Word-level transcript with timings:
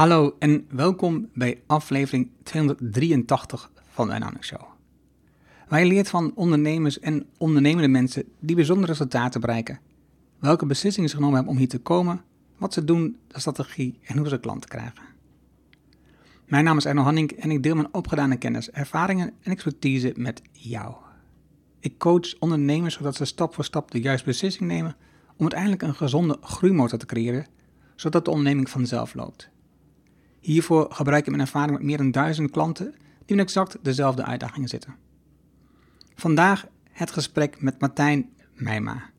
Hallo 0.00 0.36
en 0.38 0.66
welkom 0.70 1.28
bij 1.34 1.62
aflevering 1.66 2.30
283 2.42 3.70
van 3.90 4.08
Dynamic 4.08 4.44
Show. 4.44 4.62
Je 5.70 5.84
leert 5.84 6.08
van 6.08 6.32
ondernemers 6.34 7.00
en 7.00 7.26
ondernemende 7.38 7.88
mensen 7.88 8.24
die 8.38 8.56
bijzondere 8.56 8.92
resultaten 8.92 9.40
bereiken. 9.40 9.80
Welke 10.38 10.66
beslissingen 10.66 11.08
ze 11.08 11.14
genomen 11.14 11.34
hebben 11.34 11.52
om 11.52 11.58
hier 11.58 11.68
te 11.68 11.78
komen, 11.78 12.22
wat 12.56 12.72
ze 12.72 12.84
doen, 12.84 13.16
de 13.26 13.40
strategie 13.40 13.98
en 14.02 14.18
hoe 14.18 14.28
ze 14.28 14.40
klanten 14.40 14.70
krijgen. 14.70 15.02
Mijn 16.46 16.64
naam 16.64 16.76
is 16.76 16.84
Erno 16.84 17.02
Hanning 17.02 17.30
en 17.30 17.50
ik 17.50 17.62
deel 17.62 17.74
mijn 17.74 17.94
opgedane 17.94 18.36
kennis, 18.36 18.70
ervaringen 18.70 19.32
en 19.42 19.52
expertise 19.52 20.12
met 20.16 20.42
jou. 20.52 20.94
Ik 21.80 21.98
coach 21.98 22.38
ondernemers 22.38 22.94
zodat 22.94 23.16
ze 23.16 23.24
stap 23.24 23.54
voor 23.54 23.64
stap 23.64 23.90
de 23.90 24.00
juiste 24.00 24.26
beslissing 24.26 24.68
nemen 24.68 24.96
om 25.36 25.40
uiteindelijk 25.40 25.82
een 25.82 25.94
gezonde 25.94 26.38
groeimotor 26.40 26.98
te 26.98 27.06
creëren, 27.06 27.46
zodat 27.94 28.24
de 28.24 28.30
onderneming 28.30 28.70
vanzelf 28.70 29.14
loopt. 29.14 29.50
Hiervoor 30.40 30.86
gebruik 30.90 31.24
ik 31.24 31.30
mijn 31.30 31.42
ervaring 31.42 31.72
met 31.72 31.82
meer 31.82 31.96
dan 31.96 32.10
duizend 32.10 32.50
klanten 32.50 32.94
die 33.26 33.36
met 33.36 33.44
exact 33.44 33.78
dezelfde 33.82 34.24
uitdagingen 34.24 34.68
zitten. 34.68 34.94
Vandaag 36.14 36.66
het 36.90 37.10
gesprek 37.10 37.62
met 37.62 37.80
Martijn 37.80 38.30
Meijma. 38.54 39.10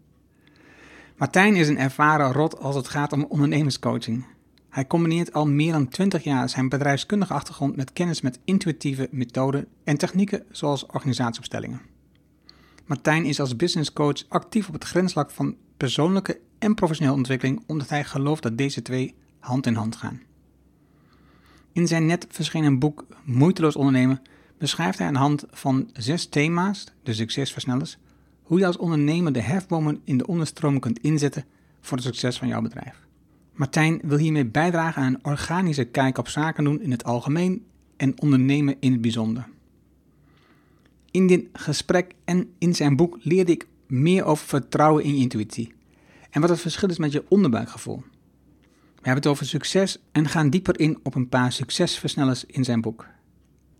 Martijn 1.17 1.55
is 1.55 1.67
een 1.67 1.77
ervaren 1.77 2.31
rot 2.31 2.59
als 2.59 2.75
het 2.75 2.87
gaat 2.87 3.13
om 3.13 3.25
ondernemerscoaching. 3.29 4.25
Hij 4.69 4.87
combineert 4.87 5.33
al 5.33 5.47
meer 5.47 5.71
dan 5.71 5.87
20 5.87 6.23
jaar 6.23 6.49
zijn 6.49 6.69
bedrijfskundige 6.69 7.33
achtergrond 7.33 7.75
met 7.75 7.93
kennis 7.93 8.21
met 8.21 8.39
intuïtieve 8.43 9.07
methoden 9.11 9.67
en 9.83 9.97
technieken 9.97 10.45
zoals 10.51 10.85
organisatieopstellingen. 10.85 11.81
Martijn 12.85 13.25
is 13.25 13.39
als 13.39 13.55
business 13.55 13.93
coach 13.93 14.29
actief 14.29 14.67
op 14.67 14.73
het 14.73 14.83
grensvlak 14.83 15.31
van 15.31 15.55
persoonlijke 15.77 16.39
en 16.59 16.75
professionele 16.75 17.15
ontwikkeling 17.15 17.63
omdat 17.67 17.89
hij 17.89 18.03
gelooft 18.03 18.43
dat 18.43 18.57
deze 18.57 18.81
twee 18.81 19.15
hand 19.39 19.65
in 19.65 19.75
hand 19.75 19.95
gaan. 19.95 20.21
In 21.73 21.87
zijn 21.87 22.05
net 22.05 22.25
verschenen 22.29 22.79
boek 22.79 23.05
Moeiteloos 23.23 23.75
ondernemen 23.75 24.21
beschrijft 24.57 24.97
hij 24.97 25.07
aan 25.07 25.13
de 25.13 25.19
hand 25.19 25.45
van 25.51 25.89
zes 25.93 26.25
thema's, 26.25 26.85
de 27.03 27.13
succesversnellers, 27.13 27.97
hoe 28.43 28.59
je 28.59 28.65
als 28.65 28.77
ondernemer 28.77 29.33
de 29.33 29.41
hefbomen 29.41 30.01
in 30.03 30.17
de 30.17 30.27
onderstroom 30.27 30.79
kunt 30.79 30.99
inzetten 30.99 31.45
voor 31.81 31.97
het 31.97 32.05
succes 32.05 32.37
van 32.37 32.47
jouw 32.47 32.61
bedrijf. 32.61 32.95
Martijn 33.53 33.99
wil 34.03 34.17
hiermee 34.17 34.45
bijdragen 34.45 35.01
aan 35.01 35.13
een 35.13 35.25
organische 35.25 35.83
kijk 35.83 36.17
op 36.17 36.27
zaken 36.27 36.63
doen 36.63 36.81
in 36.81 36.91
het 36.91 37.03
algemeen 37.03 37.65
en 37.97 38.21
ondernemen 38.21 38.75
in 38.79 38.91
het 38.91 39.01
bijzonder. 39.01 39.47
In 41.11 41.27
dit 41.27 41.45
gesprek 41.53 42.15
en 42.25 42.49
in 42.57 42.75
zijn 42.75 42.95
boek 42.95 43.17
leerde 43.21 43.51
ik 43.51 43.67
meer 43.87 44.23
over 44.23 44.47
vertrouwen 44.47 45.03
in 45.03 45.15
je 45.15 45.21
intuïtie 45.21 45.73
en 46.29 46.41
wat 46.41 46.49
het 46.49 46.59
verschil 46.59 46.89
is 46.89 46.97
met 46.97 47.11
je 47.11 47.23
onderbuikgevoel. 47.27 48.03
We 49.01 49.07
hebben 49.07 49.23
het 49.23 49.31
over 49.31 49.45
succes 49.45 49.97
en 50.11 50.27
gaan 50.27 50.49
dieper 50.49 50.79
in 50.79 50.99
op 51.03 51.15
een 51.15 51.29
paar 51.29 51.51
succesversnellers 51.51 52.45
in 52.45 52.63
zijn 52.63 52.81
boek. 52.81 53.07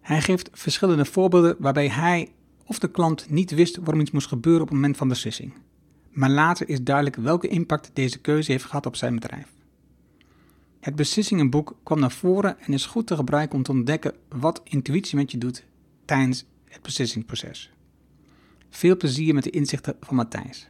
Hij 0.02 0.22
geeft 0.22 0.50
verschillende 0.54 1.06
voorbeelden 1.06 1.56
waarbij 1.60 1.88
hij 1.90 2.32
of 2.66 2.80
de 2.80 2.92
klant 2.92 3.30
niet 3.30 3.52
wist 3.52 3.78
waarom 3.78 4.00
iets 4.00 4.12
moest 4.12 4.28
gebeuren 4.28 4.62
op 4.62 4.68
het 4.68 4.76
moment 4.76 4.98
van 4.98 5.08
beslissing. 5.08 5.54
Maar 6.10 6.30
later 6.30 6.70
is 6.70 6.84
duidelijk 6.84 7.16
welke 7.16 7.48
impact 7.48 7.92
deze 7.94 8.20
keuze 8.20 8.52
heeft 8.52 8.64
gehad 8.64 8.86
op 8.86 8.96
zijn 8.96 9.16
bedrijf. 9.16 9.48
Het 10.80 10.96
beslissingenboek 10.96 11.76
kwam 11.84 12.00
naar 12.00 12.12
voren 12.12 12.60
en 12.60 12.74
is 12.74 12.86
goed 12.86 13.08
te 13.08 13.16
gebruiken 13.16 13.58
om 13.58 13.64
te 13.64 13.72
ontdekken 13.72 14.14
wat 14.30 14.62
intuïtie 14.64 15.18
met 15.18 15.32
je 15.32 15.38
doet 15.38 15.64
tijdens 16.06 16.46
het 16.68 16.82
beslissingsproces. 16.82 17.72
Veel 18.70 18.98
plezier 18.98 19.34
met 19.34 19.44
de 19.44 19.50
inzichten 19.50 19.96
van 20.00 20.16
Matthijs. 20.16 20.68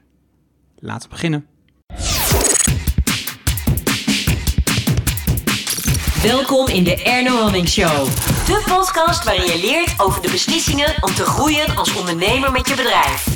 Laten 0.76 1.10
we 1.10 1.16
beginnen. 1.16 1.46
Welkom 6.22 6.68
in 6.68 6.84
de 6.84 7.04
Erno 7.04 7.36
Hamming 7.36 7.68
Show. 7.68 8.06
De 8.46 8.64
podcast 8.66 9.24
waarin 9.24 9.46
je 9.46 9.60
leert 9.62 10.00
over 10.00 10.22
de 10.22 10.32
beslissingen 10.32 11.04
om 11.04 11.14
te 11.14 11.24
groeien 11.24 11.76
als 11.76 11.96
ondernemer 11.96 12.52
met 12.52 12.68
je 12.68 12.76
bedrijf. 12.76 13.28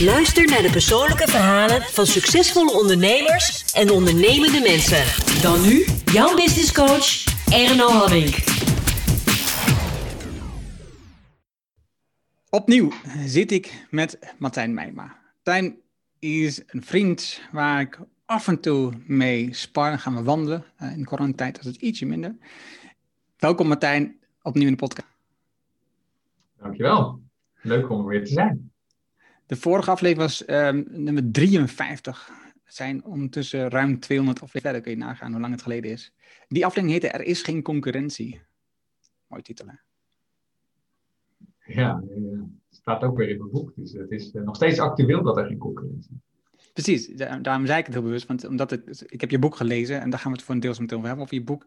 Luister 0.00 0.46
naar 0.46 0.62
de 0.62 0.70
persoonlijke 0.70 1.28
verhalen 1.28 1.82
van 1.82 2.06
succesvolle 2.06 2.72
ondernemers 2.72 3.72
en 3.72 3.90
ondernemende 3.90 4.60
mensen. 4.60 5.04
Dan 5.42 5.62
nu, 5.62 5.86
jouw 6.12 6.34
business 6.34 6.72
coach, 6.72 7.24
Erno 7.52 7.88
Hamming. 7.88 8.34
Opnieuw 12.50 12.92
zit 13.26 13.52
ik 13.52 13.86
met 13.90 14.18
Martijn 14.38 14.74
Meijma. 14.74 15.16
Martijn 15.34 15.76
is 16.18 16.60
een 16.66 16.84
vriend 16.84 17.40
waar 17.52 17.80
ik 17.80 17.98
af 18.32 18.48
en 18.48 18.60
toe 18.60 18.92
mee 19.06 19.54
sparren, 19.54 19.98
gaan 19.98 20.14
we 20.14 20.22
wandelen. 20.22 20.64
Uh, 20.82 20.96
in 20.96 21.04
coronatijd 21.04 21.58
is 21.58 21.64
het 21.64 21.76
ietsje 21.76 22.06
minder. 22.06 22.36
Welkom 23.38 23.68
Martijn, 23.68 24.20
opnieuw 24.42 24.66
in 24.66 24.72
de 24.72 24.78
podcast. 24.78 25.08
Dankjewel. 26.56 27.20
Leuk 27.62 27.90
om 27.90 27.98
er 28.00 28.06
weer 28.06 28.24
te 28.24 28.32
zijn. 28.32 28.72
De 29.46 29.56
vorige 29.56 29.90
aflevering 29.90 30.28
was 30.28 30.48
um, 30.48 30.84
nummer 30.90 31.32
53. 31.32 32.30
Het 32.64 32.74
zijn 32.74 33.04
ondertussen 33.04 33.68
ruim 33.68 34.00
200 34.00 34.40
afleveringen 34.40 34.62
verder, 34.62 34.80
kun 34.80 34.90
je 34.90 35.12
nagaan 35.12 35.32
hoe 35.32 35.40
lang 35.40 35.52
het 35.52 35.62
geleden 35.62 35.90
is. 35.90 36.14
Die 36.48 36.66
aflevering 36.66 37.02
heette 37.02 37.18
Er 37.18 37.26
is 37.26 37.42
geen 37.42 37.62
concurrentie. 37.62 38.40
Mooi 39.26 39.42
titel, 39.42 39.66
hè? 39.66 39.74
Ja, 41.74 42.02
het 42.68 42.76
staat 42.76 43.02
ook 43.02 43.16
weer 43.16 43.28
in 43.28 43.38
mijn 43.38 43.50
boek. 43.50 43.72
Dus 43.76 43.92
het 43.92 44.10
is 44.10 44.32
nog 44.32 44.56
steeds 44.56 44.78
actueel 44.78 45.22
dat 45.22 45.36
er 45.36 45.46
geen 45.46 45.58
concurrentie 45.58 46.10
is. 46.10 46.31
Precies, 46.72 47.06
daarom 47.16 47.66
zei 47.66 47.78
ik 47.78 47.86
het 47.86 47.94
heel 47.94 48.02
bewust, 48.02 48.26
want 48.26 48.44
omdat 48.44 48.70
het, 48.70 49.04
ik 49.06 49.20
heb 49.20 49.30
je 49.30 49.38
boek 49.38 49.56
gelezen 49.56 50.00
en 50.00 50.10
daar 50.10 50.18
gaan 50.18 50.30
we 50.30 50.36
het 50.36 50.46
voor 50.46 50.54
een 50.54 50.60
deel 50.60 50.74
zo 50.74 50.80
meteen 50.80 50.96
over 50.96 51.08
hebben, 51.08 51.26
over 51.26 51.38
je 51.38 51.44
boek. 51.44 51.66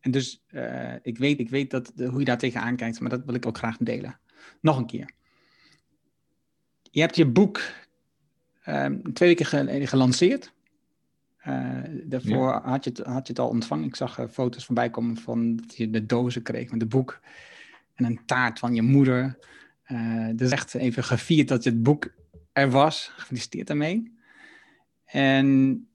En 0.00 0.10
dus 0.10 0.44
uh, 0.50 0.94
ik 1.02 1.18
weet, 1.18 1.40
ik 1.40 1.50
weet 1.50 1.70
dat, 1.70 1.92
de, 1.94 2.06
hoe 2.06 2.18
je 2.18 2.24
daar 2.24 2.38
tegenaan 2.38 2.76
kijkt, 2.76 3.00
maar 3.00 3.10
dat 3.10 3.24
wil 3.24 3.34
ik 3.34 3.46
ook 3.46 3.56
graag 3.56 3.76
delen. 3.76 4.18
Nog 4.60 4.78
een 4.78 4.86
keer. 4.86 5.10
Je 6.90 7.00
hebt 7.00 7.16
je 7.16 7.26
boek 7.26 7.60
um, 8.66 9.12
twee 9.12 9.28
weken 9.28 9.46
geleden 9.46 9.88
gelanceerd. 9.88 10.52
Uh, 11.46 11.78
daarvoor 12.04 12.48
ja. 12.48 12.62
had, 12.62 12.84
je 12.84 12.90
het, 12.90 12.98
had 12.98 13.26
je 13.26 13.32
het 13.32 13.38
al 13.38 13.48
ontvangen. 13.48 13.84
Ik 13.84 13.96
zag 13.96 14.18
uh, 14.18 14.26
foto's 14.28 14.64
voorbij 14.64 14.90
komen 14.90 15.16
van 15.16 15.56
dat 15.56 15.76
je 15.76 15.90
de 15.90 16.06
dozen 16.06 16.42
kreeg 16.42 16.70
met 16.70 16.80
het 16.80 16.90
boek. 16.90 17.20
En 17.94 18.04
een 18.04 18.20
taart 18.26 18.58
van 18.58 18.74
je 18.74 18.82
moeder. 18.82 19.38
dus 20.34 20.50
echt 20.50 20.74
even 20.74 21.04
gevierd 21.04 21.48
dat 21.48 21.64
je 21.64 21.70
het 21.70 21.82
boek 21.82 22.12
er 22.52 22.70
was. 22.70 23.12
Gefeliciteerd 23.16 23.66
daarmee. 23.66 24.14
En 25.14 25.88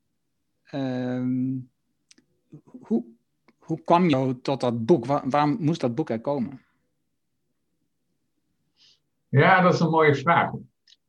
uh, 0.71 1.25
hoe, 2.81 3.03
hoe 3.57 3.81
kwam 3.83 4.09
je 4.09 4.41
tot 4.41 4.61
dat 4.61 4.85
boek? 4.85 5.05
Waar, 5.05 5.29
waarom 5.29 5.57
moest 5.59 5.81
dat 5.81 5.95
boek 5.95 6.09
er 6.09 6.21
komen? 6.21 6.61
Ja, 9.27 9.61
dat 9.61 9.73
is 9.73 9.79
een 9.79 9.89
mooie 9.89 10.15
vraag. 10.15 10.51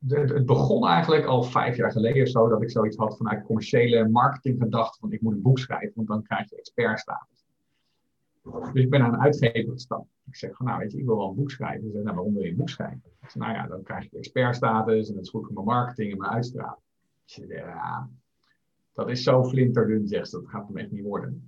Het 0.07 0.45
begon 0.45 0.87
eigenlijk 0.87 1.25
al 1.25 1.43
vijf 1.43 1.77
jaar 1.77 1.91
geleden 1.91 2.27
zo 2.27 2.49
dat 2.49 2.61
ik 2.61 2.71
zoiets 2.71 2.97
had 2.97 3.17
vanuit 3.17 3.45
commerciële 3.45 4.09
marketing 4.09 4.61
gedacht 4.61 4.97
van 4.97 5.11
ik 5.11 5.21
moet 5.21 5.33
een 5.33 5.41
boek 5.41 5.59
schrijven, 5.59 5.91
want 5.95 6.07
dan 6.07 6.23
krijg 6.23 6.49
je 6.49 6.57
expertstatus. 6.57 7.45
Dus 8.43 8.83
ik 8.83 8.89
ben 8.89 8.99
naar 8.99 9.13
een 9.13 9.21
uitgever 9.21 9.71
gestapt. 9.71 10.09
Ik 10.27 10.35
zeg 10.35 10.55
van 10.55 10.65
nou 10.65 10.79
weet 10.79 10.91
je, 10.91 10.97
ik 10.97 11.05
wil 11.05 11.17
wel 11.17 11.29
een 11.29 11.35
boek 11.35 11.51
schrijven. 11.51 11.81
Ze 11.81 11.85
zeggen 11.85 12.03
nou 12.03 12.15
waarom 12.15 12.33
wil 12.33 12.43
je 12.43 12.49
een 12.49 12.55
boek 12.55 12.69
schrijven? 12.69 13.01
Ik 13.03 13.29
zeg 13.29 13.35
nou 13.35 13.53
ja, 13.53 13.67
dan 13.67 13.83
krijg 13.83 14.11
je 14.11 14.17
expertstatus 14.17 15.09
en 15.09 15.15
dat 15.15 15.23
is 15.23 15.29
goed 15.29 15.45
voor 15.45 15.53
mijn 15.53 15.65
marketing 15.65 16.11
en 16.11 16.17
mijn 16.17 16.31
uitstraling. 16.31 16.89
Ja, 17.35 18.09
dat 18.93 19.09
is 19.09 19.23
zo 19.23 19.43
flinterdun, 19.43 20.07
zegt 20.07 20.29
ze. 20.29 20.41
Dat 20.41 20.49
gaat 20.49 20.67
hem 20.67 20.77
echt 20.77 20.91
niet 20.91 21.03
worden. 21.03 21.43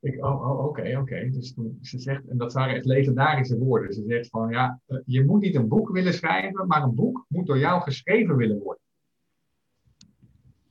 Ik, 0.00 0.24
oh, 0.24 0.50
oh 0.50 0.64
oké, 0.64 0.98
oké. 0.98 1.30
Dus 1.30 1.54
toen, 1.54 1.78
ze 1.82 1.98
zegt, 1.98 2.28
en 2.28 2.36
dat 2.36 2.52
waren 2.52 2.74
echt 2.74 2.84
legendarische 2.84 3.58
woorden. 3.58 3.92
Ze 3.92 4.04
zegt 4.06 4.28
van, 4.28 4.50
ja, 4.50 4.80
eh, 4.86 4.98
je 5.04 5.24
moet 5.24 5.40
niet 5.40 5.54
een 5.54 5.68
boek 5.68 5.90
willen 5.90 6.14
schrijven, 6.14 6.66
maar 6.66 6.82
een 6.82 6.94
boek 6.94 7.24
moet 7.28 7.46
door 7.46 7.58
jou 7.58 7.82
geschreven 7.82 8.36
willen 8.36 8.58
worden. 8.58 8.82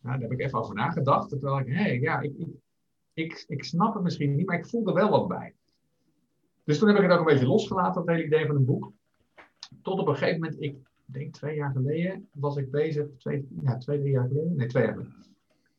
Nou, 0.02 0.20
daar 0.20 0.30
heb 0.30 0.40
ik 0.40 0.46
even 0.46 0.60
over 0.60 0.76
nagedacht. 0.76 1.30
Terwijl 1.30 1.60
ik, 1.60 1.68
hé, 1.68 1.74
hey, 1.74 2.00
ja, 2.00 2.20
ik, 2.20 2.34
ik, 2.38 2.48
ik, 3.14 3.44
ik 3.48 3.64
snap 3.64 3.94
het 3.94 4.04
misschien 4.04 4.36
niet, 4.36 4.46
maar 4.46 4.58
ik 4.58 4.68
voel 4.68 4.88
er 4.88 4.94
wel 4.94 5.10
wat 5.10 5.28
bij. 5.28 5.54
Dus 6.64 6.80
toen 6.80 6.88
heb 6.88 6.98
ik 6.98 7.04
het 7.04 7.12
ook 7.12 7.20
een 7.20 7.34
beetje 7.34 7.48
losgelaten, 7.48 8.06
dat 8.06 8.16
hele 8.16 8.26
idee 8.26 8.46
van 8.46 8.56
een 8.56 8.66
boek. 8.66 8.92
Tot 9.82 10.00
op 10.00 10.08
een 10.08 10.16
gegeven 10.16 10.40
moment, 10.40 10.62
ik 10.62 10.76
denk 11.06 11.34
twee 11.34 11.56
jaar 11.56 11.72
geleden, 11.72 12.28
was 12.32 12.58
ik 12.58 12.72
bezig, 12.72 13.06
twee, 13.18 13.48
ja, 13.62 13.78
twee, 13.78 14.00
drie 14.00 14.12
jaar 14.12 14.28
geleden, 14.28 14.56
nee, 14.56 14.68
twee 14.68 14.84
jaar 14.84 14.94
geleden, 14.94 15.14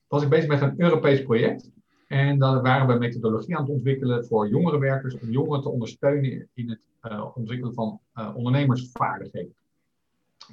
was 0.08 0.23
ik 0.23 0.28
bezig 0.28 0.49
met 0.49 0.61
een 0.61 0.81
Europees 0.81 1.23
project. 1.23 1.70
En 2.06 2.38
dan 2.38 2.62
waren 2.62 2.87
we 2.87 2.94
methodologie 2.94 3.56
aan 3.56 3.62
het 3.62 3.73
ontwikkelen 3.73 4.26
voor 4.26 4.49
jongere 4.49 4.78
werkers, 4.78 5.19
om 5.19 5.31
jongeren 5.31 5.62
te 5.62 5.69
ondersteunen 5.69 6.49
in 6.55 6.69
het 6.70 6.81
uh, 7.02 7.37
ontwikkelen 7.37 7.75
van 7.75 8.00
uh, 8.14 8.37
ondernemersvaardigheden. 8.37 9.55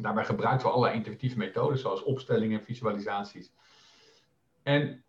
Daarbij 0.02 0.26
gebruikten 0.26 0.68
we 0.68 0.74
allerlei 0.74 0.98
intuïtieve 0.98 1.38
methodes, 1.38 1.82
zoals 1.82 2.04
opstellingen, 2.04 2.64
visualisaties. 2.64 3.52
En 4.64 5.04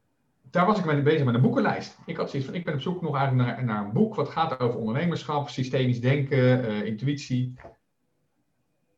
daar 0.50 0.66
was 0.66 0.78
ik 0.78 0.84
mee 0.84 1.02
bezig 1.02 1.24
met 1.24 1.34
een 1.34 1.40
boekenlijst. 1.40 1.98
Ik 2.06 2.16
had 2.16 2.30
zoiets 2.30 2.48
van, 2.48 2.58
ik 2.58 2.64
ben 2.64 2.74
op 2.74 2.80
zoek 2.80 3.02
nog 3.02 3.16
eigenlijk 3.16 3.48
naar, 3.48 3.64
naar 3.64 3.84
een 3.84 3.92
boek 3.92 4.14
wat 4.14 4.28
gaat 4.28 4.60
over 4.60 4.78
ondernemerschap, 4.78 5.48
systemisch 5.48 6.00
denken, 6.00 6.64
uh, 6.64 6.84
intuïtie. 6.84 7.54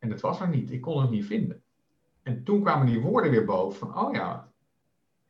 En 0.07 0.13
dat 0.13 0.21
was 0.21 0.41
er 0.41 0.49
niet. 0.49 0.73
Ik 0.73 0.81
kon 0.81 1.01
het 1.01 1.11
niet 1.11 1.27
vinden. 1.27 1.63
En 2.23 2.45
toen 2.45 2.61
kwamen 2.61 2.87
die 2.87 3.01
woorden 3.01 3.31
weer 3.31 3.45
boven 3.45 3.79
van, 3.79 3.99
oh 3.99 4.15
ja, 4.15 4.53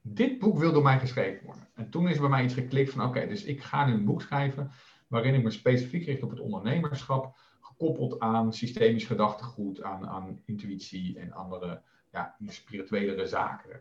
dit 0.00 0.38
boek 0.38 0.58
wil 0.58 0.72
door 0.72 0.82
mij 0.82 0.98
geschreven 0.98 1.44
worden. 1.44 1.68
En 1.74 1.90
toen 1.90 2.08
is 2.08 2.18
bij 2.18 2.28
mij 2.28 2.44
iets 2.44 2.54
geklikt 2.54 2.92
van, 2.92 3.06
oké, 3.06 3.26
dus 3.26 3.44
ik 3.44 3.62
ga 3.62 3.86
nu 3.86 3.92
een 3.92 4.04
boek 4.04 4.22
schrijven 4.22 4.70
waarin 5.06 5.34
ik 5.34 5.42
me 5.42 5.50
specifiek 5.50 6.04
richt 6.04 6.22
op 6.22 6.30
het 6.30 6.40
ondernemerschap, 6.40 7.36
gekoppeld 7.60 8.20
aan 8.20 8.52
systemisch 8.52 9.04
gedachtegoed, 9.04 9.82
aan, 9.82 10.08
aan 10.08 10.40
intuïtie 10.44 11.18
en 11.18 11.32
andere 11.32 11.82
ja, 12.12 12.36
spirituelere 12.46 13.26
zaken. 13.26 13.80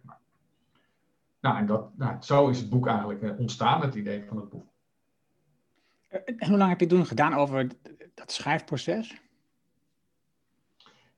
Nou, 1.42 1.58
en 1.58 1.66
dat, 1.66 1.98
nou, 1.98 2.16
zo 2.22 2.48
is 2.50 2.60
het 2.60 2.70
boek 2.70 2.88
eigenlijk 2.88 3.22
eh, 3.22 3.40
ontstaan, 3.40 3.82
het 3.82 3.96
idee 3.96 4.24
van 4.26 4.38
het 4.38 4.50
boek. 4.50 4.68
En 6.10 6.48
hoe 6.48 6.58
lang 6.58 6.70
heb 6.70 6.80
je 6.80 6.88
toen 6.88 7.06
gedaan 7.06 7.34
over 7.34 7.68
dat 8.14 8.32
schrijfproces? 8.32 9.24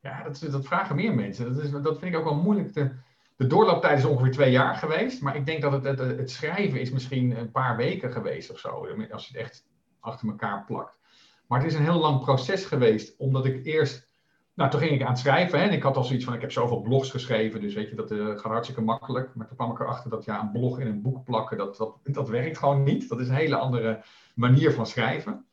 Ja, 0.08 0.24
dat, 0.24 0.52
dat 0.52 0.66
vragen 0.66 0.96
meer 0.96 1.16
mensen. 1.16 1.56
Dat, 1.56 1.64
is, 1.64 1.72
dat 1.72 2.00
vind 2.00 2.14
ik 2.14 2.20
ook 2.20 2.26
wel 2.26 2.36
moeilijk. 2.36 2.72
Te, 2.72 2.92
de 3.36 3.48
doorlooptijd 3.48 3.98
is 3.98 4.06
ongeveer 4.06 4.32
twee 4.32 4.52
jaar 4.52 4.76
geweest. 4.76 5.22
Maar 5.22 5.36
ik 5.36 5.46
denk 5.46 5.62
dat 5.62 5.84
het, 5.84 6.00
het, 6.00 6.32
schrijven 6.32 6.80
is 6.80 6.92
misschien 6.92 7.38
een 7.38 7.52
paar 7.52 7.78
weken 7.78 8.12
geweest 8.12 8.52
of 8.52 8.60
zo. 8.60 8.88
Als 9.12 9.28
je 9.28 9.38
het 9.38 9.46
echt 9.46 9.66
achter 10.00 10.28
elkaar 10.28 10.64
plakt. 10.66 10.96
Maar 11.48 11.60
het 11.60 11.72
is 11.72 11.78
een 11.78 11.84
heel 11.84 12.00
lang 12.00 12.20
proces 12.20 12.66
geweest. 12.66 13.18
Omdat 13.18 13.46
ik 13.46 13.66
eerst... 13.66 14.06
Nou, 14.54 14.70
toen 14.70 14.80
ging 14.80 14.92
ik 14.92 15.02
aan 15.02 15.12
het 15.12 15.20
schrijven. 15.20 15.60
Hè, 15.60 15.66
en 15.66 15.74
ik 15.74 15.84
had 15.84 15.98
al 15.98 16.04
zoiets 16.04 16.26
van, 16.26 16.34
ik 16.34 16.42
heb 16.42 16.52
zoveel 16.52 16.82
blogs 16.82 17.12
geschreven. 17.12 17.62
Dus 17.62 17.74
weet 17.74 17.90
je, 17.90 17.96
dat 17.96 18.12
uh, 18.12 18.28
gaat 18.28 18.52
hartstikke 18.52 18.82
makkelijk. 18.82 19.36
Maar 19.36 19.48
toen 19.48 19.58
kwam 19.58 19.72
ik 19.72 19.80
erachter 19.80 20.10
dat 20.10 20.26
ja, 20.26 20.42
een 20.42 20.52
blog 20.52 20.80
in 20.80 20.88
een 20.88 21.02
boek 21.02 21.24
plakken, 21.24 21.58
dat, 21.58 21.78
dat, 21.78 21.98
dat 22.04 22.30
werkt 22.30 22.58
gewoon 22.58 22.84
niet. 22.84 23.10
Dat 23.10 23.20
is 23.20 23.28
een 23.28 23.36
hele 23.36 23.56
andere 23.56 24.04
manier 24.36 24.72
van 24.72 24.86
schrijven. 24.86 25.47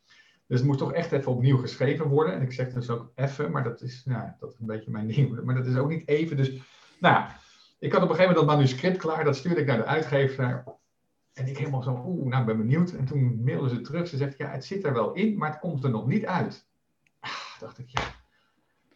Dus 0.47 0.57
het 0.57 0.67
moest 0.67 0.79
toch 0.79 0.93
echt 0.93 1.11
even 1.11 1.31
opnieuw 1.31 1.57
geschreven 1.57 2.07
worden. 2.07 2.33
En 2.33 2.41
ik 2.41 2.51
zeg 2.51 2.73
dus 2.73 2.89
ook 2.89 3.11
even, 3.15 3.51
maar 3.51 3.63
dat 3.63 3.81
is, 3.81 4.05
nou, 4.05 4.29
dat 4.39 4.53
is 4.53 4.59
een 4.59 4.65
beetje 4.65 4.91
mijn 4.91 5.07
ding. 5.15 5.43
Maar 5.43 5.55
dat 5.55 5.65
is 5.65 5.75
ook 5.75 5.89
niet 5.89 6.07
even. 6.07 6.37
Dus, 6.37 6.51
nou, 6.99 7.25
ik 7.79 7.91
had 7.91 8.01
op 8.01 8.09
een 8.09 8.15
gegeven 8.15 8.35
moment 8.35 8.35
dat 8.35 8.45
manuscript 8.45 8.97
klaar. 8.97 9.23
Dat 9.23 9.35
stuurde 9.35 9.61
ik 9.61 9.67
naar 9.67 9.77
de 9.77 9.85
uitgever. 9.85 10.63
En 11.33 11.47
ik 11.47 11.57
helemaal 11.57 11.83
zo, 11.83 12.03
oeh, 12.05 12.27
nou, 12.27 12.45
ben 12.45 12.57
benieuwd. 12.57 12.91
En 12.91 13.05
toen 13.05 13.43
mailde 13.43 13.69
ze 13.69 13.81
terug. 13.81 14.07
Ze 14.07 14.17
zegt, 14.17 14.37
ja, 14.37 14.49
het 14.49 14.65
zit 14.65 14.83
er 14.83 14.93
wel 14.93 15.13
in, 15.13 15.37
maar 15.37 15.49
het 15.49 15.59
komt 15.59 15.83
er 15.83 15.89
nog 15.89 16.07
niet 16.07 16.25
uit. 16.25 16.67
Ah, 17.19 17.59
dacht 17.59 17.77
ik, 17.77 17.89
ja. 17.89 18.01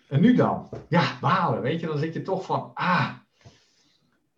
En 0.07 0.21
nu 0.21 0.35
dan? 0.35 0.69
Ja, 0.87 1.17
balen, 1.21 1.61
weet 1.61 1.79
je. 1.79 1.87
Dan 1.87 1.97
zit 1.97 2.13
je 2.13 2.21
toch 2.21 2.45
van, 2.45 2.71
ah. 2.73 3.09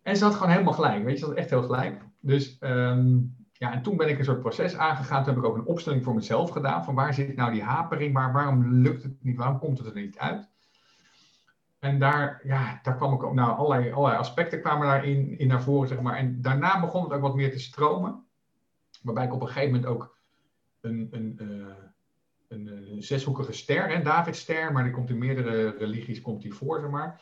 En 0.02 0.16
ze 0.16 0.24
had 0.24 0.34
gewoon 0.34 0.50
helemaal 0.50 0.72
gelijk, 0.72 1.04
weet 1.04 1.12
je. 1.12 1.18
Ze 1.18 1.26
had 1.26 1.34
echt 1.34 1.50
heel 1.50 1.62
gelijk. 1.62 2.02
Dus 2.20 2.56
um, 2.60 3.41
ja, 3.62 3.72
en 3.72 3.82
toen 3.82 3.96
ben 3.96 4.08
ik 4.08 4.18
een 4.18 4.24
soort 4.24 4.40
proces 4.40 4.76
aangegaan. 4.76 5.24
Toen 5.24 5.34
heb 5.34 5.42
ik 5.42 5.48
ook 5.48 5.56
een 5.56 5.64
opstelling 5.64 6.04
voor 6.04 6.14
mezelf 6.14 6.50
gedaan. 6.50 6.84
Van 6.84 6.94
waar 6.94 7.14
zit 7.14 7.36
nou 7.36 7.52
die 7.52 7.62
hapering? 7.62 8.14
Waar, 8.14 8.32
waarom 8.32 8.82
lukt 8.82 9.02
het 9.02 9.24
niet? 9.24 9.36
Waarom 9.36 9.58
komt 9.58 9.78
het 9.78 9.86
er 9.86 9.94
niet 9.94 10.18
uit? 10.18 10.48
En 11.78 11.98
daar, 11.98 12.40
ja, 12.44 12.80
daar 12.82 12.96
kwam 12.96 13.14
ik 13.14 13.22
ook, 13.22 13.34
nou, 13.34 13.56
allerlei, 13.56 13.92
allerlei 13.92 14.18
aspecten 14.18 14.60
kwamen 14.60 14.86
daarin 14.86 15.38
in 15.38 15.46
naar 15.46 15.62
voren, 15.62 15.88
zeg 15.88 16.00
maar. 16.00 16.16
En 16.16 16.40
daarna 16.40 16.80
begon 16.80 17.02
het 17.02 17.12
ook 17.12 17.20
wat 17.20 17.34
meer 17.34 17.50
te 17.50 17.58
stromen. 17.58 18.24
Waarbij 19.02 19.24
ik 19.24 19.32
op 19.32 19.40
een 19.40 19.46
gegeven 19.46 19.70
moment 19.70 19.90
ook 19.90 20.16
een, 20.80 21.08
een, 21.10 21.38
uh, 21.42 21.66
een, 22.48 22.66
een, 22.66 23.02
zeshoekige 23.02 23.52
ster, 23.52 23.88
hè, 23.88 24.02
Davidster, 24.02 24.72
maar 24.72 24.84
die 24.84 24.92
komt 24.92 25.10
in 25.10 25.18
meerdere 25.18 25.76
religies 25.78 26.20
komt 26.20 26.42
die 26.42 26.54
voor, 26.54 26.80
zeg 26.80 26.90
maar 26.90 27.20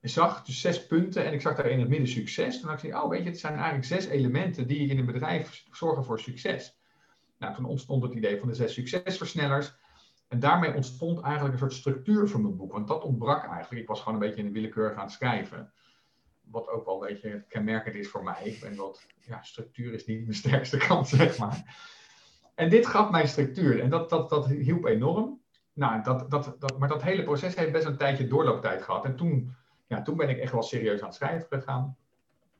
zag 0.00 0.44
dus 0.44 0.60
zes 0.60 0.86
punten 0.86 1.24
en 1.24 1.32
ik 1.32 1.40
zag 1.40 1.56
daar 1.56 1.70
in 1.70 1.80
het 1.80 1.88
midden 1.88 2.08
succes. 2.08 2.60
Toen 2.60 2.68
dacht 2.68 2.82
ik, 2.82 2.94
oh 2.94 3.08
weet 3.08 3.22
je, 3.22 3.28
het 3.28 3.38
zijn 3.38 3.54
eigenlijk 3.54 3.84
zes 3.84 4.06
elementen 4.06 4.66
die 4.66 4.88
in 4.88 4.98
een 4.98 5.06
bedrijf 5.06 5.64
zorgen 5.72 6.04
voor 6.04 6.20
succes. 6.20 6.78
Nou, 7.38 7.54
toen 7.54 7.64
ontstond 7.64 8.02
het 8.02 8.12
idee 8.12 8.38
van 8.38 8.48
de 8.48 8.54
zes 8.54 8.74
succesversnellers. 8.74 9.72
En 10.28 10.40
daarmee 10.40 10.74
ontstond 10.74 11.20
eigenlijk 11.20 11.52
een 11.52 11.60
soort 11.60 11.72
structuur 11.72 12.28
voor 12.28 12.40
mijn 12.40 12.56
boek. 12.56 12.72
Want 12.72 12.88
dat 12.88 13.02
ontbrak 13.02 13.44
eigenlijk. 13.44 13.82
Ik 13.82 13.88
was 13.88 13.98
gewoon 13.98 14.14
een 14.14 14.26
beetje 14.26 14.40
in 14.42 14.46
de 14.46 14.52
willekeur 14.52 14.92
gaan 14.92 15.10
schrijven. 15.10 15.72
Wat 16.40 16.68
ook 16.68 16.84
wel 16.84 16.94
een 16.94 17.12
beetje 17.12 17.44
kenmerkend 17.48 17.94
is 17.94 18.08
voor 18.08 18.22
mij. 18.22 18.42
Ik 18.44 18.60
ben 18.60 18.76
wat, 18.76 19.06
ja, 19.20 19.42
structuur 19.42 19.92
is 19.92 20.06
niet 20.06 20.20
mijn 20.22 20.34
sterkste 20.44 20.76
kant, 20.76 21.08
zeg 21.08 21.38
maar. 21.38 21.88
En 22.54 22.70
dit 22.70 22.86
gaf 22.86 23.10
mij 23.10 23.26
structuur. 23.26 23.80
En 23.80 23.90
dat, 23.90 24.10
dat, 24.10 24.30
dat 24.30 24.46
hielp 24.46 24.84
enorm. 24.84 25.40
Nou, 25.72 26.02
dat, 26.02 26.30
dat, 26.30 26.56
dat, 26.58 26.78
maar 26.78 26.88
dat 26.88 27.02
hele 27.02 27.22
proces 27.22 27.54
heeft 27.54 27.72
best 27.72 27.86
een 27.86 27.96
tijdje 27.96 28.28
doorlooptijd 28.28 28.82
gehad. 28.82 29.04
En 29.04 29.16
toen 29.16 29.54
ja, 29.90 30.02
toen 30.02 30.16
ben 30.16 30.28
ik 30.28 30.38
echt 30.38 30.52
wel 30.52 30.62
serieus 30.62 31.00
aan 31.00 31.06
het 31.06 31.16
schrijven 31.16 31.46
gegaan. 31.48 31.96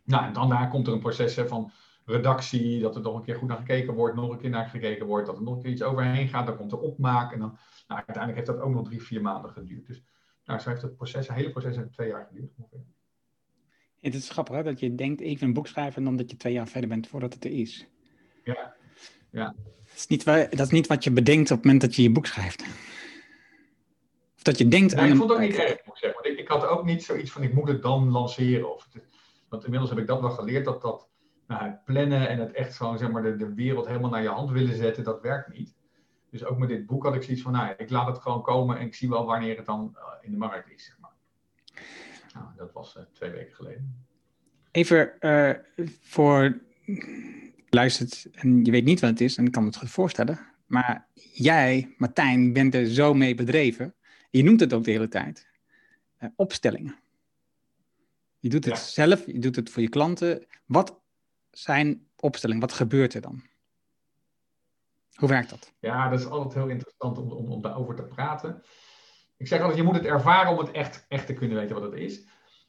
Nou, 0.04 0.24
en 0.24 0.32
dan 0.32 0.48
daar 0.48 0.68
komt 0.68 0.86
er 0.86 0.92
een 0.92 1.00
proces 1.00 1.34
van 1.34 1.70
redactie, 2.04 2.80
dat 2.80 2.96
er 2.96 3.02
nog 3.02 3.16
een 3.16 3.22
keer 3.22 3.36
goed 3.36 3.48
naar 3.48 3.56
gekeken 3.56 3.94
wordt, 3.94 4.16
nog 4.16 4.30
een 4.30 4.38
keer 4.38 4.50
naar 4.50 4.68
gekeken 4.68 5.06
wordt, 5.06 5.26
dat 5.26 5.36
er 5.36 5.42
nog 5.42 5.54
een 5.54 5.62
keer 5.62 5.70
iets 5.70 5.82
overheen 5.82 6.28
gaat, 6.28 6.46
dan 6.46 6.56
komt 6.56 6.72
er 6.72 6.78
opmaak. 6.78 7.32
En 7.32 7.38
dan, 7.38 7.58
nou, 7.86 8.02
uiteindelijk 8.06 8.34
heeft 8.34 8.46
dat 8.46 8.60
ook 8.60 8.74
nog 8.74 8.84
drie, 8.84 9.02
vier 9.02 9.22
maanden 9.22 9.50
geduurd. 9.50 9.86
Dus 9.86 10.02
nou, 10.44 10.60
zo 10.60 10.68
heeft 10.68 10.82
het 10.82 10.96
proces, 10.96 11.26
het 11.26 11.36
hele 11.36 11.50
proces 11.50 11.76
heeft 11.76 11.92
twee 11.92 12.08
jaar 12.08 12.26
geduurd 12.28 12.52
ongeveer. 12.56 12.84
Het 14.00 14.14
is 14.14 14.30
grappig 14.30 14.54
hè, 14.54 14.62
dat 14.62 14.80
je 14.80 14.94
denkt, 14.94 15.20
even 15.20 15.46
een 15.46 15.52
boek 15.52 15.66
schrijven 15.66 15.96
en 15.96 16.04
dan 16.04 16.16
dat 16.16 16.30
je 16.30 16.36
twee 16.36 16.52
jaar 16.52 16.68
verder 16.68 16.88
bent 16.88 17.08
voordat 17.08 17.34
het 17.34 17.44
er 17.44 17.50
is. 17.50 17.86
Ja, 18.44 18.74
ja. 19.30 19.54
Dat 19.84 19.94
is 19.96 20.06
niet, 20.06 20.24
dat 20.24 20.60
is 20.60 20.70
niet 20.70 20.86
wat 20.86 21.04
je 21.04 21.10
bedenkt 21.10 21.50
op 21.50 21.56
het 21.56 21.64
moment 21.64 21.82
dat 21.82 21.96
je 21.96 22.02
je 22.02 22.10
boek 22.10 22.26
schrijft. 22.26 22.64
Of 24.40 24.46
dat 24.46 24.58
je 24.58 24.68
denkt 24.68 24.94
aan. 24.94 25.08
Ik 25.08 25.16
vond 25.16 25.30
het 25.30 25.38
ook 25.38 25.44
niet 25.44 25.56
erg, 25.58 25.84
moet 25.84 25.96
ik 25.96 26.02
zeggen. 26.02 26.38
Ik, 26.38 26.48
had 26.48 26.66
ook 26.66 26.84
niet 26.84 27.04
zoiets 27.04 27.30
van: 27.30 27.42
ik 27.42 27.54
moet 27.54 27.68
het 27.68 27.82
dan 27.82 28.10
lanceren. 28.10 28.74
Of 28.74 28.88
want 29.48 29.64
inmiddels 29.64 29.90
heb 29.90 29.98
ik 29.98 30.06
dat 30.06 30.20
wel 30.20 30.30
geleerd 30.30 30.64
dat 30.64 30.82
dat 30.82 31.08
nou, 31.46 31.62
het 31.64 31.84
plannen 31.84 32.28
en 32.28 32.38
het 32.38 32.52
echt 32.52 32.76
gewoon 32.76 32.98
zeg 32.98 33.10
maar, 33.10 33.22
de, 33.22 33.36
de 33.36 33.54
wereld 33.54 33.86
helemaal 33.86 34.10
naar 34.10 34.22
je 34.22 34.28
hand 34.28 34.50
willen 34.50 34.76
zetten, 34.76 35.04
dat 35.04 35.20
werkt 35.20 35.52
niet. 35.52 35.74
Dus 36.30 36.44
ook 36.44 36.58
met 36.58 36.68
dit 36.68 36.86
boek 36.86 37.04
had 37.04 37.14
ik 37.14 37.22
zoiets 37.22 37.42
van: 37.42 37.52
nou, 37.52 37.74
ik 37.76 37.90
laat 37.90 38.06
het 38.06 38.18
gewoon 38.18 38.42
komen 38.42 38.78
en 38.78 38.86
ik 38.86 38.94
zie 38.94 39.08
wel 39.08 39.26
wanneer 39.26 39.56
het 39.56 39.66
dan 39.66 39.94
uh, 39.96 40.02
in 40.20 40.30
de 40.30 40.36
markt 40.36 40.70
is. 40.70 40.84
Zeg 40.84 40.98
maar. 41.00 41.14
nou, 42.34 42.46
dat 42.56 42.72
was 42.72 42.96
uh, 42.96 43.02
twee 43.12 43.30
weken 43.30 43.54
geleden. 43.54 44.04
Even 44.70 45.12
uh, 45.20 45.50
voor 46.00 46.60
luistert 47.68 48.26
en 48.32 48.64
je 48.64 48.70
weet 48.70 48.84
niet 48.84 49.00
wat 49.00 49.10
het 49.10 49.20
is, 49.20 49.36
en 49.36 49.46
ik 49.46 49.52
kan 49.52 49.62
me 49.62 49.68
het 49.68 49.78
goed 49.78 49.90
voorstellen. 49.90 50.38
Maar 50.66 51.06
jij, 51.32 51.94
Martijn, 51.96 52.52
bent 52.52 52.74
er 52.74 52.86
zo 52.86 53.14
mee 53.14 53.34
bedreven 53.34 53.94
je 54.30 54.42
noemt 54.42 54.60
het 54.60 54.72
ook 54.72 54.84
de 54.84 54.90
hele 54.90 55.08
tijd. 55.08 55.48
Uh, 56.20 56.28
opstellingen. 56.36 56.98
Je 58.38 58.48
doet 58.48 58.64
het 58.64 58.78
zelf, 58.78 59.26
je 59.26 59.38
doet 59.38 59.56
het 59.56 59.70
voor 59.70 59.82
je 59.82 59.88
klanten. 59.88 60.46
Wat 60.66 61.00
zijn 61.50 62.06
opstellingen? 62.16 62.62
Wat 62.62 62.72
gebeurt 62.72 63.14
er 63.14 63.20
dan? 63.20 63.42
Hoe 65.14 65.28
werkt 65.28 65.50
dat? 65.50 65.72
Ja, 65.78 66.08
dat 66.08 66.20
is 66.20 66.26
altijd 66.26 66.54
heel 66.54 66.68
interessant 66.68 67.18
om, 67.18 67.30
om, 67.30 67.52
om 67.52 67.62
daarover 67.62 67.94
te 67.94 68.02
praten. 68.02 68.62
Ik 69.36 69.46
zeg 69.46 69.58
altijd, 69.60 69.78
je 69.78 69.84
moet 69.84 69.94
het 69.94 70.04
ervaren 70.04 70.52
om 70.52 70.58
het 70.58 70.70
echt, 70.70 71.04
echt 71.08 71.26
te 71.26 71.32
kunnen 71.32 71.56
weten 71.56 71.80
wat 71.80 71.90
het 71.92 72.00
is. 72.00 72.24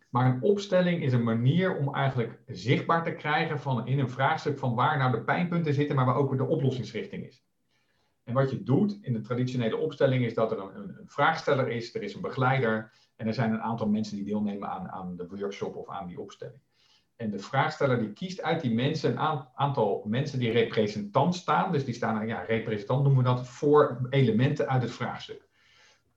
Maar 0.10 0.26
een 0.26 0.42
opstelling 0.42 1.04
is 1.04 1.14
een 1.14 1.24
manier 1.24 1.78
om 1.78 1.96
eigenlijk 1.96 2.40
zichtbaar 2.48 3.04
te 3.04 3.14
krijgen 3.14 3.60
van 3.60 3.88
in 3.88 4.00
een 4.00 4.10
vraagstuk 4.10 4.60
van 4.60 4.76
waar 4.76 4.98
nou 4.98 5.12
de 5.12 5.24
pijnpunten 5.24 5.74
zitten, 5.74 5.96
maar 5.96 6.06
waar 6.06 6.16
ook 6.16 6.38
de 6.38 6.46
oplossingsrichting 6.46 7.26
is. 7.26 7.44
En 8.24 8.34
wat 8.34 8.52
je 8.52 8.64
doet 8.64 8.98
in 9.02 9.14
de 9.14 9.22
traditionele 9.22 9.78
opstelling 9.78 10.26
is 10.26 10.34
dat 10.34 10.52
er 10.52 10.60
een, 10.60 10.76
een, 10.76 11.04
vraagsteller 11.06 11.68
is, 11.68 11.96
er 11.96 12.04
is 12.04 12.14
een 12.14 12.22
begeleider 12.22 12.92
en 13.16 13.28
er 13.28 13.34
zijn 13.34 13.54
een 13.54 13.62
aantal 13.62 13.88
mensen 13.88 14.16
die 14.16 14.26
deelnemen 14.26 14.70
aan, 14.70 14.90
aan 14.90 15.16
de 15.16 15.28
workshop 15.28 15.76
of 15.76 15.90
aan 15.90 16.08
die 16.08 16.20
opstelling. 16.20 16.62
En 17.22 17.30
de 17.30 17.40
vraagsteller 17.40 18.00
die 18.00 18.14
kiest 18.14 18.42
uit 18.42 18.62
die 18.62 18.74
mensen 18.74 19.12
een 19.12 19.46
aantal 19.56 20.04
mensen 20.08 20.40
die 20.40 20.52
representant 20.52 21.36
staan. 21.36 21.72
Dus 21.72 21.86
die 21.86 21.94
staan, 21.94 22.28
ja, 22.28 22.42
representant 22.42 23.04
noemen 23.04 23.24
we 23.24 23.30
dat, 23.30 23.48
voor 23.48 24.08
elementen 24.10 24.68
uit 24.68 24.82
het 24.82 24.92
vraagstuk. 24.92 25.48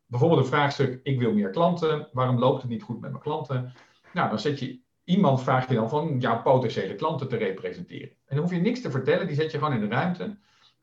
Bijvoorbeeld 0.07 0.41
een 0.41 0.47
vraagstuk, 0.47 1.01
ik 1.03 1.19
wil 1.19 1.33
meer 1.33 1.51
klanten, 1.51 2.09
waarom 2.13 2.39
loopt 2.39 2.63
het 2.63 2.71
niet 2.71 2.83
goed 2.83 3.01
met 3.01 3.11
mijn 3.11 3.23
klanten? 3.23 3.73
Nou, 4.13 4.29
dan 4.29 4.39
zet 4.39 4.59
je, 4.59 4.81
iemand 5.05 5.43
vraag 5.43 5.69
je 5.69 5.75
dan 5.75 5.89
van 5.89 6.21
jouw 6.21 6.43
potentiële 6.43 6.95
klanten 6.95 7.29
te 7.29 7.37
representeren. 7.37 8.09
En 8.09 8.37
dan 8.37 8.39
hoef 8.39 8.55
je 8.55 8.61
niks 8.61 8.81
te 8.81 8.91
vertellen, 8.91 9.27
die 9.27 9.37
zet 9.37 9.51
je 9.51 9.59
gewoon 9.59 9.75
in 9.75 9.81
de 9.81 9.95
ruimte. 9.95 10.37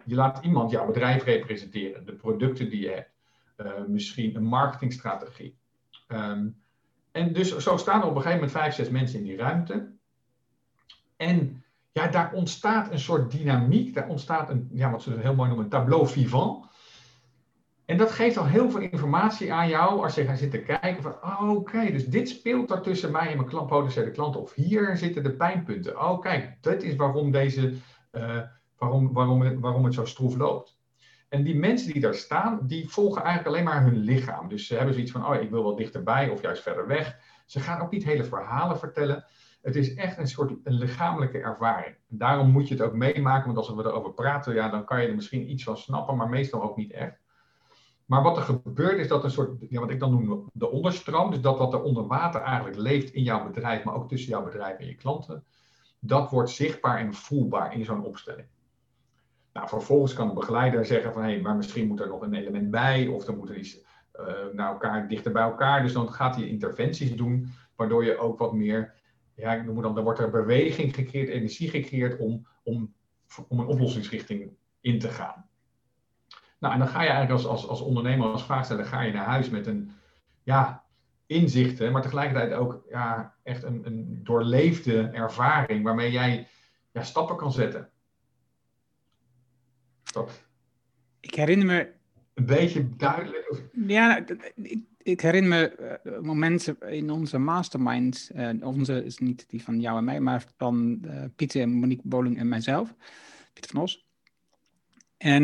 Je 0.06 0.16
laat 0.16 0.44
iemand 0.44 0.72
jouw 0.72 0.86
bedrijf 0.86 1.24
representeren, 1.24 2.06
de 2.06 2.14
producten 2.14 2.70
die 2.70 2.82
je 2.82 2.90
hebt, 2.90 3.12
uh, 3.58 3.86
misschien 3.88 4.36
een 4.36 4.44
marketingstrategie. 4.44 5.58
Um, 6.08 6.60
en 7.12 7.34
dus 7.34 7.58
zo 7.58 7.78
staan 7.78 8.02
er 8.02 8.08
op 8.08 8.16
een 8.16 8.22
gegeven 8.22 8.40
moment 8.40 8.58
vijf, 8.58 8.74
zes 8.74 8.90
mensen 8.90 9.20
in 9.20 9.26
die 9.26 9.38
ruimte. 9.38 9.92
En 11.18 11.64
ja, 11.92 12.08
daar 12.08 12.34
ontstaat 12.34 12.92
een 12.92 13.00
soort 13.00 13.32
dynamiek, 13.32 13.94
daar 13.94 14.08
ontstaat 14.08 14.50
een, 14.50 14.70
ja, 14.74 14.92
wat 14.92 15.02
ze 15.02 15.20
heel 15.20 15.36
mooi 15.36 15.50
noemen, 15.50 15.70
tableau 15.70 16.08
vivant. 16.08 16.70
En 17.86 17.98
dat 17.98 18.12
geeft 18.12 18.38
al 18.38 18.46
heel 18.46 18.70
veel 18.70 18.82
informatie 18.82 19.54
aan 19.54 19.70
jou 19.70 20.04
als 20.04 20.16
je 20.16 20.26
gaat 20.26 20.38
zitten 20.38 20.64
kijken 20.64 21.02
van, 21.02 21.12
oh, 21.12 21.50
oké, 21.50 21.92
dus 21.92 22.06
dit 22.06 22.30
speelt 22.30 22.72
er 22.72 22.82
tussen 22.82 23.12
mij 23.12 23.28
en 23.28 23.38
mijn 23.38 23.50
klant, 23.50 23.68
potentiële 23.68 24.12
klanten. 24.12 24.42
Of 24.42 24.54
hier 24.54 24.98
zitten 24.98 25.24
de 25.24 25.32
pijnpunten. 25.32 26.02
Oh, 26.02 26.22
kijk, 26.22 26.58
dat 26.62 26.82
is 26.84 26.96
waarom 26.96 27.32
deze 27.32 27.74
uh, 28.12 28.42
waarom, 28.82 29.14
waarom, 29.14 29.60
waarom 29.60 29.86
het 29.86 29.94
zo 29.94 30.06
stroef 30.06 30.36
loopt. 30.36 30.80
En 31.30 31.44
die 31.44 31.56
mensen 31.56 31.92
die 31.92 32.02
daar 32.02 32.16
staan, 32.16 32.60
die 32.64 32.90
volgen 32.90 33.24
eigenlijk 33.24 33.56
alleen 33.56 33.66
maar 33.66 33.84
hun 33.84 33.98
lichaam. 33.98 34.48
Dus 34.48 34.68
ze 34.68 34.76
hebben 34.76 34.94
zoiets 34.94 35.12
van, 35.12 35.26
oh, 35.26 35.42
ik 35.42 35.50
wil 35.50 35.64
wel 35.64 35.76
dichterbij 35.76 36.30
of 36.30 36.42
juist 36.42 36.62
verder 36.62 36.88
weg. 36.88 37.18
Ze 37.46 37.60
gaan 37.60 37.82
ook 37.82 37.92
niet 37.92 38.04
hele 38.04 38.24
verhalen 38.24 38.80
vertellen. 38.80 39.26
Het 39.62 39.76
is 39.76 39.94
echt 39.94 40.18
een 40.18 40.28
soort 40.28 40.54
een 40.64 40.74
lichamelijke 40.74 41.38
ervaring. 41.38 41.96
Daarom 42.08 42.52
moet 42.52 42.68
je 42.68 42.74
het 42.74 42.84
ook 42.84 42.94
meemaken, 42.94 43.46
want 43.46 43.58
als 43.58 43.76
we 43.76 43.90
erover 43.90 44.14
praten, 44.14 44.54
ja, 44.54 44.70
dan 44.70 44.86
kan 44.86 45.02
je 45.02 45.08
er 45.08 45.16
misschien 45.16 45.52
iets 45.52 45.64
van 45.64 45.78
snappen, 45.78 46.16
maar 46.16 46.30
meestal 46.30 46.64
ook 46.64 46.78
niet 46.78 46.92
echt. 46.92 47.20
Maar 48.06 48.24
wat 48.24 48.38
er 48.38 48.44
gebeurt 48.44 49.00
is 49.00 49.08
dat 49.08 49.24
een 49.24 49.32
soort, 49.32 49.66
ja, 49.70 49.80
wat 49.80 49.90
ik 49.90 50.00
dan 50.00 50.12
noem 50.12 50.50
de 50.54 50.70
onderstroom, 50.70 51.32
dus 51.32 51.42
dat 51.42 51.58
wat 51.58 51.74
er 51.74 51.82
onder 51.82 52.08
water 52.08 52.42
eigenlijk 52.42 52.78
leeft 52.78 53.14
in 53.14 53.24
jouw 53.24 53.46
bedrijf, 53.46 53.84
maar 53.84 53.96
ook 53.96 54.10
tussen 54.10 54.30
jouw 54.30 54.44
bedrijf 54.44 54.78
en 54.78 54.86
je 54.86 54.96
klanten, 54.96 55.44
dat 56.00 56.30
wordt 56.30 56.50
zichtbaar 56.50 56.98
en 56.98 57.14
voelbaar 57.14 57.74
in 57.74 57.86
zo'n 57.86 58.06
opstelling. 58.06 58.48
Nou, 59.54 59.68
vervolgens 59.68 60.14
kan 60.14 60.28
de 60.28 60.34
begeleider 60.34 60.86
zeggen 60.86 61.14
van 61.14 61.24
hé, 61.24 61.32
hey, 61.32 61.42
maar 61.42 61.56
misschien 61.56 61.88
moet 61.88 62.00
er 62.00 62.08
nog 62.08 62.22
een 62.22 62.34
element 62.34 62.72
bij, 62.72 63.08
of 63.08 63.28
er 63.28 63.36
moet 63.36 63.50
er 63.50 63.58
iets 63.58 63.80
uh, 64.20 64.26
naar 64.54 64.72
elkaar, 64.72 65.08
dichter 65.08 65.32
bij 65.32 65.44
elkaar. 65.44 65.82
Dus 65.82 65.94
dan 65.94 66.12
gaat 66.12 66.36
hij 66.36 66.48
interventies 66.48 67.16
doen, 67.16 67.54
waardoor 67.76 68.06
je 68.06 68.18
ook 68.18 68.40
wat 68.40 68.54
meer, 68.54 68.94
ja, 69.36 69.54
ik 69.54 69.66
noem 69.66 69.82
dan, 69.82 69.96
dan 69.96 70.04
wordt 70.04 70.20
er 70.20 70.30
beweging 70.30 70.96
gecreëerd, 70.96 71.30
energie 71.30 71.70
gecreëerd 71.70 72.20
om, 72.20 72.48
om, 72.64 72.94
om 73.48 73.60
een 73.60 73.66
oplossingsrichting 73.66 74.52
in 74.82 75.00
te 75.00 75.10
gaan. 75.10 75.50
Nou, 76.60 76.74
en 76.74 76.80
dan 76.80 76.88
ga 76.88 77.02
je 77.02 77.10
eigenlijk 77.10 77.32
als, 77.32 77.46
als, 77.46 77.68
als 77.68 77.82
ondernemer, 77.82 78.28
als 78.28 78.44
vraagsteller, 78.44 78.86
ga 78.86 79.02
je 79.02 79.14
naar 79.14 79.26
huis 79.26 79.50
met 79.50 79.68
een, 79.68 79.92
ja, 80.44 80.84
inzichten, 81.26 81.92
maar 81.92 82.02
tegelijkertijd 82.02 82.54
ook 82.54 82.84
ja, 82.90 83.36
echt 83.44 83.64
een, 83.64 83.86
een 83.86 84.20
doorleefde 84.24 85.02
ervaring 85.02 85.84
waarmee 85.84 86.12
jij 86.12 86.48
ja, 86.92 87.04
stappen 87.04 87.36
kan 87.36 87.52
zetten. 87.52 87.91
Dat. 90.12 90.44
Ik 91.20 91.36
herinner 91.36 91.68
me. 91.68 91.92
Een 92.34 92.46
beetje 92.46 92.96
duidelijk. 92.96 93.64
Ja, 93.88 94.08
nou, 94.08 94.40
ik, 94.56 94.80
ik 95.04 95.22
herinner 95.22 95.50
me 95.50 96.00
uh, 96.04 96.20
momenten 96.20 96.80
in 96.80 97.10
onze 97.10 97.38
masterminds. 97.38 98.32
Uh, 98.32 98.50
onze 98.68 99.04
is 99.04 99.18
niet 99.18 99.50
die 99.50 99.64
van 99.64 99.80
jou 99.80 99.98
en 99.98 100.04
mij, 100.04 100.20
maar 100.20 100.46
van 100.58 101.02
uh, 101.06 101.24
Pieter 101.36 101.62
en 101.62 101.72
Monique 101.72 102.08
Boling 102.08 102.38
en 102.38 102.48
mijzelf. 102.48 102.96
Pieter 103.54 103.72
van 103.72 103.82
Os. 103.82 104.06
En 105.18 105.44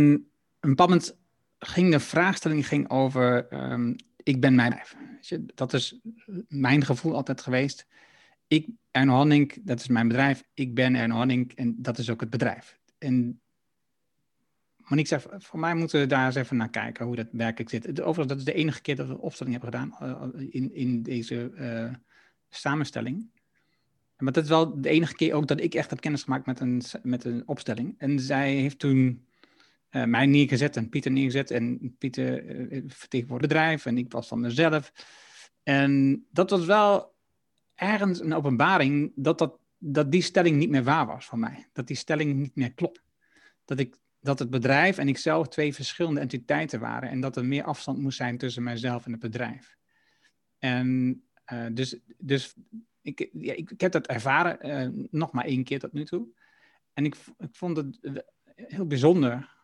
een 0.59 0.69
bepaald 0.69 0.89
moment 0.89 1.17
ging 1.59 1.91
de 1.91 1.99
vraagstelling 1.99 2.67
ging 2.67 2.89
over: 2.89 3.53
um, 3.71 3.95
Ik 4.23 4.41
ben 4.41 4.55
mijn 4.55 4.69
bedrijf. 4.69 4.95
Dat 5.55 5.73
is 5.73 5.99
mijn 6.47 6.85
gevoel 6.85 7.15
altijd 7.15 7.41
geweest. 7.41 7.87
Ik, 8.47 8.67
Erno 8.91 9.13
Hanning, 9.13 9.57
dat 9.63 9.79
is 9.79 9.87
mijn 9.87 10.07
bedrijf. 10.07 10.43
Ik 10.53 10.73
ben 10.73 10.95
Erno 10.95 11.15
Hanning 11.15 11.53
en 11.53 11.75
dat 11.81 11.97
is 11.97 12.09
ook 12.09 12.19
het 12.19 12.29
bedrijf. 12.29 12.79
En 12.97 13.41
Monique 14.87 15.07
zegt, 15.07 15.27
voor 15.45 15.59
mij 15.59 15.75
moeten 15.75 15.99
we 15.99 16.05
daar 16.05 16.25
eens 16.25 16.35
even 16.35 16.57
naar 16.57 16.69
kijken 16.69 17.05
hoe 17.05 17.15
dat 17.15 17.27
werkelijk 17.31 17.69
zit. 17.69 17.87
Overigens, 17.87 18.27
dat 18.27 18.37
is 18.37 18.43
de 18.43 18.53
enige 18.53 18.81
keer 18.81 18.95
dat 18.95 19.07
we 19.07 19.13
een 19.13 19.19
opstelling 19.19 19.61
hebben 19.61 19.79
gedaan 19.79 20.19
uh, 20.35 20.47
in, 20.49 20.73
in 20.73 21.03
deze 21.03 21.51
uh, 21.53 21.93
samenstelling. 22.49 23.29
Maar 24.17 24.33
dat 24.33 24.43
is 24.43 24.49
wel 24.49 24.81
de 24.81 24.89
enige 24.89 25.15
keer 25.15 25.33
ook 25.33 25.47
dat 25.47 25.61
ik 25.61 25.73
echt 25.73 25.89
heb 25.89 25.99
kennis 25.99 26.23
gemaakt 26.23 26.45
met 26.45 26.59
een, 26.59 26.81
met 27.03 27.23
een 27.23 27.47
opstelling. 27.47 27.95
En 27.97 28.19
zij 28.19 28.53
heeft 28.53 28.79
toen 28.79 29.25
mij 29.89 30.25
neergezet 30.25 30.77
en 30.77 30.89
Pieter 30.89 31.11
neergezet. 31.11 31.51
En 31.51 31.95
Pieter 31.97 32.43
vertegenwoordigde 32.87 33.53
bedrijf 33.55 33.85
en 33.85 33.97
ik 33.97 34.11
was 34.11 34.27
van 34.27 34.39
mezelf. 34.39 34.91
En 35.63 36.25
dat 36.31 36.49
was 36.49 36.65
wel 36.65 37.15
ergens 37.75 38.19
een 38.19 38.33
openbaring 38.33 39.11
dat, 39.15 39.37
dat, 39.37 39.59
dat 39.77 40.11
die 40.11 40.21
stelling 40.21 40.57
niet 40.57 40.69
meer 40.69 40.83
waar 40.83 41.05
was 41.05 41.25
voor 41.25 41.39
mij. 41.39 41.69
Dat 41.73 41.87
die 41.87 41.95
stelling 41.95 42.35
niet 42.35 42.55
meer 42.55 42.73
klopt. 42.73 43.03
Dat, 43.65 43.79
ik, 43.79 43.95
dat 44.19 44.39
het 44.39 44.49
bedrijf 44.49 44.97
en 44.97 45.07
ikzelf 45.07 45.47
twee 45.47 45.73
verschillende 45.73 46.19
entiteiten 46.19 46.79
waren. 46.79 47.09
En 47.09 47.19
dat 47.19 47.37
er 47.37 47.45
meer 47.45 47.63
afstand 47.63 47.99
moest 47.99 48.17
zijn 48.17 48.37
tussen 48.37 48.63
mijzelf 48.63 49.05
en 49.05 49.11
het 49.11 49.21
bedrijf. 49.21 49.77
En 50.59 51.21
uh, 51.53 51.65
dus, 51.71 51.99
dus 52.17 52.55
ik, 53.01 53.29
ja, 53.33 53.53
ik, 53.53 53.73
heb 53.77 53.91
dat 53.91 54.07
ervaren, 54.07 55.07
nog 55.11 55.31
maar 55.31 55.45
één 55.45 55.63
keer 55.63 55.79
tot 55.79 55.93
nu 55.93 56.05
toe. 56.05 56.27
En 56.93 57.05
ik, 57.05 57.15
ik 57.37 57.55
vond 57.55 57.77
het 57.77 57.99
heel 58.55 58.87
bijzonder 58.87 59.55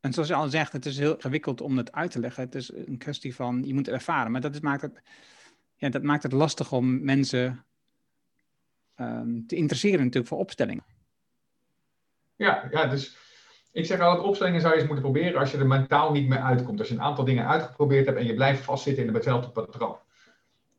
en 0.00 0.12
zoals 0.12 0.28
je 0.28 0.34
al 0.34 0.48
zegt, 0.48 0.72
het 0.72 0.86
is 0.86 0.98
heel 0.98 1.16
gewikkeld 1.18 1.60
om 1.60 1.76
het 1.76 1.92
uit 1.92 2.10
te 2.10 2.20
leggen. 2.20 2.44
Het 2.44 2.54
is 2.54 2.72
een 2.72 2.98
kwestie 2.98 3.34
van, 3.34 3.62
je 3.64 3.74
moet 3.74 3.86
het 3.86 3.94
ervaren. 3.94 4.32
Maar 4.32 4.40
dat, 4.40 4.54
is, 4.54 4.60
maakt, 4.60 4.82
het, 4.82 5.02
ja, 5.76 5.88
dat 5.88 6.02
maakt 6.02 6.22
het 6.22 6.32
lastig 6.32 6.72
om 6.72 7.04
mensen 7.04 7.64
um, 8.96 9.46
te 9.46 9.56
interesseren 9.56 9.98
natuurlijk 9.98 10.26
voor 10.26 10.38
opstellingen. 10.38 10.84
Ja, 12.40 12.68
ja, 12.70 12.86
dus 12.86 13.16
ik 13.72 13.86
zeg 13.86 14.00
altijd, 14.00 14.26
opstellingen 14.26 14.60
zou 14.60 14.72
je 14.72 14.80
eens 14.80 14.88
moeten 14.88 15.10
proberen 15.10 15.40
als 15.40 15.50
je 15.50 15.58
er 15.58 15.66
mentaal 15.66 16.12
niet 16.12 16.28
meer 16.28 16.38
uitkomt. 16.38 16.78
Als 16.78 16.88
je 16.88 16.94
een 16.94 17.02
aantal 17.02 17.24
dingen 17.24 17.46
uitgeprobeerd 17.46 18.06
hebt 18.06 18.18
en 18.18 18.26
je 18.26 18.34
blijft 18.34 18.64
vastzitten 18.64 19.06
in 19.06 19.14
hetzelfde 19.14 19.50
patroon. 19.50 19.96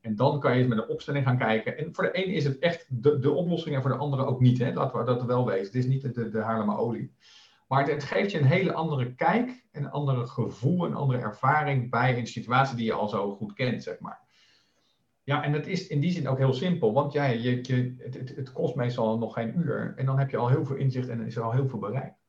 En 0.01 0.15
dan 0.15 0.39
kan 0.39 0.51
je 0.51 0.59
eens 0.59 0.67
met 0.67 0.77
een 0.77 0.87
opstelling 0.87 1.25
gaan 1.25 1.37
kijken. 1.37 1.77
En 1.77 1.93
voor 1.93 2.03
de 2.03 2.11
ene 2.11 2.33
is 2.33 2.43
het 2.43 2.59
echt 2.59 2.85
de, 2.89 3.31
oplossing 3.31 3.75
en 3.75 3.81
voor 3.81 3.91
de 3.91 3.97
andere 3.97 4.25
ook 4.25 4.39
niet. 4.39 4.59
Hè? 4.59 4.73
Laten 4.73 4.99
we 4.99 5.05
dat 5.05 5.23
wel 5.23 5.45
weten. 5.45 5.65
Het 5.65 5.75
is 5.75 5.85
niet 5.85 6.15
de, 6.15 6.29
de, 6.29 6.39
Haarlemmer 6.39 6.77
olie. 6.77 7.15
Maar 7.67 7.87
het, 7.87 8.03
geeft 8.03 8.31
je 8.31 8.39
een 8.39 8.45
hele 8.45 8.73
andere 8.73 9.15
kijk, 9.15 9.65
een 9.71 9.89
andere 9.89 10.27
gevoel, 10.27 10.85
een 10.85 10.95
andere 10.95 11.19
ervaring 11.19 11.89
bij 11.89 12.17
een 12.17 12.27
situatie 12.27 12.75
die 12.75 12.85
je 12.85 12.93
al 12.93 13.09
zo 13.09 13.35
goed 13.35 13.53
kent, 13.53 13.83
zeg 13.83 13.99
maar. 13.99 14.20
Ja, 15.23 15.43
en 15.43 15.53
het 15.53 15.67
is 15.67 15.87
in 15.87 15.99
die 15.99 16.11
zin 16.11 16.27
ook 16.27 16.37
heel 16.37 16.53
simpel, 16.53 16.93
want 16.93 17.13
jij, 17.13 17.39
je, 17.39 17.59
je, 17.61 17.95
het, 17.97 18.35
het, 18.35 18.51
kost 18.51 18.75
meestal 18.75 19.17
nog 19.17 19.33
geen 19.33 19.57
uur 19.57 19.93
en 19.95 20.05
dan 20.05 20.19
heb 20.19 20.29
je 20.29 20.37
al 20.37 20.49
heel 20.49 20.65
veel 20.65 20.75
inzicht 20.75 21.09
en 21.09 21.25
is 21.25 21.35
er 21.35 21.43
al 21.43 21.51
heel 21.51 21.67
veel 21.67 21.79
bereikt. 21.79 22.19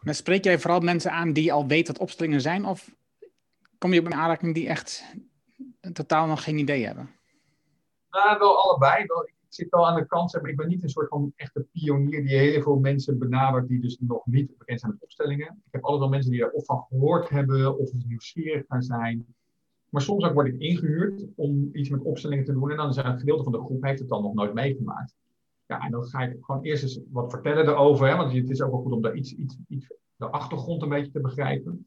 Maar 0.00 0.14
spreek 0.14 0.44
jij 0.44 0.58
vooral 0.58 0.80
mensen 0.80 1.12
aan 1.12 1.32
die 1.32 1.52
al 1.52 1.66
weten 1.66 1.92
wat 1.92 2.02
opstellingen 2.02 2.40
zijn, 2.40 2.64
of 2.64 2.94
kom 3.78 3.92
je 3.92 4.00
op 4.00 4.06
een 4.06 4.14
aanraking 4.14 4.54
die 4.54 4.68
echt 4.68 5.04
totaal 5.92 6.26
nog 6.26 6.44
geen 6.44 6.58
idee 6.58 6.86
hebben? 6.86 7.10
Nou, 8.10 8.38
wel 8.38 8.64
allebei. 8.64 9.06
Wel, 9.06 9.22
ik 9.22 9.34
zit 9.48 9.70
wel 9.70 9.86
aan 9.88 9.94
de 9.94 10.06
kant, 10.06 10.32
maar 10.32 10.50
ik 10.50 10.56
ben 10.56 10.68
niet 10.68 10.82
een 10.82 10.88
soort 10.88 11.08
van 11.08 11.32
echte 11.36 11.66
pionier 11.72 12.22
die 12.22 12.36
heel 12.36 12.62
veel 12.62 12.78
mensen 12.78 13.18
benadert 13.18 13.68
die 13.68 13.80
dus 13.80 13.98
nog 14.00 14.26
niet 14.26 14.58
bekend 14.58 14.80
zijn 14.80 14.92
met 14.92 15.02
opstellingen. 15.02 15.62
Ik 15.66 15.72
heb 15.72 15.82
altijd 15.82 16.00
wel 16.00 16.10
mensen 16.10 16.30
die 16.30 16.42
er 16.42 16.50
of 16.50 16.64
van 16.64 16.84
gehoord 16.88 17.28
hebben 17.28 17.78
of 17.78 17.90
nieuwsgierig 17.92 18.68
naar 18.68 18.82
zijn. 18.82 19.34
Maar 19.90 20.02
soms 20.02 20.24
ook 20.24 20.32
word 20.32 20.46
ik 20.46 20.58
ingehuurd 20.58 21.26
om 21.34 21.68
iets 21.72 21.88
met 21.88 22.02
opstellingen 22.02 22.44
te 22.44 22.52
doen 22.52 22.70
en 22.70 22.76
dan 22.76 22.88
is 22.88 22.96
een 22.96 23.18
gedeelte 23.18 23.42
van 23.42 23.52
de 23.52 23.58
groep 23.64 23.82
heeft 23.82 23.98
het 23.98 24.08
dan 24.08 24.22
nog 24.22 24.34
nooit 24.34 24.54
meegemaakt. 24.54 25.14
Ja, 25.66 25.80
en 25.80 25.90
dan 25.90 26.04
ga 26.04 26.22
ik 26.22 26.36
gewoon 26.40 26.62
eerst 26.62 26.82
eens 26.82 27.00
wat 27.10 27.30
vertellen 27.30 27.68
erover, 27.68 28.08
hè, 28.08 28.16
want 28.16 28.32
het 28.32 28.50
is 28.50 28.62
ook 28.62 28.70
wel 28.70 28.80
goed 28.80 28.92
om 28.92 29.02
daar 29.02 29.14
iets, 29.14 29.32
iets, 29.34 29.56
iets 29.68 29.92
de 30.16 30.30
achtergrond 30.30 30.82
een 30.82 30.88
beetje 30.88 31.12
te 31.12 31.20
begrijpen. 31.20 31.86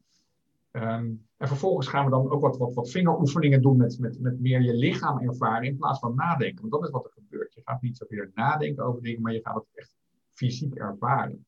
Um, 0.72 1.26
en 1.36 1.48
vervolgens 1.48 1.86
gaan 1.86 2.04
we 2.04 2.10
dan 2.10 2.30
ook 2.30 2.40
wat, 2.40 2.56
wat, 2.56 2.74
wat 2.74 2.90
vingeroefeningen 2.90 3.62
doen 3.62 3.76
met, 3.76 3.98
met, 3.98 4.20
met 4.20 4.40
meer 4.40 4.62
je 4.62 4.74
lichaam 4.74 5.20
ervaren 5.20 5.68
in 5.68 5.76
plaats 5.76 5.98
van 5.98 6.14
nadenken. 6.14 6.60
Want 6.60 6.72
dat 6.72 6.84
is 6.84 6.90
wat 6.90 7.04
er 7.04 7.12
gebeurt. 7.12 7.54
Je 7.54 7.60
gaat 7.64 7.82
niet 7.82 7.96
zoveel 7.96 8.26
nadenken 8.34 8.84
over 8.84 9.02
dingen, 9.02 9.22
maar 9.22 9.32
je 9.32 9.40
gaat 9.42 9.54
het 9.54 9.66
echt 9.74 9.94
fysiek 10.30 10.74
ervaren. 10.74 11.46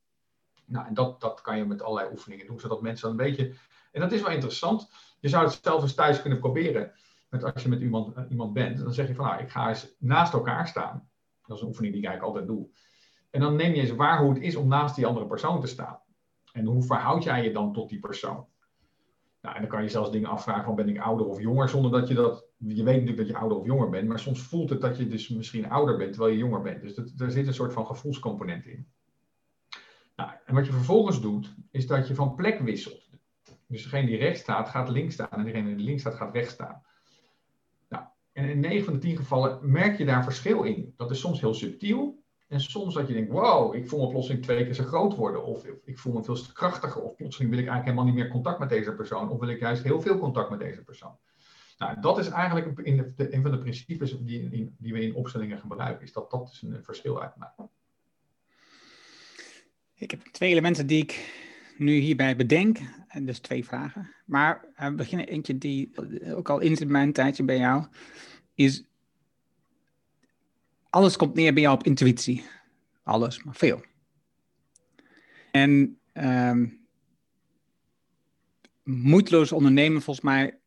Nou, 0.64 0.86
en 0.86 0.94
dat, 0.94 1.20
dat 1.20 1.40
kan 1.40 1.56
je 1.56 1.64
met 1.64 1.82
allerlei 1.82 2.12
oefeningen 2.12 2.46
doen, 2.46 2.60
zodat 2.60 2.82
mensen 2.82 3.10
een 3.10 3.16
beetje. 3.16 3.52
En 3.92 4.00
dat 4.00 4.12
is 4.12 4.22
wel 4.22 4.30
interessant. 4.30 4.88
Je 5.26 5.32
zou 5.32 5.44
het 5.44 5.58
zelf 5.62 5.82
eens 5.82 5.94
thuis 5.94 6.20
kunnen 6.20 6.38
proberen. 6.38 6.92
Met 7.28 7.44
als 7.44 7.62
je 7.62 7.68
met 7.68 7.80
iemand, 7.80 8.16
uh, 8.16 8.24
iemand 8.28 8.52
bent, 8.52 8.78
dan 8.78 8.92
zeg 8.92 9.08
je 9.08 9.14
van 9.14 9.26
nou, 9.26 9.42
ik 9.42 9.50
ga 9.50 9.68
eens 9.68 9.94
naast 9.98 10.32
elkaar 10.32 10.68
staan. 10.68 11.08
Dat 11.46 11.56
is 11.56 11.62
een 11.62 11.68
oefening 11.68 11.92
die 11.92 12.02
ik 12.02 12.08
eigenlijk 12.08 12.38
altijd 12.38 12.56
doe. 12.56 12.68
En 13.30 13.40
dan 13.40 13.56
neem 13.56 13.74
je 13.74 13.80
eens 13.80 13.90
waar 13.90 14.20
hoe 14.20 14.34
het 14.34 14.42
is 14.42 14.56
om 14.56 14.68
naast 14.68 14.94
die 14.94 15.06
andere 15.06 15.26
persoon 15.26 15.60
te 15.60 15.66
staan. 15.66 16.00
En 16.52 16.66
hoe 16.66 16.82
verhoud 16.82 17.22
jij 17.22 17.44
je 17.44 17.52
dan 17.52 17.72
tot 17.72 17.88
die 17.88 17.98
persoon? 17.98 18.46
Nou, 19.40 19.54
en 19.54 19.60
dan 19.60 19.70
kan 19.70 19.82
je 19.82 19.88
zelfs 19.88 20.10
dingen 20.10 20.30
afvragen 20.30 20.64
van 20.64 20.74
ben 20.74 20.88
ik 20.88 21.00
ouder 21.00 21.26
of 21.26 21.40
jonger, 21.40 21.68
zonder 21.68 21.90
dat 21.90 22.08
je 22.08 22.14
dat, 22.14 22.46
je 22.58 22.82
weet 22.82 23.00
natuurlijk 23.00 23.16
dat 23.16 23.28
je 23.28 23.36
ouder 23.36 23.58
of 23.58 23.66
jonger 23.66 23.90
bent, 23.90 24.08
maar 24.08 24.18
soms 24.18 24.42
voelt 24.42 24.70
het 24.70 24.80
dat 24.80 24.96
je 24.96 25.06
dus 25.06 25.28
misschien 25.28 25.70
ouder 25.70 25.96
bent 25.96 26.12
terwijl 26.12 26.32
je 26.32 26.38
jonger 26.38 26.62
bent. 26.62 26.82
Dus 26.82 26.94
dat, 26.94 27.12
er 27.18 27.30
zit 27.30 27.46
een 27.46 27.54
soort 27.54 27.72
van 27.72 27.86
gevoelscomponent 27.86 28.66
in. 28.66 28.86
Nou, 30.16 30.30
en 30.44 30.54
wat 30.54 30.66
je 30.66 30.72
vervolgens 30.72 31.20
doet, 31.20 31.54
is 31.70 31.86
dat 31.86 32.08
je 32.08 32.14
van 32.14 32.34
plek 32.34 32.60
wisselt. 32.60 33.05
Dus 33.66 33.82
degene 33.82 34.06
die 34.06 34.18
rechts 34.18 34.40
staat, 34.40 34.68
gaat 34.68 34.88
links 34.88 35.14
staan 35.14 35.30
en 35.30 35.44
degene 35.44 35.76
die 35.76 35.84
links 35.84 36.00
staat, 36.00 36.14
gaat 36.14 36.34
rechts 36.34 36.52
staan. 36.52 36.82
Nou, 37.88 38.04
en 38.32 38.48
in 38.48 38.60
9 38.60 38.84
van 38.84 38.92
de 38.94 38.98
10 38.98 39.16
gevallen 39.16 39.70
merk 39.70 39.98
je 39.98 40.04
daar 40.04 40.24
verschil 40.24 40.62
in. 40.62 40.94
Dat 40.96 41.10
is 41.10 41.20
soms 41.20 41.40
heel 41.40 41.54
subtiel, 41.54 42.24
en 42.48 42.60
soms 42.60 42.94
dat 42.94 43.08
je 43.08 43.14
denkt, 43.14 43.30
wow, 43.30 43.74
ik 43.74 43.88
voel 43.88 44.04
me 44.04 44.10
plotseling 44.10 44.42
twee 44.42 44.64
keer 44.64 44.74
zo 44.74 44.84
groot 44.84 45.14
worden. 45.14 45.44
Of 45.44 45.64
ik 45.84 45.98
voel 45.98 46.12
me 46.12 46.24
veel 46.24 46.38
krachtiger. 46.52 47.02
Of 47.02 47.16
plotseling 47.16 47.50
wil 47.50 47.60
ik 47.60 47.66
eigenlijk 47.66 47.84
helemaal 47.84 48.04
niet 48.04 48.24
meer 48.24 48.32
contact 48.32 48.58
met 48.58 48.68
deze 48.68 48.94
persoon. 48.94 49.30
Of 49.30 49.40
wil 49.40 49.48
ik 49.48 49.60
juist 49.60 49.82
heel 49.82 50.00
veel 50.00 50.18
contact 50.18 50.50
met 50.50 50.58
deze 50.58 50.82
persoon. 50.82 51.18
Nou, 51.78 52.00
dat 52.00 52.18
is 52.18 52.28
eigenlijk 52.28 52.78
een 53.16 53.42
van 53.42 53.50
de 53.50 53.58
principes 53.58 54.18
die, 54.18 54.48
die, 54.78 54.92
we 54.92 55.00
in 55.00 55.14
opstellingen 55.14 55.58
gebruiken. 55.58 56.04
Is 56.04 56.12
dat 56.12 56.30
dat 56.30 56.46
dus 56.48 56.62
een 56.62 56.84
verschil 56.84 57.22
uitmaakt. 57.22 57.60
Ik 59.94 60.10
heb 60.10 60.20
twee 60.20 60.50
elementen 60.50 60.86
die 60.86 61.02
ik 61.02 61.44
nu 61.78 61.92
hierbij 61.92 62.36
bedenk. 62.36 62.78
En 63.08 63.26
dus 63.26 63.38
twee 63.38 63.64
vragen. 63.64 64.10
Maar 64.26 64.64
we 64.76 64.94
beginnen 64.94 65.28
eentje 65.28 65.58
die 65.58 65.90
ook 66.34 66.50
al 66.50 66.60
in 66.60 66.90
mijn 66.90 67.12
tijdje 67.12 67.44
bij 67.44 67.58
jou. 67.58 67.86
Is 68.54 68.84
alles 70.90 71.16
komt 71.16 71.34
neer 71.34 71.52
bij 71.52 71.62
jou 71.62 71.74
op 71.74 71.84
intuïtie. 71.84 72.44
Alles, 73.02 73.42
maar 73.42 73.54
veel. 73.54 73.84
En 75.50 75.98
um, 76.14 76.86
moeiteloos 78.82 79.52
ondernemen, 79.52 80.02
volgens 80.02 80.26
mij, 80.26 80.58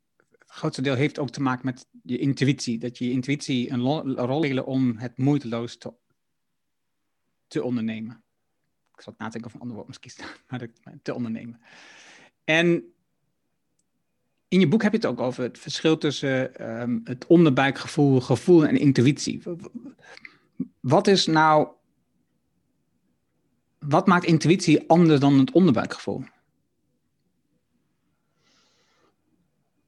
grootste 0.45 0.81
deel 0.81 0.95
heeft 0.95 1.19
ook 1.19 1.29
te 1.29 1.41
maken 1.41 1.65
met 1.65 1.87
je 2.03 2.17
intuïtie. 2.17 2.77
Dat 2.77 2.97
je 2.97 3.05
je 3.05 3.11
intuïtie 3.11 3.71
een, 3.71 3.81
rol 3.81 4.43
spelen 4.43 4.65
om 4.65 4.97
het 4.97 5.17
moeiteloos 5.17 5.77
te, 5.77 5.93
te 7.47 7.63
ondernemen. 7.63 8.23
Ik 8.99 9.05
zal 9.05 9.13
het 9.13 9.21
nadenken 9.21 9.49
of 9.49 9.53
een 9.53 9.61
ander 9.61 9.75
woord 9.75 9.87
misschien 9.87 10.25
maar 10.47 10.67
te 11.01 11.13
ondernemen. 11.13 11.61
En 12.43 12.93
in 14.47 14.59
je 14.59 14.67
boek 14.67 14.81
heb 14.81 14.91
je 14.91 14.97
het 14.97 15.07
ook 15.07 15.19
over 15.19 15.43
het 15.43 15.59
verschil 15.59 15.97
tussen 15.97 16.69
um, 16.81 17.01
het 17.03 17.27
onderbuikgevoel, 17.27 18.21
gevoel 18.21 18.65
en 18.65 18.77
intuïtie. 18.77 19.43
wat 20.79 21.07
is 21.07 21.25
nou. 21.25 21.67
Wat 23.79 24.07
maakt 24.07 24.25
intuïtie 24.25 24.89
anders 24.89 25.19
dan 25.19 25.39
het 25.39 25.51
onderbuikgevoel? 25.51 26.23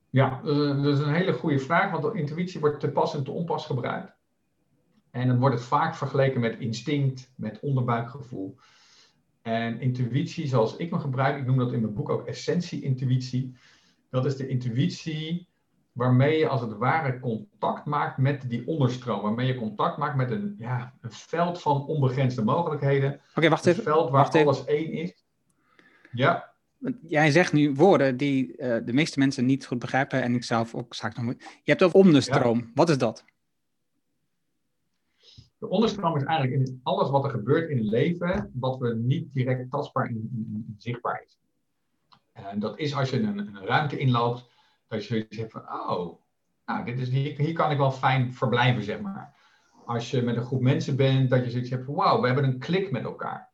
Ja, 0.09 0.41
dat 0.41 0.85
is 0.85 0.99
een 0.99 1.13
hele 1.13 1.33
goede 1.33 1.59
vraag, 1.59 1.91
want 1.91 2.15
intuïtie 2.15 2.59
wordt 2.59 2.79
te 2.79 2.89
pas 2.89 3.15
en 3.15 3.23
te 3.23 3.31
onpas 3.31 3.65
gebruikt. 3.65 4.13
En 5.09 5.27
dan 5.27 5.39
wordt 5.39 5.55
het 5.55 5.65
vaak 5.65 5.95
vergeleken 5.95 6.41
met 6.41 6.59
instinct, 6.59 7.31
met 7.35 7.59
onderbuikgevoel. 7.59 8.57
En 9.41 9.79
intuïtie, 9.79 10.47
zoals 10.47 10.75
ik 10.75 10.91
me 10.91 10.99
gebruik, 10.99 11.37
ik 11.37 11.45
noem 11.45 11.57
dat 11.57 11.73
in 11.73 11.81
mijn 11.81 11.93
boek 11.93 12.09
ook 12.09 12.27
essentie-intuïtie. 12.27 13.55
Dat 14.09 14.25
is 14.25 14.35
de 14.35 14.47
intuïtie 14.47 15.49
waarmee 15.91 16.37
je 16.37 16.47
als 16.47 16.61
het 16.61 16.77
ware 16.77 17.19
contact 17.19 17.85
maakt 17.85 18.17
met 18.17 18.49
die 18.49 18.67
onderstroom. 18.67 19.21
Waarmee 19.21 19.47
je 19.47 19.55
contact 19.55 19.97
maakt 19.97 20.15
met 20.15 20.31
een, 20.31 20.55
ja, 20.57 20.93
een 21.01 21.11
veld 21.11 21.61
van 21.61 21.85
onbegrensde 21.85 22.43
mogelijkheden. 22.43 23.21
Oké, 23.35 23.49
wacht 23.49 23.65
even. 23.65 23.79
Een 23.79 23.93
veld 23.93 24.09
waar 24.09 24.27
even. 24.27 24.41
alles 24.41 24.65
één 24.65 24.91
is. 24.91 25.25
Ja. 26.11 26.49
Jij 27.07 27.31
zegt 27.31 27.53
nu 27.53 27.73
woorden 27.73 28.17
die 28.17 28.57
uh, 28.57 28.77
de 28.85 28.93
meeste 28.93 29.19
mensen 29.19 29.45
niet 29.45 29.65
goed 29.65 29.79
begrijpen 29.79 30.21
en 30.21 30.35
ik 30.35 30.43
zelf 30.43 30.75
ook 30.75 30.93
straks 30.93 31.15
nog. 31.15 31.25
Je 31.25 31.35
hebt 31.63 31.79
het 31.79 31.93
over. 31.93 32.55
Ja. 32.55 32.71
Wat 32.73 32.89
is 32.89 32.97
dat? 32.97 33.25
De 35.61 35.69
onderstroom 35.69 36.15
is 36.15 36.23
eigenlijk 36.23 36.59
in 36.59 36.79
alles 36.83 37.09
wat 37.09 37.23
er 37.23 37.29
gebeurt 37.29 37.69
in 37.69 37.77
het 37.77 37.87
leven, 37.87 38.51
wat 38.53 38.77
we 38.77 38.95
niet 38.95 39.33
direct 39.33 39.71
tastbaar 39.71 40.05
en, 40.07 40.75
zichtbaar 40.77 41.23
is. 41.25 41.39
En 42.31 42.59
dat 42.59 42.79
is 42.79 42.95
als 42.95 43.09
je 43.09 43.19
een, 43.19 43.37
een 43.37 43.65
ruimte 43.65 43.97
inloopt, 43.97 44.49
dat 44.87 45.05
je 45.05 45.25
hebt 45.29 45.51
van, 45.51 45.61
oh, 45.61 46.19
nou, 46.65 46.85
dit 46.85 46.99
is, 46.99 47.09
hier, 47.09 47.53
kan 47.53 47.71
ik 47.71 47.77
wel 47.77 47.91
fijn 47.91 48.33
verblijven, 48.33 48.83
zeg 48.83 49.01
maar. 49.01 49.35
Als 49.85 50.11
je 50.11 50.21
met 50.21 50.35
een 50.35 50.45
groep 50.45 50.61
mensen 50.61 50.95
bent, 50.95 51.29
dat 51.29 51.43
je 51.43 51.51
zoiets 51.51 51.69
hebt 51.69 51.85
van, 51.85 51.95
wauw, 51.95 52.21
we 52.21 52.25
hebben 52.25 52.45
een 52.45 52.59
klik 52.59 52.91
met 52.91 53.03
elkaar. 53.03 53.49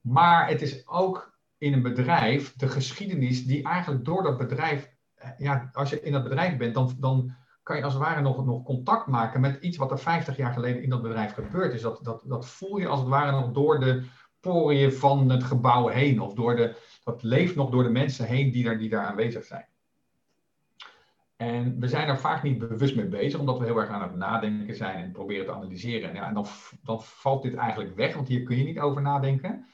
Maar 0.00 0.48
het 0.48 0.62
is 0.62 0.88
ook 0.88 1.38
in 1.58 1.72
een 1.72 1.82
bedrijf 1.82 2.56
de 2.56 2.68
geschiedenis 2.68 3.46
die 3.46 3.64
eigenlijk 3.64 4.04
door 4.04 4.22
dat 4.22 4.38
bedrijf, 4.38 4.90
ja, 5.38 5.70
als 5.72 5.90
je 5.90 6.02
in 6.02 6.12
dat 6.12 6.22
bedrijf 6.22 6.56
bent, 6.56 6.74
dan, 6.74 6.96
dan 6.98 7.34
kan 7.66 7.76
je 7.76 7.82
als 7.82 7.94
het 7.94 8.02
ware 8.02 8.20
nog, 8.20 8.44
nog 8.44 8.62
contact 8.62 9.06
maken 9.06 9.40
met 9.40 9.62
iets 9.62 9.76
wat 9.76 9.90
er 9.90 9.98
50 9.98 10.36
jaar 10.36 10.52
geleden 10.52 10.82
in 10.82 10.90
dat 10.90 11.02
bedrijf 11.02 11.32
gebeurd 11.32 11.74
is. 11.74 11.82
Dat, 11.82 11.98
dat, 12.02 12.22
dat 12.26 12.46
voel 12.46 12.76
je 12.76 12.86
als 12.86 13.00
het 13.00 13.08
ware 13.08 13.30
nog 13.30 13.52
door 13.52 13.80
de 13.80 14.04
poriën 14.40 14.92
van 14.92 15.30
het 15.30 15.44
gebouw 15.44 15.86
heen. 15.86 16.20
Of 16.20 16.34
door 16.34 16.56
de, 16.56 16.76
dat 17.04 17.22
leeft 17.22 17.56
nog 17.56 17.70
door 17.70 17.82
de 17.82 17.88
mensen 17.88 18.26
heen 18.26 18.50
die 18.50 18.64
daar, 18.64 18.78
die 18.78 18.88
daar 18.88 19.06
aanwezig 19.06 19.44
zijn. 19.44 19.66
En 21.36 21.80
we 21.80 21.88
zijn 21.88 22.08
er 22.08 22.18
vaak 22.18 22.42
niet 22.42 22.58
bewust 22.58 22.96
mee 22.96 23.06
bezig, 23.06 23.40
omdat 23.40 23.58
we 23.58 23.64
heel 23.64 23.78
erg 23.78 23.88
aan 23.88 24.02
het 24.02 24.16
nadenken 24.16 24.74
zijn 24.74 25.04
en 25.04 25.12
proberen 25.12 25.46
te 25.46 25.52
analyseren. 25.52 26.08
En, 26.08 26.14
ja, 26.14 26.28
en 26.28 26.34
dan, 26.34 26.46
dan 26.82 27.02
valt 27.02 27.42
dit 27.42 27.54
eigenlijk 27.54 27.96
weg, 27.96 28.14
want 28.14 28.28
hier 28.28 28.42
kun 28.42 28.56
je 28.56 28.64
niet 28.64 28.80
over 28.80 29.02
nadenken. 29.02 29.66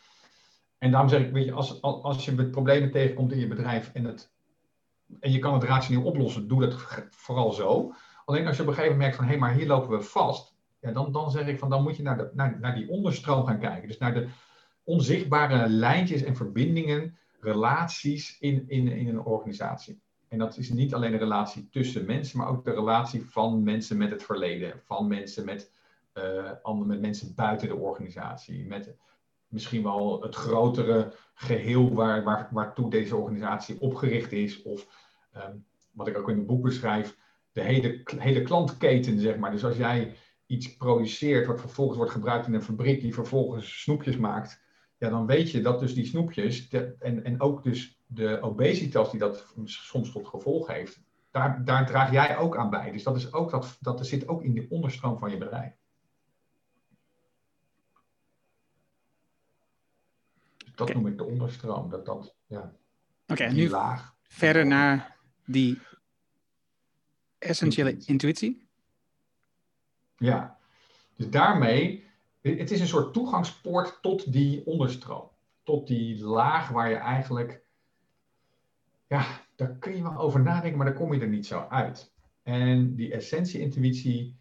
En 0.78 0.90
daarom 0.90 1.08
zeg 1.08 1.20
ik, 1.20 1.32
weet 1.32 1.44
je, 1.44 1.52
als, 1.52 1.82
als 1.82 2.24
je 2.24 2.32
met 2.32 2.50
problemen 2.50 2.90
tegenkomt 2.90 3.32
in 3.32 3.38
je 3.38 3.48
bedrijf 3.48 3.90
en, 3.92 4.04
het, 4.04 4.31
en 5.20 5.32
je 5.32 5.38
kan 5.38 5.54
het 5.54 5.62
rationeel 5.62 6.02
oplossen, 6.02 6.48
doe 6.48 6.60
dat 6.60 6.74
vooral 7.10 7.52
zo. 7.52 7.92
Alleen 8.24 8.46
als 8.46 8.56
je 8.56 8.62
op 8.62 8.68
een 8.68 8.74
gegeven 8.74 8.96
moment 8.96 8.98
merkt 8.98 9.16
van, 9.16 9.24
hé, 9.24 9.30
hey, 9.30 9.40
maar 9.40 9.54
hier 9.54 9.66
lopen 9.66 9.90
we 9.90 10.02
vast, 10.02 10.54
ja, 10.80 10.92
dan, 10.92 11.12
dan 11.12 11.30
zeg 11.30 11.46
ik 11.46 11.58
van, 11.58 11.70
dan 11.70 11.82
moet 11.82 11.96
je 11.96 12.02
naar, 12.02 12.16
de, 12.16 12.30
naar, 12.34 12.58
naar 12.60 12.74
die 12.74 12.88
onderstroom 12.88 13.46
gaan 13.46 13.58
kijken. 13.58 13.88
Dus 13.88 13.98
naar 13.98 14.14
de 14.14 14.28
onzichtbare 14.84 15.68
lijntjes 15.68 16.22
en 16.22 16.36
verbindingen, 16.36 17.16
relaties 17.40 18.38
in, 18.38 18.64
in, 18.68 18.88
in 18.88 19.08
een 19.08 19.24
organisatie. 19.24 20.00
En 20.28 20.38
dat 20.38 20.56
is 20.56 20.70
niet 20.70 20.94
alleen 20.94 21.10
de 21.10 21.16
relatie 21.16 21.68
tussen 21.68 22.06
mensen, 22.06 22.38
maar 22.38 22.48
ook 22.48 22.64
de 22.64 22.74
relatie 22.74 23.30
van 23.30 23.62
mensen 23.62 23.96
met 23.96 24.10
het 24.10 24.22
verleden, 24.22 24.80
van 24.84 25.06
mensen 25.06 25.44
met, 25.44 25.72
uh, 26.14 26.50
andere, 26.62 26.88
met 26.88 27.00
mensen 27.00 27.34
buiten 27.34 27.68
de 27.68 27.76
organisatie, 27.76 28.66
met 28.66 28.94
misschien 29.48 29.82
wel 29.82 30.22
het 30.22 30.34
grotere 30.34 31.12
geheel 31.34 31.94
waar, 31.94 32.24
waar, 32.24 32.48
waartoe 32.50 32.90
deze 32.90 33.16
organisatie 33.16 33.80
opgericht 33.80 34.32
is. 34.32 34.62
Of 34.62 35.01
um, 35.36 35.64
wat 35.90 36.08
ik 36.08 36.18
ook 36.18 36.28
in 36.28 36.36
het 36.36 36.46
boek 36.46 36.62
beschrijf, 36.62 37.16
de 37.52 37.60
hele, 37.60 38.00
hele 38.18 38.42
klantketen, 38.42 39.18
zeg 39.18 39.36
maar. 39.36 39.50
Dus 39.50 39.64
als 39.64 39.76
jij 39.76 40.16
iets 40.46 40.76
produceert 40.76 41.46
wat 41.46 41.60
vervolgens 41.60 41.96
wordt 41.96 42.12
gebruikt 42.12 42.46
in 42.46 42.54
een 42.54 42.62
fabriek 42.62 43.00
die 43.00 43.14
vervolgens 43.14 43.82
snoepjes 43.82 44.16
maakt, 44.16 44.62
ja, 44.98 45.08
dan 45.08 45.26
weet 45.26 45.50
je 45.50 45.60
dat 45.60 45.80
dus 45.80 45.94
die 45.94 46.06
snoepjes 46.06 46.68
de, 46.68 46.96
en, 46.98 47.24
en 47.24 47.40
ook 47.40 47.62
dus 47.62 48.02
de 48.06 48.40
obesitas 48.40 49.10
die 49.10 49.20
dat 49.20 49.54
soms 49.64 50.12
tot 50.12 50.28
gevolg 50.28 50.66
heeft, 50.66 51.00
daar, 51.30 51.64
daar 51.64 51.86
draag 51.86 52.10
jij 52.10 52.36
ook 52.36 52.56
aan 52.56 52.70
bij. 52.70 52.90
Dus 52.90 53.02
dat, 53.02 53.16
is 53.16 53.32
ook, 53.32 53.50
dat, 53.50 53.76
dat 53.80 54.06
zit 54.06 54.28
ook 54.28 54.42
in 54.42 54.54
de 54.54 54.66
onderstroom 54.68 55.18
van 55.18 55.30
je 55.30 55.38
bedrijf. 55.38 55.72
Dat 60.74 60.88
okay. 60.88 60.94
noem 60.94 61.06
ik 61.06 61.18
de 61.18 61.24
onderstroom. 61.24 61.90
Dat, 61.90 62.06
dat, 62.06 62.34
ja, 62.46 62.72
Oké, 63.26 63.42
okay, 63.42 63.52
nu 63.52 63.70
laag. 63.70 64.14
verder 64.22 64.66
naar 64.66 65.11
die 65.44 65.78
essentiële 67.38 67.96
intuïtie. 68.06 68.66
Ja, 70.16 70.58
dus 71.16 71.30
daarmee, 71.30 72.04
het 72.40 72.70
is 72.70 72.80
een 72.80 72.86
soort 72.86 73.12
toegangspoort 73.12 73.98
tot 74.02 74.32
die 74.32 74.66
onderstroom. 74.66 75.30
Tot 75.62 75.86
die 75.86 76.24
laag 76.24 76.68
waar 76.68 76.88
je 76.88 76.96
eigenlijk, 76.96 77.62
ja, 79.06 79.26
daar 79.56 79.76
kun 79.78 79.96
je 79.96 80.02
wel 80.02 80.16
over 80.16 80.40
nadenken, 80.40 80.76
maar 80.76 80.86
daar 80.86 80.96
kom 80.96 81.14
je 81.14 81.20
er 81.20 81.28
niet 81.28 81.46
zo 81.46 81.66
uit. 81.68 82.12
En 82.42 82.94
die 82.94 83.12
essentie-intuïtie, 83.12 84.36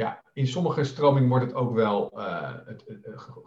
ja, 0.00 0.22
in 0.32 0.46
sommige 0.46 0.84
stromingen 0.84 1.28
wordt 1.28 1.44
het 1.44 1.54
ook 1.54 1.74
wel 1.74 2.10
uh, 2.14 2.52
het, 2.64 2.84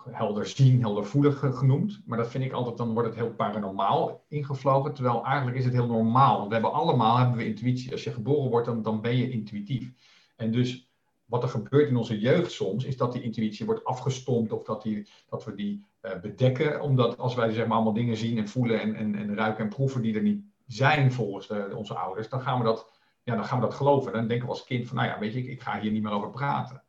helder 0.09 0.45
zien, 0.45 0.81
helder 0.81 1.05
voelen 1.05 1.33
genoemd. 1.33 2.01
Maar 2.05 2.17
dat 2.17 2.27
vind 2.27 2.43
ik 2.43 2.51
altijd, 2.51 2.77
dan 2.77 2.93
wordt 2.93 3.07
het 3.07 3.17
heel 3.17 3.33
paranormaal 3.33 4.25
ingevlogen. 4.27 4.93
Terwijl 4.93 5.25
eigenlijk 5.25 5.57
is 5.57 5.65
het 5.65 5.73
heel 5.73 5.87
normaal. 5.87 6.37
Want 6.37 6.47
we 6.47 6.53
hebben 6.53 6.73
allemaal 6.73 7.17
hebben 7.17 7.37
we 7.37 7.45
intuïtie. 7.45 7.91
Als 7.91 8.03
je 8.03 8.11
geboren 8.11 8.49
wordt, 8.49 8.65
dan, 8.65 8.81
dan 8.81 9.01
ben 9.01 9.17
je 9.17 9.29
intuïtief. 9.29 9.91
En 10.35 10.51
dus 10.51 10.89
wat 11.25 11.43
er 11.43 11.49
gebeurt 11.49 11.89
in 11.89 11.97
onze 11.97 12.19
jeugd 12.19 12.51
soms, 12.51 12.85
is 12.85 12.97
dat 12.97 13.13
die 13.13 13.21
intuïtie 13.21 13.65
wordt 13.65 13.83
afgestompt. 13.83 14.51
Of 14.51 14.63
dat, 14.63 14.81
die, 14.81 15.07
dat 15.29 15.45
we 15.45 15.53
die 15.53 15.85
uh, 16.01 16.19
bedekken. 16.21 16.81
Omdat 16.81 17.17
als 17.17 17.35
wij 17.35 17.51
zeg 17.51 17.65
maar 17.65 17.75
allemaal 17.75 17.93
dingen 17.93 18.17
zien 18.17 18.37
en 18.37 18.47
voelen 18.47 18.81
en, 18.81 18.95
en, 18.95 19.15
en 19.15 19.35
ruiken 19.35 19.63
en 19.63 19.69
proeven 19.69 20.01
die 20.01 20.15
er 20.15 20.21
niet 20.21 20.43
zijn 20.67 21.11
volgens 21.11 21.49
onze 21.75 21.93
ouders. 21.93 22.29
Dan 22.29 22.41
gaan 22.41 22.57
we 22.59 22.65
dat 22.65 23.01
ja, 23.23 23.35
dan 23.35 23.45
gaan 23.45 23.59
we 23.59 23.65
dat 23.65 23.75
geloven. 23.75 24.13
Dan 24.13 24.27
denken 24.27 24.45
we 24.45 24.53
als 24.53 24.63
kind 24.63 24.87
van, 24.87 24.97
nou 24.97 25.07
ja, 25.07 25.19
weet 25.19 25.33
je, 25.33 25.47
ik, 25.47 25.61
ga 25.61 25.79
hier 25.79 25.91
niet 25.91 26.03
meer 26.03 26.11
over 26.11 26.29
praten. 26.29 26.83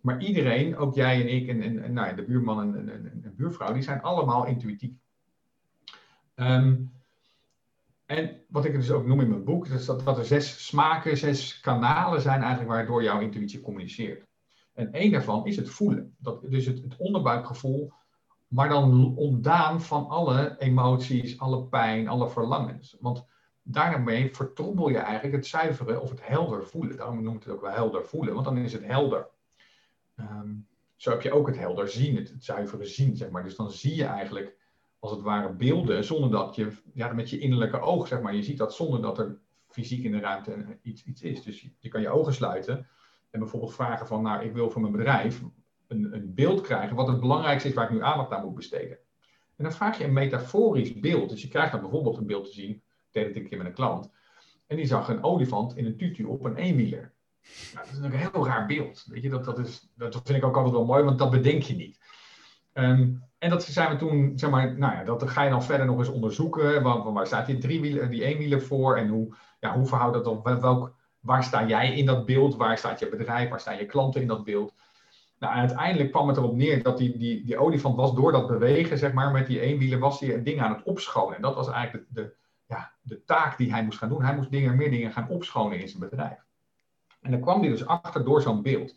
Maar 0.00 0.22
iedereen, 0.22 0.76
ook 0.76 0.94
jij 0.94 1.20
en 1.20 1.28
ik 1.28 1.48
en, 1.48 1.62
en, 1.62 1.92
nou 1.92 2.08
ja, 2.08 2.12
de 2.12 2.24
buurman 2.24 2.60
en, 2.60 2.88
en, 2.88 3.34
buurvrouw, 3.36 3.72
die 3.72 3.82
zijn 3.82 4.02
allemaal 4.02 4.46
intuïtief. 4.46 4.92
Um, 6.34 6.92
en 8.06 8.40
wat 8.48 8.64
ik 8.64 8.72
dus 8.72 8.90
ook 8.90 9.06
noem 9.06 9.20
in 9.20 9.28
mijn 9.28 9.44
boek, 9.44 9.66
is 9.66 9.84
dat, 9.84 10.04
dat 10.04 10.18
er 10.18 10.24
zes 10.24 10.66
smaken, 10.66 11.16
zes 11.16 11.60
kanalen 11.60 12.20
zijn 12.20 12.40
eigenlijk 12.40 12.70
waardoor 12.70 13.02
jouw 13.02 13.20
intuïtie 13.20 13.60
communiceert. 13.60 14.26
En 14.74 14.92
één 14.92 15.12
daarvan 15.12 15.46
is 15.46 15.56
het 15.56 15.70
voelen. 15.70 16.16
Dat, 16.18 16.50
dus 16.50 16.66
het, 16.66 16.82
het 16.82 16.96
onderbuikgevoel, 16.96 17.92
maar 18.48 18.68
dan 18.68 19.16
ontdaan 19.16 19.82
van 19.82 20.08
alle 20.08 20.56
emoties, 20.58 21.38
alle 21.38 21.64
pijn, 21.64 22.08
alle 22.08 22.30
verlangens. 22.30 22.96
Want 23.00 23.26
daarmee 23.70 24.34
vertroebel 24.34 24.88
je 24.88 24.98
eigenlijk 24.98 25.36
het 25.36 25.46
zuiveren 25.46 26.02
of 26.02 26.10
het 26.10 26.26
helder 26.26 26.66
voelen. 26.66 26.96
Daarom 26.96 27.22
noemt 27.22 27.44
het 27.44 27.52
ook 27.52 27.60
wel 27.60 27.70
helder 27.70 28.04
voelen, 28.04 28.34
want 28.34 28.44
dan 28.44 28.56
is 28.56 28.72
het 28.72 28.84
helder. 28.84 29.28
Um, 30.16 30.66
zo 30.96 31.10
heb 31.10 31.22
je 31.22 31.32
ook 31.32 31.46
het 31.46 31.58
helder 31.58 31.88
zien, 31.88 32.16
het, 32.16 32.28
het 32.28 32.44
zuivere 32.44 32.84
zien, 32.84 33.16
zeg 33.16 33.30
maar. 33.30 33.42
Dus 33.42 33.56
dan 33.56 33.70
zie 33.70 33.94
je 33.94 34.04
eigenlijk 34.04 34.56
als 34.98 35.10
het 35.10 35.20
ware 35.20 35.52
beelden 35.52 36.04
zonder 36.04 36.30
dat 36.30 36.54
je, 36.54 36.72
ja, 36.92 37.12
met 37.12 37.30
je 37.30 37.38
innerlijke 37.38 37.80
oog, 37.80 38.08
zeg 38.08 38.20
maar, 38.20 38.34
je 38.34 38.42
ziet 38.42 38.58
dat 38.58 38.74
zonder 38.74 39.02
dat 39.02 39.18
er 39.18 39.38
fysiek 39.68 40.04
in 40.04 40.12
de 40.12 40.20
ruimte 40.20 40.78
iets, 40.82 41.04
iets 41.04 41.22
is. 41.22 41.42
Dus 41.42 41.60
je, 41.60 41.70
je 41.78 41.88
kan 41.88 42.00
je 42.00 42.10
ogen 42.10 42.34
sluiten 42.34 42.86
en 43.30 43.40
bijvoorbeeld 43.40 43.74
vragen 43.74 44.06
van, 44.06 44.22
nou, 44.22 44.44
ik 44.44 44.52
wil 44.52 44.70
voor 44.70 44.80
mijn 44.80 44.92
bedrijf 44.92 45.42
een, 45.86 46.14
een 46.14 46.34
beeld 46.34 46.60
krijgen 46.60 46.96
wat 46.96 47.08
het 47.08 47.20
belangrijkste 47.20 47.68
is 47.68 47.74
waar 47.74 47.84
ik 47.84 47.90
nu 47.90 48.02
aandacht 48.02 48.30
aan 48.30 48.44
moet 48.44 48.54
besteden. 48.54 48.98
En 49.56 49.64
dan 49.64 49.72
vraag 49.72 49.98
je 49.98 50.04
een 50.04 50.12
metaforisch 50.12 51.00
beeld. 51.00 51.30
Dus 51.30 51.42
je 51.42 51.48
krijgt 51.48 51.72
dan 51.72 51.80
bijvoorbeeld 51.80 52.16
een 52.16 52.26
beeld 52.26 52.44
te 52.44 52.52
zien 52.52 52.82
deed 53.10 53.26
het 53.26 53.36
een 53.36 53.48
keer 53.48 53.58
met 53.58 53.66
een 53.66 53.72
klant. 53.72 54.10
En 54.66 54.76
die 54.76 54.86
zag 54.86 55.08
een 55.08 55.22
olifant 55.22 55.76
in 55.76 55.86
een 55.86 55.96
tutu 55.96 56.24
op 56.24 56.44
een 56.44 56.56
eenwieler. 56.56 57.12
Nou, 57.74 57.86
dat 57.86 57.96
is 57.96 58.04
een 58.04 58.12
heel 58.12 58.46
raar 58.46 58.66
beeld. 58.66 59.04
Weet 59.08 59.22
je, 59.22 59.30
dat, 59.30 59.44
dat, 59.44 59.58
is, 59.58 59.92
dat 59.94 60.20
vind 60.24 60.38
ik 60.38 60.44
ook 60.44 60.56
altijd 60.56 60.74
wel 60.74 60.84
mooi, 60.84 61.02
want 61.02 61.18
dat 61.18 61.30
bedenk 61.30 61.62
je 61.62 61.74
niet. 61.76 61.98
Um, 62.74 63.22
en 63.38 63.50
dat 63.50 63.64
zijn 63.64 63.90
we 63.90 63.96
toen, 63.96 64.32
zeg 64.38 64.50
maar, 64.50 64.78
nou 64.78 64.94
ja, 64.94 65.04
dat 65.04 65.30
ga 65.30 65.42
je 65.42 65.50
dan 65.50 65.62
verder 65.62 65.86
nog 65.86 65.98
eens 65.98 66.08
onderzoeken. 66.08 66.82
Waar, 66.82 67.12
waar 67.12 67.26
staat 67.26 67.46
die, 67.46 67.58
driewieler, 67.58 68.10
die 68.10 68.24
eenwieler 68.24 68.62
voor? 68.62 68.96
En 68.96 69.08
hoe, 69.08 69.34
ja, 69.60 69.74
hoe 69.74 69.86
verhoudt 69.86 70.14
dat 70.14 70.26
op? 70.26 70.44
Welk, 70.60 70.94
waar 71.20 71.44
sta 71.44 71.66
jij 71.66 71.94
in 71.94 72.06
dat 72.06 72.26
beeld? 72.26 72.56
Waar 72.56 72.78
staat 72.78 72.98
je 72.98 73.08
bedrijf? 73.08 73.48
Waar 73.48 73.60
staan 73.60 73.76
je 73.76 73.86
klanten 73.86 74.20
in 74.20 74.26
dat 74.26 74.44
beeld? 74.44 74.74
Nou, 75.38 75.54
uiteindelijk 75.54 76.10
kwam 76.10 76.28
het 76.28 76.36
erop 76.36 76.56
neer 76.56 76.82
dat 76.82 76.98
die, 76.98 77.18
die, 77.18 77.44
die 77.44 77.58
olifant 77.58 77.96
was 77.96 78.14
door 78.14 78.32
dat 78.32 78.46
bewegen, 78.46 78.98
zeg 78.98 79.12
maar, 79.12 79.30
met 79.30 79.46
die 79.46 79.60
eenwieler, 79.60 79.98
was 79.98 80.20
hij 80.20 80.42
dingen 80.42 80.64
aan 80.64 80.74
het 80.74 80.82
opschonen. 80.82 81.36
En 81.36 81.42
dat 81.42 81.54
was 81.54 81.68
eigenlijk 81.68 82.06
de, 82.10 82.22
de 82.22 82.34
ja, 82.68 82.92
de 83.02 83.24
taak 83.24 83.56
die 83.56 83.72
hij 83.72 83.84
moest 83.84 83.98
gaan 83.98 84.08
doen. 84.08 84.22
Hij 84.22 84.36
moest 84.36 84.50
dingen, 84.50 84.76
meer 84.76 84.90
dingen 84.90 85.12
gaan 85.12 85.28
opschonen 85.28 85.80
in 85.80 85.88
zijn 85.88 86.08
bedrijf. 86.08 86.44
En 87.20 87.30
dan 87.30 87.40
kwam 87.40 87.60
hij 87.60 87.68
dus 87.68 87.86
achter 87.86 88.24
door 88.24 88.42
zo'n 88.42 88.62
beeld. 88.62 88.94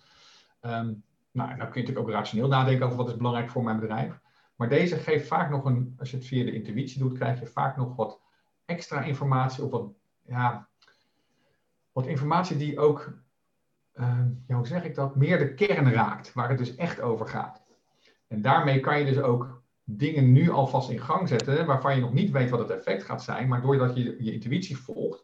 Um, 0.61 1.03
nou, 1.31 1.47
dan 1.49 1.57
kun 1.57 1.81
je 1.81 1.87
natuurlijk 1.87 1.99
ook 1.99 2.09
rationeel 2.09 2.47
nadenken 2.47 2.85
over 2.85 2.97
wat 2.97 3.07
is 3.07 3.15
belangrijk 3.15 3.49
voor 3.49 3.63
mijn 3.63 3.79
bedrijf. 3.79 4.19
Maar 4.55 4.69
deze 4.69 4.97
geeft 4.97 5.27
vaak 5.27 5.49
nog 5.49 5.65
een, 5.65 5.95
als 5.99 6.11
je 6.11 6.17
het 6.17 6.25
via 6.25 6.43
de 6.43 6.53
intuïtie 6.53 6.99
doet, 6.99 7.17
krijg 7.17 7.39
je 7.39 7.47
vaak 7.47 7.77
nog 7.77 7.95
wat 7.95 8.19
extra 8.65 9.01
informatie 9.01 9.63
of 9.63 9.71
wat, 9.71 9.91
ja, 10.25 10.67
wat 11.91 12.05
informatie 12.05 12.57
die 12.57 12.79
ook, 12.79 13.13
ja, 14.47 14.55
hoe 14.55 14.67
zeg 14.67 14.83
ik 14.83 14.95
dat, 14.95 15.15
meer 15.15 15.37
de 15.37 15.53
kern 15.53 15.91
raakt, 15.91 16.33
waar 16.33 16.49
het 16.49 16.57
dus 16.57 16.75
echt 16.75 17.01
over 17.01 17.27
gaat. 17.27 17.63
En 18.27 18.41
daarmee 18.41 18.79
kan 18.79 18.99
je 18.99 19.05
dus 19.05 19.19
ook 19.19 19.60
dingen 19.83 20.31
nu 20.31 20.49
alvast 20.49 20.89
in 20.89 20.99
gang 20.99 21.27
zetten, 21.27 21.65
waarvan 21.65 21.95
je 21.95 22.01
nog 22.01 22.13
niet 22.13 22.31
weet 22.31 22.49
wat 22.49 22.59
het 22.59 22.69
effect 22.69 23.03
gaat 23.03 23.23
zijn, 23.23 23.47
maar 23.47 23.61
doordat 23.61 23.95
je 23.95 24.23
je 24.23 24.33
intuïtie 24.33 24.77
volgt, 24.77 25.23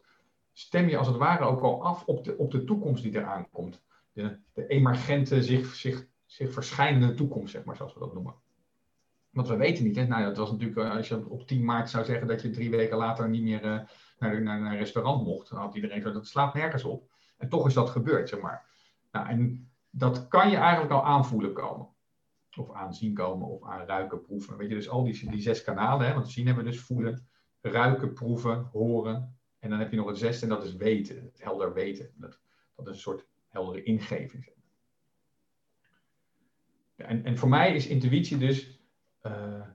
stem 0.52 0.88
je 0.88 0.96
als 0.96 1.06
het 1.06 1.16
ware 1.16 1.44
ook 1.44 1.60
al 1.60 1.84
af 1.84 2.04
op 2.04 2.24
de, 2.24 2.36
op 2.36 2.50
de 2.50 2.64
toekomst 2.64 3.02
die 3.02 3.16
eraan 3.16 3.50
komt. 3.50 3.82
De, 4.12 4.38
de 4.52 4.66
emergente, 4.66 5.42
zich, 5.42 5.74
zich, 5.74 6.06
zich 6.26 6.52
verschijnende 6.52 7.14
toekomst, 7.14 7.52
zeg 7.52 7.64
maar, 7.64 7.76
zoals 7.76 7.94
we 7.94 8.00
dat 8.00 8.14
noemen. 8.14 8.34
Want 9.30 9.48
we 9.48 9.56
weten 9.56 9.84
niet, 9.84 9.96
hè? 9.96 10.06
Nou, 10.06 10.24
dat 10.24 10.36
was 10.36 10.50
natuurlijk, 10.50 10.78
eh, 10.78 10.96
als 10.96 11.08
je 11.08 11.28
op 11.28 11.46
10 11.46 11.64
maart 11.64 11.90
zou 11.90 12.04
zeggen 12.04 12.26
dat 12.26 12.42
je 12.42 12.50
drie 12.50 12.70
weken 12.70 12.96
later 12.96 13.28
niet 13.28 13.42
meer 13.42 13.64
uh, 13.64 13.80
naar, 14.18 14.42
naar, 14.42 14.60
naar, 14.60 14.72
een 14.72 14.78
restaurant 14.78 15.24
mocht, 15.24 15.50
dan 15.50 15.58
had 15.58 15.74
iedereen 15.74 16.02
zo, 16.02 16.12
dat 16.12 16.26
slaat 16.26 16.54
nergens 16.54 16.84
op. 16.84 17.10
En 17.36 17.48
toch 17.48 17.66
is 17.66 17.74
dat 17.74 17.90
gebeurd, 17.90 18.28
zeg 18.28 18.40
maar. 18.40 18.66
Nou, 19.12 19.28
en 19.28 19.70
dat 19.90 20.28
kan 20.28 20.50
je 20.50 20.56
eigenlijk 20.56 20.92
al 20.92 21.04
aanvoelen 21.04 21.52
komen. 21.52 21.88
Of 22.56 22.72
aanzien 22.72 23.14
komen, 23.14 23.48
of 23.48 23.64
aanruiken, 23.64 24.20
proeven. 24.20 24.56
Weet 24.56 24.68
je, 24.68 24.74
dus 24.74 24.88
al 24.88 25.04
die, 25.04 25.30
die 25.30 25.40
zes 25.40 25.62
kanalen, 25.62 26.06
hè? 26.06 26.14
want 26.14 26.30
zien 26.30 26.46
hebben 26.46 26.64
we 26.64 26.70
dus 26.70 26.80
voelen, 26.80 27.28
ruiken, 27.60 28.12
proeven, 28.12 28.68
horen. 28.72 29.38
En 29.58 29.70
dan 29.70 29.78
heb 29.78 29.90
je 29.90 29.96
nog 29.96 30.06
het 30.06 30.18
zesde 30.18 30.42
en 30.42 30.48
dat 30.48 30.64
is 30.64 30.76
weten, 30.76 31.22
het 31.22 31.42
helder 31.42 31.72
weten. 31.72 32.10
Dat, 32.14 32.40
dat 32.76 32.86
is 32.86 32.92
een 32.92 33.00
soort 33.00 33.26
heldere 33.48 33.82
ingeving. 33.82 34.52
En, 36.96 37.24
en 37.24 37.38
voor 37.38 37.48
mij 37.48 37.74
is 37.74 37.86
intuïtie 37.86 38.38
dus 38.38 38.80
uh, 39.22 39.66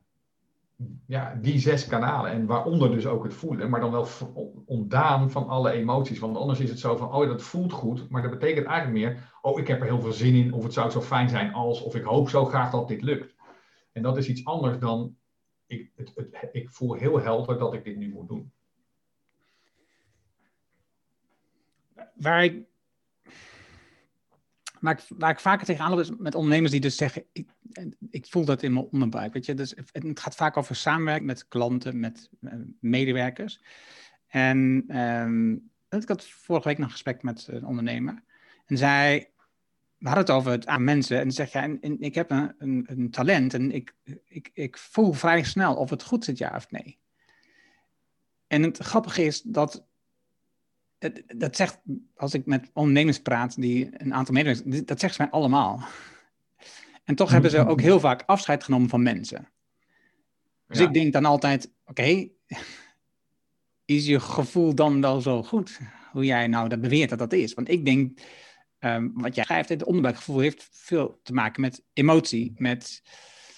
ja, 1.05 1.37
die 1.41 1.59
zes 1.59 1.87
kanalen. 1.87 2.31
En 2.31 2.45
waaronder 2.45 2.91
dus 2.91 3.05
ook 3.05 3.23
het 3.23 3.33
voelen, 3.33 3.69
maar 3.69 3.79
dan 3.79 3.91
wel 3.91 4.07
ontdaan 4.65 5.31
van 5.31 5.47
alle 5.47 5.71
emoties. 5.71 6.19
Want 6.19 6.37
anders 6.37 6.59
is 6.59 6.69
het 6.69 6.79
zo 6.79 6.95
van, 6.95 7.13
oh 7.13 7.27
dat 7.27 7.41
voelt 7.41 7.71
goed, 7.71 8.09
maar 8.09 8.21
dat 8.21 8.31
betekent 8.31 8.65
eigenlijk 8.65 9.05
meer, 9.05 9.31
oh 9.41 9.59
ik 9.59 9.67
heb 9.67 9.79
er 9.79 9.85
heel 9.85 10.01
veel 10.01 10.11
zin 10.11 10.35
in, 10.35 10.53
of 10.53 10.63
het 10.63 10.73
zou 10.73 10.91
zo 10.91 11.01
fijn 11.01 11.29
zijn 11.29 11.53
als, 11.53 11.81
of 11.81 11.95
ik 11.95 12.03
hoop 12.03 12.29
zo 12.29 12.45
graag 12.45 12.71
dat 12.71 12.87
dit 12.87 13.01
lukt. 13.01 13.35
En 13.91 14.01
dat 14.01 14.17
is 14.17 14.29
iets 14.29 14.45
anders 14.45 14.79
dan, 14.79 15.15
ik, 15.65 15.91
het, 15.95 16.11
het, 16.15 16.49
ik 16.51 16.69
voel 16.69 16.93
heel 16.93 17.19
helder 17.21 17.57
dat 17.57 17.73
ik 17.73 17.83
dit 17.83 17.97
nu 17.97 18.09
moet 18.09 18.27
doen. 18.27 18.51
Waar 22.13 22.43
ik 22.43 22.65
waar 24.83 24.99
ik, 24.99 25.17
waar 25.17 25.31
ik 25.31 25.39
vaker 25.39 25.65
tegenaan 25.65 25.89
loop 25.89 25.99
is 25.99 26.11
met 26.17 26.35
ondernemers 26.35 26.71
die 26.71 26.81
dus 26.81 26.95
zeggen, 26.95 27.23
ik, 27.31 27.49
ik 28.09 28.25
voel 28.29 28.45
dat 28.45 28.63
in 28.63 28.73
mijn 28.73 28.85
onderbuik. 28.91 29.33
Weet 29.33 29.45
je? 29.45 29.53
Dus 29.53 29.73
het 29.91 30.19
gaat 30.19 30.35
vaak 30.35 30.57
over 30.57 30.75
samenwerken 30.75 31.25
met 31.25 31.47
klanten, 31.47 31.99
met 31.99 32.29
eh, 32.41 32.53
medewerkers. 32.79 33.61
En 34.27 34.85
um, 34.99 35.71
ik 35.89 36.07
had 36.07 36.25
vorige 36.25 36.67
week 36.67 36.77
nog 36.77 36.85
een 36.85 36.91
gesprek 36.91 37.23
met 37.23 37.47
een 37.47 37.65
ondernemer. 37.65 38.23
En 38.65 38.77
zij, 38.77 39.31
we 39.97 40.07
hadden 40.07 40.25
het 40.25 40.33
over 40.33 40.51
het 40.51 40.67
aan 40.67 40.83
mensen. 40.83 41.19
En 41.19 41.31
zeg 41.31 41.51
ja, 41.51 41.77
ik 41.81 42.15
heb 42.15 42.31
een, 42.31 42.55
een, 42.57 42.83
een, 42.87 43.11
talent 43.11 43.53
en 43.53 43.71
ik, 43.71 43.95
ik, 44.25 44.49
ik 44.53 44.77
voel 44.77 45.13
vrij 45.13 45.43
snel 45.43 45.75
of 45.75 45.89
het 45.89 46.03
goed 46.03 46.23
zit, 46.23 46.37
ja 46.37 46.55
of 46.55 46.71
nee. 46.71 46.99
En 48.47 48.63
het 48.63 48.77
grappige 48.77 49.23
is 49.23 49.41
dat 49.41 49.85
dat 51.27 51.55
zegt, 51.55 51.79
als 52.15 52.33
ik 52.33 52.45
met 52.45 52.69
ondernemers 52.73 53.21
praat, 53.21 53.61
die 53.61 53.89
een 53.93 54.13
aantal 54.13 54.33
medewerkers, 54.33 54.85
dat 54.85 54.99
zeggen 54.99 55.13
ze 55.13 55.21
mij 55.21 55.31
allemaal. 55.31 55.83
En 57.03 57.15
toch 57.15 57.31
hebben 57.31 57.51
ze 57.51 57.67
ook 57.67 57.81
heel 57.81 57.99
vaak 57.99 58.23
afscheid 58.25 58.63
genomen 58.63 58.89
van 58.89 59.03
mensen. 59.03 59.47
Dus 60.67 60.79
ik 60.79 60.93
denk 60.93 61.13
dan 61.13 61.25
altijd, 61.25 61.71
oké, 61.85 62.27
is 63.85 64.05
je 64.05 64.19
gevoel 64.19 64.75
dan 64.75 65.01
wel 65.01 65.21
zo 65.21 65.43
goed? 65.43 65.79
Hoe 66.11 66.25
jij 66.25 66.47
nou 66.47 66.69
dat 66.69 66.81
beweert 66.81 67.09
dat 67.09 67.19
dat 67.19 67.33
is? 67.33 67.53
Want 67.53 67.69
ik 67.69 67.85
denk, 67.85 68.19
um, 68.79 69.11
wat 69.13 69.35
jij 69.35 69.43
schrijft, 69.43 69.69
het 69.69 69.83
onderbuikgevoel 69.83 70.39
heeft 70.39 70.67
veel 70.71 71.19
te 71.23 71.33
maken 71.33 71.61
met 71.61 71.83
emotie, 71.93 72.53
met 72.55 73.01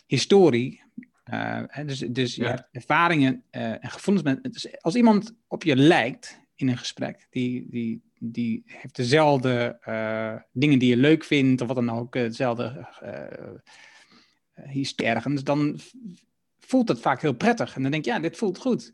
historie. 0.05 0.83
Uh, 1.33 1.63
dus 1.85 1.99
dus 1.99 2.35
je 2.35 2.45
hebt 2.45 2.67
ervaringen 2.71 3.43
uh, 3.51 3.83
en 3.83 3.89
gevoelens. 3.89 4.25
Met, 4.25 4.53
dus 4.53 4.81
als 4.81 4.95
iemand 4.95 5.35
op 5.47 5.63
je 5.63 5.75
lijkt, 5.75 6.39
in 6.55 6.67
een 6.67 6.77
gesprek. 6.77 7.27
Die, 7.29 7.69
die, 7.69 8.03
die 8.19 8.63
heeft 8.65 8.95
dezelfde 8.95 9.77
uh, 9.87 10.35
dingen 10.51 10.79
die 10.79 10.89
je 10.89 10.97
leuk 10.97 11.23
vindt, 11.23 11.61
of 11.61 11.67
wat 11.67 11.75
dan 11.75 11.89
ook, 11.89 12.13
hetzelfde 12.13 12.87
uh, 13.03 14.75
is 14.75 14.95
ergens, 14.95 15.43
dan 15.43 15.79
voelt 16.59 16.87
het 16.87 16.99
vaak 16.99 17.21
heel 17.21 17.33
prettig. 17.33 17.75
En 17.75 17.81
dan 17.81 17.91
denk 17.91 18.05
je, 18.05 18.11
ja, 18.11 18.19
dit 18.19 18.37
voelt 18.37 18.57
goed. 18.57 18.93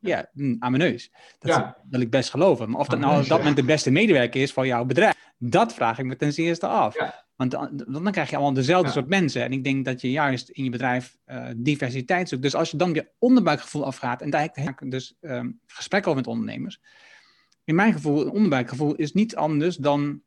Ja, 0.00 0.30
hm, 0.32 0.56
aan 0.58 0.70
mijn 0.72 0.90
neus. 0.90 1.12
Dat 1.38 1.50
ja. 1.54 1.76
wil 1.88 2.00
ik 2.00 2.10
best 2.10 2.30
geloven. 2.30 2.70
Maar 2.70 2.80
of 2.80 2.86
dat 2.86 2.98
nou 2.98 3.22
op 3.22 3.28
dat 3.28 3.38
moment 3.38 3.56
de 3.56 3.64
beste 3.64 3.90
medewerker 3.90 4.42
is 4.42 4.52
voor 4.52 4.66
jouw 4.66 4.84
bedrijf, 4.84 5.32
dat 5.38 5.74
vraag 5.74 5.98
ik 5.98 6.04
me 6.04 6.16
ten 6.16 6.32
eerste 6.32 6.66
af. 6.66 6.94
Ja. 6.98 7.28
Want 7.40 7.52
dan, 7.52 7.84
dan, 8.02 8.12
krijg 8.12 8.30
je 8.30 8.36
allemaal 8.36 8.54
dezelfde 8.54 8.90
soort 8.90 9.08
mensen. 9.08 9.42
En 9.42 9.52
ik 9.52 9.64
denk 9.64 9.84
dat 9.84 10.00
je 10.00 10.10
juist 10.10 10.48
in 10.48 10.64
je 10.64 10.70
bedrijf 10.70 11.16
uh, 11.26 11.46
diversiteit 11.56 12.28
zoekt. 12.28 12.42
Dus 12.42 12.54
als 12.54 12.70
je 12.70 12.76
dan 12.76 12.94
je 12.94 13.08
onderbuikgevoel 13.18 13.84
afgaat, 13.84 14.22
en 14.22 14.30
daar 14.30 14.48
heb 14.52 14.80
ik 14.80 14.90
dus 14.90 15.16
um, 15.20 15.60
gesprekken 15.66 16.10
over 16.10 16.22
met 16.22 16.32
ondernemers. 16.32 16.80
In 17.64 17.74
mijn 17.74 17.92
gevoel, 17.92 18.20
een 18.20 18.30
onderbuikgevoel 18.30 18.94
is 18.94 19.12
niet 19.12 19.36
anders 19.36 19.76
dan 19.76 20.22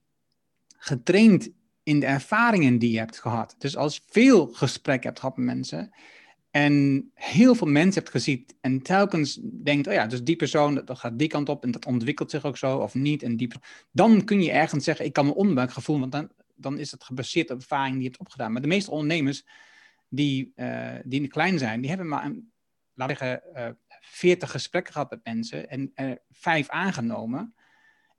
getraind 0.78 1.50
in 1.84 2.00
de 2.00 2.06
ervaringen 2.06 2.80
die 2.80 2.92
je 2.92 2.98
hebt 2.98 3.20
gehad. 3.20 3.56
Dus 3.58 3.78
als 3.78 3.96
je 3.96 4.02
veel 4.10 4.48
gesprek 4.48 5.04
hebt 5.04 5.20
gehad 5.20 5.38
met 5.38 5.46
mensen 5.46 5.94
en 6.52 7.10
heel 7.14 7.56
veel 7.56 7.68
mensen 7.68 8.02
hebt 8.02 8.14
gezien 8.14 8.46
en 8.62 8.82
telkens 8.82 9.40
denkt, 9.44 9.88
oh 9.88 9.94
ja, 9.94 10.08
dus 10.08 10.24
die 10.24 10.36
persoon, 10.36 10.82
dat 10.86 11.00
gaat 11.00 11.20
die 11.20 11.28
kant 11.28 11.50
op 11.50 11.64
en 11.64 11.72
dat 11.72 11.86
ontwikkelt 11.86 12.32
zich 12.32 12.46
ook 12.46 12.58
zo 12.58 12.78
of 12.78 12.94
niet. 12.94 13.24
En 13.24 13.38
die, 13.38 13.52
dan 13.92 14.24
kun 14.24 14.42
je 14.42 14.52
ergens 14.52 14.84
zeggen, 14.84 15.06
ik 15.06 15.14
kan 15.14 15.26
mijn 15.26 15.38
onderbuikgevoel, 15.38 16.00
want 16.00 16.12
dan 16.12 16.30
dan 16.64 16.80
is 16.80 16.92
het 16.92 17.04
gebaseerd 17.04 17.52
op 17.52 17.60
ervaring 17.60 17.94
die 17.94 18.02
je 18.04 18.08
hebt 18.08 18.20
opgedaan. 18.20 18.52
Maar 18.52 18.62
de 18.62 18.68
meeste 18.68 18.92
ondernemers 18.92 19.46
die, 20.10 20.52
uh, 20.56 20.96
die 21.04 21.28
klein 21.28 21.60
zijn, 21.60 21.80
die 21.80 21.90
hebben 21.90 22.08
maar, 22.08 22.26
een, 22.26 22.52
laten 22.94 23.18
we 23.18 23.26
zeggen, 23.26 23.50
uh, 23.56 23.70
40 24.02 24.52
gesprekken 24.52 24.94
gehad 24.94 25.10
met 25.10 25.24
mensen 25.24 25.70
en 25.70 25.92
er 25.94 26.22
vijf 26.30 26.70
aangenomen. 26.70 27.56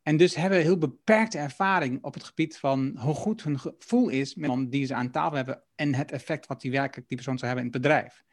En 0.02 0.16
dus 0.16 0.35
hebben 0.35 0.61
heel 0.61 0.78
beperkte 0.78 1.38
ervaring 1.38 2.02
op 2.02 2.14
het 2.14 2.24
gebied 2.24 2.59
van 2.59 2.96
hoe 2.98 3.14
goed 3.14 3.42
hun 3.42 3.59
gevoel 3.59 4.09
is 4.09 4.35
met 4.35 4.50
iemand 4.50 4.72
die 4.72 4.87
ze 4.87 4.94
aan 4.94 5.11
tafel 5.11 5.37
hebben 5.37 5.62
en 5.74 5.94
het 5.94 6.12
effect 6.12 6.46
wat 6.46 6.61
die 6.61 6.70
werkelijk 6.70 7.09
die 7.09 7.16
persoon 7.16 7.38
zou 7.38 7.46
hebben 7.46 7.66
in 7.66 7.72
het 7.72 7.83
bedrijf. 7.83 8.24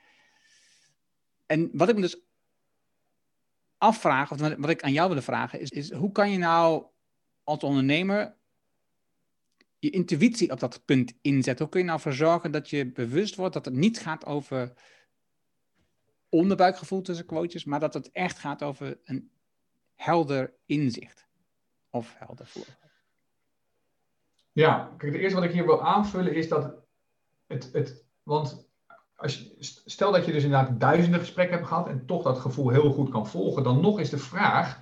En 1.45 1.69
wat 1.73 1.89
ik 1.89 1.95
me 1.95 2.01
dus 2.01 2.21
afvraag, 3.77 4.31
of 4.31 4.39
wat 4.39 4.69
ik 4.69 4.83
aan 4.83 4.91
jou 4.91 5.07
wilde 5.07 5.23
vragen, 5.23 5.59
is, 5.59 5.69
is 5.69 5.91
hoe 5.91 6.11
kan 6.11 6.31
je 6.31 6.37
nou 6.37 6.85
als 7.43 7.63
ondernemer 7.63 8.37
je 9.81 9.89
intuïtie 9.89 10.51
op 10.51 10.59
dat 10.59 10.85
punt 10.85 11.13
inzetten? 11.21 11.65
Hoe 11.65 11.73
kun 11.73 11.81
je 11.81 11.87
nou 11.87 11.99
voor 11.99 12.13
zorgen 12.13 12.51
dat 12.51 12.69
je 12.69 12.91
bewust 12.91 13.35
wordt 13.35 13.53
dat 13.53 13.65
het 13.65 13.73
niet 13.73 13.99
gaat 13.99 14.25
over 14.25 14.73
onderbuikgevoel 16.29 17.01
tussen 17.01 17.25
quotes, 17.25 17.65
maar 17.65 17.79
dat 17.79 17.93
het 17.93 18.11
echt 18.11 18.39
gaat 18.39 18.63
over 18.63 18.99
een 19.03 19.31
helder 19.95 20.53
inzicht 20.65 21.27
of 21.89 22.15
helder 22.17 22.47
voelen? 22.47 22.77
Ja, 24.51 24.93
kijk, 24.97 25.11
het 25.11 25.21
eerste 25.21 25.39
wat 25.39 25.47
ik 25.47 25.53
hier 25.53 25.65
wil 25.65 25.83
aanvullen 25.83 26.35
is 26.35 26.47
dat 26.47 26.75
het, 27.47 27.69
het 27.73 28.05
want 28.23 28.69
als 29.15 29.37
je, 29.37 29.55
stel 29.85 30.11
dat 30.11 30.25
je 30.25 30.31
dus 30.31 30.43
inderdaad 30.43 30.79
duizenden 30.79 31.19
gesprekken 31.19 31.55
hebt 31.55 31.67
gehad 31.67 31.87
en 31.87 32.05
toch 32.05 32.23
dat 32.23 32.39
gevoel 32.39 32.69
heel 32.69 32.91
goed 32.91 33.09
kan 33.09 33.27
volgen, 33.27 33.63
dan 33.63 33.81
nog 33.81 33.99
is 33.99 34.09
de 34.09 34.17
vraag, 34.17 34.81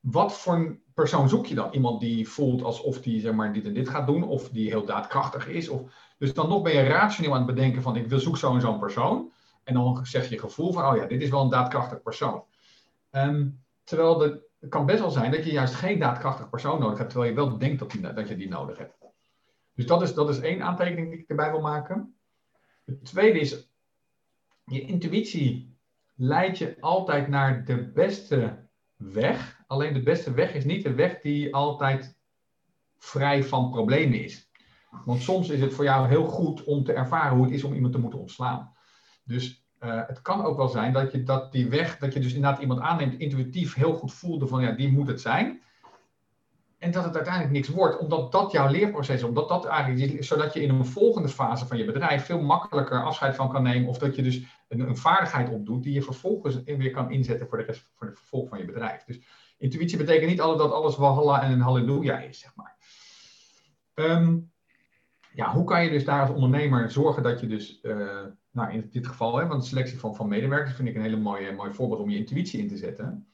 wat 0.00 0.38
voor 0.38 0.80
persoon 1.00 1.28
zoek 1.28 1.46
je 1.46 1.54
dan? 1.54 1.72
Iemand 1.72 2.00
die 2.00 2.28
voelt 2.28 2.62
alsof 2.62 3.00
die 3.00 3.20
zeg 3.20 3.32
maar, 3.32 3.52
dit 3.52 3.64
en 3.64 3.74
dit 3.74 3.88
gaat 3.88 4.06
doen, 4.06 4.22
of 4.22 4.48
die 4.48 4.68
heel 4.68 4.84
daadkrachtig 4.84 5.48
is. 5.48 5.68
Of, 5.68 5.80
dus 6.18 6.34
dan 6.34 6.48
nog 6.48 6.62
ben 6.62 6.72
je 6.72 6.82
rationeel 6.82 7.32
aan 7.32 7.46
het 7.46 7.54
bedenken 7.54 7.82
van 7.82 7.96
ik 7.96 8.08
wil 8.08 8.18
zoek 8.18 8.36
zo 8.36 8.54
en 8.54 8.60
zo'n 8.60 8.78
persoon. 8.78 9.32
En 9.64 9.74
dan 9.74 10.06
zeg 10.06 10.28
je 10.28 10.38
gevoel 10.38 10.72
van, 10.72 10.86
oh 10.86 10.96
ja, 10.96 11.06
dit 11.06 11.22
is 11.22 11.30
wel 11.30 11.42
een 11.42 11.50
daadkrachtig 11.50 12.02
persoon. 12.02 12.44
Um, 13.10 13.62
terwijl 13.84 14.18
de, 14.18 14.48
het 14.60 14.70
kan 14.70 14.86
best 14.86 15.00
wel 15.00 15.10
zijn 15.10 15.30
dat 15.30 15.44
je 15.44 15.52
juist 15.52 15.74
geen 15.74 15.98
daadkrachtig 15.98 16.50
persoon 16.50 16.80
nodig 16.80 16.98
hebt, 16.98 17.10
terwijl 17.10 17.30
je 17.30 17.36
wel 17.36 17.58
denkt 17.58 17.78
dat, 17.78 18.16
dat 18.16 18.28
je 18.28 18.36
die 18.36 18.48
nodig 18.48 18.78
hebt. 18.78 18.94
Dus 19.74 19.86
dat 19.86 20.02
is, 20.02 20.14
dat 20.14 20.28
is 20.28 20.40
één 20.40 20.62
aantekening 20.62 21.10
die 21.10 21.18
ik 21.18 21.28
erbij 21.28 21.50
wil 21.50 21.60
maken. 21.60 22.14
Het 22.84 23.04
tweede 23.04 23.40
is, 23.40 23.68
je 24.64 24.80
intuïtie 24.80 25.76
leidt 26.14 26.58
je 26.58 26.76
altijd 26.80 27.28
naar 27.28 27.64
de 27.64 27.90
beste 27.90 28.68
weg. 28.96 29.59
Alleen 29.70 29.92
de 29.92 30.02
beste 30.02 30.32
weg 30.32 30.54
is 30.54 30.64
niet 30.64 30.82
de 30.82 30.94
weg 30.94 31.20
die 31.20 31.54
altijd 31.54 32.16
vrij 32.98 33.44
van 33.44 33.70
problemen 33.70 34.24
is. 34.24 34.50
Want 35.04 35.22
soms 35.22 35.48
is 35.48 35.60
het 35.60 35.74
voor 35.74 35.84
jou 35.84 36.08
heel 36.08 36.26
goed 36.26 36.64
om 36.64 36.84
te 36.84 36.92
ervaren 36.92 37.36
hoe 37.36 37.44
het 37.44 37.54
is 37.54 37.64
om 37.64 37.74
iemand 37.74 37.92
te 37.92 37.98
moeten 37.98 38.18
ontslaan. 38.18 38.72
Dus 39.24 39.64
uh, 39.80 40.00
het 40.06 40.22
kan 40.22 40.44
ook 40.44 40.56
wel 40.56 40.68
zijn 40.68 40.92
dat 40.92 41.12
je 41.12 41.22
dat 41.22 41.52
die 41.52 41.68
weg, 41.68 41.98
dat 41.98 42.12
je 42.12 42.20
dus 42.20 42.34
inderdaad 42.34 42.60
iemand 42.60 42.80
aanneemt, 42.80 43.18
intuïtief 43.18 43.74
heel 43.74 43.94
goed 43.94 44.12
voelde 44.12 44.46
van 44.46 44.62
ja, 44.62 44.72
die 44.72 44.92
moet 44.92 45.06
het 45.06 45.20
zijn. 45.20 45.60
En 46.78 46.90
dat 46.90 47.04
het 47.04 47.14
uiteindelijk 47.14 47.54
niks 47.54 47.68
wordt, 47.68 47.98
omdat 47.98 48.32
dat 48.32 48.52
jouw 48.52 48.70
leerproces. 48.70 49.22
Omdat 49.22 49.48
dat 49.48 49.64
eigenlijk, 49.64 50.24
zodat 50.24 50.54
je 50.54 50.62
in 50.62 50.70
een 50.70 50.86
volgende 50.86 51.28
fase 51.28 51.66
van 51.66 51.76
je 51.76 51.84
bedrijf 51.84 52.24
veel 52.24 52.42
makkelijker 52.42 53.04
afscheid 53.04 53.34
van 53.34 53.48
kan 53.48 53.62
nemen. 53.62 53.88
Of 53.88 53.98
dat 53.98 54.16
je 54.16 54.22
dus 54.22 54.42
een, 54.68 54.80
een 54.80 54.96
vaardigheid 54.96 55.50
opdoet 55.50 55.82
die 55.82 55.92
je 55.92 56.02
vervolgens 56.02 56.62
weer 56.64 56.90
kan 56.90 57.10
inzetten 57.10 57.48
voor 57.48 57.58
de 57.58 57.64
rest 57.64 57.88
voor 57.94 58.06
het 58.06 58.18
vervolg 58.18 58.48
van 58.48 58.58
je 58.58 58.64
bedrijf. 58.64 59.04
Dus 59.04 59.20
intuïtie 59.60 59.98
betekent 59.98 60.30
niet 60.30 60.40
altijd 60.40 60.58
dat 60.58 60.78
alles 60.78 60.96
walhalla 60.96 61.42
en 61.42 61.52
een 61.52 61.60
halleluja 61.60 62.18
is, 62.18 62.38
zeg 62.38 62.54
maar. 62.54 62.76
Ehm, 63.94 64.38
ja, 65.32 65.52
hoe 65.52 65.64
kan 65.64 65.84
je 65.84 65.90
dus 65.90 66.04
daar 66.04 66.20
als 66.20 66.30
ondernemer 66.30 66.90
zorgen 66.90 67.22
dat 67.22 67.40
je 67.40 67.46
dus, 67.46 67.78
uh, 67.82 68.24
nou 68.50 68.72
in 68.72 68.88
dit 68.90 69.06
geval, 69.06 69.36
hè, 69.36 69.46
want 69.46 69.62
de 69.62 69.68
selectie 69.68 69.98
van, 69.98 70.14
van 70.14 70.28
medewerkers 70.28 70.74
vind 70.74 70.88
ik 70.88 70.94
een 70.94 71.02
hele 71.02 71.16
mooie, 71.16 71.52
mooi 71.52 71.72
voorbeeld 71.72 72.00
om 72.00 72.10
je 72.10 72.16
intuïtie 72.16 72.60
in 72.60 72.68
te 72.68 72.76
zetten. 72.76 73.28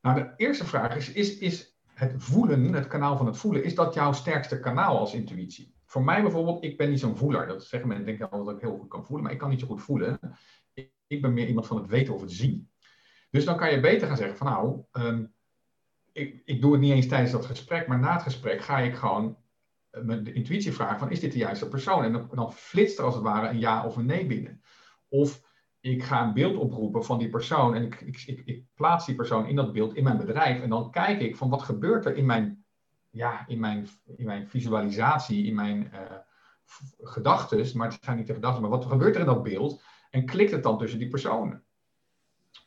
Nou, 0.00 0.22
de 0.22 0.32
eerste 0.36 0.64
vraag 0.64 0.96
is, 0.96 1.12
is, 1.12 1.38
is 1.38 1.76
het 1.94 2.14
voelen, 2.16 2.72
het 2.72 2.86
kanaal 2.86 3.16
van 3.16 3.26
het 3.26 3.36
voelen, 3.36 3.64
is 3.64 3.74
dat 3.74 3.94
jouw 3.94 4.12
sterkste 4.12 4.60
kanaal 4.60 4.98
als 4.98 5.14
intuïtie? 5.14 5.74
Voor 5.84 6.04
mij 6.04 6.22
bijvoorbeeld, 6.22 6.64
ik 6.64 6.76
ben 6.76 6.90
niet 6.90 7.00
zo'n 7.00 7.16
voeler. 7.16 7.46
Dat 7.46 7.64
zeggen 7.64 7.88
mensen, 7.88 8.06
denken 8.06 8.30
altijd 8.30 8.46
dat 8.46 8.54
ik 8.56 8.68
heel 8.68 8.78
goed 8.78 8.88
kan 8.88 9.04
voelen, 9.04 9.24
maar 9.24 9.32
ik 9.32 9.38
kan 9.38 9.50
niet 9.50 9.60
zo 9.60 9.66
goed 9.66 9.82
voelen. 9.82 10.18
Ik, 10.72 10.92
ik 11.06 11.22
ben 11.22 11.32
meer 11.32 11.46
iemand 11.46 11.66
van 11.66 11.76
het 11.76 11.86
weten 11.86 12.14
of 12.14 12.20
het 12.20 12.32
zien. 12.32 12.70
Dus 13.30 13.44
dan 13.44 13.56
kan 13.56 13.70
je 13.70 13.80
beter 13.80 14.08
gaan 14.08 14.16
zeggen 14.16 14.36
van 14.36 14.46
nou, 14.46 14.82
ehm, 14.92 15.24
ik, 16.18 16.42
ik 16.44 16.60
doe 16.60 16.72
het 16.72 16.80
niet 16.80 16.92
eens 16.92 17.08
tijdens 17.08 17.32
dat 17.32 17.46
gesprek, 17.46 17.86
maar 17.86 17.98
na 17.98 18.12
het 18.12 18.22
gesprek 18.22 18.60
ga 18.60 18.78
ik 18.78 18.94
gewoon 18.94 19.36
eh, 19.90 20.08
de 20.22 20.32
intuïtie 20.32 20.72
vragen 20.72 20.98
van 20.98 21.10
is 21.10 21.20
dit 21.20 21.32
de 21.32 21.38
juiste 21.38 21.68
persoon? 21.68 22.04
En 22.04 22.28
dan, 22.30 22.52
flitst 22.52 22.98
er 22.98 23.04
als 23.04 23.14
het 23.14 23.22
ware 23.22 23.48
een 23.48 23.58
ja 23.58 23.84
of 23.84 23.96
een 23.96 24.06
nee 24.06 24.26
binnen. 24.26 24.62
Of 25.08 25.46
ik 25.80 26.02
ga 26.02 26.26
een 26.26 26.34
beeld 26.34 26.56
oproepen 26.56 27.04
van 27.04 27.18
die 27.18 27.28
persoon 27.28 27.74
en 27.74 27.82
ik, 27.82 28.00
ik, 28.00 28.22
ik, 28.26 28.42
ik, 28.44 28.64
plaats 28.74 29.06
die 29.06 29.14
persoon 29.14 29.46
in 29.46 29.56
dat 29.56 29.72
beeld 29.72 29.94
in 29.94 30.04
mijn 30.04 30.16
bedrijf. 30.16 30.62
En 30.62 30.68
dan 30.68 30.90
kijk 30.90 31.20
ik 31.20 31.36
van 31.36 31.48
wat 31.48 31.62
gebeurt 31.62 32.06
er 32.06 32.16
in 32.16 32.26
mijn, 32.26 32.64
ja, 33.10 33.46
in 33.46 33.60
mijn, 33.60 33.88
in 34.16 34.24
mijn 34.24 34.48
visualisatie, 34.48 35.44
in 35.44 35.54
mijn 35.54 35.90
uh, 35.92 36.00
gedachten. 37.00 37.76
Maar 37.78 37.90
het 37.90 38.04
zijn 38.04 38.16
niet 38.16 38.26
de 38.26 38.34
gedachten, 38.34 38.62
maar 38.62 38.70
wat 38.70 38.86
gebeurt 38.86 39.14
er 39.14 39.20
in 39.20 39.26
dat 39.26 39.42
beeld? 39.42 39.82
En 40.10 40.26
klikt 40.26 40.50
het 40.50 40.62
dan 40.62 40.78
tussen 40.78 40.98
die 40.98 41.08
personen? 41.08 41.64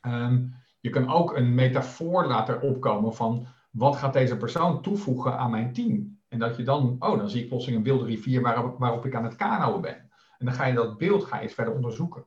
Ehm, 0.02 0.46
je 0.82 0.89
kan 0.89 1.12
ook 1.12 1.36
een 1.36 1.56
metafoor 1.56 2.26
laten 2.26 2.62
opkomen 2.62 3.13
van 3.13 3.48
wat 3.72 3.96
gaat 3.96 4.13
deze 4.13 4.38
persoon 4.38 4.82
toevoegen 4.82 5.38
aan 5.38 5.52
mijn 5.52 5.74
team? 5.74 6.20
En 6.28 6.39
dat 6.39 6.58
je 6.58 6.63
dan, 6.63 6.96
oh, 7.00 7.17
dan 7.17 7.30
zie 7.30 7.41
ik 7.41 7.48
plotseling 7.48 7.80
een 7.80 7.91
wilde 7.91 8.06
rivier 8.06 8.41
waarop, 8.78 9.06
ik 9.06 9.15
aan 9.15 9.24
het 9.24 9.36
kanoën 9.36 9.82
ben. 9.82 10.10
En 10.38 10.46
dan 10.46 10.54
ga 10.54 10.65
je 10.65 10.74
dat 10.74 10.98
beeld 10.98 11.24
ga 11.24 11.39
je 11.39 11.50
verder 11.50 11.74
onderzoeken. 11.74 12.26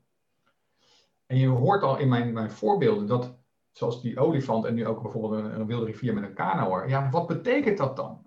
En 1.27 1.39
je 1.39 1.49
hoort 1.49 1.83
al 1.83 1.99
in 1.99 2.09
mijn, 2.09 2.33
mijn 2.33 2.51
voorbeelden 2.51 3.07
dat, 3.07 3.39
zoals 3.73 4.03
die 4.03 4.19
olifant 4.19 4.65
en 4.65 4.75
nu 4.75 4.87
ook 4.87 5.03
bijvoorbeeld 5.03 5.53
een, 5.53 5.67
wilde 5.67 5.85
rivier 5.85 6.15
met 6.15 6.25
een 6.25 6.35
kanoer. 6.35 6.89
Ja, 6.89 7.11
wat 7.11 7.27
betekent 7.27 7.79
dat 7.79 7.97
dan? 7.97 8.23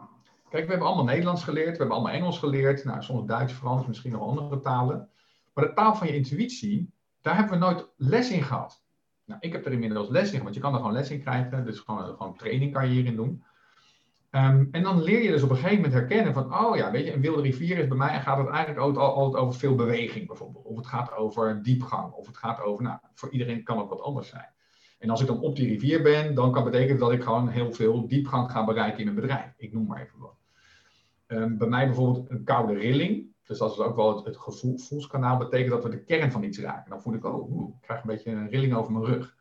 Kijk, 0.49 0.63
we 0.63 0.69
hebben 0.69 0.87
allemaal 0.87 1.05
Nederlands 1.05 1.43
geleerd, 1.43 1.71
we 1.71 1.77
hebben 1.77 1.95
allemaal 1.95 2.13
Engels 2.13 2.39
geleerd, 2.39 2.83
nou, 2.83 3.01
soms 3.03 3.27
Duits, 3.27 3.53
Frans, 3.53 3.85
misschien 3.85 4.11
nog 4.11 4.21
andere 4.21 4.59
talen. 4.59 5.09
Maar 5.53 5.65
de 5.65 5.73
taal 5.73 5.95
van 5.95 6.07
je 6.07 6.15
intuïtie, 6.15 6.93
daar 7.21 7.35
hebben 7.35 7.59
we 7.59 7.65
nooit 7.65 7.87
les 7.95 8.31
in 8.31 8.43
gehad. 8.43 8.85
Nou, 9.27 9.39
ik 9.41 9.51
heb 9.51 9.65
er 9.65 9.71
inmiddels 9.71 10.09
les 10.09 10.31
in, 10.31 10.43
want 10.43 10.55
je 10.55 10.61
kan 10.61 10.73
er 10.73 10.79
gewoon 10.79 10.93
les 10.93 11.11
in 11.11 11.19
krijgen. 11.19 11.65
Dus 11.65 11.79
gewoon, 11.79 12.15
gewoon 12.15 12.37
training 12.37 12.73
kan 12.73 12.87
je 12.87 12.93
hierin 12.93 13.15
doen. 13.15 13.43
Ehm, 14.29 14.65
en 14.71 14.83
dan 14.83 15.03
leer 15.03 15.23
je 15.23 15.31
dus 15.31 15.43
op 15.43 15.49
een 15.49 15.55
gegeven 15.55 15.75
moment 15.75 15.93
herkennen 15.93 16.33
van, 16.33 16.53
oh 16.53 16.75
ja, 16.75 16.91
weet 16.91 17.05
je, 17.05 17.13
een 17.13 17.21
wilde 17.21 17.41
rivier 17.41 17.77
is 17.77 17.87
bij 17.87 17.97
mij 17.97 18.19
gaat 18.19 18.37
het 18.37 18.47
eigenlijk 18.47 18.97
altijd, 18.97 19.43
over 19.43 19.59
veel 19.59 19.75
beweging 19.75 20.27
bijvoorbeeld. 20.27 20.65
Of 20.65 20.77
het 20.77 20.87
gaat 20.87 21.15
over 21.15 21.63
diepgang, 21.63 22.11
of 22.11 22.27
het 22.27 22.37
gaat 22.37 22.61
over, 22.61 22.83
nou, 22.83 22.97
voor 23.13 23.31
iedereen 23.31 23.63
kan 23.63 23.79
het 23.79 23.89
wat 23.89 24.01
anders 24.01 24.29
zijn. 24.29 24.49
En 24.99 25.09
als 25.09 25.21
ik 25.21 25.27
dan 25.27 25.39
op 25.39 25.55
die 25.55 25.67
rivier 25.67 26.01
ben, 26.01 26.35
dan 26.35 26.51
kan 26.51 26.63
betekenen 26.63 26.99
dat 26.99 27.11
ik 27.11 27.23
gewoon 27.23 27.47
heel 27.47 27.71
veel 27.71 28.07
diepgang 28.07 28.51
ga 28.51 28.65
bereiken 28.65 28.99
in 28.99 29.07
een 29.07 29.15
bedrijf. 29.15 29.53
Ik 29.57 29.73
noem 29.73 29.85
maar 29.85 30.01
even 30.01 30.19
wat. 30.19 30.35
Um, 31.27 31.57
bij 31.57 31.67
mij 31.67 31.85
bijvoorbeeld 31.85 32.29
een 32.29 32.43
koude 32.43 32.73
rilling. 32.73 33.25
Dus 33.47 33.57
dat 33.57 33.71
is 33.71 33.79
ook 33.79 33.95
wel 33.95 34.15
het, 34.15 34.25
het 34.25 34.37
gevoelskanaal, 34.37 35.37
betekent 35.37 35.69
dat 35.69 35.83
we 35.83 35.89
de 35.89 36.03
kern 36.03 36.31
van 36.31 36.43
iets 36.43 36.59
raken. 36.59 36.89
Dan 36.89 37.01
voel 37.01 37.13
ik, 37.13 37.25
oh, 37.25 37.69
ik 37.69 37.81
krijg 37.81 38.01
een 38.01 38.07
beetje 38.07 38.31
een 38.31 38.49
rilling 38.49 38.75
over 38.75 38.91
mijn 38.91 39.05
rug. 39.05 39.35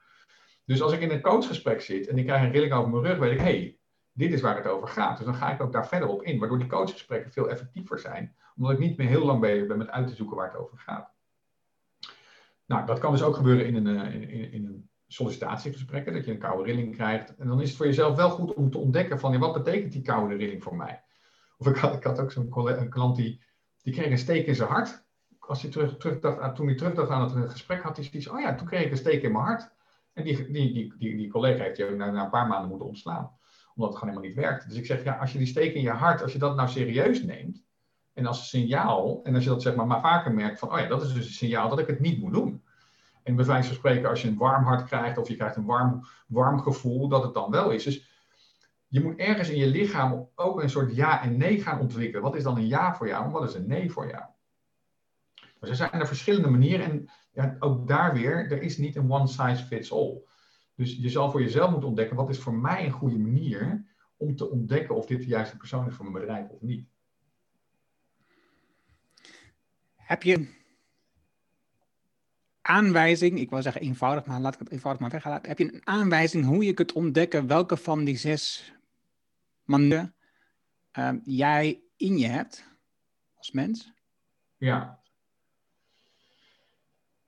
Dus 0.65 0.83
als 0.83 0.93
ik 0.93 1.01
in 1.01 1.11
een 1.11 1.21
coachgesprek 1.21 1.81
zit 1.81 2.07
en 2.07 2.19
ik 2.19 2.27
krijg 2.27 2.43
een 2.43 2.51
rilling 2.51 2.73
over 2.73 2.91
mijn 2.91 3.03
rug, 3.03 3.19
weet 3.19 3.33
ik, 3.33 3.39
hé, 3.39 3.45
hey, 3.45 3.79
dit 4.13 4.33
is 4.33 4.41
waar 4.41 4.57
het 4.57 4.67
over 4.67 4.89
gaat. 4.89 5.17
Dus 5.17 5.27
dan 5.27 5.35
ga 5.35 5.53
ik 5.53 5.63
ook 5.63 5.73
daar 5.73 5.89
verder 5.89 6.09
op 6.09 6.23
in, 6.23 6.39
waardoor 6.39 6.59
die 6.59 6.69
coachgesprekken 6.69 7.33
veel 7.33 7.51
effectiever 7.51 7.99
zijn, 7.99 8.37
omdat 8.57 8.73
ik 8.73 8.79
niet 8.79 8.97
meer 8.97 9.09
heel 9.09 9.25
lang 9.25 9.41
bezig 9.41 9.67
ben 9.67 9.79
met 9.79 9.91
uit 9.91 10.09
te 10.09 10.15
zoeken 10.15 10.37
waar 10.37 10.53
het 10.53 10.61
over 10.61 10.79
gaat. 10.79 11.15
Nou, 12.67 12.87
dat 12.87 12.99
kan 12.99 13.13
dus 13.13 13.23
ook 13.23 13.37
gebeuren 13.37 13.67
in 13.67 13.87
een, 13.87 14.01
eh, 14.01 14.15
in, 14.15 14.53
in 14.53 14.67
een 14.67 14.91
sollicitatiegesprek, 15.07 16.13
dat 16.13 16.25
je 16.25 16.31
een 16.31 16.39
koude 16.39 16.63
rilling 16.63 16.95
krijgt. 16.95 17.37
En 17.37 17.47
dan 17.49 17.61
is 17.61 17.69
het 17.69 17.77
voor 17.77 17.87
jezelf 17.87 18.17
wel 18.17 18.31
goed 18.31 18.55
om 18.55 18.71
te 18.71 18.79
ontdekken 18.79 19.19
van, 19.19 19.33
ja, 19.33 19.39
wat 19.39 19.53
betekent 19.53 19.93
die 19.93 20.03
koude 20.03 20.35
rilling 20.35 20.63
voor 20.63 20.77
mij? 20.77 21.03
Of 21.59 21.67
ik 21.67 21.77
had, 21.77 21.95
ik 21.95 22.05
had 22.05 22.21
ook 22.21 22.33
zo'n 22.33 22.89
klant 22.89 23.17
die, 23.17 23.43
die 23.87 23.95
kreeg 23.95 24.11
een 24.11 24.19
steek 24.19 24.47
in 24.47 24.55
zijn 24.55 24.69
hart. 24.69 25.05
Als 25.39 25.63
hij 25.63 25.71
terug, 25.71 25.97
terugdacht, 25.97 26.57
toen 26.57 26.67
hij 26.67 26.75
terugdacht 26.77 27.11
aan 27.11 27.41
het 27.41 27.51
gesprek, 27.51 27.83
had 27.83 27.97
hij 27.97 28.05
zoiets 28.05 28.29
oh 28.29 28.41
ja, 28.41 28.55
toen 28.55 28.67
kreeg 28.67 28.85
ik 28.85 28.91
een 28.91 28.97
steek 28.97 29.23
in 29.23 29.33
mijn 29.33 29.45
hart. 29.45 29.71
En 30.13 30.25
die, 30.25 30.51
die, 30.53 30.73
die, 30.73 30.95
die, 30.99 31.17
die 31.17 31.31
collega 31.31 31.63
heeft 31.63 31.77
je 31.77 31.91
ook 31.91 31.97
na, 31.97 32.25
een 32.25 32.31
paar 32.31 32.47
maanden 32.47 32.69
moeten 32.69 32.87
ontslaan 32.87 33.35
omdat 33.75 33.91
het 33.91 33.99
gewoon 33.99 34.15
helemaal 34.15 34.35
niet 34.35 34.47
werkt. 34.47 34.69
Dus 34.69 34.79
ik 34.79 34.87
zeg, 34.87 35.05
ja, 35.05 35.17
als 35.17 35.33
je 35.33 35.39
die 35.39 35.47
steek 35.47 35.75
in 35.75 35.83
je 35.83 35.91
hart, 35.91 36.23
als 36.23 36.33
je 36.33 36.39
dat 36.39 36.57
nou 36.57 36.69
serieus 36.69 37.23
neemt, 37.23 37.65
en 38.15 38.27
als 38.27 38.49
signaal, 38.49 39.21
en 39.23 39.35
als 39.35 39.45
je 39.45 39.51
dat 39.51 39.63
zeg 39.63 39.75
maar, 39.75 39.87
maar 39.87 40.01
vaker 40.01 40.35
merkt 40.35 40.59
van, 40.59 40.73
oh 40.73 40.79
ja, 40.79 40.87
dat 40.87 41.03
is 41.03 41.13
dus 41.13 41.27
een 41.27 41.33
signaal 41.33 41.69
dat 41.69 41.79
ik 41.79 41.87
het 41.87 42.01
niet 42.01 42.21
moet 42.21 42.33
doen. 42.33 42.63
En 43.23 43.37
bij 43.37 43.45
wijze 43.45 43.67
van 43.69 43.77
spreken, 43.77 44.09
als 44.09 44.23
je 44.23 44.29
een 44.29 44.37
warm 44.37 44.65
hart 44.65 44.85
krijgt, 44.85 45.19
of 45.19 45.29
je 45.29 45.37
krijgt 45.37 45.57
een 45.57 45.65
warm, 45.65 46.07
warm 46.27 46.61
gevoel, 46.61 47.09
dat 47.09 47.23
het 47.23 47.35
dan 47.35 47.51
wel 47.51 47.71
is. 47.71 47.85
Dus 47.85 48.16
je 48.89 49.03
moet 49.03 49.19
ergens 49.19 49.49
in 49.49 49.59
je 49.59 49.67
lichaam 49.67 50.29
ook 50.35 50.63
een 50.63 50.71
soort 50.71 50.95
ja 50.95 51.23
en 51.23 51.37
nee 51.37 51.61
gaan 51.61 51.81
ontwikkelen. 51.81 52.23
Wat 52.23 52.37
is 52.37 52.43
dan 52.43 52.57
een 52.57 52.67
ja 52.67 52.95
voor 52.95 53.09
jou 53.09 53.25
en 53.25 53.31
wat 53.31 53.49
is 53.49 53.55
een 53.55 53.67
nee 53.67 53.91
voor 53.91 54.09
jou? 54.09 54.25
Dus 55.61 55.69
er 55.69 55.77
zijn 55.77 56.01
er 56.01 56.07
verschillende 56.07 56.51
manieren 56.51 56.87
en 56.87 57.11
ja, 57.33 57.57
ook 57.59 57.89
daar 57.89 58.15
weer, 58.15 58.51
er 58.53 58.63
is 58.63 58.79
niet 58.79 58.97
een 58.97 59.11
one 59.11 59.27
size 59.27 59.65
fits 59.65 59.93
all. 59.93 60.23
Dus 60.75 60.97
je 60.97 61.09
zal 61.09 61.31
voor 61.31 61.43
jezelf 61.43 61.71
moeten 61.71 61.89
ontdekken, 61.89 62.17
wat 62.17 62.29
is 62.29 62.39
voor 62.39 62.55
mij 62.55 62.85
een 62.85 62.91
goede 62.91 63.19
manier 63.19 63.85
om 64.17 64.37
te 64.37 64.51
ontdekken 64.51 64.95
of 64.95 65.07
dit 65.07 65.21
de 65.21 65.27
juiste 65.27 65.57
persoon 65.57 65.87
is 65.87 65.95
voor 65.95 66.11
mijn 66.11 66.25
bedrijf 66.25 66.49
of 66.49 66.61
niet. 66.61 66.89
Heb 69.95 70.23
je 70.23 70.49
aanwijzing, 72.61 73.39
ik 73.39 73.51
wil 73.51 73.63
zeggen 73.63 73.83
eenvoudig, 73.83 74.27
maar 74.27 74.41
laat 74.41 74.55
ik 74.55 74.61
het 74.61 74.71
eenvoudig 74.71 75.01
maar 75.01 75.11
weghalen. 75.11 75.41
Heb 75.43 75.59
je 75.59 75.75
een 75.75 75.87
aanwijzing 75.87 76.45
hoe 76.45 76.65
je 76.65 76.75
kunt 76.75 76.93
ontdekken 76.93 77.47
welke 77.47 77.77
van 77.77 78.05
die 78.05 78.17
zes 78.17 78.75
manieren 79.67 80.15
uh, 80.99 81.11
jij 81.25 81.83
in 81.97 82.19
je 82.19 82.27
hebt 82.27 82.65
als 83.37 83.51
mens? 83.51 83.93
Ja. 84.57 85.01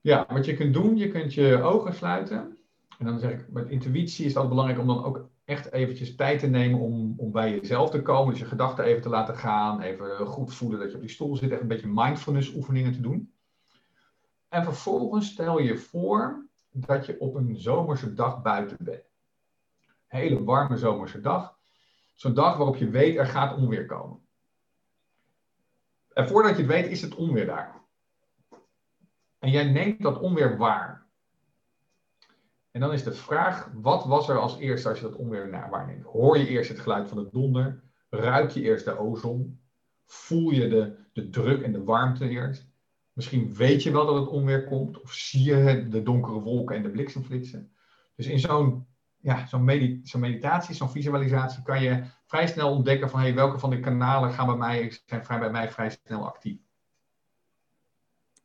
Ja, 0.00 0.26
wat 0.28 0.44
je 0.44 0.56
kunt 0.56 0.74
doen, 0.74 0.96
je 0.96 1.08
kunt 1.08 1.34
je 1.34 1.62
ogen 1.62 1.94
sluiten 1.94 2.58
en 2.98 3.06
dan 3.06 3.18
zeg 3.18 3.32
ik, 3.32 3.48
met 3.48 3.68
intuïtie 3.68 4.24
is 4.24 4.34
het 4.34 4.48
belangrijk 4.48 4.80
om 4.80 4.86
dan 4.86 5.04
ook 5.04 5.28
echt 5.44 5.72
eventjes 5.72 6.14
tijd 6.14 6.40
te 6.40 6.46
nemen 6.46 6.80
om, 6.80 7.14
om 7.16 7.32
bij 7.32 7.50
jezelf 7.50 7.90
te 7.90 8.02
komen. 8.02 8.30
Dus 8.30 8.42
je 8.42 8.48
gedachten 8.48 8.84
even 8.84 9.02
te 9.02 9.08
laten 9.08 9.36
gaan, 9.36 9.80
even 9.80 10.26
goed 10.26 10.54
voelen 10.54 10.78
dat 10.78 10.88
je 10.88 10.94
op 10.94 11.00
die 11.00 11.10
stoel 11.10 11.36
zit, 11.36 11.50
even 11.50 11.62
een 11.62 11.68
beetje 11.68 11.92
mindfulness 11.92 12.54
oefeningen 12.54 12.92
te 12.92 13.00
doen. 13.00 13.32
En 14.48 14.64
vervolgens 14.64 15.28
stel 15.28 15.58
je 15.58 15.78
voor 15.78 16.46
dat 16.70 17.06
je 17.06 17.20
op 17.20 17.34
een 17.34 17.56
zomerse 17.56 18.14
dag 18.14 18.42
buiten 18.42 18.76
bent. 18.80 19.04
Hele 20.06 20.44
warme 20.44 20.76
zomerse 20.76 21.20
dag. 21.20 21.57
Zo'n 22.18 22.34
dag 22.34 22.56
waarop 22.56 22.76
je 22.76 22.90
weet 22.90 23.16
er 23.16 23.26
gaat 23.26 23.56
onweer 23.56 23.86
komen. 23.86 24.20
En 26.12 26.28
voordat 26.28 26.56
je 26.56 26.62
het 26.62 26.70
weet 26.70 26.86
is 26.86 27.02
het 27.02 27.14
onweer 27.14 27.46
daar. 27.46 27.82
En 29.38 29.50
jij 29.50 29.64
neemt 29.64 30.02
dat 30.02 30.20
onweer 30.20 30.56
waar. 30.56 31.06
En 32.70 32.80
dan 32.80 32.92
is 32.92 33.02
de 33.02 33.12
vraag, 33.12 33.70
wat 33.74 34.04
was 34.04 34.28
er 34.28 34.38
als 34.38 34.58
eerste 34.58 34.88
als 34.88 34.98
je 34.98 35.08
dat 35.08 35.16
onweer 35.16 35.50
waarneemt? 35.70 36.04
Hoor 36.04 36.38
je 36.38 36.48
eerst 36.48 36.70
het 36.70 36.80
geluid 36.80 37.08
van 37.08 37.16
de 37.16 37.28
donder? 37.30 37.82
Ruik 38.10 38.50
je 38.50 38.62
eerst 38.62 38.84
de 38.84 38.98
ozon? 38.98 39.60
Voel 40.06 40.50
je 40.50 40.68
de, 40.68 40.96
de 41.12 41.28
druk 41.28 41.62
en 41.62 41.72
de 41.72 41.84
warmte 41.84 42.28
eerst? 42.28 42.70
Misschien 43.12 43.54
weet 43.54 43.82
je 43.82 43.90
wel 43.90 44.06
dat 44.06 44.20
het 44.20 44.28
onweer 44.28 44.64
komt, 44.64 45.00
of 45.00 45.12
zie 45.12 45.44
je 45.44 45.88
de 45.88 46.02
donkere 46.02 46.40
wolken 46.40 46.76
en 46.76 46.82
de 46.82 46.90
bliksemflitsen. 46.90 47.72
Dus 48.14 48.26
in 48.26 48.38
zo'n 48.38 48.86
ja, 49.20 49.46
zo'n 49.46 49.64
meditatie, 50.20 50.74
zo'n 50.74 50.90
visualisatie, 50.90 51.62
kan 51.62 51.82
je 51.82 52.04
vrij 52.26 52.46
snel 52.46 52.70
ontdekken 52.70 53.10
van 53.10 53.20
hey, 53.20 53.34
welke 53.34 53.58
van 53.58 53.70
de 53.70 53.80
kanalen 53.80 54.32
gaan 54.32 54.46
bij 54.46 54.56
mij, 54.56 55.00
zijn 55.06 55.24
vrij, 55.24 55.38
bij 55.38 55.50
mij 55.50 55.70
vrij 55.70 55.90
snel 55.90 56.26
actief. 56.26 56.58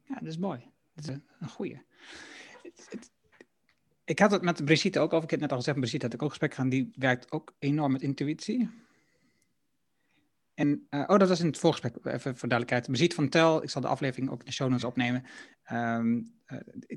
Ja, 0.04 0.16
dat 0.16 0.28
is 0.28 0.38
mooi. 0.38 0.72
Dat 0.96 1.08
is 1.08 1.16
een 1.40 1.50
goede 1.50 1.84
ik 4.06 4.20
had 4.20 4.32
het 4.32 4.42
met 4.42 4.66
Brigitte 4.66 5.00
ook 5.00 5.14
over. 5.14 5.24
Ik 5.24 5.30
heb 5.30 5.40
net 5.40 5.52
al 5.52 5.58
gezegd, 5.58 5.80
Brigitte 5.80 6.06
had 6.06 6.16
ik 6.16 6.22
ook 6.22 6.30
gesprek 6.30 6.54
gaan. 6.54 6.70
Die 6.70 6.92
werkt 6.96 7.32
ook 7.32 7.54
enorm 7.60 7.92
met 7.92 8.02
intuïtie. 8.02 8.70
En, 10.54 10.88
uh, 10.90 11.04
oh, 11.08 11.18
dat 11.18 11.30
was 11.30 11.40
in 11.40 11.46
het 11.46 11.58
voorgesprek, 11.58 11.96
even 11.96 12.38
voor 12.38 12.50
duidelijkheid. 12.50 12.88
Brigitte 12.88 13.16
van 13.16 13.30
Tel, 13.30 13.64
ik 13.64 13.70
zal 13.70 13.82
de 13.82 13.88
aflevering 13.88 14.30
ook 14.30 14.40
in 14.40 14.46
de 14.46 14.52
show 14.52 14.70
notes 14.70 14.84
opnemen. 14.84 15.24
Um, 15.72 16.34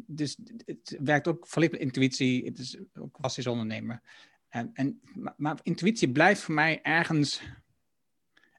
dus 0.06 0.38
het 0.64 0.96
werkt 1.00 1.28
ook 1.28 1.46
volledig 1.46 1.78
met 1.78 1.86
intuïtie. 1.86 2.44
Het 2.44 2.58
is 2.58 2.78
ook 2.94 3.12
klassisch 3.12 3.46
ondernemer. 3.46 4.00
En, 4.48 4.70
en, 4.72 5.00
maar, 5.36 5.58
intuïtie 5.62 6.12
blijft 6.12 6.40
voor 6.40 6.54
mij 6.54 6.82
ergens 6.82 7.42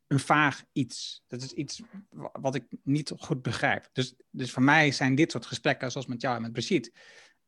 een 0.08 0.20
vaag 0.20 0.64
iets. 0.72 1.24
Dat 1.28 1.42
is 1.42 1.52
iets 1.52 1.82
wat 2.32 2.56
ik 2.56 2.66
niet 2.84 3.14
goed 3.18 3.42
begrijp. 3.42 3.90
Dus, 3.92 4.16
dus 4.30 4.52
voor 4.52 4.64
mij 4.64 4.92
zijn 4.92 5.16
dit 5.16 5.32
soort 5.32 5.46
gesprekken, 5.46 5.92
zoals 5.92 6.08
met 6.08 6.22
jou 6.22 6.36
en 6.36 6.42
met 6.42 6.52
Brigitte, 6.52 6.92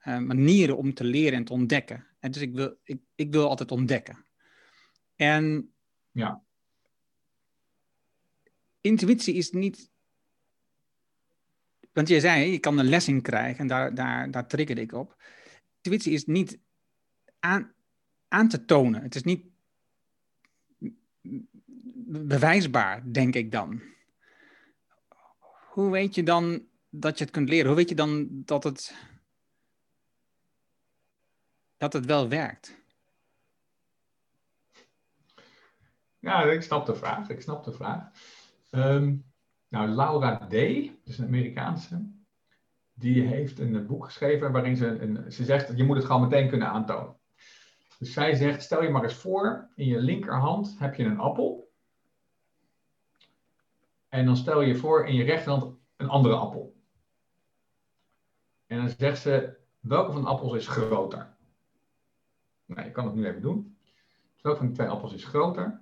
uh, 0.03 0.17
manieren 0.17 0.77
om 0.77 0.93
te 0.93 1.03
leren 1.03 1.37
en 1.37 1.43
te 1.43 1.53
ontdekken. 1.53 2.07
En 2.19 2.31
dus 2.31 2.41
ik 2.41 2.53
wil, 2.53 2.77
ik, 2.83 3.01
ik 3.15 3.31
wil 3.31 3.49
altijd 3.49 3.71
ontdekken. 3.71 4.25
En 5.15 5.73
ja. 6.11 6.43
Intuïtie 8.81 9.33
is 9.33 9.51
niet. 9.51 9.89
Want 11.93 12.07
je 12.07 12.19
zei, 12.19 12.51
je 12.51 12.59
kan 12.59 12.77
een 12.77 12.89
les 12.89 13.07
in 13.07 13.21
krijgen 13.21 13.59
en 13.59 13.67
daar, 13.67 13.93
daar, 13.95 14.31
daar 14.31 14.47
triggerde 14.47 14.81
ik 14.81 14.93
op. 14.93 15.23
Intuïtie 15.81 16.13
is 16.13 16.25
niet 16.25 16.59
aan, 17.39 17.73
aan 18.27 18.47
te 18.47 18.65
tonen. 18.65 19.01
Het 19.01 19.15
is 19.15 19.23
niet 19.23 19.45
bewijsbaar, 22.05 23.11
denk 23.11 23.35
ik 23.35 23.51
dan. 23.51 23.81
Hoe 25.69 25.91
weet 25.91 26.15
je 26.15 26.23
dan 26.23 26.67
dat 26.89 27.17
je 27.17 27.23
het 27.23 27.33
kunt 27.33 27.49
leren? 27.49 27.67
Hoe 27.67 27.75
weet 27.75 27.89
je 27.89 27.95
dan 27.95 28.27
dat 28.29 28.63
het, 28.63 28.95
dat 31.77 31.93
het 31.93 32.05
wel 32.05 32.29
werkt? 32.29 32.77
Ja, 36.19 36.43
ik 36.43 36.61
snap 36.61 36.85
de 36.85 36.95
vraag. 36.95 37.29
Ik 37.29 37.41
snap 37.41 37.63
de 37.63 37.73
vraag. 37.73 38.11
Ehm, 38.69 39.17
nou, 39.67 39.87
Laura 39.89 40.37
D., 40.47 40.51
dus 41.03 41.17
een 41.17 41.25
Amerikaanse, 41.25 42.11
die 42.93 43.21
heeft 43.21 43.59
een 43.59 43.87
boek 43.87 44.05
geschreven 44.05 44.51
waarin 44.51 44.75
ze, 44.75 44.87
een, 44.87 45.31
ze 45.31 45.43
zegt, 45.43 45.77
je 45.77 45.83
moet 45.83 45.97
het 45.97 46.05
gewoon 46.05 46.21
meteen 46.21 46.49
kunnen 46.49 46.67
aantonen. 46.67 47.17
Dus 47.99 48.13
zij 48.13 48.35
zegt, 48.35 48.63
stel 48.63 48.83
je 48.83 48.89
maar 48.89 49.03
eens 49.03 49.13
voor, 49.13 49.69
in 49.75 49.85
je 49.85 49.99
linkerhand 49.99 50.79
heb 50.79 50.95
je 50.95 51.03
een 51.03 51.19
appel. 51.19 51.71
En 54.09 54.25
dan 54.25 54.37
stel 54.37 54.61
je 54.61 54.75
voor 54.75 55.07
in 55.07 55.15
je 55.15 55.23
rechterhand 55.23 55.77
een 55.95 56.09
andere 56.09 56.35
appel. 56.35 56.75
En 58.65 58.77
dan 58.77 58.89
zegt 58.89 59.21
ze, 59.21 59.57
welke 59.79 60.11
van 60.11 60.21
de 60.21 60.27
appels 60.27 60.53
is 60.53 60.67
groter? 60.67 61.35
Nou, 62.65 62.85
je 62.85 62.91
kan 62.91 63.05
het 63.05 63.15
nu 63.15 63.27
even 63.27 63.41
doen. 63.41 63.77
Welke 64.41 64.57
van 64.57 64.67
die 64.67 64.75
twee 64.75 64.87
appels 64.87 65.13
is 65.13 65.25
groter? 65.25 65.81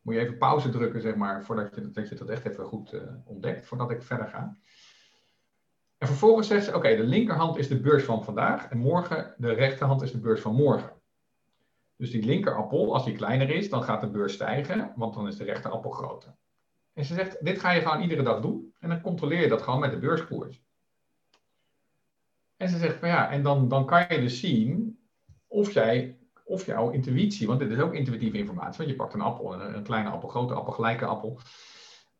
Moet 0.00 0.14
je 0.14 0.20
even 0.20 0.38
pauze 0.38 0.70
drukken, 0.70 1.00
zeg 1.00 1.14
maar, 1.14 1.44
voordat 1.44 1.74
je, 1.74 1.90
dat, 1.90 2.18
dat 2.18 2.28
echt 2.28 2.46
even 2.46 2.64
goed 2.64 2.92
uh, 2.92 3.02
ontdekt, 3.24 3.66
voordat 3.66 3.90
ik 3.90 4.02
verder 4.02 4.26
ga. 4.26 4.56
En 5.98 6.06
vervolgens 6.06 6.48
zegt 6.48 6.64
ze, 6.64 6.74
oké, 6.74 6.96
de 6.96 7.02
linkerhand 7.02 7.56
is 7.56 7.68
de 7.68 7.80
beurs 7.80 8.04
van 8.04 8.24
vandaag 8.24 8.68
en 8.68 8.78
morgen 8.78 9.34
de 9.38 9.52
rechterhand 9.52 10.02
is 10.02 10.12
de 10.12 10.20
beurs 10.20 10.40
van 10.40 10.54
morgen. 10.54 10.92
Dus 11.96 12.10
die 12.10 12.24
linkerappel, 12.24 12.94
als 12.94 13.04
die 13.04 13.16
kleiner 13.16 13.50
is, 13.50 13.70
dan 13.70 13.82
gaat 13.82 14.00
de 14.00 14.10
beurs 14.10 14.32
stijgen, 14.32 14.92
want 14.96 15.14
dan 15.14 15.26
is 15.26 15.36
de 15.36 15.44
rechterappel 15.44 15.90
groter. 15.90 16.36
En 16.92 17.04
ze 17.04 17.14
zegt, 17.14 17.44
dit 17.44 17.60
ga 17.60 17.70
je 17.70 17.80
gewoon 17.80 18.00
iedere 18.00 18.22
dag 18.22 18.40
doen 18.40 18.74
en 18.78 18.88
dan 18.88 19.00
controleer 19.00 19.40
je 19.40 19.48
dat 19.48 19.62
gewoon 19.62 19.80
met 19.80 19.90
de 19.90 19.98
beurskoers. 19.98 20.62
En 22.56 22.68
ze 22.68 22.78
zegt 22.78 23.00
ja, 23.00 23.30
en 23.30 23.42
dan, 23.42 23.68
dan 23.68 23.86
kan 23.86 24.06
je 24.08 24.20
dus 24.20 24.40
zien 24.40 24.98
of 25.46 25.72
jij, 25.72 26.18
of 26.48 26.66
jouw 26.66 26.90
intuïtie, 26.90 27.46
want 27.46 27.58
dit 27.58 27.70
is 27.70 27.78
ook 27.78 27.94
intuïtieve 27.94 28.38
informatie, 28.38 28.76
want 28.76 28.90
je 28.90 28.96
pakt 28.96 29.14
een 29.14 29.20
appel, 29.20 29.60
een, 29.60 29.82
kleine 29.82 30.08
appel, 30.08 30.28
grote 30.28 30.54
appel, 30.54 30.72
gelijke 30.72 31.04
appel. 31.04 31.40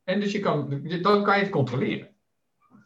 En 0.05 0.21
dus 0.21 0.33
je 0.33 0.41
kan, 0.41 0.83
dan 1.03 1.25
kan 1.25 1.37
je 1.37 1.43
het 1.43 1.51
controleren. 1.51 2.09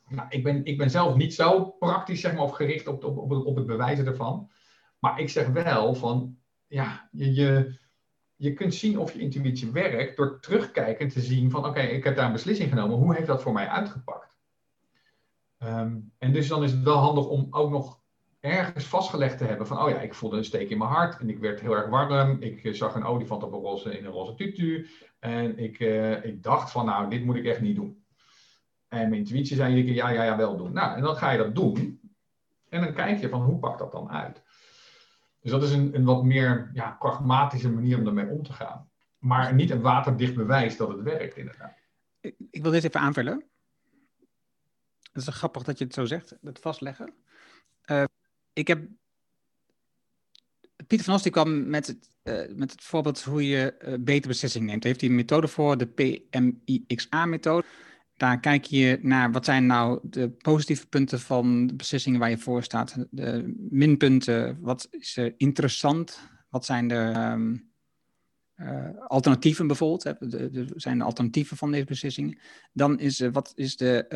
Nou, 0.08 0.26
ik, 0.30 0.42
ben, 0.42 0.64
ik 0.64 0.78
ben 0.78 0.90
zelf 0.90 1.16
niet 1.16 1.34
zo 1.34 1.64
praktisch 1.64 2.20
zeg 2.20 2.34
maar, 2.34 2.42
of 2.42 2.50
gericht 2.50 2.86
op, 2.86 3.04
op, 3.04 3.18
op, 3.18 3.46
op 3.46 3.56
het 3.56 3.66
bewijzen 3.66 4.06
ervan. 4.06 4.50
Maar 4.98 5.20
ik 5.20 5.28
zeg 5.28 5.46
wel 5.46 5.94
van, 5.94 6.38
ja, 6.66 7.08
je, 7.12 7.34
je, 7.34 7.78
je 8.36 8.52
kunt 8.52 8.74
zien 8.74 8.98
of 8.98 9.12
je 9.12 9.20
intuïtie 9.20 9.70
werkt 9.72 10.16
door 10.16 10.40
terugkijken 10.40 11.08
te 11.08 11.20
zien 11.20 11.50
van 11.50 11.66
oké, 11.66 11.80
ik 11.80 12.04
heb 12.04 12.16
daar 12.16 12.26
een 12.26 12.32
beslissing 12.32 12.68
genomen, 12.68 12.96
hoe 12.96 13.14
heeft 13.14 13.26
dat 13.26 13.42
voor 13.42 13.52
mij 13.52 13.68
uitgepakt? 13.68 14.36
Ehm, 15.58 15.98
en 16.18 16.32
dus 16.32 16.48
dan 16.48 16.62
is 16.62 16.72
het 16.72 16.82
wel 16.82 16.96
handig 16.96 17.26
om 17.26 17.46
ook 17.50 17.70
nog 17.70 18.01
ergens 18.42 18.84
vastgelegd 18.84 19.38
te 19.38 19.44
hebben 19.44 19.66
van 19.66 19.82
oh 19.82 19.90
ja, 19.90 20.00
ik 20.00 20.14
voelde 20.14 20.36
een 20.36 20.44
steek 20.44 20.70
in 20.70 20.78
mijn 20.78 20.90
hart 20.90 21.18
en 21.18 21.30
ik 21.30 21.38
werd 21.38 21.60
heel 21.60 21.76
erg 21.76 21.88
warm, 21.88 22.36
ik 22.40 22.64
eh, 22.64 22.72
zag 22.72 22.94
een 22.94 23.04
olifant 23.04 23.42
op 23.42 23.52
een 23.52 23.60
roze, 23.60 23.98
in 23.98 24.04
een 24.04 24.10
roze 24.12 24.34
tutu 24.34 24.88
en 25.18 25.58
ik, 25.58 25.78
uh, 25.78 26.24
ik 26.24 26.42
dacht 26.42 26.70
van 26.70 26.86
nou, 26.86 27.10
dit 27.10 27.24
moet 27.24 27.36
ik 27.36 27.44
echt 27.44 27.60
niet 27.60 27.76
doen. 27.76 28.04
En 28.88 29.08
mijn 29.08 29.20
intuïtie 29.20 29.56
zei 29.56 29.76
iedere 29.76 29.94
ja, 29.94 30.08
ja, 30.08 30.24
ja, 30.24 30.36
wel 30.36 30.56
doen. 30.56 30.72
Nou, 30.72 30.96
en 30.96 31.02
dan 31.02 31.16
ga 31.16 31.30
je 31.30 31.38
dat 31.38 31.54
doen 31.54 32.00
en 32.68 32.80
dan 32.80 32.94
kijk 32.94 33.20
je 33.20 33.28
van 33.28 33.42
hoe 33.42 33.58
pakt 33.58 33.78
dat 33.78 33.92
dan 33.92 34.10
uit? 34.10 34.42
Dus 35.40 35.50
dat 35.50 35.62
is 35.62 35.72
een, 35.72 35.94
een 35.94 36.04
wat 36.04 36.24
meer 36.24 36.70
ja, 36.72 36.96
pragmatische 36.98 37.70
manier 37.70 37.98
om 37.98 38.04
daarmee 38.04 38.28
om 38.28 38.42
te 38.42 38.52
gaan. 38.52 38.90
Maar 39.18 39.54
niet 39.54 39.70
een 39.70 39.80
waterdicht 39.80 40.34
bewijs 40.34 40.76
dat 40.76 40.88
het 40.88 41.02
werkt, 41.02 41.36
inderdaad. 41.36 41.78
Ik, 42.20 42.34
ik 42.50 42.62
wil 42.62 42.70
dit 42.70 42.84
even 42.84 43.00
aanvullen. 43.00 43.44
Het 45.12 45.22
is 45.22 45.28
grappig 45.28 45.62
dat 45.62 45.78
je 45.78 45.84
het 45.84 45.94
zo 45.94 46.04
zegt, 46.04 46.36
het 46.42 46.58
vastleggen. 46.58 47.14
Uh, 47.86 48.04
ik 48.52 48.68
heb. 48.68 48.88
Pieter 50.86 51.06
van 51.06 51.14
Os 51.14 51.22
die 51.22 51.32
kwam 51.32 51.68
met 51.68 51.86
het, 51.86 52.08
uh, 52.22 52.56
met 52.56 52.70
het 52.70 52.82
voorbeeld 52.82 53.22
hoe 53.22 53.46
je 53.46 53.74
uh, 53.78 53.94
betere 54.00 54.28
beslissingen 54.28 54.68
neemt. 54.68 54.82
Daar 54.82 54.90
heeft 54.90 55.00
hij 55.00 55.10
een 55.10 55.16
methode 55.16 55.48
voor, 55.48 55.78
de 55.78 55.86
PMIXA-methode. 55.86 57.66
Daar 58.16 58.40
kijk 58.40 58.64
je 58.64 58.98
naar 59.02 59.32
wat 59.32 59.44
zijn 59.44 59.66
nou 59.66 59.98
de 60.02 60.30
positieve 60.30 60.86
punten 60.86 61.20
van 61.20 61.66
de 61.66 61.74
beslissingen 61.74 62.20
waar 62.20 62.30
je 62.30 62.38
voor 62.38 62.62
staat. 62.62 63.06
De 63.10 63.54
minpunten, 63.70 64.60
wat 64.60 64.86
is 64.90 65.16
er 65.16 65.34
interessant? 65.36 66.20
Wat 66.48 66.64
zijn 66.64 66.88
de 66.88 67.12
um, 67.34 67.72
uh, 68.56 68.88
alternatieven 69.06 69.66
bijvoorbeeld? 69.66 70.02
De, 70.30 70.72
zijn 70.74 70.98
de 70.98 71.04
alternatieven 71.04 71.56
van 71.56 71.70
deze 71.70 71.84
beslissingen? 71.84 72.38
Dan 72.72 72.98
is 72.98 73.18
wat 73.18 73.52
is 73.54 73.76
de 73.76 74.06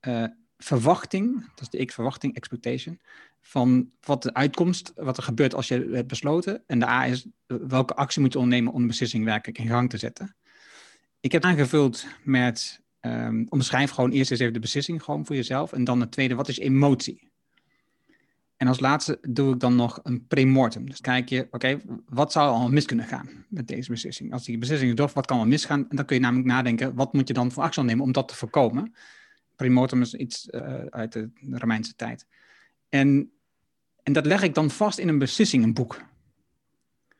uh, 0.00 0.24
verwachting, 0.64 1.50
dat 1.54 1.60
is 1.60 1.68
de 1.68 1.84
x-verwachting, 1.84 2.34
expectation, 2.34 3.00
van 3.40 3.90
wat 4.00 4.22
de 4.22 4.34
uitkomst, 4.34 4.92
wat 4.94 5.16
er 5.16 5.22
gebeurt 5.22 5.54
als 5.54 5.68
je 5.68 5.88
hebt 5.92 6.08
besloten. 6.08 6.62
En 6.66 6.78
de 6.78 6.88
A 6.88 7.06
is 7.06 7.26
welke 7.46 7.94
actie 7.94 8.20
moet 8.20 8.32
je 8.32 8.38
ondernemen 8.38 8.72
om 8.72 8.80
de 8.80 8.86
beslissing 8.86 9.24
werkelijk 9.24 9.58
in 9.58 9.68
gang 9.68 9.90
te 9.90 9.98
zetten. 9.98 10.36
Ik 11.20 11.32
heb 11.32 11.44
aangevuld 11.44 12.06
met 12.22 12.80
Um, 13.06 13.46
omschrijf 13.48 13.90
gewoon 13.90 14.10
eerst 14.10 14.30
eens 14.30 14.40
even 14.40 14.52
de 14.52 14.58
beslissing 14.58 15.02
gewoon 15.02 15.26
voor 15.26 15.36
jezelf. 15.36 15.72
En 15.72 15.84
dan 15.84 16.00
het 16.00 16.10
tweede, 16.10 16.34
wat 16.34 16.48
is 16.48 16.58
emotie? 16.58 17.30
En 18.56 18.66
als 18.66 18.80
laatste 18.80 19.18
doe 19.28 19.52
ik 19.52 19.60
dan 19.60 19.76
nog 19.76 20.00
een 20.02 20.26
premortem. 20.26 20.88
Dus 20.88 21.00
kijk 21.00 21.28
je, 21.28 21.48
oké, 21.50 21.80
wat 22.06 22.32
zou 22.32 22.50
al 22.50 22.68
mis 22.68 22.84
kunnen 22.84 23.06
gaan 23.06 23.44
met 23.48 23.68
deze 23.68 23.90
beslissing? 23.90 24.32
Als 24.32 24.44
die 24.44 24.58
beslissing 24.58 24.90
is 24.90 24.96
dof, 24.96 25.12
wat 25.12 25.26
kan 25.26 25.38
al 25.38 25.46
misgaan? 25.46 25.86
En 25.88 25.96
dan 25.96 26.04
kun 26.04 26.16
je 26.16 26.22
namelijk 26.22 26.48
nadenken, 26.48 26.94
wat 26.94 27.12
moet 27.12 27.28
je 27.28 27.34
dan 27.34 27.52
voor 27.52 27.62
actie 27.62 27.82
nemen 27.82 28.04
om 28.04 28.12
dat 28.12 28.28
te 28.28 28.36
voorkomen? 28.36 28.94
Premortem 29.56 30.00
is 30.00 30.14
iets 30.14 30.48
uh, 30.50 30.84
uit 30.84 31.12
de 31.12 31.30
Romeinse 31.50 31.94
tijd. 31.94 32.26
En, 32.88 33.32
en 34.02 34.12
dat 34.12 34.26
leg 34.26 34.42
ik 34.42 34.54
dan 34.54 34.70
vast 34.70 34.98
in 34.98 35.08
een 35.08 35.18
beslissingenboek. 35.18 36.00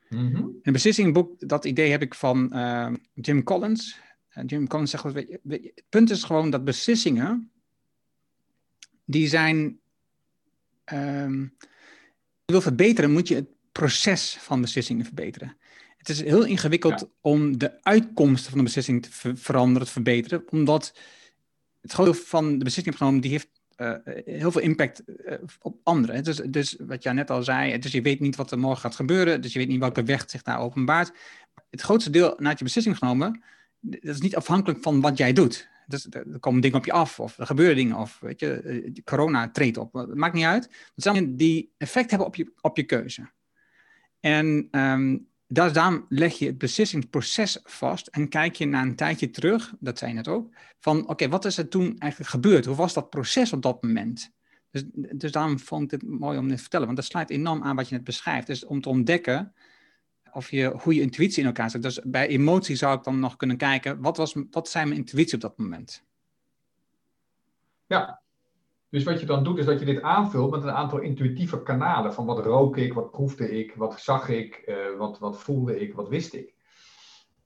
Mm 0.08 0.34
-hmm. 0.34 0.58
Een 0.62 0.72
beslissingenboek, 0.72 1.48
dat 1.48 1.64
idee 1.64 1.90
heb 1.90 2.02
ik 2.02 2.14
van 2.14 2.50
uh, 2.52 2.92
Jim 3.14 3.42
Collins. 3.42 4.00
Jim 4.46 4.66
Collins 4.66 4.90
zegt, 4.90 5.12
weet 5.12 5.38
weet 5.42 5.64
het 5.64 5.84
punt 5.88 6.10
is 6.10 6.24
gewoon 6.24 6.50
dat 6.50 6.64
beslissingen, 6.64 7.50
die 9.04 9.28
zijn, 9.28 9.80
um, 10.92 11.56
je 12.44 12.52
wil 12.52 12.60
verbeteren, 12.60 13.12
moet 13.12 13.28
je 13.28 13.34
het 13.34 13.48
proces 13.72 14.36
van 14.40 14.60
beslissingen 14.60 15.04
verbeteren. 15.04 15.56
Het 15.96 16.08
is 16.08 16.22
heel 16.22 16.44
ingewikkeld 16.44 17.00
ja. 17.00 17.06
om 17.20 17.58
de 17.58 17.82
uitkomsten 17.82 18.50
van 18.50 18.58
de 18.58 18.64
beslissing 18.64 19.02
te 19.02 19.10
ver 19.10 19.36
veranderen, 19.36 19.86
te 19.86 19.92
verbeteren, 19.92 20.50
omdat 20.50 20.94
het 21.82 21.92
groot 21.92 22.06
deel 22.06 22.22
van 22.24 22.58
de 22.58 22.64
beslissing 22.64 22.96
genomen, 22.96 23.20
die 23.20 23.30
heeft 23.30 23.48
uh, 23.76 23.94
heel 24.24 24.52
veel 24.52 24.60
impact 24.60 25.02
uh, 25.06 25.34
op 25.60 25.76
anderen. 25.82 26.24
Dus, 26.24 26.36
dus 26.36 26.76
wat 26.78 27.02
jij 27.02 27.12
net 27.12 27.30
al 27.30 27.42
zei, 27.42 27.78
dus 27.78 27.92
je 27.92 28.02
weet 28.02 28.20
niet 28.20 28.36
wat 28.36 28.50
er 28.50 28.58
morgen 28.58 28.80
gaat 28.80 28.94
gebeuren, 28.94 29.40
dus 29.40 29.52
je 29.52 29.58
weet 29.58 29.68
niet 29.68 29.80
welke 29.80 30.02
weg 30.02 30.30
zich 30.30 30.42
daar 30.42 30.58
openbaart. 30.58 31.12
Het 31.70 31.80
grootste 31.80 32.10
deel 32.10 32.34
na 32.38 32.50
je 32.50 32.64
beslissing 32.64 32.98
genomen, 32.98 33.42
dat 33.80 34.14
is 34.14 34.20
niet 34.20 34.36
afhankelijk 34.36 34.82
van 34.82 35.00
wat 35.00 35.18
jij 35.18 35.32
doet. 35.32 35.70
Dus, 35.86 36.06
er 36.10 36.38
komen 36.40 36.60
dingen 36.60 36.78
op 36.78 36.84
je 36.84 36.92
af, 36.92 37.20
of 37.20 37.38
er 37.38 37.46
gebeuren 37.46 37.76
dingen, 37.76 37.96
of 37.96 38.18
weet 38.20 38.40
je, 38.40 38.52
eh, 38.52 39.02
corona 39.04 39.50
treedt 39.50 39.76
op. 39.76 39.92
Het 39.92 40.14
maakt 40.14 40.34
niet 40.34 40.44
uit. 40.44 40.62
Dat 40.94 41.14
zijn 41.14 41.36
die 41.36 41.72
effect 41.78 42.10
hebben 42.10 42.28
op 42.28 42.36
je, 42.36 42.52
op 42.60 42.76
je 42.76 42.82
keuze. 42.82 43.30
En 44.20 44.68
um, 44.70 45.28
daarom 45.52 46.06
leg 46.08 46.38
je 46.38 46.46
het 46.46 46.58
beslissingsproces 46.58 47.60
vast 47.64 48.06
en 48.06 48.28
kijk 48.28 48.54
je 48.54 48.66
na 48.66 48.82
een 48.82 48.96
tijdje 48.96 49.30
terug, 49.30 49.74
dat 49.80 49.98
zei 49.98 50.10
je 50.10 50.16
net 50.16 50.28
ook, 50.28 50.54
van 50.78 51.08
oké, 51.08 51.28
wat 51.28 51.44
is 51.44 51.58
er 51.58 51.68
toen 51.68 51.98
eigenlijk 51.98 52.30
gebeurd? 52.30 52.64
Hoe 52.64 52.76
was 52.76 52.92
dat 52.92 53.10
proces 53.10 53.52
op 53.52 53.62
dat 53.62 53.82
moment? 53.82 54.30
Dus, 54.70 54.82
dus 54.92 55.32
daarom 55.32 55.58
vond 55.58 55.92
ik 55.92 56.00
het 56.00 56.10
mooi 56.10 56.38
om 56.38 56.46
dit 56.46 56.56
te 56.56 56.62
vertellen, 56.62 56.86
want 56.86 56.98
dat 56.98 57.06
sluit 57.06 57.30
enorm 57.30 57.62
aan 57.62 57.76
wat 57.76 57.88
je 57.88 57.94
net 57.94 58.04
beschrijft. 58.04 58.46
Dus 58.46 58.64
om 58.64 58.80
te 58.80 58.88
ontdekken 58.88 59.54
of 60.32 60.50
je, 60.50 60.66
hoe 60.82 60.94
je 60.94 61.00
intuïtie 61.00 61.40
in 61.40 61.46
elkaar 61.46 61.70
zet. 61.70 61.82
Dus 61.82 62.00
bij 62.04 62.28
emotie 62.28 62.76
zou 62.76 62.96
ik 62.98 63.04
dan 63.04 63.18
nog 63.18 63.36
kunnen 63.36 63.56
kijken, 63.56 64.00
wat, 64.00 64.16
was, 64.16 64.34
wat 64.50 64.68
zijn 64.68 64.88
mijn 64.88 65.00
intuïtie 65.00 65.34
op 65.34 65.40
dat 65.40 65.58
moment? 65.58 66.04
Ja, 67.86 68.21
Dus 68.92 69.04
wat 69.04 69.20
je 69.20 69.26
dan 69.26 69.44
doet, 69.44 69.58
is 69.58 69.64
dat 69.64 69.78
je 69.78 69.84
dit 69.84 70.02
aanvult 70.02 70.50
met 70.50 70.62
een 70.62 70.70
aantal 70.70 70.98
intuïtieve 70.98 71.62
kanalen. 71.62 72.14
Van 72.14 72.26
wat 72.26 72.44
rook 72.44 72.76
ik, 72.76 72.92
wat 72.92 73.10
proefde 73.10 73.58
ik, 73.58 73.74
wat 73.74 74.00
zag 74.00 74.28
ik, 74.28 74.54
eh, 74.54 74.96
wat, 74.98 75.18
wat 75.18 75.38
voelde 75.38 75.80
ik, 75.80 75.94
wat 75.94 76.08
wist 76.08 76.34
ik. 76.34 76.54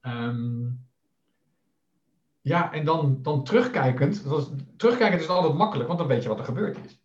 Ehm, 0.00 0.68
ja, 2.40 2.72
en 2.72 2.84
dan, 2.84 3.22
dan 3.22 3.44
terugkijkend. 3.44 4.22
Terugkijkend 4.76 5.20
is 5.20 5.28
altijd 5.28 5.54
makkelijk, 5.54 5.86
want 5.86 5.98
dan 5.98 6.08
weet 6.08 6.22
je 6.22 6.28
wat 6.28 6.38
er 6.38 6.44
gebeurd 6.44 6.84
is. 6.84 7.00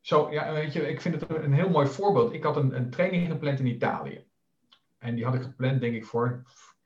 Zo, 0.00 0.30
ja, 0.30 0.52
weet 0.52 0.72
je, 0.72 0.88
ik 0.88 1.00
vind 1.00 1.20
het 1.20 1.30
een 1.30 1.52
heel 1.52 1.70
mooi 1.70 1.86
voorbeeld. 1.86 2.32
Ik 2.32 2.42
had 2.42 2.56
een, 2.56 2.76
een 2.76 2.90
training 2.90 3.26
gepland 3.26 3.58
in 3.58 3.66
Italië. 3.66 4.24
En 4.98 5.14
die 5.14 5.24
had 5.24 5.34
ik 5.34 5.42
gepland, 5.42 5.80
denk 5.80 5.94
ik, 5.94 6.04
voor 6.04 6.42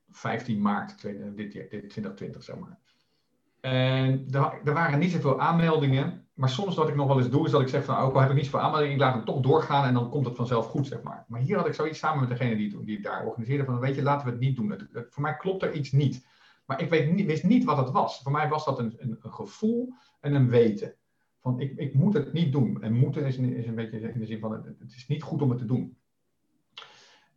15 0.09 0.61
maart 0.61 1.01
jaar, 1.01 1.35
dit 1.35 1.51
2020, 1.51 2.43
zeg 2.43 2.55
maar. 2.55 2.79
En 3.65 4.25
er, 4.31 4.59
er 4.63 4.73
waren 4.73 4.99
niet 4.99 5.11
zoveel 5.11 5.39
aanmeldingen. 5.39 6.27
Maar 6.33 6.49
soms 6.49 6.75
wat 6.75 6.89
ik 6.89 6.95
nog 6.95 7.07
wel 7.07 7.17
eens 7.17 7.29
doe, 7.29 7.45
is 7.45 7.51
dat 7.51 7.61
ik 7.61 7.67
zeg 7.67 7.85
van, 7.85 7.97
ook 7.97 8.13
al 8.13 8.19
heb 8.21 8.29
ik 8.29 8.35
niet 8.35 8.45
zoveel 8.45 8.59
aanmeldingen, 8.59 8.93
ik 8.93 9.01
laat 9.01 9.13
hem 9.13 9.25
toch 9.25 9.39
doorgaan 9.39 9.85
en 9.85 9.93
dan 9.93 10.09
komt 10.09 10.25
het 10.25 10.35
vanzelf 10.35 10.65
goed, 10.65 10.87
zeg 10.87 11.01
maar. 11.01 11.25
Maar 11.27 11.39
hier 11.39 11.57
had 11.57 11.67
ik 11.67 11.73
zoiets 11.73 11.99
samen 11.99 12.19
met 12.19 12.29
degene 12.29 12.55
die, 12.55 12.83
die 12.83 12.95
het 12.95 13.03
daar 13.03 13.25
organiseerde, 13.25 13.65
van 13.65 13.79
weet 13.79 13.95
je, 13.95 14.01
laten 14.01 14.25
we 14.25 14.31
het 14.31 14.41
niet 14.41 14.55
doen. 14.55 14.89
Voor 15.09 15.21
mij 15.21 15.35
klopt 15.35 15.63
er 15.63 15.73
iets 15.73 15.91
niet. 15.91 16.27
Maar 16.65 16.81
ik 16.81 16.89
weet 16.89 17.11
niet, 17.11 17.25
wist 17.25 17.43
niet 17.43 17.63
wat 17.63 17.77
het 17.77 17.91
was. 17.91 18.21
Voor 18.21 18.31
mij 18.31 18.49
was 18.49 18.65
dat 18.65 18.79
een, 18.79 18.95
een, 18.97 19.17
een 19.21 19.33
gevoel 19.33 19.93
en 20.19 20.33
een 20.33 20.49
weten. 20.49 20.95
Van 21.39 21.59
ik, 21.59 21.77
ik 21.77 21.93
moet 21.93 22.13
het 22.13 22.33
niet 22.33 22.51
doen. 22.51 22.81
En 22.81 22.93
moeten 22.93 23.25
is, 23.25 23.37
is 23.37 23.67
een 23.67 23.75
beetje 23.75 23.99
in 23.99 24.19
de 24.19 24.25
zin 24.25 24.39
van, 24.39 24.51
het, 24.51 24.65
het 24.65 24.95
is 24.95 25.07
niet 25.07 25.23
goed 25.23 25.41
om 25.41 25.49
het 25.49 25.59
te 25.59 25.65
doen. 25.65 25.97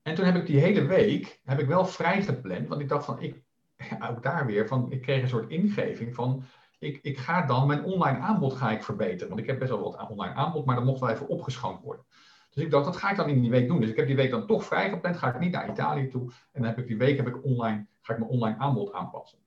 En 0.03 0.15
toen 0.15 0.25
heb 0.25 0.37
ik 0.37 0.47
die 0.47 0.61
hele 0.61 0.85
week, 0.85 1.41
heb 1.45 1.59
ik 1.59 1.67
wel 1.67 1.87
vrij 1.87 2.23
gepland, 2.23 2.69
want 2.69 2.81
ik 2.81 2.89
dacht 2.89 3.05
van, 3.05 3.21
ik, 3.21 3.43
ook 4.11 4.23
daar 4.23 4.47
weer, 4.47 4.69
van, 4.69 4.93
ik 4.93 5.03
kreeg 5.03 5.23
een 5.23 5.29
soort 5.29 5.51
ingeving 5.51 6.15
van, 6.15 6.43
ik, 6.79 6.99
ik 7.03 7.19
ga 7.19 7.47
dan 7.47 7.67
mijn 7.67 7.85
online 7.85 8.19
aanbod 8.19 8.55
ga 8.55 8.71
ik 8.71 8.83
verbeteren. 8.83 9.29
Want 9.29 9.41
ik 9.41 9.47
heb 9.47 9.59
best 9.59 9.71
wel 9.71 9.83
wat 9.83 10.09
online 10.09 10.35
aanbod, 10.35 10.65
maar 10.65 10.77
dat 10.77 10.85
mocht 10.85 11.01
wel 11.01 11.09
even 11.09 11.29
opgeschoond 11.29 11.83
worden. 11.83 12.05
Dus 12.51 12.65
ik 12.65 12.71
dacht, 12.71 12.85
dat 12.85 12.97
ga 12.97 13.11
ik 13.11 13.17
dan 13.17 13.29
in 13.29 13.41
die 13.41 13.51
week 13.51 13.69
doen. 13.69 13.81
Dus 13.81 13.91
ik 13.91 13.97
heb 13.97 14.07
die 14.07 14.17
week 14.17 14.31
dan 14.31 14.47
toch 14.47 14.65
vrij 14.65 14.91
gepland, 14.91 15.17
ga 15.17 15.29
ik 15.29 15.41
niet 15.41 15.53
naar 15.53 15.71
Italië 15.71 16.09
toe. 16.09 16.23
En 16.53 16.63
dan 16.63 16.65
heb 16.65 16.79
ik 16.79 16.87
die 16.87 16.97
week 16.97 17.17
heb 17.17 17.29
ik 17.29 17.45
online, 17.45 17.87
ga 18.01 18.13
ik 18.13 18.19
mijn 18.19 18.31
online 18.31 18.59
aanbod 18.59 18.93
aanpassen. 18.93 19.39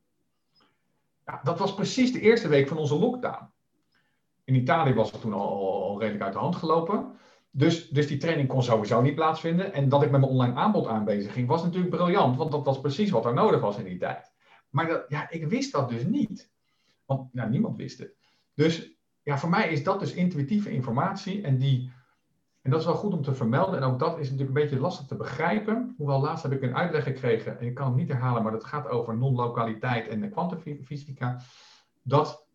Ja, 1.25 1.39
dat 1.43 1.59
was 1.59 1.73
precies 1.73 2.13
de 2.13 2.19
eerste 2.19 2.47
week 2.47 2.67
van 2.67 2.77
onze 2.77 2.95
lockdown. 2.95 3.49
In 4.43 4.55
Italië 4.55 4.93
was 4.93 5.11
het 5.11 5.21
toen 5.21 5.33
al, 5.33 5.83
al 5.83 5.99
redelijk 5.99 6.23
uit 6.23 6.33
de 6.33 6.39
hand 6.39 6.55
gelopen. 6.55 7.15
Dus, 7.51 7.89
dus 7.89 8.07
die 8.07 8.17
training 8.17 8.47
kon 8.47 8.63
sowieso 8.63 9.01
niet 9.01 9.15
plaatsvinden. 9.15 9.73
En 9.73 9.89
dat 9.89 10.03
ik 10.03 10.11
met 10.11 10.19
mijn 10.19 10.31
online 10.31 10.53
aanbod 10.53 10.87
aanwezig 10.87 11.33
ging, 11.33 11.47
was 11.47 11.63
natuurlijk 11.63 11.95
briljant. 11.95 12.37
Want 12.37 12.51
dat 12.51 12.65
was 12.65 12.81
precies 12.81 13.09
wat 13.09 13.25
er 13.25 13.33
nodig 13.33 13.61
was 13.61 13.77
in 13.77 13.83
die 13.83 13.97
tijd. 13.97 14.31
Maar 14.69 14.87
dat, 14.87 15.05
ja, 15.07 15.29
ik 15.29 15.47
wist 15.47 15.71
dat 15.71 15.89
dus 15.89 16.03
niet. 16.03 16.51
Want 17.05 17.33
nou, 17.33 17.49
niemand 17.49 17.77
wist 17.77 17.99
het. 17.99 18.15
Dus 18.53 18.91
ja, 19.21 19.37
voor 19.37 19.49
mij 19.49 19.69
is 19.69 19.83
dat 19.83 19.99
dus 19.99 20.13
intuïtieve 20.13 20.71
informatie. 20.71 21.41
En, 21.41 21.57
die, 21.57 21.91
en 22.61 22.71
dat 22.71 22.79
is 22.79 22.85
wel 22.85 22.95
goed 22.95 23.13
om 23.13 23.21
te 23.21 23.33
vermelden. 23.33 23.79
En 23.79 23.83
ook 23.83 23.99
dat 23.99 24.19
is 24.19 24.29
natuurlijk 24.29 24.57
een 24.57 24.63
beetje 24.63 24.79
lastig 24.79 25.05
te 25.05 25.15
begrijpen. 25.15 25.93
Hoewel 25.97 26.21
laatst 26.21 26.43
heb 26.43 26.51
ik 26.51 26.61
een 26.61 26.75
uitleg 26.75 27.03
gekregen. 27.03 27.59
En 27.59 27.65
ik 27.65 27.73
kan 27.73 27.87
het 27.87 27.95
niet 27.95 28.07
herhalen, 28.07 28.43
maar 28.43 28.51
dat 28.51 28.65
gaat 28.65 28.87
over 28.87 29.17
non-lokaliteit 29.17 30.07
en 30.07 30.21
de 30.21 30.29
kwantumfysica. 30.29 31.41
Dat 32.01 32.45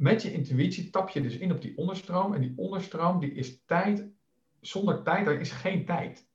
met 0.00 0.22
je 0.22 0.32
intuïtie 0.32 0.90
tap 0.90 1.08
je 1.08 1.20
dus 1.20 1.36
in 1.36 1.52
op 1.52 1.60
die 1.60 1.76
onderstroom. 1.76 2.34
En 2.34 2.40
die 2.40 2.52
onderstroom 2.56 3.20
die 3.20 3.32
is 3.32 3.64
tijd. 3.64 4.08
Zonder 4.60 5.02
tijd, 5.02 5.26
er 5.26 5.40
is 5.40 5.50
geen 5.50 5.84
tijd. 5.84 6.28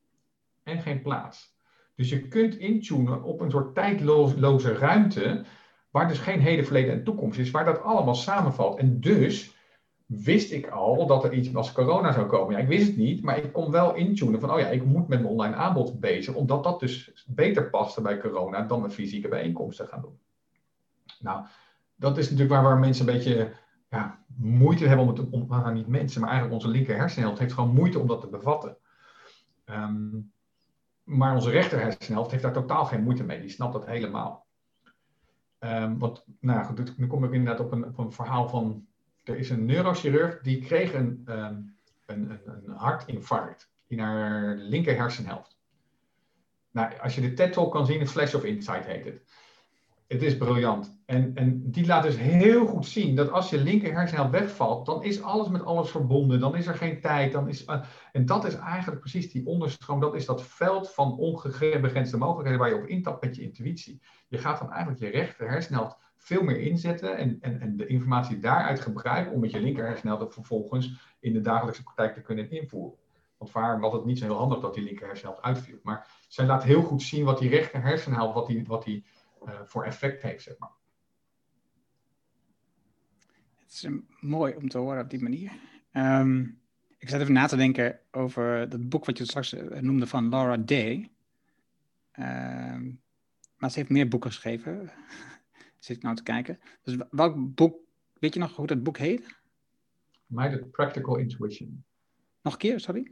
En 0.63 0.81
geen 0.81 1.01
plaats. 1.01 1.57
Dus 1.95 2.09
je 2.09 2.27
kunt 2.27 2.55
intunen 2.55 3.23
op 3.23 3.39
een 3.39 3.51
soort 3.51 3.75
tijdloze 3.75 4.73
ruimte. 4.73 5.45
Waar 5.89 6.07
dus 6.07 6.19
geen 6.19 6.39
heden, 6.39 6.65
verleden 6.65 6.93
en 6.93 7.03
toekomst 7.03 7.39
is. 7.39 7.51
Waar 7.51 7.65
dat 7.65 7.81
allemaal 7.81 8.15
samenvalt. 8.15 8.79
En 8.79 8.99
dus 8.99 9.55
wist 10.05 10.51
ik 10.51 10.67
al 10.67 11.07
dat 11.07 11.23
er 11.23 11.33
iets 11.33 11.55
als 11.55 11.71
corona 11.71 12.11
zou 12.11 12.25
komen. 12.25 12.55
Ja, 12.55 12.61
ik 12.61 12.67
wist 12.67 12.87
het 12.87 12.97
niet, 12.97 13.23
maar 13.23 13.37
ik 13.37 13.53
kon 13.53 13.71
wel 13.71 13.95
intunen 13.95 14.39
van, 14.39 14.51
oh 14.51 14.59
ja, 14.59 14.67
ik 14.67 14.85
moet 14.85 15.07
met 15.07 15.19
mijn 15.19 15.31
online 15.31 15.55
aanbod 15.55 15.99
bezig, 15.99 16.35
omdat 16.35 16.63
dat 16.63 16.79
dus 16.79 17.25
beter 17.27 17.69
paste 17.69 18.01
bij 18.01 18.17
corona 18.17 18.61
dan 18.61 18.81
met 18.81 18.93
fysieke 18.93 19.27
bijeenkomsten 19.27 19.87
gaan 19.87 20.01
doen. 20.01 20.19
Nou, 21.19 21.45
dat 21.95 22.17
is 22.17 22.25
natuurlijk 22.25 22.49
waar, 22.49 22.63
waar 22.63 22.79
mensen 22.79 23.07
een 23.07 23.13
beetje 23.13 23.53
ja, 23.89 24.23
moeite 24.37 24.87
hebben 24.87 25.07
om 25.07 25.15
het 25.15 25.29
om, 25.29 25.45
nou, 25.47 25.73
niet 25.73 25.87
mensen, 25.87 26.21
maar 26.21 26.29
eigenlijk 26.29 26.61
onze 26.61 26.75
linker 26.75 26.97
hersenhelft 26.97 27.39
heeft 27.39 27.53
gewoon 27.53 27.73
moeite 27.73 27.99
om 27.99 28.07
dat 28.07 28.21
te 28.21 28.27
bevatten. 28.27 28.77
Ehm, 29.65 30.09
maar 31.03 31.33
onze 31.35 31.49
rechter 31.49 31.79
hersenhelft 31.79 32.31
heeft 32.31 32.43
daar 32.43 32.53
totaal 32.53 32.85
geen 32.85 33.03
moeite 33.03 33.23
mee. 33.23 33.39
Die 33.39 33.49
snapt 33.49 33.73
dat 33.73 33.85
helemaal. 33.85 34.45
Um, 35.59 35.99
want, 35.99 36.25
nou 36.39 36.65
goed, 36.65 36.97
nu 36.97 37.07
kom 37.07 37.23
ik 37.23 37.31
inderdaad 37.31 37.65
op 37.65 37.71
een, 37.71 37.85
op 37.85 37.97
een 37.97 38.11
verhaal 38.11 38.49
van. 38.49 38.87
Er 39.23 39.37
is 39.37 39.49
een 39.49 39.65
neurochirurg 39.65 40.41
die 40.41 40.65
kreeg 40.65 40.93
een, 40.93 41.23
um, 41.29 41.75
een, 42.05 42.29
een, 42.29 42.39
een 42.45 42.75
hartinfarct 42.75 43.71
in 43.87 43.99
haar 43.99 44.55
linker 44.55 44.95
hersenhelft. 44.95 45.57
Nou, 46.71 46.99
als 46.99 47.15
je 47.15 47.21
de 47.21 47.33
TED-talk 47.33 47.71
kan 47.71 47.85
zien, 47.85 48.01
een 48.01 48.07
Flash 48.07 48.33
of 48.33 48.43
Insight 48.43 48.85
heet 48.85 49.05
het 49.05 49.21
het 50.07 50.21
is 50.21 50.37
briljant. 50.37 50.97
En, 51.05 51.31
en 51.35 51.71
die 51.71 51.85
laat 51.85 52.03
dus 52.03 52.17
heel 52.17 52.65
goed 52.65 52.85
zien 52.85 53.15
dat 53.15 53.31
als 53.31 53.49
je 53.49 53.57
linker 53.57 53.93
hersenhelft 53.93 54.31
wegvalt, 54.31 54.85
dan 54.85 55.03
is 55.03 55.21
alles 55.21 55.49
met 55.49 55.63
alles 55.63 55.89
verbonden. 55.89 56.39
Dan 56.39 56.55
is 56.55 56.67
er 56.67 56.75
geen 56.75 57.01
tijd. 57.01 57.31
Dan 57.31 57.49
is, 57.49 57.67
uh, 57.67 57.81
en 58.11 58.25
dat 58.25 58.45
is 58.45 58.55
eigenlijk 58.55 58.99
precies 58.99 59.31
die 59.31 59.45
onderstroom. 59.45 59.99
Dat 59.99 60.15
is 60.15 60.25
dat 60.25 60.43
veld 60.43 60.91
van 60.91 61.17
onbegrensde 61.17 62.17
mogelijkheden 62.17 62.59
waar 62.59 62.69
je 62.69 62.81
op 62.81 62.87
intapt 62.87 63.23
met 63.23 63.35
je 63.35 63.41
intuïtie. 63.41 64.01
Je 64.27 64.37
gaat 64.37 64.59
dan 64.59 64.71
eigenlijk 64.71 65.01
je 65.01 65.09
rechter 65.09 65.49
hersenhelft 65.49 65.97
veel 66.15 66.43
meer 66.43 66.59
inzetten 66.59 67.17
en, 67.17 67.37
en, 67.41 67.61
en 67.61 67.77
de 67.77 67.87
informatie 67.87 68.39
daaruit 68.39 68.79
gebruiken 68.79 69.33
om 69.33 69.39
met 69.39 69.51
je 69.51 69.59
linker 69.59 69.85
hersenhelft 69.85 70.33
vervolgens 70.33 71.15
in 71.19 71.33
de 71.33 71.41
dagelijkse 71.41 71.83
praktijk 71.83 72.13
te 72.13 72.21
kunnen 72.21 72.51
invoeren. 72.51 72.97
Want 73.37 73.51
waar 73.51 73.79
was 73.79 73.93
het 73.93 74.05
niet 74.05 74.17
zo 74.17 74.25
heel 74.25 74.37
handig 74.37 74.59
dat 74.59 74.73
die 74.73 74.83
linker 74.83 75.07
hersenhelft 75.07 75.41
uitviel. 75.41 75.77
Maar 75.83 76.07
zij 76.27 76.45
laat 76.45 76.63
heel 76.63 76.81
goed 76.81 77.01
zien 77.01 77.25
wat 77.25 77.39
die 77.39 77.49
rechter 77.49 77.81
hersenhelft, 77.81 78.33
wat 78.33 78.47
die, 78.47 78.63
wat 78.67 78.83
die 78.83 79.05
voor 79.65 79.85
effect 79.85 80.21
heeft, 80.21 80.43
zeg 80.43 80.57
maar. 80.57 80.71
Het 83.57 83.71
is 83.71 83.87
mooi 84.19 84.55
om 84.55 84.69
te 84.69 84.77
horen 84.77 85.03
op 85.03 85.09
die 85.09 85.21
manier. 85.21 85.51
Um, 85.93 86.61
ik 86.97 87.09
zat 87.09 87.21
even 87.21 87.33
na 87.33 87.47
te 87.47 87.55
denken 87.55 87.99
over 88.11 88.69
dat 88.69 88.89
boek 88.89 89.05
wat 89.05 89.17
je 89.17 89.25
straks 89.25 89.53
eh, 89.53 89.79
noemde 89.79 90.07
van 90.07 90.29
Laura 90.29 90.57
Day. 90.57 91.11
Um, 92.19 93.01
maar 93.57 93.71
ze 93.71 93.79
heeft 93.79 93.89
meer 93.89 94.07
boeken 94.07 94.31
geschreven. 94.31 94.91
Zit 95.79 95.97
ik 95.97 96.03
nou 96.03 96.15
te 96.15 96.23
kijken. 96.23 96.59
Dus 96.83 96.97
welk 97.09 97.55
boek, 97.55 97.77
weet 98.13 98.33
je 98.33 98.39
nog 98.39 98.55
hoe 98.55 98.67
dat 98.67 98.83
boek 98.83 98.97
heet? 98.97 99.39
Mij 100.25 100.49
de 100.49 100.65
Practical 100.65 101.17
Intuition. 101.17 101.83
Nog 102.41 102.53
een 102.53 102.59
keer, 102.59 102.79
sorry? 102.79 103.11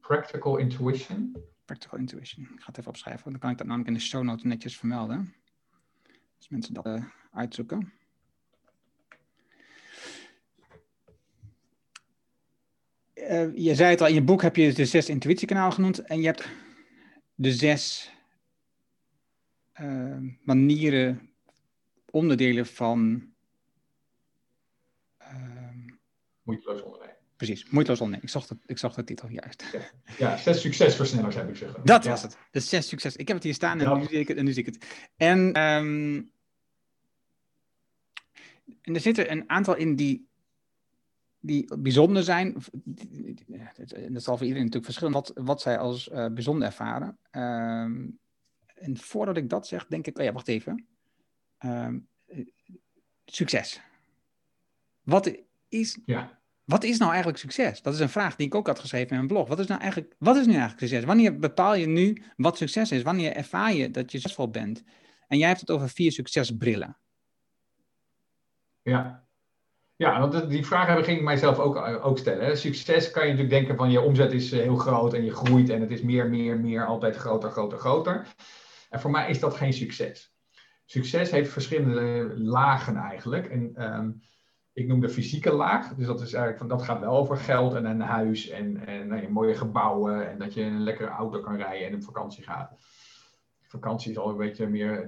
Practical 0.00 0.56
Intuition. 0.56 1.36
Practical 1.64 1.98
Intuition. 1.98 2.44
Ik 2.44 2.60
ga 2.60 2.66
het 2.66 2.78
even 2.78 2.90
opschrijven, 2.90 3.30
dan 3.30 3.40
kan 3.40 3.50
ik 3.50 3.58
dat 3.58 3.66
namelijk 3.66 3.90
in 3.90 3.96
de 3.96 4.04
show 4.04 4.22
notes 4.22 4.42
netjes 4.42 4.78
vermelden. 4.78 5.34
Als 6.36 6.48
mensen 6.48 6.74
dat 6.74 6.86
uh, 6.86 7.04
uitzoeken. 7.32 7.92
Uh, 13.14 13.56
je 13.56 13.74
zei 13.74 13.90
het 13.90 14.00
al, 14.00 14.06
in 14.06 14.14
je 14.14 14.22
boek 14.22 14.42
heb 14.42 14.56
je 14.56 14.72
de 14.72 14.84
zes 14.84 15.08
intuïtiekanalen 15.08 15.72
genoemd 15.72 15.98
en 15.98 16.20
je 16.20 16.26
hebt 16.26 16.48
de 17.34 17.52
zes 17.52 18.12
uh, 19.80 20.18
manieren, 20.42 21.30
onderdelen 22.10 22.66
van. 22.66 23.30
moeiteloos 26.42 26.82
ondernemen. 26.82 27.05
Precies, 27.36 27.70
moeiteloos 27.70 28.00
ondernemen. 28.00 28.26
Ik 28.26 28.32
zag, 28.32 28.46
de, 28.46 28.56
ik 28.66 28.78
zag 28.78 28.94
de 28.94 29.04
titel 29.04 29.28
juist. 29.28 29.64
Ja, 29.72 29.80
ja 30.18 30.36
zes 30.36 30.60
succesversnellers 30.60 31.34
heb 31.34 31.48
ik 31.48 31.56
zeggen. 31.56 31.80
Dat 31.84 32.04
was 32.04 32.22
het. 32.22 32.38
De 32.50 32.60
zes 32.60 32.88
succes. 32.88 33.16
Ik 33.16 33.26
heb 33.26 33.36
het 33.36 33.44
hier 33.44 33.54
staan 33.54 33.80
en, 33.80 33.98
nu, 33.98 34.04
zie 34.04 34.18
ik 34.18 34.28
het, 34.28 34.36
en 34.36 34.44
nu 34.44 34.52
zie 34.52 34.64
ik 34.64 34.74
het. 34.74 34.86
En, 35.16 35.38
um, 35.62 36.30
en 38.82 38.94
er 38.94 39.00
zitten 39.00 39.30
een 39.30 39.50
aantal 39.50 39.76
in 39.76 39.96
die, 39.96 40.28
die 41.40 41.76
bijzonder 41.78 42.22
zijn. 42.22 42.56
Dat 44.08 44.22
zal 44.22 44.36
voor 44.36 44.46
iedereen 44.46 44.64
natuurlijk 44.64 44.84
verschillen 44.84 45.12
wat, 45.12 45.32
wat 45.34 45.60
zij 45.60 45.78
als 45.78 46.08
uh, 46.08 46.26
bijzonder 46.26 46.66
ervaren. 46.66 47.18
Um, 47.30 48.18
en 48.74 48.96
voordat 48.96 49.36
ik 49.36 49.48
dat 49.48 49.66
zeg, 49.66 49.86
denk 49.86 50.06
ik, 50.06 50.18
oh 50.18 50.24
ja, 50.24 50.32
wacht 50.32 50.48
even. 50.48 50.86
Um, 51.64 52.08
succes. 53.24 53.80
Wat 55.02 55.32
is 55.68 55.98
ja. 56.04 56.35
Wat 56.66 56.84
is 56.84 56.98
nou 56.98 57.10
eigenlijk 57.10 57.40
succes? 57.40 57.82
Dat 57.82 57.94
is 57.94 58.00
een 58.00 58.08
vraag 58.08 58.36
die 58.36 58.46
ik 58.46 58.54
ook 58.54 58.66
had 58.66 58.78
geschreven 58.78 59.08
in 59.08 59.16
mijn 59.16 59.26
blog. 59.26 59.48
Wat 59.48 59.58
is 59.58 59.66
nou 59.66 59.80
eigenlijk, 59.80 60.14
wat 60.18 60.36
is 60.36 60.46
nu 60.46 60.52
eigenlijk 60.52 60.80
succes? 60.80 61.04
Wanneer 61.04 61.38
bepaal 61.38 61.74
je 61.74 61.86
nu 61.86 62.22
wat 62.36 62.56
succes 62.56 62.92
is? 62.92 63.02
Wanneer 63.02 63.32
ervaar 63.32 63.72
je 63.72 63.90
dat 63.90 64.12
je 64.12 64.18
succesvol 64.18 64.50
bent? 64.50 64.84
En 65.28 65.38
jij 65.38 65.48
hebt 65.48 65.60
het 65.60 65.70
over 65.70 65.88
vier 65.88 66.12
succesbrillen. 66.12 66.96
Ja, 68.82 69.26
ja, 69.96 70.20
want 70.28 70.50
die 70.50 70.66
vraag 70.66 71.04
ging 71.04 71.18
ik 71.18 71.24
mijzelf 71.24 71.58
ook, 71.58 71.76
ook 71.76 72.18
stellen. 72.18 72.58
Succes 72.58 73.10
kan 73.10 73.22
je 73.22 73.32
natuurlijk 73.32 73.58
denken 73.58 73.76
van 73.76 73.90
je 73.90 74.00
omzet 74.00 74.32
is 74.32 74.52
eh, 74.52 74.60
heel 74.60 74.76
groot 74.76 75.14
en 75.14 75.24
je 75.24 75.34
groeit 75.34 75.68
en 75.68 75.80
het 75.80 75.90
is 75.90 76.02
meer, 76.02 76.28
meer, 76.28 76.60
meer, 76.60 76.86
altijd 76.86 77.16
groter, 77.16 77.50
groter, 77.50 77.78
groter. 77.78 78.26
En 78.90 79.00
voor 79.00 79.10
mij 79.10 79.30
is 79.30 79.40
dat 79.40 79.54
geen 79.54 79.72
succes. 79.72 80.34
Succes 80.84 81.30
heeft 81.30 81.52
verschillende 81.52 82.34
lagen 82.36 82.96
eigenlijk. 82.96 83.46
En 83.46 83.92
um, 83.94 84.22
ik 84.76 84.86
noem 84.86 85.00
de 85.00 85.08
fysieke 85.08 85.52
laag. 85.52 85.94
Dus 85.94 86.06
dat, 86.06 86.20
is 86.20 86.32
eigenlijk 86.32 86.58
van, 86.58 86.68
dat 86.68 86.82
gaat 86.82 87.00
wel 87.00 87.16
over 87.16 87.36
geld 87.36 87.74
en 87.74 87.84
een 87.84 88.00
huis 88.00 88.48
en, 88.48 88.86
en 88.86 89.08
nou 89.08 89.30
mooie 89.30 89.54
gebouwen. 89.54 90.30
En 90.30 90.38
dat 90.38 90.54
je 90.54 90.62
een 90.62 90.82
lekkere 90.82 91.08
auto 91.08 91.40
kan 91.40 91.56
rijden 91.56 91.88
en 91.88 91.94
op 91.94 92.02
vakantie 92.02 92.44
gaat. 92.44 92.72
Vakantie 93.62 94.10
is 94.10 94.18
al 94.18 94.30
een 94.30 94.36
beetje 94.36 94.66
meer 94.66 95.06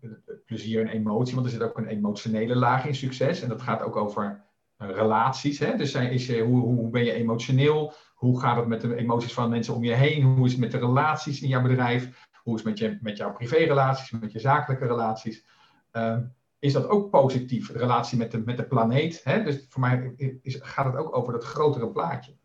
de, 0.00 0.42
plezier 0.46 0.80
en 0.80 0.88
emotie. 0.88 1.34
Want 1.34 1.46
er 1.46 1.52
zit 1.52 1.62
ook 1.62 1.78
een 1.78 1.86
emotionele 1.86 2.56
laag 2.56 2.86
in 2.86 2.94
succes. 2.94 3.42
En 3.42 3.48
dat 3.48 3.62
gaat 3.62 3.82
ook 3.82 3.96
over 3.96 4.44
eh, 4.76 4.88
relaties. 4.88 5.58
Hè? 5.58 5.76
Dus 5.76 5.94
is, 5.94 6.38
hoe, 6.38 6.60
hoe 6.60 6.90
ben 6.90 7.04
je 7.04 7.12
emotioneel? 7.12 7.92
Hoe 8.14 8.40
gaat 8.40 8.56
het 8.56 8.66
met 8.66 8.80
de 8.80 8.96
emoties 8.96 9.34
van 9.34 9.50
mensen 9.50 9.74
om 9.74 9.84
je 9.84 9.94
heen? 9.94 10.22
Hoe 10.22 10.46
is 10.46 10.52
het 10.52 10.60
met 10.60 10.70
de 10.70 10.78
relaties 10.78 11.42
in 11.42 11.48
jouw 11.48 11.62
bedrijf? 11.62 12.28
Hoe 12.42 12.54
is 12.54 12.64
het 12.64 12.70
met, 12.70 12.78
je, 12.78 12.98
met 13.00 13.16
jouw 13.16 13.32
privérelaties, 13.32 14.10
met 14.10 14.32
je 14.32 14.40
zakelijke 14.40 14.86
relaties? 14.86 15.44
Ehm, 15.90 16.22
is 16.60 16.72
dat 16.72 16.88
ook 16.88 17.10
positief, 17.10 17.72
de 17.72 17.78
relatie 17.78 18.18
met 18.18 18.30
de, 18.30 18.38
met 18.38 18.56
de 18.56 18.64
planeet? 18.64 19.20
Hè? 19.24 19.42
Dus 19.42 19.66
voor 19.68 19.80
mij 19.80 20.14
is, 20.42 20.58
gaat 20.60 20.84
het 20.84 20.96
ook 20.96 21.16
over 21.16 21.32
dat 21.32 21.44
grotere 21.44 21.90
plaatje. 21.90 22.36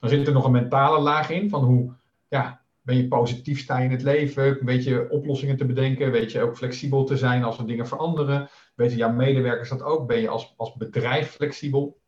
Dan 0.00 0.10
zit 0.10 0.26
er 0.26 0.32
nog 0.32 0.44
een 0.44 0.50
mentale 0.50 1.00
laag 1.00 1.30
in, 1.30 1.50
van 1.50 1.64
hoe 1.64 1.94
ja, 2.28 2.62
ben 2.82 2.96
je 2.96 3.08
positief 3.08 3.58
sta 3.60 3.78
je 3.78 3.84
in 3.84 3.90
het 3.90 4.02
leven, 4.02 4.64
weet 4.64 4.84
je 4.84 5.06
oplossingen 5.10 5.56
te 5.56 5.66
bedenken, 5.66 6.10
weet 6.10 6.32
je 6.32 6.42
ook 6.42 6.56
flexibel 6.56 7.04
te 7.04 7.16
zijn 7.16 7.44
als 7.44 7.58
er 7.58 7.66
dingen 7.66 7.86
veranderen, 7.86 8.48
weten 8.74 8.96
jouw 8.96 9.12
medewerkers 9.12 9.68
dat 9.68 9.82
ook, 9.82 10.06
ben 10.06 10.20
je 10.20 10.28
als, 10.28 10.54
als 10.56 10.74
bedrijf 10.74 11.30
flexibel. 11.30 12.00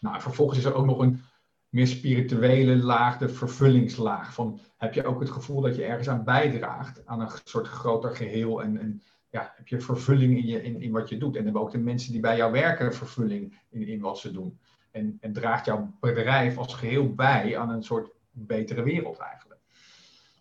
Nou, 0.00 0.20
vervolgens 0.20 0.58
is 0.58 0.64
er 0.64 0.74
ook 0.74 0.86
nog 0.86 0.98
een 0.98 1.20
meer 1.68 1.86
spirituele 1.86 2.76
laag, 2.76 3.18
de 3.18 3.28
vervullingslaag. 3.28 4.34
Van, 4.34 4.60
heb 4.76 4.94
je 4.94 5.04
ook 5.04 5.20
het 5.20 5.30
gevoel 5.30 5.60
dat 5.60 5.76
je 5.76 5.84
ergens 5.84 6.08
aan 6.08 6.24
bijdraagt, 6.24 7.06
aan 7.06 7.20
een 7.20 7.30
soort 7.44 7.66
groter 7.66 8.16
geheel 8.16 8.62
en, 8.62 8.78
en 8.78 9.02
ja, 9.32 9.52
heb 9.56 9.68
je 9.68 9.80
vervulling 9.80 10.36
in, 10.36 10.46
je, 10.46 10.62
in, 10.62 10.80
in 10.80 10.92
wat 10.92 11.08
je 11.08 11.16
doet. 11.16 11.36
En 11.36 11.44
hebben 11.44 11.62
ook 11.62 11.70
de 11.70 11.78
mensen 11.78 12.12
die 12.12 12.20
bij 12.20 12.36
jou 12.36 12.52
werken 12.52 12.94
vervulling 12.94 13.60
in, 13.70 13.86
in 13.86 14.00
wat 14.00 14.18
ze 14.18 14.32
doen. 14.32 14.58
En, 14.90 15.18
en 15.20 15.32
draagt 15.32 15.64
jouw 15.64 15.96
bedrijf 16.00 16.58
als 16.58 16.74
geheel 16.74 17.14
bij 17.14 17.58
aan 17.58 17.70
een 17.70 17.82
soort 17.82 18.10
betere 18.30 18.82
wereld 18.82 19.18
eigenlijk. 19.18 19.60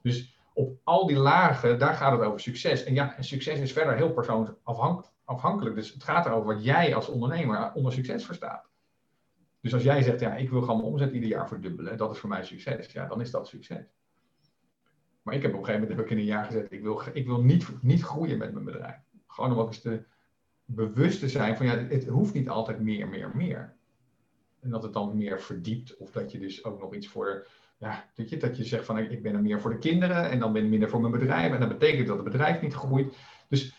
Dus 0.02 0.38
op 0.54 0.80
al 0.84 1.08
die 1.08 1.18
lagen, 1.18 1.80
daar 1.80 1.94
gaat 1.94 2.12
het 2.12 2.22
over 2.22 2.40
succes. 2.40 2.84
En 2.84 2.94
ja, 2.94 3.16
en 3.16 3.24
succes 3.24 3.60
is 3.60 3.74
verder 3.74 3.96
heel 3.96 4.14
persoonsafhankelijk. 4.14 5.76
Dus 5.76 5.94
het 5.94 6.04
gaat 6.04 6.26
erover 6.26 6.54
wat 6.56 6.64
jij 6.64 6.96
als 6.96 7.08
ondernemer 7.08 7.72
onder 7.74 7.94
succes 7.94 8.26
verstaat. 8.26 8.70
Dus 9.62 9.74
als 9.74 9.84
jij 9.84 10.02
zegt, 10.02 10.20
ja, 10.20 10.36
ik 10.36 10.50
wil 10.50 10.62
gewoon 10.62 10.78
mijn 10.78 10.90
omzet 10.90 11.14
ieder 11.14 11.30
jaar 11.30 11.48
verdubbelen, 11.48 11.98
dat 11.98 12.12
is 12.12 12.18
voor 12.18 12.30
mij 12.30 12.44
succes, 12.44 12.92
ja, 12.92 13.06
dan 13.06 13.22
is 13.22 13.32
dat 13.32 13.48
succes. 13.48 13.86
Maar 15.22 15.36
ik 15.36 15.42
heb 15.42 15.54
op 15.54 15.60
een 15.60 15.66
gegeven 15.66 15.88
moment 15.88 16.00
heb 16.00 16.06
ik 16.06 16.18
in 16.18 16.18
een 16.18 16.36
jaar 16.36 16.46
gezet, 16.46 16.72
ik 16.72 16.82
wil, 16.82 17.02
ik 17.14 17.26
wil 17.26 17.42
niet, 17.42 17.68
niet 17.82 18.04
groeien 18.04 18.38
met 18.38 18.54
mijn 18.54 18.66
bedrijf. 18.66 19.00
Gewoon 19.28 19.52
om 19.52 19.60
ook 19.60 19.68
eens 19.68 19.82
te 19.82 20.04
bewust 20.66 21.20
te 21.20 21.30
zijn 21.30 21.58
van, 21.58 21.66
ja, 21.66 21.78
het 21.78 22.08
hoeft 22.08 22.34
niet 22.34 22.50
altijd 22.50 22.80
meer, 22.80 23.08
meer, 23.08 23.32
meer. 23.34 23.74
En 24.60 24.70
dat 24.70 24.84
het 24.84 24.94
dan 24.94 25.18
meer 25.18 25.42
verdiept, 25.42 25.98
of 25.98 26.12
dat 26.12 26.32
je 26.32 26.40
dus 26.40 26.64
ook 26.64 26.80
nog 26.80 26.96
iets 26.96 27.08
voor, 27.08 27.48
ja, 27.78 28.10
dat 28.14 28.30
je, 28.30 28.38
dat 28.38 28.58
je 28.58 28.64
zegt 28.64 28.86
van, 28.86 28.98
ik 28.98 29.22
ben 29.22 29.34
er 29.34 29.42
meer 29.42 29.62
voor 29.62 29.72
de 29.72 29.78
kinderen, 29.78 30.30
en 30.30 30.40
dan 30.40 30.54
ben 30.54 30.64
ik 30.64 30.70
minder 30.70 30.90
voor 30.90 31.02
mijn 31.02 31.12
bedrijf, 31.12 31.54
en 31.54 31.60
dat 31.60 31.80
betekent 31.80 32.08
dat 32.08 32.16
het 32.16 32.32
bedrijf 32.32 32.62
niet 32.62 32.74
groeit. 32.74 33.18
Dus 33.48 33.76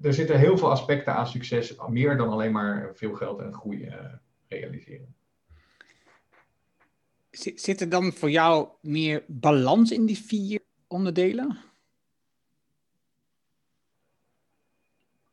er 0.00 0.14
zitten 0.14 0.38
heel 0.38 0.58
veel 0.58 0.70
aspecten 0.70 1.14
aan 1.14 1.26
succes, 1.26 1.76
meer 1.88 2.16
dan 2.16 2.28
alleen 2.28 2.52
maar 2.52 2.90
veel 2.94 3.14
geld 3.14 3.40
en 3.40 3.54
groei 3.54 3.84
uh, 3.84 3.94
realiseren. 4.48 5.14
Zit 7.32 7.80
er 7.80 7.88
dan 7.88 8.12
voor 8.12 8.30
jou 8.30 8.68
meer 8.80 9.24
balans 9.26 9.90
in 9.90 10.06
die 10.06 10.18
vier 10.18 10.60
onderdelen? 10.86 11.58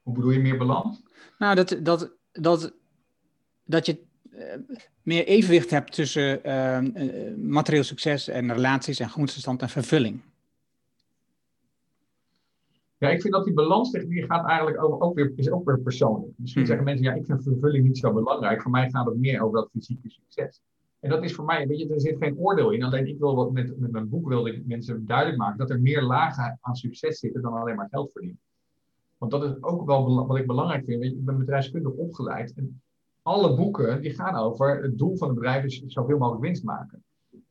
Hoe 0.01 0.13
bedoel 0.13 0.31
je 0.31 0.39
meer 0.39 0.57
balans? 0.57 1.03
Nou, 1.37 1.55
dat, 1.55 1.77
dat, 1.81 2.11
dat, 2.31 2.73
dat 3.63 3.85
je 3.85 3.99
uh, 4.31 4.77
meer 5.01 5.25
evenwicht 5.25 5.69
hebt 5.69 5.93
tussen 5.93 6.39
uh, 6.45 7.35
materieel 7.37 7.83
succes 7.83 8.27
en 8.27 8.53
relaties 8.53 8.99
en 8.99 9.09
gemoedsstand 9.09 9.61
en 9.61 9.69
vervulling. 9.69 10.21
Ja, 12.97 13.09
ik 13.09 13.21
vind 13.21 13.33
dat 13.33 13.45
die 13.45 13.53
balans 13.53 13.91
die 13.91 14.25
gaat 14.25 14.47
eigenlijk 14.47 14.83
ook, 14.83 15.03
ook 15.03 15.15
weer, 15.15 15.33
is 15.35 15.51
ook 15.51 15.65
weer 15.65 15.79
persoonlijk. 15.79 16.33
Misschien 16.37 16.61
hmm. 16.61 16.69
zeggen 16.69 16.85
mensen, 16.85 17.05
ja, 17.05 17.13
ik 17.13 17.25
vind 17.25 17.43
vervulling 17.43 17.83
niet 17.83 17.97
zo 17.97 18.13
belangrijk. 18.13 18.61
Voor 18.61 18.71
mij 18.71 18.89
gaat 18.89 19.05
het 19.05 19.17
meer 19.17 19.41
over 19.41 19.59
dat 19.59 19.69
fysieke 19.71 20.09
succes. 20.09 20.61
En 20.99 21.09
dat 21.09 21.23
is 21.23 21.33
voor 21.33 21.45
mij, 21.45 21.67
weet 21.67 21.79
je, 21.79 21.93
er 21.93 22.01
zit 22.01 22.17
geen 22.17 22.37
oordeel 22.37 22.71
in. 22.71 22.83
Alleen 22.83 23.07
ik 23.07 23.19
wil 23.19 23.35
wat 23.35 23.51
met, 23.51 23.79
met 23.79 23.91
mijn 23.91 24.09
boek 24.09 24.27
wilde 24.27 24.53
ik 24.53 24.65
mensen 24.65 25.05
duidelijk 25.05 25.37
maken 25.37 25.57
dat 25.57 25.69
er 25.69 25.81
meer 25.81 26.01
lagen 26.01 26.57
aan 26.61 26.75
succes 26.75 27.19
zitten 27.19 27.41
dan 27.41 27.53
alleen 27.53 27.75
maar 27.75 27.89
geld 27.89 28.11
verdienen. 28.11 28.39
Want 29.17 29.31
dat 29.31 29.43
is 29.43 29.63
ook 29.63 29.85
wel 29.85 30.25
wat 30.25 30.37
ik 30.37 30.47
belangrijk 30.47 30.85
vind. 30.85 30.99
Weet 30.99 31.11
je, 31.11 31.17
ik 31.17 31.25
ben 31.25 31.37
bedrijfskundig 31.37 31.91
opgeleid. 31.91 32.53
En 32.55 32.81
alle 33.21 33.55
boeken 33.55 34.01
die 34.01 34.13
gaan 34.13 34.35
over 34.35 34.81
het 34.81 34.97
doel 34.97 35.17
van 35.17 35.27
het 35.27 35.37
bedrijf 35.37 35.63
is 35.63 35.83
zoveel 35.87 36.17
mogelijk 36.17 36.43
winst 36.43 36.63
maken. 36.63 37.03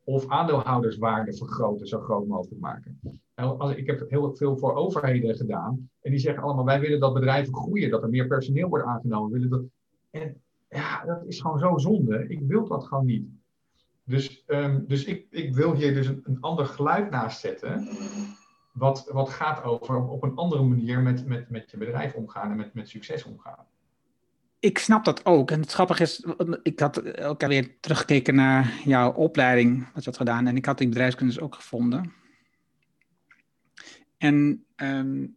Of 0.05 0.29
aandeelhouderswaarde 0.29 1.37
vergroten, 1.37 1.87
zo 1.87 2.01
groot 2.01 2.27
mogelijk 2.27 2.61
maken. 2.61 3.01
als, 3.35 3.75
ik 3.75 3.87
heb 3.87 4.11
heel 4.11 4.37
veel 4.37 4.57
voor 4.57 4.75
overheden 4.75 5.37
gedaan. 5.37 5.91
En 6.01 6.11
die 6.11 6.21
zeggen 6.21 6.43
allemaal, 6.43 6.65
wij 6.65 6.81
willen 6.81 7.01
dat 7.01 7.15
bedrijven 7.15 7.55
groeien. 7.55 7.91
Dat 7.91 8.03
er 8.03 8.09
meer 8.09 8.27
personeel 8.27 8.69
wordt 8.69 8.85
aangenomen. 8.85 9.33
willen 9.33 9.51
dat... 9.51 9.63
En 10.11 10.41
ja, 10.69 11.05
dat 11.05 11.25
is 11.27 11.41
gewoon 11.41 11.59
zo 11.59 11.79
zonde. 11.79 12.29
Ik 12.29 12.41
wil 12.41 12.69
dat 12.69 12.85
gewoon 12.85 13.05
niet. 13.05 13.27
Dus, 14.09 14.45
um, 14.47 14.85
dus 14.87 15.05
ik, 15.05 15.27
ik 15.31 15.55
wil 15.55 15.75
hier 15.75 15.95
dus 15.95 16.07
een, 16.07 16.39
ander 16.41 16.67
geluid 16.67 17.11
naast 17.11 17.41
zetten. 17.41 17.89
Wat, 18.73 19.09
wat 19.13 19.29
gaat 19.29 19.63
over 19.63 20.09
op 20.09 20.23
een 20.23 20.35
andere 20.35 20.63
manier 20.63 21.01
met, 21.01 21.27
met, 21.27 21.51
met 21.51 21.71
je 21.71 21.77
bedrijf 21.77 22.15
omgaan 22.15 22.51
en 22.51 22.57
met, 22.57 22.75
met 22.75 22.89
succes 22.89 23.25
omgaan. 23.25 23.67
Ik 24.59 24.79
snap 24.79 25.05
dat 25.05 25.25
ook. 25.25 25.51
En 25.51 25.61
het 25.61 25.73
grappige 25.73 26.03
is, 26.03 26.27
ik 26.63 26.81
had 26.81 27.21
ook 27.21 27.43
alweer 27.43 27.81
teruggekeken 27.81 28.35
naar 28.35 28.73
jouw 28.85 29.13
opleiding, 29.13 29.93
wat 29.95 30.05
je 30.05 30.11
had 30.11 30.19
gedaan. 30.19 30.47
En 30.47 30.57
ik 30.57 30.65
had 30.65 30.79
die 30.79 30.89
bedrijfskunde 30.89 31.33
dus 31.33 31.43
ook 31.43 31.55
gevonden. 31.55 32.13
En, 34.19 34.65
um, 34.77 35.37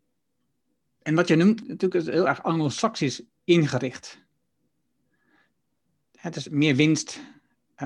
en 1.01 1.15
wat 1.15 1.27
je 1.27 1.35
noemt, 1.35 1.67
natuurlijk 1.67 2.05
is 2.05 2.13
heel 2.13 2.27
erg 2.27 2.43
anglo-saxisch 2.43 3.23
ingericht. 3.43 4.21
Het 6.15 6.35
is 6.35 6.49
meer 6.49 6.75
winst, 6.75 7.21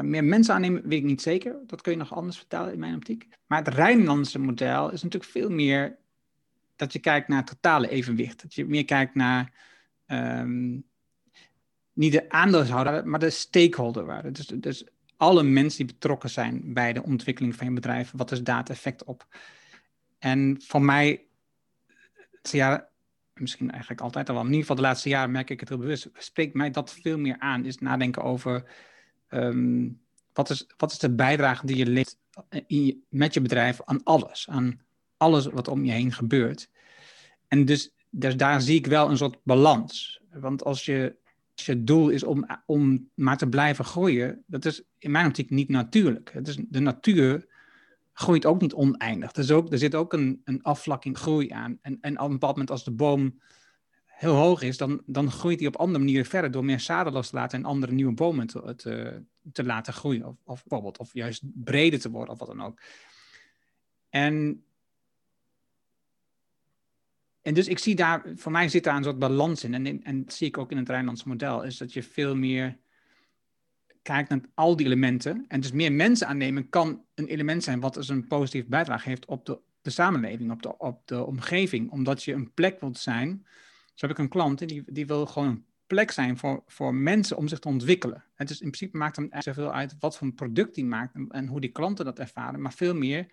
meer 0.02 0.24
mensen 0.24 0.54
aannemen, 0.54 0.88
weet 0.88 1.00
ik 1.00 1.06
niet 1.06 1.22
zeker. 1.22 1.56
Dat 1.68 1.82
kun 1.82 1.92
je 1.92 1.98
nog 1.98 2.16
anders 2.16 2.38
vertellen 2.38 2.74
in 2.74 2.80
mijn 2.80 2.96
optiek. 2.96 3.28
Maar 3.46 3.64
het 3.64 3.74
Rijnlandse 3.74 4.40
model 4.40 4.92
is 4.92 5.04
natuurlijk 5.04 5.32
veel 5.32 5.50
meer 5.50 5.98
dat 6.76 6.94
je 6.94 7.00
kijkt 7.00 7.28
naar 7.28 7.38
het 7.38 7.48
totale 7.48 7.90
evenwicht. 7.90 8.42
Dat 8.42 8.54
je 8.54 8.66
meer 8.66 8.86
kijkt 8.86 9.16
naar 9.16 9.52
um, 10.08 10.86
niet 11.94 12.12
de 12.12 12.30
aandeelhouder, 12.30 13.08
maar 13.08 13.20
de 13.20 13.30
stakeholder 13.30 14.34
Dus, 14.34 14.48
dus 14.48 14.86
alle 15.18 15.44
mensen 15.44 15.86
die 15.86 15.96
betrokken 15.96 16.30
zijn 16.30 16.74
bij 16.74 16.94
de 16.94 17.04
ontwikkeling 17.04 17.56
van 17.56 17.68
je 17.68 17.74
bedrijf. 17.74 18.12
Wat 18.16 18.32
is 18.32 18.44
daar 18.44 18.58
het 18.58 18.70
effect 18.70 19.04
op? 19.04 19.28
En 20.20 20.62
voor 20.62 20.82
mij, 20.82 21.24
ja, 22.42 22.90
misschien 23.34 23.72
eigenlijk 23.72 24.02
altijd 24.02 24.30
al 24.30 24.40
in 24.40 24.46
ieder 24.46 24.60
geval 24.60 24.76
de 24.76 24.82
laatste 24.82 25.10
jaren 25.10 25.32
merk 25.32 25.50
ik 25.50 25.60
het 25.60 25.70
heel 25.70 25.78
bewust, 25.78 26.10
spreekt 26.14 26.54
mij 26.54 26.72
dat 26.72 26.94
veel 26.94 27.18
meer 27.18 27.40
aan. 27.40 27.66
Is 27.66 27.78
nadenken 27.78 28.24
over 28.24 28.64
Ehm, 29.36 29.90
wat, 30.34 30.50
is, 30.50 30.68
wat 30.78 30.92
is 30.92 31.00
de 31.00 31.16
bijdrage 31.16 31.66
die 31.66 31.78
je 31.78 31.86
levert 31.86 32.18
met 33.10 33.34
je 33.34 33.42
bedrijf 33.42 33.82
aan 33.86 34.04
alles? 34.04 34.46
Aan 34.50 34.80
alles 35.18 35.46
wat 35.46 35.68
om 35.68 35.86
je 35.86 35.92
heen 35.92 36.12
gebeurt. 36.12 36.70
En 37.48 37.66
dus, 37.66 37.92
dus 38.10 38.38
daar 38.38 38.62
zie 38.62 38.76
ik 38.76 38.88
wel 38.88 39.10
een 39.10 39.18
soort 39.18 39.38
balans. 39.44 40.22
Want 40.32 40.64
als 40.64 40.86
je, 40.86 41.16
je 41.54 41.84
doel 41.84 42.10
is 42.10 42.24
om, 42.24 42.46
om 42.66 43.10
maar 43.14 43.38
te 43.38 43.48
blijven 43.48 43.86
groeien, 43.86 44.44
dat 44.48 44.66
is 44.66 44.84
in 44.98 45.12
mijn 45.12 45.26
optiek 45.26 45.50
niet 45.50 45.70
natuurlijk. 45.70 46.32
Het 46.34 46.48
is, 46.48 46.58
de 46.70 46.80
natuur 46.80 47.46
groeit 48.14 48.46
ook 48.46 48.62
niet 48.62 48.74
oneindig. 48.74 49.34
Er, 49.34 49.56
ook, 49.56 49.72
er 49.72 49.78
zit 49.78 49.96
ook 49.96 50.14
een, 50.14 50.42
een 50.44 50.64
afvlakking 50.64 51.18
groei 51.18 51.50
aan. 51.50 51.80
En, 51.82 51.98
en 52.02 52.20
op 52.20 52.26
een 52.26 52.32
bepaald 52.32 52.52
moment 52.52 52.72
als 52.72 52.84
de 52.84 52.92
boom 52.92 53.40
heel 54.16 54.36
hoog 54.36 54.62
is, 54.62 54.78
dan, 54.78 55.02
dan 55.06 55.32
groeit 55.32 55.60
hij 55.60 55.68
op 55.68 55.76
andere 55.76 56.00
manieren 56.00 56.26
verder 56.26 56.52
door 56.52 56.66
meer 56.66 56.80
zaden 56.80 57.14
los 57.14 57.30
te 57.30 57.36
laten 57.36 57.60
en 57.60 57.66
andere 57.66 57.92
nieuwe 57.92 58.14
bomen 58.14 58.48
te, 58.48 58.76
te, 58.76 59.22
te 59.52 59.64
laten 59.64 59.94
groeien. 59.94 60.26
Of, 60.26 60.36
of, 60.44 60.64
bijvoorbeeld, 60.64 60.98
of 60.98 61.14
juist 61.14 61.42
breder 61.54 62.00
te 62.00 62.10
worden 62.10 62.34
of 62.34 62.40
wat 62.40 62.48
dan 62.48 62.62
ook. 62.62 62.80
En, 64.10 64.64
en 67.42 67.54
dus 67.54 67.68
ik 67.68 67.80
zie 67.80 67.96
daar, 67.96 68.26
voor 68.36 68.52
mij 68.52 68.70
zit 68.70 68.84
daar 68.84 68.96
een 68.96 69.04
soort 69.04 69.20
balans 69.20 69.64
in. 69.64 69.74
En, 69.74 70.04
en 70.04 70.24
dat 70.24 70.34
zie 70.34 70.48
ik 70.48 70.58
ook 70.58 70.72
in 70.72 70.78
het 70.78 70.90
Rijnlandse 70.90 71.28
model, 71.28 71.64
is 71.64 71.78
dat 71.78 71.94
je 71.94 72.04
veel 72.04 72.36
meer 72.36 72.78
kijkt 74.02 74.30
naar 74.30 74.42
al 74.54 74.76
die 74.76 74.86
elementen. 74.86 75.46
En 75.48 75.60
dus 75.60 75.72
meer 75.72 75.92
mensen 75.92 76.28
aannemen 76.28 76.70
kan 76.70 77.04
een 77.16 77.28
element 77.28 77.64
zijn 77.64 77.80
wat 77.80 77.94
dus 77.94 78.10
een 78.10 78.28
positieve 78.28 78.70
bijdrage 78.70 79.10
heeft 79.10 79.26
op 79.26 79.46
de, 79.46 79.60
de 79.82 79.90
samenleving, 79.90 80.52
op 80.52 80.62
de, 80.62 80.78
op 80.78 81.08
de 81.08 81.26
omgeving. 81.26 81.92
Omdat 81.92 82.24
je 82.24 82.34
een 82.34 82.54
plek 82.54 82.80
wilt 82.80 82.98
zijn 82.98 83.46
zo 83.96 84.08
heb 84.08 84.16
ik 84.18 84.24
een 84.24 84.30
klant 84.30 84.68
die, 84.68 84.84
die 84.86 85.06
wil 85.06 85.26
gewoon 85.26 85.48
een 85.48 85.66
plek 85.88 86.12
zijn 86.12 86.38
voor, 86.38 86.64
voor 86.68 86.96
mensen 86.96 87.38
om 87.38 87.48
zich 87.48 87.60
te 87.60 87.68
ontwikkelen. 87.68 88.24
Het 88.34 88.50
is 88.50 88.62
in 88.62 88.72
principe 88.72 88.98
maakt 88.98 89.16
hem 89.16 89.30
zoveel 89.40 89.74
uit 89.74 89.96
wat 90.00 90.18
voor 90.18 90.28
een 90.28 90.36
product 90.36 90.76
die 90.76 90.86
maakt 90.86 91.16
en, 91.30 91.48
hoe 91.48 91.62
die 91.62 91.72
klanten 91.72 92.06
dat 92.06 92.20
ervaren, 92.20 92.62
maar 92.62 92.74
veel 92.74 92.96
meer 92.96 93.28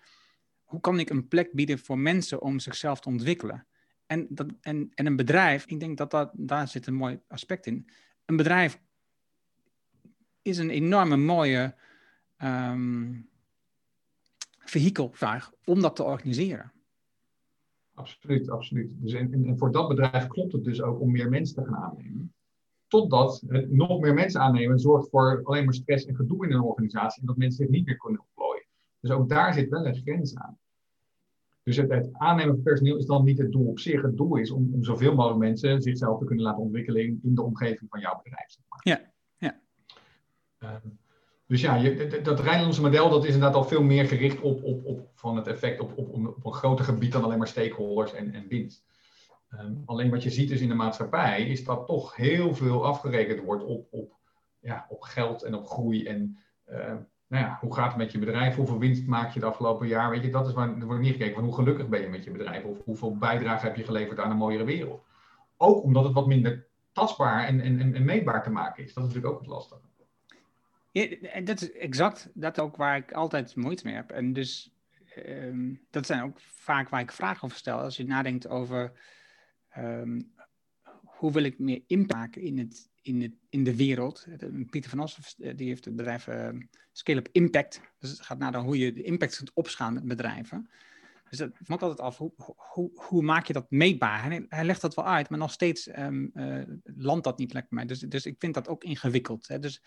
hoe 0.63 0.79
kan 0.79 0.99
ik 0.99 1.09
een 1.09 1.27
plek 1.27 1.51
bieden 1.51 1.79
voor 1.79 1.97
mensen 1.97 2.41
om 2.41 2.59
zichzelf 2.59 2.99
te 2.99 3.09
ontwikkelen. 3.09 3.65
En, 4.05 4.27
dat, 4.29 4.47
en, 4.61 4.91
en 4.93 5.05
een 5.05 5.15
bedrijf, 5.15 5.65
ik 5.65 5.79
denk 5.79 5.97
dat, 5.97 6.11
dat 6.11 6.31
daar 6.33 6.67
zit 6.67 6.87
een 6.87 6.93
mooi 6.93 7.19
aspect 7.27 7.65
in. 7.65 7.89
Een 8.25 8.35
bedrijf 8.35 8.79
is 10.41 10.57
een 10.57 10.69
enorme 10.69 11.17
mooie 11.17 11.75
um, 12.43 13.29
vehikelvraag 14.59 15.51
om 15.65 15.81
dat 15.81 15.95
te 15.95 16.03
organiseren. 16.03 16.71
Absoluut, 17.93 18.49
absoluut. 18.49 18.91
Dus 18.93 19.13
en, 19.13 19.33
en, 19.33 19.57
voor 19.57 19.71
dat 19.71 19.87
bedrijf 19.87 20.27
klopt 20.27 20.51
het 20.51 20.63
dus 20.63 20.81
ook 20.81 20.99
om 20.99 21.11
meer 21.11 21.29
mensen 21.29 21.55
te 21.55 21.69
gaan 21.69 21.83
aannemen. 21.83 22.33
Totdat 22.87 23.43
het 23.47 23.71
nog 23.71 23.99
meer 23.99 24.13
mensen 24.13 24.41
aannemen 24.41 24.79
zorgt 24.79 25.09
voor 25.09 25.41
alleen 25.43 25.65
maar 25.65 25.73
stress 25.73 26.05
en 26.05 26.15
gedoe 26.15 26.45
in 26.45 26.53
een 26.53 26.61
organisatie 26.61 27.21
en 27.21 27.27
dat 27.27 27.37
mensen 27.37 27.65
zich 27.65 27.73
niet 27.73 27.85
meer 27.85 27.97
kunnen 27.97 28.21
opplooien. 28.21 28.65
Dus 28.99 29.11
ook 29.11 29.29
daar 29.29 29.53
zit 29.53 29.69
wel 29.69 29.85
een 29.85 29.95
grens 29.95 30.35
aan. 30.35 30.57
Dus 31.63 31.77
het, 31.77 32.13
aannemen 32.13 32.53
van 32.53 32.63
personeel 32.63 32.97
is 32.97 33.05
dan 33.05 33.23
niet 33.23 33.37
het 33.37 33.51
doel 33.51 33.67
op 33.67 33.79
zich. 33.79 34.01
Het 34.01 34.17
doel 34.17 34.35
is 34.35 34.51
om, 34.51 34.73
om 34.73 34.83
zoveel 34.83 35.15
mogelijk 35.15 35.39
mensen 35.39 35.81
zichzelf 35.81 36.19
te 36.19 36.25
kunnen 36.25 36.43
laten 36.43 36.61
ontwikkelen 36.61 37.01
in, 37.01 37.19
de 37.21 37.41
omgeving 37.41 37.89
van 37.89 37.99
jouw 37.99 38.21
bedrijf. 38.23 38.51
Zeg 38.51 38.63
maar. 38.67 38.79
Ja, 38.83 39.11
ja. 39.37 39.59
Ehm, 40.57 40.87
dus 41.53 41.61
ja, 41.61 41.75
je, 41.75 42.21
dat 42.23 42.39
Rijnlandse 42.39 42.81
model 42.81 43.09
dat 43.09 43.25
is 43.25 43.33
inderdaad 43.33 43.55
al 43.55 43.63
veel 43.63 43.83
meer 43.83 44.05
gericht 44.05 44.39
op, 44.39 44.63
op, 44.63 44.85
op 44.85 45.09
van 45.15 45.35
het 45.35 45.47
effect 45.47 45.79
op, 45.79 45.97
op, 45.97 46.13
op 46.13 46.45
een 46.45 46.53
groter 46.53 46.85
gebied 46.85 47.11
dan 47.11 47.23
alleen 47.23 47.37
maar 47.37 47.47
stakeholders 47.47 48.13
en, 48.13 48.33
en 48.33 48.47
winst. 48.47 48.85
Ehm, 49.49 49.73
alleen 49.85 50.09
wat 50.09 50.23
je 50.23 50.29
ziet 50.29 50.49
dus 50.49 50.61
in 50.61 50.67
de 50.67 50.73
maatschappij 50.73 51.47
is 51.47 51.63
dat 51.63 51.85
toch 51.85 52.15
heel 52.15 52.55
veel 52.55 52.85
afgerekend 52.85 53.39
wordt 53.39 53.63
op, 53.63 53.87
op, 53.91 54.13
ja, 54.59 54.85
op 54.89 55.01
geld 55.01 55.43
en 55.43 55.55
op 55.55 55.67
groei 55.67 56.05
en 56.05 56.37
uh, 56.69 56.77
nou 57.27 57.43
ja, 57.43 57.57
hoe 57.61 57.75
gaat 57.75 57.87
het 57.87 57.97
met 57.97 58.11
je 58.11 58.19
bedrijf? 58.19 58.55
Hoeveel 58.55 58.79
winst 58.79 59.07
maak 59.07 59.33
je 59.33 59.39
het 59.39 59.49
afgelopen 59.49 59.87
jaar? 59.87 60.09
Weet 60.09 60.23
je, 60.23 60.29
dat 60.29 60.47
is 60.47 60.53
waar 60.53 60.77
er 60.77 60.85
wordt 60.85 61.01
niet 61.01 61.11
gekeken 61.11 61.35
van 61.35 61.43
hoe 61.43 61.55
gelukkig 61.55 61.87
ben 61.87 62.01
je 62.01 62.09
met 62.09 62.23
je 62.23 62.31
bedrijf 62.31 62.63
of 62.63 62.77
hoeveel 62.85 63.17
bijdrage 63.17 63.65
heb 63.65 63.75
je 63.75 63.83
geleverd 63.83 64.19
aan 64.19 64.31
een 64.31 64.37
mooiere 64.37 64.63
wereld. 64.63 65.03
Ook 65.57 65.83
omdat 65.83 66.03
het 66.03 66.13
wat 66.13 66.27
minder 66.27 66.67
tastbaar 66.91 67.45
en, 67.45 67.61
en, 67.61 67.95
en 67.95 68.05
meetbaar 68.05 68.43
te 68.43 68.49
maken 68.49 68.83
is. 68.83 68.93
Dat 68.93 69.03
is 69.03 69.09
natuurlijk 69.09 69.33
ook 69.33 69.39
het 69.39 69.49
lastige. 69.49 69.81
Ja, 70.93 71.41
dat 71.41 71.61
is 71.61 71.71
exact 71.71 72.29
dat 72.33 72.59
ook 72.59 72.75
waar 72.75 72.97
ik 72.97 73.11
altijd 73.11 73.55
moeite 73.55 73.85
mee 73.85 73.95
heb. 73.95 74.11
En 74.11 74.33
dus 74.33 74.73
um, 75.27 75.85
dat 75.89 76.05
zijn 76.05 76.23
ook 76.23 76.39
vaak 76.39 76.89
waar 76.89 77.01
ik 77.01 77.11
vragen 77.11 77.43
over 77.43 77.57
stel. 77.57 77.79
Als 77.79 77.97
je 77.97 78.05
nadenkt 78.05 78.47
over 78.47 78.91
um, 79.77 80.33
hoe 81.03 81.31
wil 81.31 81.43
ik 81.43 81.59
meer 81.59 81.83
impact 81.87 82.35
in 82.35 82.57
het 82.57 82.91
in, 83.03 83.21
het, 83.21 83.31
in 83.49 83.63
de 83.63 83.75
wereld. 83.75 84.25
Pieter 84.69 84.89
van 84.89 84.99
Assen 84.99 85.23
eh, 85.37 85.57
die 85.57 85.67
heeft 85.67 85.85
het 85.85 85.95
bedrijf 85.95 86.27
uh, 86.27 86.49
Scale 86.91 87.19
Up 87.19 87.29
Impact. 87.31 87.81
Dus 87.99 88.09
het 88.09 88.21
gaat 88.21 88.37
naar 88.37 88.55
hoe 88.55 88.77
je 88.77 88.93
de 88.93 89.03
impact 89.03 89.37
kunt 89.37 89.53
opschalen 89.53 89.93
met 89.93 90.07
bedrijven. 90.07 90.69
Dus 91.29 91.37
dat 91.37 91.51
maakt 91.65 91.81
altijd 91.81 91.99
af, 91.99 92.17
hoe, 92.17 92.91
hoe, 92.93 93.21
maak 93.21 93.47
je 93.47 93.53
dat 93.53 93.71
meetbaar? 93.71 94.23
Hij, 94.23 94.45
hij 94.49 94.63
legt 94.63 94.81
dat 94.81 94.93
wel 94.93 95.05
uit, 95.05 95.29
maar 95.29 95.39
nog 95.39 95.51
steeds 95.51 95.87
uh, 95.87 96.61
landt 96.83 97.23
dat 97.23 97.37
niet 97.37 97.53
lekker 97.53 97.75
bij 97.75 97.85
mij. 97.85 97.95
Dus, 97.95 97.99
dus 97.99 98.25
ik 98.25 98.35
vind 98.37 98.53
dat 98.53 98.67
ook 98.67 98.83
ingewikkeld. 98.83 99.47
Hè? 99.47 99.59
Dus 99.59 99.81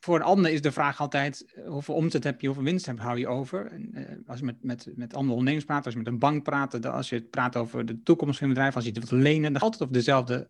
voor 0.00 0.16
een 0.16 0.22
ander 0.22 0.50
is 0.50 0.62
de 0.62 0.72
vraag 0.72 1.00
altijd, 1.00 1.44
eh, 1.54 1.68
hoeveel 1.68 1.94
omzet 1.94 2.24
heb 2.24 2.40
je, 2.40 2.46
hoeveel 2.46 2.64
winst 2.64 2.86
heb, 2.86 2.98
hou 2.98 3.18
je 3.18 3.28
over? 3.28 3.66
En, 3.66 3.90
uh, 3.94 4.04
als 4.26 4.38
je 4.38 4.44
met, 4.44 4.62
met, 4.62 4.88
met 4.94 5.14
andere 5.14 5.32
ondernemers 5.32 5.64
praat, 5.64 5.84
als 5.84 5.92
je 5.92 5.98
met 5.98 6.08
een 6.08 6.18
bank 6.18 6.42
praat, 6.42 6.86
als 6.86 7.08
je 7.08 7.22
praat 7.22 7.56
over 7.56 7.86
de 7.86 8.02
toekomst 8.02 8.38
van 8.38 8.48
je 8.48 8.54
bedrijf, 8.54 8.74
als 8.74 8.84
je 8.84 8.90
het 8.90 8.98
wilt 8.98 9.22
lenen, 9.22 9.52
dan 9.52 9.62
altijd 9.62 9.82
over 9.82 9.94
dezelfde 9.94 10.46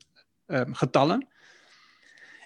um, 0.47 0.75
getallen. 0.75 1.21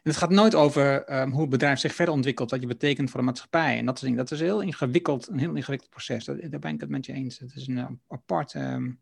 En 0.05 0.11
het 0.11 0.17
gaat 0.17 0.31
nooit 0.31 0.55
over 0.55 1.13
um, 1.21 1.31
hoe 1.31 1.41
het 1.41 1.51
bedrijf 1.51 1.79
zich 1.79 1.95
verder 1.95 2.15
ontwikkelt, 2.15 2.51
wat 2.51 2.61
je 2.61 2.67
betekent 2.67 3.11
voor 3.11 3.21
de 3.21 3.27
maatschappij 3.27 3.79
en 3.79 3.87
dat 3.87 3.99
soort. 3.99 4.17
Dat 4.17 4.31
is 4.31 4.41
heel 4.41 4.61
ingewikkeld, 4.61 5.29
een 5.29 5.39
heel 5.39 5.55
ingewikkeld 5.55 5.91
proces. 5.91 6.25
Daar 6.25 6.59
ben 6.61 6.75
ik 6.75 6.81
het 6.81 6.91
met 6.91 7.07
je 7.07 7.13
eens. 7.13 7.39
Het 7.39 7.55
is 7.55 7.67
een 7.67 7.77
uh, 7.77 7.87
aparte 8.09 8.59
um, 8.61 9.01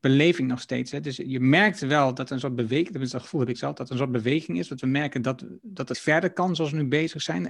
beleving 0.00 0.48
nog 0.48 0.60
steeds. 0.60 0.90
Hè. 0.90 1.00
Dus 1.00 1.16
je 1.16 1.40
merkt 1.40 1.80
wel 1.80 2.14
dat 2.14 2.28
er 2.28 2.34
een 2.34 2.40
soort 2.40 2.54
beweging, 2.54 3.10
dat 3.10 3.22
gevoel 3.22 3.40
heb 3.40 3.48
ik 3.48 3.56
zelf, 3.56 3.74
dat 3.74 3.86
er 3.86 3.92
een 3.92 3.98
soort 3.98 4.12
beweging 4.12 4.58
is. 4.58 4.68
Dat 4.68 4.80
we 4.80 4.86
merken 4.86 5.22
dat, 5.22 5.44
dat 5.62 5.88
het 5.88 5.98
verder 5.98 6.32
kan 6.32 6.56
zoals 6.56 6.70
we 6.70 6.76
nu 6.76 6.88
bezig 6.88 7.22
zijn. 7.22 7.42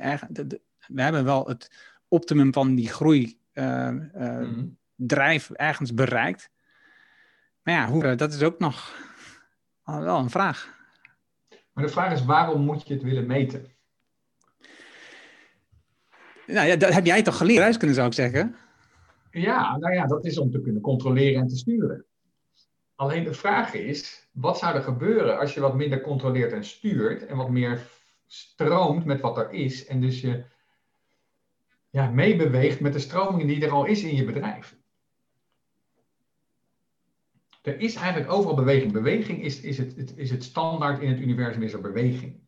we 0.86 1.02
hebben 1.02 1.24
wel 1.24 1.48
het 1.48 1.70
optimum 2.08 2.52
van 2.52 2.74
die 2.74 2.88
groei 2.88 3.38
uh, 3.54 3.88
uh, 4.16 4.38
mm. 4.38 4.76
drijf 4.94 5.50
ergens 5.50 5.94
bereikt. 5.94 6.50
Maar 7.62 7.74
ja, 7.74 7.88
hoe, 7.88 8.14
dat 8.14 8.32
is 8.32 8.42
ook 8.42 8.58
nog 8.58 8.94
wel 9.84 10.18
een 10.18 10.30
vraag. 10.30 10.78
Maar 11.72 11.84
de 11.84 11.90
vraag 11.90 12.12
is, 12.12 12.24
waarom 12.24 12.64
moet 12.64 12.88
je 12.88 12.94
het 12.94 13.02
willen 13.02 13.26
meten? 13.26 13.66
Nou 16.46 16.66
ja, 16.66 16.76
dat 16.76 16.92
heb 16.92 17.06
jij 17.06 17.22
toch 17.22 17.36
geleerd, 17.36 17.76
kunnen 17.76 17.96
zou 17.96 18.08
ik 18.08 18.14
zeggen? 18.14 18.56
Ja, 19.30 19.76
nou 19.76 19.94
ja, 19.94 20.06
dat 20.06 20.24
is 20.24 20.38
om 20.38 20.50
te 20.50 20.60
kunnen 20.60 20.82
controleren 20.82 21.40
en 21.40 21.48
te 21.48 21.56
sturen. 21.56 22.04
Alleen 23.00 23.24
de 23.24 23.34
vraag 23.34 23.74
is, 23.74 24.28
wat 24.32 24.58
zou 24.58 24.74
er 24.74 24.82
gebeuren 24.82 25.38
als 25.38 25.54
je 25.54 25.60
wat 25.60 25.74
minder 25.74 26.00
controleert 26.00 26.52
en 26.52 26.64
stuurt 26.64 27.26
en 27.26 27.36
wat 27.36 27.50
meer 27.50 27.90
stroomt 28.26 29.04
met 29.04 29.20
wat 29.20 29.38
er 29.38 29.50
is 29.50 29.86
en 29.86 30.00
dus 30.00 30.20
je 30.20 30.44
ja, 31.90 32.10
meebeweegt 32.10 32.80
met 32.80 32.92
de 32.92 32.98
stroming 32.98 33.48
die 33.48 33.64
er 33.64 33.70
al 33.70 33.84
is 33.84 34.02
in 34.02 34.14
je 34.14 34.24
bedrijf? 34.24 34.76
er 37.62 37.80
is 37.80 37.94
eigenlijk 37.94 38.32
overal 38.32 38.56
beweging. 38.56 38.92
Beweging 38.92 39.42
is, 39.42 39.60
is, 39.60 39.78
het, 39.78 40.16
is 40.16 40.30
het 40.30 40.44
standaard 40.44 41.00
in 41.00 41.08
het 41.08 41.20
universum, 41.20 41.62
is 41.62 41.72
er 41.72 41.80
beweging. 41.80 42.40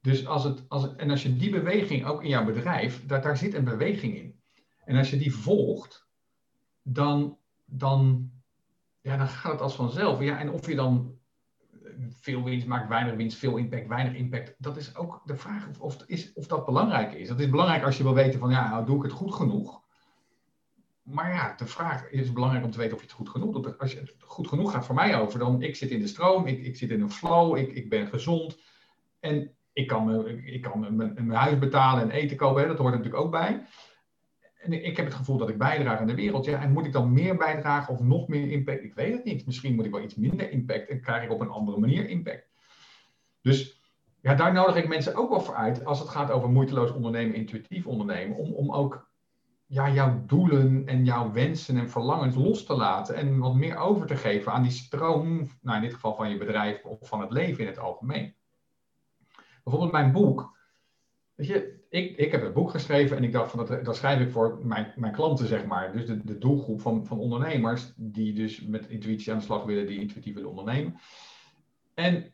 Dus 0.00 0.26
als 0.26 0.44
het, 0.44 0.68
als 0.68 0.82
het, 0.82 0.96
en 0.96 1.10
als 1.10 1.22
je 1.22 1.36
die 1.36 1.50
beweging 1.50 2.06
ook 2.06 2.22
in 2.22 2.28
jouw 2.28 2.44
bedrijf, 2.44 3.06
daar, 3.06 3.22
daar 3.22 3.36
zit 3.36 3.54
een 3.54 3.64
beweging 3.64 4.16
in. 4.16 4.40
En 4.84 4.96
als 4.96 5.10
je 5.10 5.16
die 5.16 5.34
volgt, 5.34 6.08
dan, 6.82 7.38
dan, 7.64 8.30
ja, 9.00 9.16
dan 9.16 9.28
gaat 9.28 9.52
het 9.52 9.60
als 9.60 9.74
vanzelf. 9.74 10.20
Ja, 10.20 10.38
en 10.38 10.50
of 10.50 10.66
je 10.66 10.74
dan 10.74 11.16
veel 12.08 12.42
winst 12.42 12.66
maakt, 12.66 12.88
weinig 12.88 13.14
winst, 13.14 13.38
veel 13.38 13.56
impact, 13.56 13.86
weinig 13.86 14.14
impact. 14.14 14.54
Dat 14.58 14.76
is 14.76 14.96
ook 14.96 15.20
de 15.24 15.36
vraag 15.36 15.68
of, 15.68 15.80
of, 15.80 15.96
is, 16.06 16.32
of 16.32 16.46
dat 16.46 16.64
belangrijk 16.64 17.12
is. 17.12 17.28
Dat 17.28 17.40
is 17.40 17.50
belangrijk 17.50 17.82
als 17.82 17.96
je 17.96 18.02
wil 18.02 18.14
weten 18.14 18.38
van, 18.38 18.50
ja, 18.50 18.68
nou, 18.70 18.86
doe 18.86 18.96
ik 18.96 19.02
het 19.02 19.12
goed 19.12 19.34
genoeg? 19.34 19.86
maar 21.10 21.32
ja, 21.32 21.54
de 21.56 21.66
vraag 21.66 22.10
is 22.10 22.32
belangrijk 22.32 22.64
om 22.64 22.70
te 22.70 22.78
weten 22.78 22.94
of 22.94 23.00
je 23.00 23.06
het 23.06 23.16
goed 23.16 23.28
genoeg 23.28 23.52
doet. 23.52 23.78
Als 23.78 23.92
je 23.92 23.98
het 23.98 24.14
goed 24.18 24.48
genoeg 24.48 24.72
gaat 24.72 24.86
voor 24.86 24.94
mij 24.94 25.18
over, 25.20 25.38
dan 25.38 25.62
ik 25.62 25.76
zit 25.76 25.90
in 25.90 26.00
de 26.00 26.06
stroom, 26.06 26.46
ik, 26.46 26.64
ik 26.64 26.76
zit 26.76 26.90
in 26.90 27.00
een 27.00 27.10
flow, 27.10 27.56
ik, 27.56 27.72
ik 27.72 27.88
ben 27.88 28.06
gezond. 28.06 28.58
En 29.20 29.54
ik 29.72 29.86
kan, 29.86 30.28
ik 30.28 30.62
kan 30.62 30.96
mijn, 30.96 31.30
huis 31.30 31.58
betalen 31.58 32.02
en 32.02 32.10
eten 32.10 32.36
kopen, 32.36 32.68
dat 32.68 32.78
hoort 32.78 32.92
er 32.92 32.98
natuurlijk 32.98 33.24
ook 33.24 33.30
bij. 33.30 33.66
En 34.58 34.84
ik 34.84 34.96
heb 34.96 35.06
het 35.06 35.14
gevoel 35.14 35.38
dat 35.38 35.48
ik 35.48 35.58
bijdraag 35.58 35.98
aan 35.98 36.06
de 36.06 36.14
wereld. 36.14 36.44
Ja, 36.44 36.62
en 36.62 36.72
moet 36.72 36.86
ik 36.86 36.92
dan 36.92 37.12
meer 37.12 37.36
bijdragen 37.36 37.94
of 37.94 38.00
nog 38.00 38.28
meer 38.28 38.50
impact? 38.50 38.82
Ik 38.82 38.94
weet 38.94 39.12
het 39.12 39.24
niet. 39.24 39.46
Misschien 39.46 39.74
moet 39.74 39.84
ik 39.84 39.90
wel 39.90 40.02
iets 40.02 40.14
minder 40.14 40.50
impact 40.50 40.88
en 40.88 41.00
krijg 41.00 41.24
ik 41.24 41.30
op 41.30 41.40
een 41.40 41.48
andere 41.48 41.78
manier 41.78 42.08
impact. 42.08 42.46
Dus 43.42 43.80
ja, 44.20 44.34
daar 44.34 44.52
nodig 44.52 44.76
ik 44.76 44.88
mensen 44.88 45.14
ook 45.14 45.30
wel 45.30 45.40
voor 45.40 45.54
uit 45.54 45.84
als 45.84 45.98
het 45.98 46.08
gaat 46.08 46.30
over 46.30 46.48
moeiteloos 46.48 46.92
ondernemen, 46.92 47.34
intuïtief 47.34 47.86
ondernemen. 47.86 48.36
Om, 48.36 48.52
om 48.52 48.72
ook 48.72 49.08
ja, 49.66 49.90
jouw 49.90 50.22
doelen 50.26 50.86
en 50.86 51.04
jouw 51.04 51.32
wensen 51.32 51.76
en 51.76 51.90
verlangens 51.90 52.34
los 52.34 52.64
te 52.64 52.76
laten 52.76 53.14
en 53.14 53.38
wat 53.38 53.54
meer 53.54 53.76
over 53.76 54.06
te 54.06 54.16
geven 54.16 54.52
aan 54.52 54.62
die 54.62 54.70
stroom, 54.70 55.48
nou 55.60 55.76
in 55.76 55.82
dit 55.82 55.94
geval 55.94 56.14
van 56.14 56.30
je 56.30 56.36
bedrijf 56.36 56.84
of 56.84 57.08
van 57.08 57.20
het 57.20 57.32
leven 57.32 57.60
in 57.60 57.66
het 57.66 57.78
algemeen. 57.78 58.34
Bijvoorbeeld 59.62 59.92
mijn 59.92 60.12
boek. 60.12 60.56
Weet 61.34 61.46
je, 61.46 61.77
ik, 61.88 62.16
ik 62.16 62.32
heb 62.32 62.42
een 62.42 62.52
boek 62.52 62.70
geschreven 62.70 63.16
en 63.16 63.24
ik 63.24 63.32
dacht 63.32 63.50
van 63.50 63.66
dat, 63.66 63.84
dat 63.84 63.96
schrijf 63.96 64.20
ik 64.20 64.30
voor 64.30 64.58
mijn, 64.62 64.92
mijn 64.96 65.12
klanten, 65.12 65.46
zeg 65.46 65.64
maar. 65.64 65.92
Dus 65.92 66.06
de, 66.06 66.24
de 66.24 66.38
doelgroep 66.38 66.80
van, 66.80 67.06
van 67.06 67.18
ondernemers 67.18 67.92
die 67.96 68.32
dus 68.32 68.66
met 68.66 68.88
intuïtie 68.88 69.32
aan 69.32 69.38
de 69.38 69.44
slag 69.44 69.64
willen, 69.64 69.86
die 69.86 70.00
intuïtief 70.00 70.34
willen 70.34 70.50
ondernemen. 70.50 70.94
En 71.94 72.32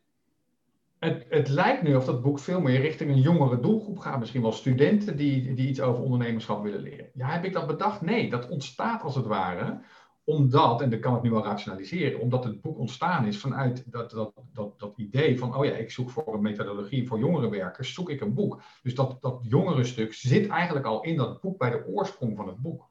het, 0.99 1.27
het, 1.29 1.49
lijkt 1.49 1.83
nu 1.83 1.95
of 1.95 2.05
dat 2.05 2.23
boek 2.23 2.39
veel 2.39 2.61
meer 2.61 2.81
richting 2.81 3.11
een 3.11 3.21
jongere 3.21 3.61
doelgroep 3.61 3.99
gaat. 3.99 4.19
Misschien 4.19 4.43
wel 4.43 4.53
studenten 4.53 5.17
die, 5.17 5.55
die 5.55 5.69
iets 5.69 5.81
over 5.81 6.03
ondernemerschap 6.03 6.63
willen 6.63 6.81
leren. 6.81 7.11
Ja, 7.15 7.27
heb 7.29 7.45
ik 7.45 7.53
dat 7.53 7.67
bedacht? 7.67 8.01
Nee, 8.01 8.31
dat 8.31 8.49
ontstaat 8.49 9.03
als 9.03 9.15
het 9.15 9.27
ware 9.27 9.81
omdat, 10.25 10.81
en 10.81 10.91
dat 10.91 11.01
kan 11.01 11.16
ik 11.16 11.22
nu 11.22 11.31
wel 11.31 11.45
rationaliseren, 11.45 12.20
omdat 12.20 12.45
het 12.45 12.61
boek 12.61 12.79
ontstaan 12.79 13.27
is 13.27 13.39
vanuit 13.39 13.93
dat, 13.93 14.11
dat, 14.11 14.33
dat, 14.53 14.79
dat 14.79 14.93
idee 14.97 15.39
van, 15.39 15.57
oh 15.57 15.64
ja, 15.64 15.72
ik 15.72 15.91
zoek 15.91 16.11
voor 16.11 16.35
een 16.35 16.43
methodologie 16.43 17.09
voor 17.09 17.18
jongerenwerkers, 17.18 17.95
zoek 17.95 18.11
ik 18.11 18.20
een 18.20 18.35
boek. 18.35 18.62
Dus 18.83 18.95
dat, 18.95 19.16
dat 19.20 19.39
jongere 19.43 19.85
stuk 19.85 20.12
zit 20.12 20.49
eigenlijk 20.49 20.87
al 20.87 21.03
in 21.03 21.16
dat 21.16 21.41
boek 21.41 21.59
bij 21.59 21.70
de 21.70 21.87
oorsprong 21.87 22.37
van 22.37 22.47
het 22.47 22.57
boek. 22.57 22.89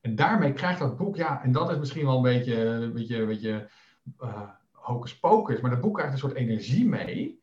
En 0.00 0.14
daarmee 0.14 0.52
krijgt 0.52 0.78
dat 0.78 0.96
boek, 0.96 1.16
ja, 1.16 1.42
en 1.42 1.52
dat 1.52 1.70
is 1.70 1.78
misschien 1.78 2.04
wel 2.04 2.16
een 2.16 2.22
beetje, 2.22 2.56
een 2.56 2.92
beetje, 2.92 3.16
een 3.16 3.26
beetje 3.26 3.68
uh, 4.22 4.48
hocus 4.72 5.18
pocus, 5.18 5.60
maar 5.60 5.70
dat 5.70 5.80
boek 5.80 5.94
krijgt 5.94 6.12
een 6.12 6.18
soort 6.18 6.34
energie 6.34 6.86
mee. 6.86 7.42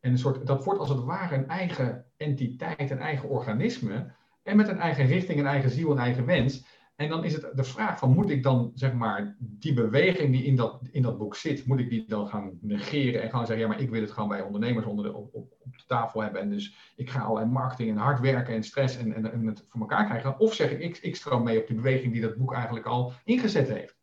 En 0.00 0.10
een 0.10 0.18
soort, 0.18 0.46
dat 0.46 0.64
wordt 0.64 0.80
als 0.80 0.88
het 0.88 1.04
ware 1.04 1.34
een 1.34 1.48
eigen 1.48 2.04
entiteit, 2.16 2.90
een 2.90 2.98
eigen 2.98 3.28
organisme. 3.28 4.12
En 4.42 4.56
met 4.56 4.68
een 4.68 4.78
eigen 4.78 5.06
richting, 5.06 5.38
een 5.38 5.46
eigen 5.46 5.70
ziel, 5.70 5.90
een 5.90 5.98
eigen 5.98 6.26
wens. 6.26 6.64
En 6.96 7.08
dan 7.08 7.24
is 7.24 7.32
het 7.32 7.50
de 7.54 7.64
vraag 7.64 7.98
van, 7.98 8.10
moet 8.10 8.30
ik 8.30 8.42
dan, 8.42 8.72
zeg 8.74 8.92
maar, 8.92 9.36
die 9.38 9.74
beweging 9.74 10.32
die 10.32 10.44
in 10.44 10.56
dat, 10.56 10.80
in 10.90 11.02
dat 11.02 11.18
boek 11.18 11.36
zit, 11.36 11.66
moet 11.66 11.78
ik 11.78 11.90
die 11.90 12.04
dan 12.06 12.28
gaan 12.28 12.58
negeren 12.60 13.22
en 13.22 13.30
gaan 13.30 13.46
zeggen, 13.46 13.64
ja, 13.64 13.72
maar 13.72 13.80
ik 13.80 13.90
wil 13.90 14.00
het 14.00 14.10
gewoon 14.10 14.28
bij 14.28 14.42
ondernemers 14.42 14.86
onder 14.86 15.04
de, 15.04 15.14
op, 15.14 15.34
op, 15.34 15.76
de 15.76 15.84
tafel 15.86 16.22
hebben. 16.22 16.40
En 16.40 16.50
dus 16.50 16.92
ik 16.96 17.10
ga 17.10 17.20
allerlei 17.20 17.50
marketing 17.50 17.90
en 17.90 17.96
hard 17.96 18.20
werken 18.20 18.54
en 18.54 18.64
stress 18.64 18.96
en, 18.96 19.14
en, 19.14 19.32
en 19.32 19.46
het 19.46 19.64
voor 19.68 19.80
elkaar 19.80 20.06
krijgen. 20.06 20.38
Of 20.38 20.54
zeg 20.54 20.70
ik, 20.70 20.80
ik, 20.80 20.96
ik 20.96 21.16
stroom 21.16 21.42
mee 21.42 21.60
op 21.60 21.66
die 21.66 21.76
beweging 21.76 22.12
die 22.12 22.22
dat 22.22 22.36
boek 22.36 22.54
eigenlijk 22.54 22.86
al 22.86 23.12
ingezet 23.24 23.68
heeft. 23.68 23.96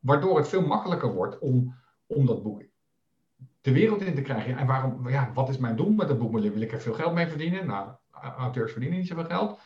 Waardoor 0.00 0.36
het 0.36 0.48
veel 0.48 0.66
makkelijker 0.66 1.14
wordt 1.14 1.38
om, 1.38 1.74
om 2.06 2.26
dat 2.26 2.42
boek 2.42 2.62
de 3.62 3.72
wereld 3.72 4.02
in 4.02 4.14
te 4.14 4.22
krijgen. 4.22 4.56
En 4.56 4.66
waarom, 4.66 5.08
ja, 5.08 5.30
wat 5.34 5.48
is 5.48 5.58
mijn 5.58 5.76
doel 5.76 5.90
met 5.90 6.08
dat 6.08 6.18
boek? 6.18 6.32
Wil 6.32 6.60
ik 6.60 6.72
er 6.72 6.80
veel 6.80 6.94
geld 6.94 7.14
mee 7.14 7.26
verdienen? 7.26 7.66
Nou, 7.66 7.90
auteurs 8.36 8.72
verdienen 8.72 8.98
niet 8.98 9.08
zoveel 9.08 9.24
geld. 9.24 9.60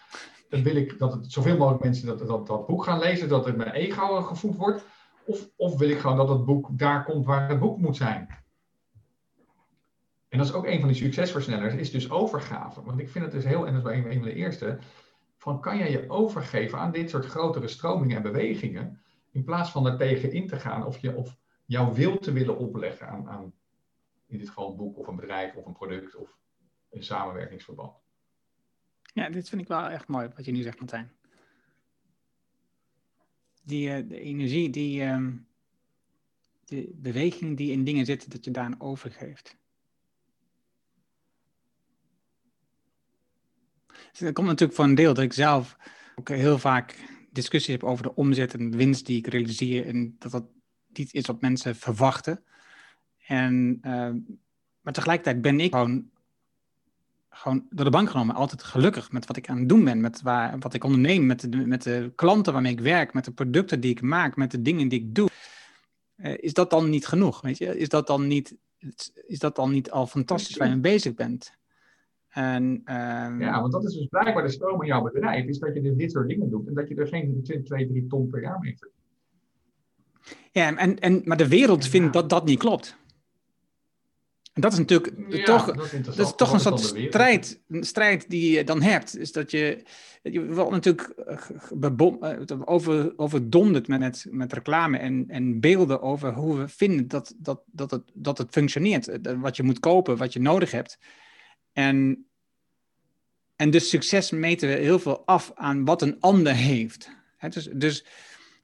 Dan 0.48 0.62
wil 0.62 0.76
ik 0.76 0.98
dat 0.98 1.18
zoveel 1.22 1.56
mogelijk 1.56 1.82
mensen 1.82 2.06
dat, 2.06 2.46
dat, 2.46 2.66
boek 2.66 2.84
gaan 2.84 2.98
lezen, 2.98 3.28
dat 3.28 3.44
het 3.44 3.56
mijn 3.56 3.70
ego 3.70 4.22
gevoed 4.22 4.56
wordt. 4.56 4.84
Of, 5.24 5.48
of 5.56 5.78
wil 5.78 5.88
ik 5.88 5.98
gewoon 5.98 6.16
dat 6.16 6.28
het 6.28 6.44
boek 6.44 6.68
daar 6.70 7.04
komt 7.04 7.26
waar 7.26 7.48
het 7.48 7.58
boek 7.58 7.78
moet 7.78 7.96
zijn? 7.96 8.28
En 10.28 10.38
dat 10.38 10.46
is 10.46 10.52
ook 10.52 10.66
een 10.66 10.78
van 10.80 10.88
die 10.88 10.96
succesversnellers, 10.96 11.74
is 11.74 11.90
dus 11.90 12.10
overgave. 12.10 12.82
Want 12.82 13.00
ik 13.00 13.08
vind 13.08 13.24
het 13.24 13.32
dus 13.32 13.44
heel, 13.44 13.66
en 13.66 13.74
dat 13.74 13.86
is 13.86 13.98
een, 13.98 14.10
een 14.10 14.18
van 14.18 14.28
de 14.28 14.34
eerste, 14.34 14.78
van 15.36 15.60
kan 15.60 15.78
jij 15.78 15.90
je 15.90 16.10
overgeven 16.10 16.78
aan 16.78 16.92
dit 16.92 17.10
soort 17.10 17.24
grotere 17.24 17.68
stromingen 17.68 18.16
en 18.16 18.22
bewegingen, 18.22 19.00
in 19.30 19.44
plaats 19.44 19.70
van 19.70 19.86
er 19.86 19.96
tegen 19.96 20.32
in 20.32 20.46
te 20.46 20.56
gaan 20.56 20.86
of, 20.86 20.98
je, 20.98 21.14
of 21.14 21.36
jouw 21.64 21.92
wil 21.92 22.18
te 22.18 22.32
willen 22.32 22.58
opleggen 22.58 23.08
aan, 23.08 23.28
aan 23.28 23.52
in 24.26 24.38
dit 24.38 24.48
geval 24.48 24.70
een 24.70 24.76
boek 24.76 24.98
of 24.98 25.06
een 25.06 25.16
bedrijf 25.16 25.54
of 25.54 25.66
een 25.66 25.72
product 25.72 26.14
of 26.14 26.36
een 26.90 27.02
samenwerkingsverband. 27.02 28.05
Ja, 29.16 29.30
dit 29.30 29.48
vind 29.48 29.60
ik 29.60 29.68
wel 29.68 29.88
echt 29.88 30.08
mooi 30.08 30.28
wat 30.36 30.44
je 30.44 30.52
nu 30.52 30.62
zegt, 30.62 30.78
Martijn. 30.78 31.12
Die 33.64 33.88
uh, 33.88 34.08
de 34.08 34.20
energie, 34.20 34.70
die 34.70 35.02
uh, 35.02 35.26
de 36.64 36.92
beweging 36.94 37.56
die 37.56 37.72
in 37.72 37.84
dingen 37.84 38.04
zit, 38.04 38.30
dat 38.30 38.44
je 38.44 38.50
daar 38.50 38.64
aan 38.64 38.80
overgeeft. 38.80 39.56
Dus 43.86 44.18
dat 44.18 44.32
komt 44.32 44.46
natuurlijk 44.46 44.78
voor 44.78 44.84
een 44.84 44.94
deel 44.94 45.14
dat 45.14 45.24
ik 45.24 45.32
zelf 45.32 45.76
ook 46.14 46.28
heel 46.28 46.58
vaak 46.58 46.96
discussies 47.30 47.72
heb 47.72 47.84
over 47.84 48.02
de 48.02 48.14
omzet 48.14 48.54
en 48.54 48.76
winst 48.76 49.06
die 49.06 49.18
ik 49.18 49.26
realiseer 49.26 49.86
en 49.86 50.16
dat 50.18 50.32
dat 50.32 50.46
niet 50.92 51.14
is 51.14 51.26
wat 51.26 51.40
mensen 51.40 51.76
verwachten. 51.76 52.44
En, 53.26 53.78
uh, 53.82 54.14
maar 54.80 54.92
tegelijkertijd 54.92 55.42
ben 55.42 55.60
ik 55.60 55.72
gewoon, 55.72 56.10
gewoon 57.36 57.66
door 57.70 57.84
de 57.84 57.90
bank 57.90 58.10
genomen 58.10 58.34
altijd 58.34 58.62
gelukkig 58.62 59.12
met 59.12 59.26
wat 59.26 59.36
ik 59.36 59.48
aan 59.48 59.58
het 59.58 59.68
doen 59.68 59.84
ben, 59.84 60.00
met 60.00 60.22
waar, 60.22 60.58
wat 60.58 60.74
ik 60.74 60.84
onderneem, 60.84 61.26
met 61.26 61.52
de, 61.52 61.66
met 61.66 61.82
de 61.82 62.12
klanten 62.14 62.52
waarmee 62.52 62.72
ik 62.72 62.80
werk, 62.80 63.14
met 63.14 63.24
de 63.24 63.32
producten 63.32 63.80
die 63.80 63.90
ik 63.90 64.02
maak, 64.02 64.36
met 64.36 64.50
de 64.50 64.62
dingen 64.62 64.88
die 64.88 65.00
ik 65.00 65.14
doe. 65.14 65.28
Uh, 66.16 66.34
is 66.36 66.52
dat 66.52 66.70
dan 66.70 66.90
niet 66.90 67.06
genoeg? 67.06 67.40
Weet 67.40 67.58
je? 67.58 67.78
Is, 67.78 67.88
dat 67.88 68.06
dan 68.06 68.26
niet, 68.26 68.56
is 69.26 69.38
dat 69.38 69.56
dan 69.56 69.70
niet 69.70 69.90
al 69.90 70.06
fantastisch 70.06 70.56
waar 70.56 70.68
je 70.68 70.72
mee 70.72 70.92
bezig 70.92 71.14
bent? 71.14 71.52
En, 72.28 72.64
um... 72.64 73.40
Ja, 73.40 73.60
want 73.60 73.72
dat 73.72 73.84
is 73.84 73.94
dus 73.94 74.06
blijkbaar 74.06 74.42
de 74.42 74.50
stroom 74.50 74.82
in 74.82 74.88
jouw 74.88 75.02
bedrijf, 75.02 75.46
is 75.46 75.58
dat 75.58 75.74
je 75.74 75.80
dus 75.80 75.96
dit 75.96 76.12
soort 76.12 76.28
dingen 76.28 76.50
doet 76.50 76.66
en 76.66 76.74
dat 76.74 76.88
je 76.88 76.94
er 76.94 77.06
geen 77.06 77.42
2, 77.42 77.64
3 77.64 78.06
ton 78.06 78.28
per 78.28 78.42
jaar 78.42 78.58
mee 78.58 78.76
verdient. 78.78 78.94
Ja, 80.50 80.76
en, 80.76 80.98
en, 80.98 81.22
maar 81.24 81.36
de 81.36 81.48
wereld 81.48 81.84
ja. 81.84 81.90
vindt 81.90 82.12
dat 82.12 82.28
dat 82.28 82.44
niet 82.44 82.58
klopt. 82.58 82.96
En 84.56 84.62
dat 84.62 84.72
is 84.72 84.78
natuurlijk 84.78 85.12
ja, 85.28 85.44
toch, 85.44 85.66
dat 85.66 85.92
is, 85.92 86.04
dat 86.04 86.18
is 86.18 86.32
toch 86.36 86.52
een 86.52 86.60
soort 86.60 86.80
strijd, 86.80 87.60
een 87.68 87.84
strijd 87.84 88.30
die 88.30 88.56
je 88.56 88.64
dan 88.64 88.82
hebt. 88.82 89.18
Is 89.18 89.32
dat 89.32 89.50
je, 89.50 89.82
je 90.22 90.46
wordt 90.46 90.70
natuurlijk 90.70 91.08
eh, 91.08 92.60
over, 92.64 93.12
overdonderd 93.16 93.88
met, 93.88 94.00
met, 94.00 94.26
met 94.30 94.52
reclame 94.52 94.98
en, 94.98 95.24
en 95.28 95.60
beelden 95.60 96.02
over 96.02 96.32
hoe 96.32 96.58
we 96.58 96.68
vinden 96.68 97.08
dat, 97.08 97.34
dat, 97.36 97.62
dat, 97.66 97.90
het, 97.90 98.02
dat 98.14 98.38
het 98.38 98.50
functioneert. 98.50 99.08
Eh, 99.08 99.40
wat 99.40 99.56
je 99.56 99.62
moet 99.62 99.80
kopen, 99.80 100.16
wat 100.16 100.32
je 100.32 100.40
nodig 100.40 100.70
hebt. 100.70 100.98
En, 101.72 102.26
en 103.56 103.70
dus 103.70 103.88
succes 103.88 104.30
meten 104.30 104.68
we 104.68 104.74
heel 104.74 104.98
veel 104.98 105.26
af 105.26 105.52
aan 105.54 105.84
wat 105.84 106.02
een 106.02 106.16
ander 106.20 106.54
heeft. 106.54 107.10
dus, 107.48 107.68
dus 107.72 108.04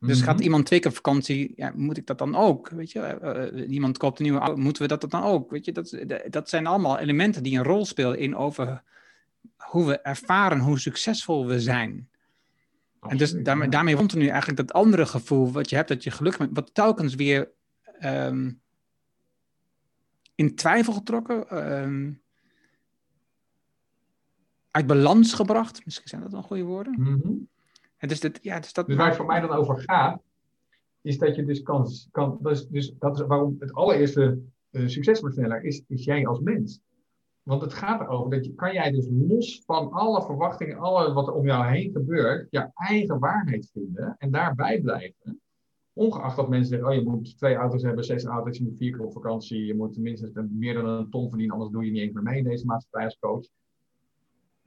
dus 0.07 0.23
gaat 0.23 0.35
mhm. 0.35 0.43
iemand 0.43 0.67
twee 0.67 0.81
keer 0.81 0.91
op 0.91 0.97
vakantie, 0.97 1.53
ja, 1.57 1.73
moet 1.77 1.97
ik 1.97 2.07
dat 2.07 2.19
dan 2.19 2.37
ook? 2.37 2.69
Weet 2.69 2.93
je, 2.93 3.53
uh, 3.55 3.71
iemand 3.71 3.99
koopt 3.99 4.19
een 4.19 4.25
nieuwe 4.25 4.41
auto, 4.41 4.61
moeten 4.61 4.83
we 4.83 4.89
dat 4.89 5.11
dan 5.11 5.23
ook? 5.23 5.51
Weet 5.51 5.65
je, 5.65 5.73
dat, 5.73 5.97
dat 6.31 6.49
zijn 6.49 6.67
allemaal 6.67 6.99
elementen 6.99 7.43
die 7.43 7.59
een 7.59 7.65
rol 7.65 7.85
spelen 7.85 8.19
in 8.19 8.37
over 8.37 8.83
hoe 9.57 9.87
we 9.87 9.99
ervaren 9.99 10.59
hoe 10.59 10.79
succesvol 10.79 11.47
we 11.47 11.61
zijn. 11.61 12.09
en 13.01 13.17
dus 13.17 13.33
daarmee, 13.33 13.69
daarmee 13.69 13.97
er 13.97 14.17
nu 14.17 14.27
eigenlijk 14.27 14.57
dat 14.57 14.73
andere 14.73 15.07
gevoel 15.07 15.53
wat 15.53 15.71
je 15.71 15.77
hebt, 15.77 15.89
dat 15.89 16.05
je 16.05 16.11
gelukkig 16.11 16.41
bent, 16.41 16.57
wat 16.57 16.75
telkens 16.75 17.15
weer 17.15 17.51
um, 18.05 18.61
in 20.35 20.55
twijfel 20.55 20.93
getrokken, 20.93 21.69
um, 21.83 22.23
uit 24.71 24.87
balans 24.87 25.33
gebracht. 25.33 25.85
Misschien 25.85 26.09
zijn 26.09 26.21
dat 26.21 26.31
dan 26.31 26.43
goede 26.43 26.63
woorden. 26.63 26.95
Mm 26.99 27.51
dus, 28.09 28.21
dat, 28.21 28.39
ja, 28.43 28.61
dus, 28.61 28.73
dat 28.73 28.87
dus 28.87 28.97
waar 28.97 29.07
het 29.07 29.17
voor 29.17 29.27
mij 29.27 29.41
dan 29.41 29.51
over 29.51 29.79
gaat, 29.79 30.23
is 31.01 31.19
dat 31.19 31.37
je 31.37 31.45
dus 31.45 31.63
kan. 31.63 31.89
kan 32.11 32.39
dus, 32.43 32.69
dus 32.69 32.95
dat 32.99 33.21
is 33.21 33.27
waarom 33.27 33.57
het 33.59 33.73
allereerste 33.73 34.39
uh, 34.71 34.89
succesversneller 34.89 35.63
is, 35.63 35.83
is 35.89 36.05
jij 36.05 36.27
als 36.27 36.41
mens. 36.41 36.81
Want 37.43 37.63
het 37.63 37.73
gaat 37.73 38.01
erover 38.01 38.31
dat 38.31 38.45
je, 38.45 38.55
kan 38.55 38.73
jij 38.73 38.91
dus 38.91 39.07
los 39.11 39.63
van 39.65 39.91
alle 39.91 40.23
verwachtingen, 40.23 40.79
alle 40.79 41.13
wat 41.13 41.27
er 41.27 41.35
om 41.35 41.47
jou 41.47 41.67
heen 41.67 41.91
gebeurt, 41.93 42.47
je 42.51 42.71
eigen 42.75 43.19
waarheid 43.19 43.71
vinden 43.73 44.15
en 44.19 44.31
daarbij 44.31 44.81
blijven. 44.81 45.41
Ongeacht 45.93 46.37
dat 46.37 46.49
mensen 46.49 46.69
zeggen, 46.69 46.89
oh 46.89 46.95
je 46.95 47.11
moet 47.11 47.39
twee 47.39 47.55
auto's 47.55 47.83
hebben, 47.83 48.05
zes 48.05 48.25
auto's, 48.25 48.57
je 48.59 48.65
moet 48.65 48.77
vier 48.77 48.93
keer 48.93 49.05
op 49.05 49.13
vakantie, 49.13 49.65
je 49.65 49.75
moet 49.75 49.97
minstens 49.97 50.33
meer 50.51 50.75
dan 50.75 50.87
een 50.87 51.11
ton 51.11 51.29
verdienen, 51.29 51.55
anders 51.55 51.73
doe 51.73 51.85
je 51.85 51.91
niet 51.91 52.01
eens 52.01 52.13
meer 52.13 52.23
mee 52.23 52.39
in 52.39 52.45
deze 52.45 52.67
maatschappij 52.67 53.05
als 53.05 53.19
coach 53.19 53.47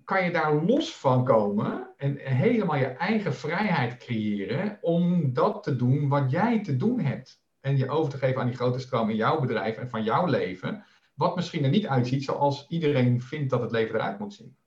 kan 0.06 0.24
je 0.24 0.32
daar 0.32 0.64
los 0.64 0.95
van 0.95 1.24
komen 1.24 1.88
en 1.97 2.18
helemaal 2.18 2.76
je 2.76 2.86
eigen 2.86 3.34
vrijheid 3.34 3.97
creëren 3.97 4.78
om 4.82 5.34
dat 5.34 5.64
te 5.64 5.76
doen 5.76 6.08
wat 6.08 6.32
jij 6.32 6.64
te 6.64 6.76
doen 6.76 6.99
hebt. 6.99 7.43
En 7.60 7.78
je 7.78 7.89
over 7.89 8.12
te 8.12 8.18
geven 8.18 8.41
aan 8.41 8.47
die 8.47 8.56
grote 8.56 8.80
stroom 8.80 9.10
in 9.10 9.16
jouw 9.16 9.39
bedrijf 9.39 9.78
en 9.78 9.89
van 9.89 10.03
jouw 10.03 10.26
leven, 10.26 10.84
wat 11.14 11.36
misschien 11.36 11.64
er 11.64 11.70
niet 11.70 11.88
uitziet 11.88 12.24
zoals 12.24 12.68
iedereen 12.68 13.22
vindt 13.22 13.49
dat 13.49 13.62
het 13.62 13.72
leven 13.72 13.95
eruit 13.95 14.20
moet 14.20 14.34
zien. 14.34 14.58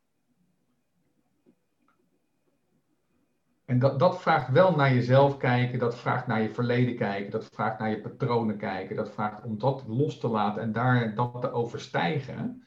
En 3.64 3.78
dat, 3.78 3.99
dat 3.99 4.20
vraagt 4.20 4.51
wel 4.51 4.76
naar 4.76 4.95
jezelf 4.95 5.36
kijken, 5.36 5.78
dat 5.78 5.97
vraagt 5.97 6.26
naar 6.26 6.43
je 6.43 6.51
verleden 6.51 6.97
kijken, 6.97 7.30
dat 7.30 7.45
vraagt 7.45 7.78
naar 7.78 7.91
je 7.91 8.01
patronen 8.01 8.57
kijken, 8.57 8.97
dat 8.97 9.11
vraagt 9.11 9.45
om 9.45 9.59
dat 9.59 9.84
los 9.86 10.18
te 10.18 10.28
laten 10.28 10.62
en 10.62 10.72
daar 10.72 11.14
dat 11.14 11.41
te 11.41 11.51
overstijgen 11.51 12.62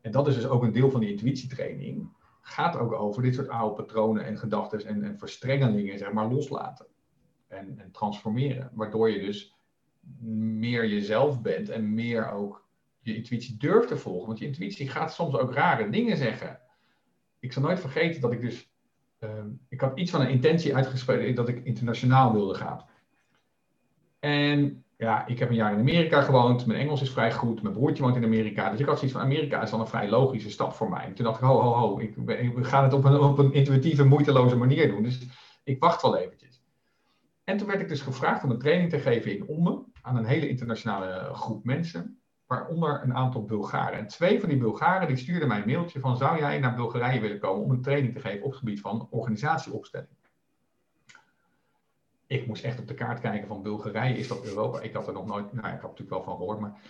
en 0.00 0.10
dat 0.10 0.28
is 0.28 0.34
dus 0.34 0.46
ook 0.46 0.62
een 0.62 0.72
deel 0.72 0.90
van 0.90 1.00
die 1.00 1.10
intuïtietraining, 1.10 2.08
gaat 2.40 2.76
ook 2.76 2.92
over 2.92 3.22
dit 3.22 3.34
soort 3.34 3.48
oude 3.48 3.74
patronen 3.74 4.24
en 4.24 4.38
gedachten 4.38 4.86
en, 4.86 5.02
en 5.02 5.18
verstrengelingen, 5.18 5.98
zeg 5.98 6.12
maar, 6.12 6.32
loslaten. 6.32 6.86
En, 7.48 7.78
en 7.78 7.90
transformeren. 7.90 8.70
Waardoor 8.72 9.10
je 9.10 9.20
dus 9.20 9.56
meer 10.20 10.88
jezelf 10.88 11.42
bent 11.42 11.68
en 11.68 11.94
meer 11.94 12.30
ook 12.30 12.66
je 13.00 13.16
intuïtie 13.16 13.56
durft 13.56 13.88
te 13.88 13.96
volgen. 13.96 14.26
Want 14.26 14.38
je 14.38 14.46
intuïtie 14.46 14.88
gaat 14.88 15.12
soms 15.12 15.36
ook 15.36 15.52
rare 15.52 15.90
dingen 15.90 16.16
zeggen. 16.16 16.60
Ik 17.38 17.52
zal 17.52 17.62
nooit 17.62 17.80
vergeten 17.80 18.20
dat 18.20 18.32
ik 18.32 18.40
dus. 18.40 18.72
Uh, 19.20 19.30
ik 19.68 19.80
had 19.80 19.98
iets 19.98 20.10
van 20.10 20.20
een 20.20 20.30
intentie 20.30 20.74
uitgesproken 20.74 21.34
dat 21.34 21.48
ik 21.48 21.64
internationaal 21.64 22.32
wilde 22.32 22.54
gaan. 22.54 22.84
En 24.18 24.84
ja, 24.98 25.26
ik 25.26 25.38
heb 25.38 25.48
een 25.48 25.54
jaar 25.54 25.72
in 25.72 25.78
Amerika 25.78 26.22
gewoond. 26.22 26.66
Mijn 26.66 26.80
Engels 26.80 27.02
is 27.02 27.10
vrij 27.10 27.32
goed. 27.32 27.62
Mijn 27.62 27.74
broertje 27.74 28.02
woont 28.02 28.16
in 28.16 28.24
Amerika. 28.24 28.70
Dus 28.70 28.80
ik 28.80 28.86
had 28.86 28.98
zoiets 28.98 29.16
van: 29.16 29.26
Amerika 29.26 29.62
is 29.62 29.70
dan 29.70 29.80
een 29.80 29.86
vrij 29.86 30.08
logische 30.08 30.50
stap 30.50 30.72
voor 30.72 30.88
mij. 30.88 31.04
En 31.04 31.14
toen 31.14 31.24
dacht 31.24 31.40
ik: 31.40 31.46
ho, 31.46 31.60
ho, 31.60 31.72
ho. 31.72 31.98
Ik, 31.98 32.16
we 32.54 32.64
gaan 32.64 32.84
het 32.84 32.92
op 32.92 33.04
een, 33.04 33.20
op 33.20 33.38
een 33.38 33.52
intuïtieve, 33.52 34.04
moeiteloze 34.04 34.56
manier 34.56 34.88
doen. 34.88 35.02
Dus 35.02 35.26
ik 35.64 35.80
wacht 35.80 36.02
wel 36.02 36.16
eventjes. 36.16 36.62
En 37.44 37.56
toen 37.56 37.66
werd 37.66 37.80
ik 37.80 37.88
dus 37.88 38.00
gevraagd 38.00 38.44
om 38.44 38.50
een 38.50 38.58
training 38.58 38.90
te 38.90 38.98
geven 38.98 39.36
in 39.36 39.48
Ommen 39.48 39.92
aan 40.02 40.16
een 40.16 40.24
hele 40.24 40.48
internationale 40.48 41.34
groep 41.34 41.64
mensen. 41.64 42.20
Waaronder 42.46 43.02
een 43.02 43.14
aantal 43.14 43.44
Bulgaren. 43.44 43.98
En 43.98 44.06
twee 44.06 44.40
van 44.40 44.48
die 44.48 44.58
Bulgaren 44.58 45.08
die 45.08 45.16
stuurden 45.16 45.48
mij 45.48 45.58
een 45.58 45.66
mailtje 45.66 46.00
van: 46.00 46.16
zou 46.16 46.38
jij 46.38 46.58
naar 46.58 46.74
Bulgarije 46.74 47.20
willen 47.20 47.38
komen 47.38 47.64
om 47.64 47.70
een 47.70 47.82
training 47.82 48.14
te 48.14 48.20
geven 48.20 48.44
op 48.44 48.50
het 48.50 48.58
gebied 48.58 48.80
van 48.80 49.06
organisatieopstelling? 49.10 50.17
Ik 52.28 52.46
moest 52.46 52.64
echt 52.64 52.78
op 52.78 52.88
de 52.88 52.94
kaart 52.94 53.20
kijken 53.20 53.48
van 53.48 53.62
Bulgarije, 53.62 54.18
is 54.18 54.28
dat 54.28 54.44
Europa? 54.44 54.80
Ik 54.80 54.94
had 54.94 55.06
er 55.06 55.12
nog 55.12 55.26
nooit, 55.26 55.52
nou 55.52 55.66
ik 55.66 55.80
had 55.80 55.90
natuurlijk 55.90 56.10
wel 56.10 56.22
van 56.22 56.36
gehoord, 56.36 56.60
maar 56.60 56.80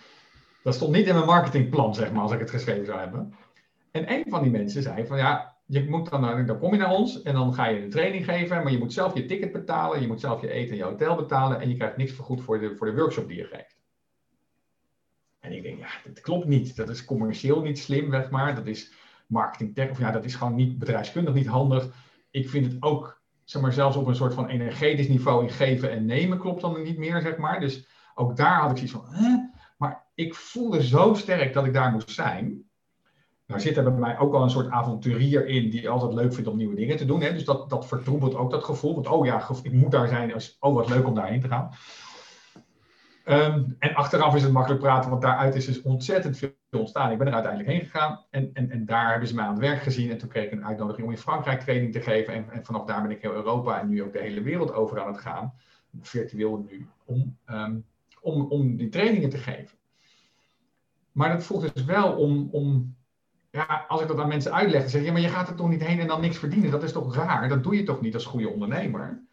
dat 0.63 0.75
stond 0.75 0.91
niet 0.91 1.07
in 1.07 1.13
mijn 1.13 1.25
marketingplan, 1.25 1.95
zeg 1.95 2.11
maar, 2.11 2.21
als 2.21 2.31
ik 2.31 2.39
het 2.39 2.49
geschreven 2.49 2.85
zou 2.85 2.99
hebben. 2.99 3.33
En 3.91 4.11
een 4.11 4.23
van 4.27 4.41
die 4.41 4.51
mensen 4.51 4.81
zei 4.81 5.05
van 5.05 5.17
ja, 5.17 5.57
je 5.65 5.89
moet 5.89 6.09
dan, 6.09 6.45
dan 6.45 6.59
kom 6.59 6.71
je 6.71 6.79
naar 6.79 6.91
ons 6.91 7.21
en 7.21 7.33
dan 7.33 7.53
ga 7.53 7.67
je 7.67 7.81
een 7.81 7.89
training 7.89 8.25
geven, 8.25 8.63
maar 8.63 8.71
je 8.71 8.77
moet 8.77 8.93
zelf 8.93 9.13
je 9.13 9.25
ticket 9.25 9.51
betalen, 9.51 10.01
je 10.01 10.07
moet 10.07 10.19
zelf 10.19 10.41
je 10.41 10.51
eten 10.51 10.71
en 10.71 10.77
je 10.77 10.83
hotel 10.83 11.15
betalen 11.15 11.59
en 11.59 11.69
je 11.69 11.75
krijgt 11.75 11.97
niks 11.97 12.11
vergoed 12.11 12.41
voor 12.41 12.59
de, 12.59 12.75
voor 12.75 12.87
de 12.87 12.95
workshop 12.95 13.27
die 13.27 13.37
je 13.37 13.43
geeft. 13.43 13.77
En 15.39 15.51
ik 15.51 15.63
denk, 15.63 15.79
ja, 15.79 15.89
dat 16.03 16.21
klopt 16.21 16.45
niet. 16.45 16.75
Dat 16.75 16.89
is 16.89 17.05
commercieel 17.05 17.61
niet 17.61 17.79
slim, 17.79 18.11
zeg 18.11 18.29
maar. 18.29 18.55
Dat 18.55 18.67
is 18.67 18.93
marketing 19.27 19.75
tech, 19.75 19.89
of 19.89 19.99
ja, 19.99 20.11
dat 20.11 20.25
is 20.25 20.35
gewoon 20.35 20.55
niet 20.55 20.79
bedrijfskundig 20.79 21.33
niet 21.33 21.47
handig. 21.47 21.93
Ik 22.31 22.49
vind 22.49 22.65
het 22.65 22.81
ook 22.81 23.18
zeg 23.49 23.61
maar, 23.61 23.73
zelfs 23.73 23.95
op 23.95 24.07
een 24.07 24.15
soort 24.15 24.33
van 24.33 24.47
energetisch 24.47 25.07
niveau 25.07 25.43
in 25.43 25.49
geven 25.49 25.91
en 25.91 26.05
nemen 26.05 26.39
klopt 26.39 26.61
dan 26.61 26.81
niet 26.83 26.97
meer, 26.97 27.21
zeg 27.21 27.37
maar. 27.37 27.59
Dus 27.59 27.87
ook 28.15 28.37
daar 28.37 28.59
had 28.59 28.71
ik 28.71 28.77
zoiets 28.77 28.93
van, 28.93 29.05
hè? 29.15 29.37
maar 29.77 30.05
ik 30.15 30.35
voelde 30.35 30.83
zo 30.83 31.13
sterk 31.13 31.53
dat 31.53 31.65
ik 31.65 31.73
daar 31.73 31.91
moest 31.91 32.09
zijn. 32.09 32.63
Nou 33.45 33.61
zit 33.61 33.77
er 33.77 33.83
bij 33.83 33.91
mij 33.91 34.19
ook 34.19 34.33
al 34.33 34.43
een 34.43 34.49
soort 34.49 34.69
avonturier 34.69 35.47
in 35.47 35.69
die 35.69 35.89
altijd 35.89 36.13
leuk 36.13 36.33
vindt 36.33 36.49
om 36.49 36.57
nieuwe 36.57 36.75
dingen 36.75 36.97
te 36.97 37.05
doen. 37.05 37.21
Hè? 37.21 37.33
Dus 37.33 37.45
dat, 37.45 37.69
dat 37.69 37.87
vertroebelt 37.87 38.35
ook 38.35 38.51
dat 38.51 38.63
gevoel. 38.63 38.93
Want 38.93 39.07
oh 39.07 39.25
ja, 39.25 39.47
ik 39.63 39.71
moet 39.71 39.91
daar 39.91 40.07
zijn. 40.07 40.33
oh, 40.59 40.73
wat 40.73 40.89
leuk 40.89 41.07
om 41.07 41.15
daarheen 41.15 41.41
te 41.41 41.47
gaan. 41.47 41.69
Ehm, 43.23 43.63
en 43.79 43.93
achteraf 43.93 44.35
is 44.35 44.43
het 44.43 44.51
makkelijk 44.51 44.81
praten, 44.81 45.09
want 45.09 45.21
daaruit 45.21 45.55
is 45.55 45.65
dus 45.65 45.81
ontzettend 45.81 46.37
veel 46.37 46.57
ontstaan. 46.77 47.11
Ik 47.11 47.17
ben 47.17 47.27
er 47.27 47.33
uiteindelijk 47.33 47.71
heen 47.71 47.89
gegaan 47.89 48.25
en, 48.29 48.49
en, 48.53 48.71
en 48.71 48.85
daar 48.85 49.09
hebben 49.09 49.27
ze 49.27 49.35
mij 49.35 49.45
aan 49.45 49.51
het 49.51 49.59
werk 49.59 49.81
gezien. 49.81 50.11
En 50.11 50.17
toen 50.17 50.29
kreeg 50.29 50.45
ik 50.45 50.51
een 50.51 50.65
uitnodiging 50.65 51.05
om 51.07 51.13
in 51.13 51.19
Frankrijk 51.19 51.61
training 51.61 51.93
te 51.93 52.01
geven. 52.01 52.33
En, 52.33 52.49
en 52.49 52.65
vanaf 52.65 52.85
daar 52.85 53.01
ben 53.01 53.11
ik 53.11 53.21
heel 53.21 53.33
Europa 53.33 53.79
en 53.79 53.89
nu 53.89 54.03
ook 54.03 54.13
de 54.13 54.19
hele 54.19 54.41
wereld 54.41 54.73
over 54.73 55.01
aan 55.01 55.07
het 55.07 55.21
gaan, 55.21 55.53
virtueel 56.01 56.65
nu, 56.69 56.87
om, 57.05 57.37
ehm, 57.45 57.77
om, 58.21 58.41
om 58.41 58.75
die 58.75 58.89
trainingen 58.89 59.29
te 59.29 59.37
geven. 59.37 59.77
Maar 61.11 61.29
dat 61.29 61.43
voelt 61.43 61.73
dus 61.73 61.83
wel 61.83 62.11
om, 62.11 62.49
om 62.51 62.95
ja, 63.51 63.85
als 63.87 64.01
ik 64.01 64.07
dat 64.07 64.19
aan 64.19 64.27
mensen 64.27 64.53
uitleg, 64.53 64.81
dan 64.81 64.89
zeg 64.89 65.01
je, 65.01 65.07
ja, 65.07 65.13
maar 65.13 65.21
je 65.21 65.27
gaat 65.27 65.49
er 65.49 65.55
toch 65.55 65.69
niet 65.69 65.83
heen 65.83 65.99
en 65.99 66.07
dan 66.07 66.21
niks 66.21 66.37
verdienen. 66.37 66.71
Dat 66.71 66.83
is 66.83 66.91
toch 66.91 67.15
raar? 67.15 67.49
Dat 67.49 67.63
doe 67.63 67.75
je 67.75 67.83
toch 67.83 68.01
niet 68.01 68.13
als 68.13 68.25
goede 68.25 68.49
ondernemer? 68.49 69.27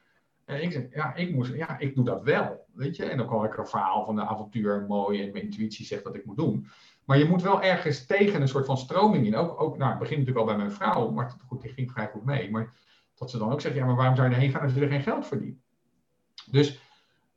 En 0.44 0.62
ik 0.62 0.72
zeg, 0.72 0.86
ja, 0.90 1.14
ik, 1.14 1.34
moest, 1.34 1.54
ja, 1.54 1.78
ik 1.78 1.94
doe 1.94 2.04
dat 2.04 2.22
wel, 2.22 2.66
weet 2.72 2.96
je. 2.96 3.04
En 3.04 3.16
dan 3.16 3.26
kan 3.26 3.44
ik 3.44 3.56
een 3.56 3.66
verhaal 3.66 4.04
van 4.04 4.14
de 4.16 4.26
avontuur 4.26 4.84
mooi 4.88 5.22
en 5.22 5.32
mijn 5.32 5.44
intuïtie 5.44 5.86
zegt 5.86 6.04
dat 6.04 6.14
ik 6.14 6.24
moet 6.24 6.36
doen. 6.36 6.66
Maar 7.06 7.18
je 7.18 7.24
moet 7.24 7.42
wel 7.42 7.62
ergens 7.62 8.06
tegen 8.06 8.40
een 8.40 8.48
soort 8.48 8.66
van 8.66 8.78
stroming 8.78 9.26
in. 9.26 9.36
Ook, 9.36 9.60
ook 9.60 9.78
nou, 9.78 9.90
het 9.90 9.98
begint 9.98 10.18
natuurlijk 10.18 10.46
al 10.46 10.54
bij 10.54 10.64
mijn 10.64 10.76
vrouw, 10.76 11.10
maar 11.10 11.36
goed, 11.46 11.62
die 11.62 11.72
ging 11.72 11.90
vrij 11.90 12.08
goed 12.08 12.24
mee. 12.24 12.50
Maar 12.50 12.72
dat 13.14 13.30
ze 13.30 13.38
dan 13.38 13.52
ook 13.52 13.60
zegt, 13.60 13.74
ja, 13.74 13.84
maar 13.84 13.96
waarom 13.96 14.16
zou 14.16 14.28
je 14.28 14.34
erheen 14.34 14.50
gaan 14.50 14.62
als 14.62 14.74
je 14.74 14.80
er 14.80 14.88
geen 14.88 15.02
geld 15.02 15.26
verdient? 15.26 15.58
Dus, 16.50 16.80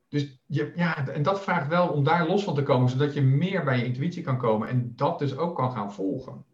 dus 0.07 0.41
je, 0.45 0.71
ja, 0.75 1.07
en 1.07 1.23
dat 1.23 1.41
vraagt 1.41 1.67
wel 1.67 1.87
om 1.87 2.03
daar 2.03 2.27
los 2.27 2.43
van 2.43 2.55
te 2.55 2.63
komen, 2.63 2.89
zodat 2.89 3.13
je 3.13 3.21
meer 3.21 3.63
bij 3.63 3.77
je 3.77 3.85
intuïtie 3.85 4.23
kan 4.23 4.37
komen 4.37 4.67
en 4.67 4.93
dat 4.95 5.19
dus 5.19 5.37
ook 5.37 5.55
kan 5.55 5.71
gaan 5.71 5.93
volgen. 5.93 6.45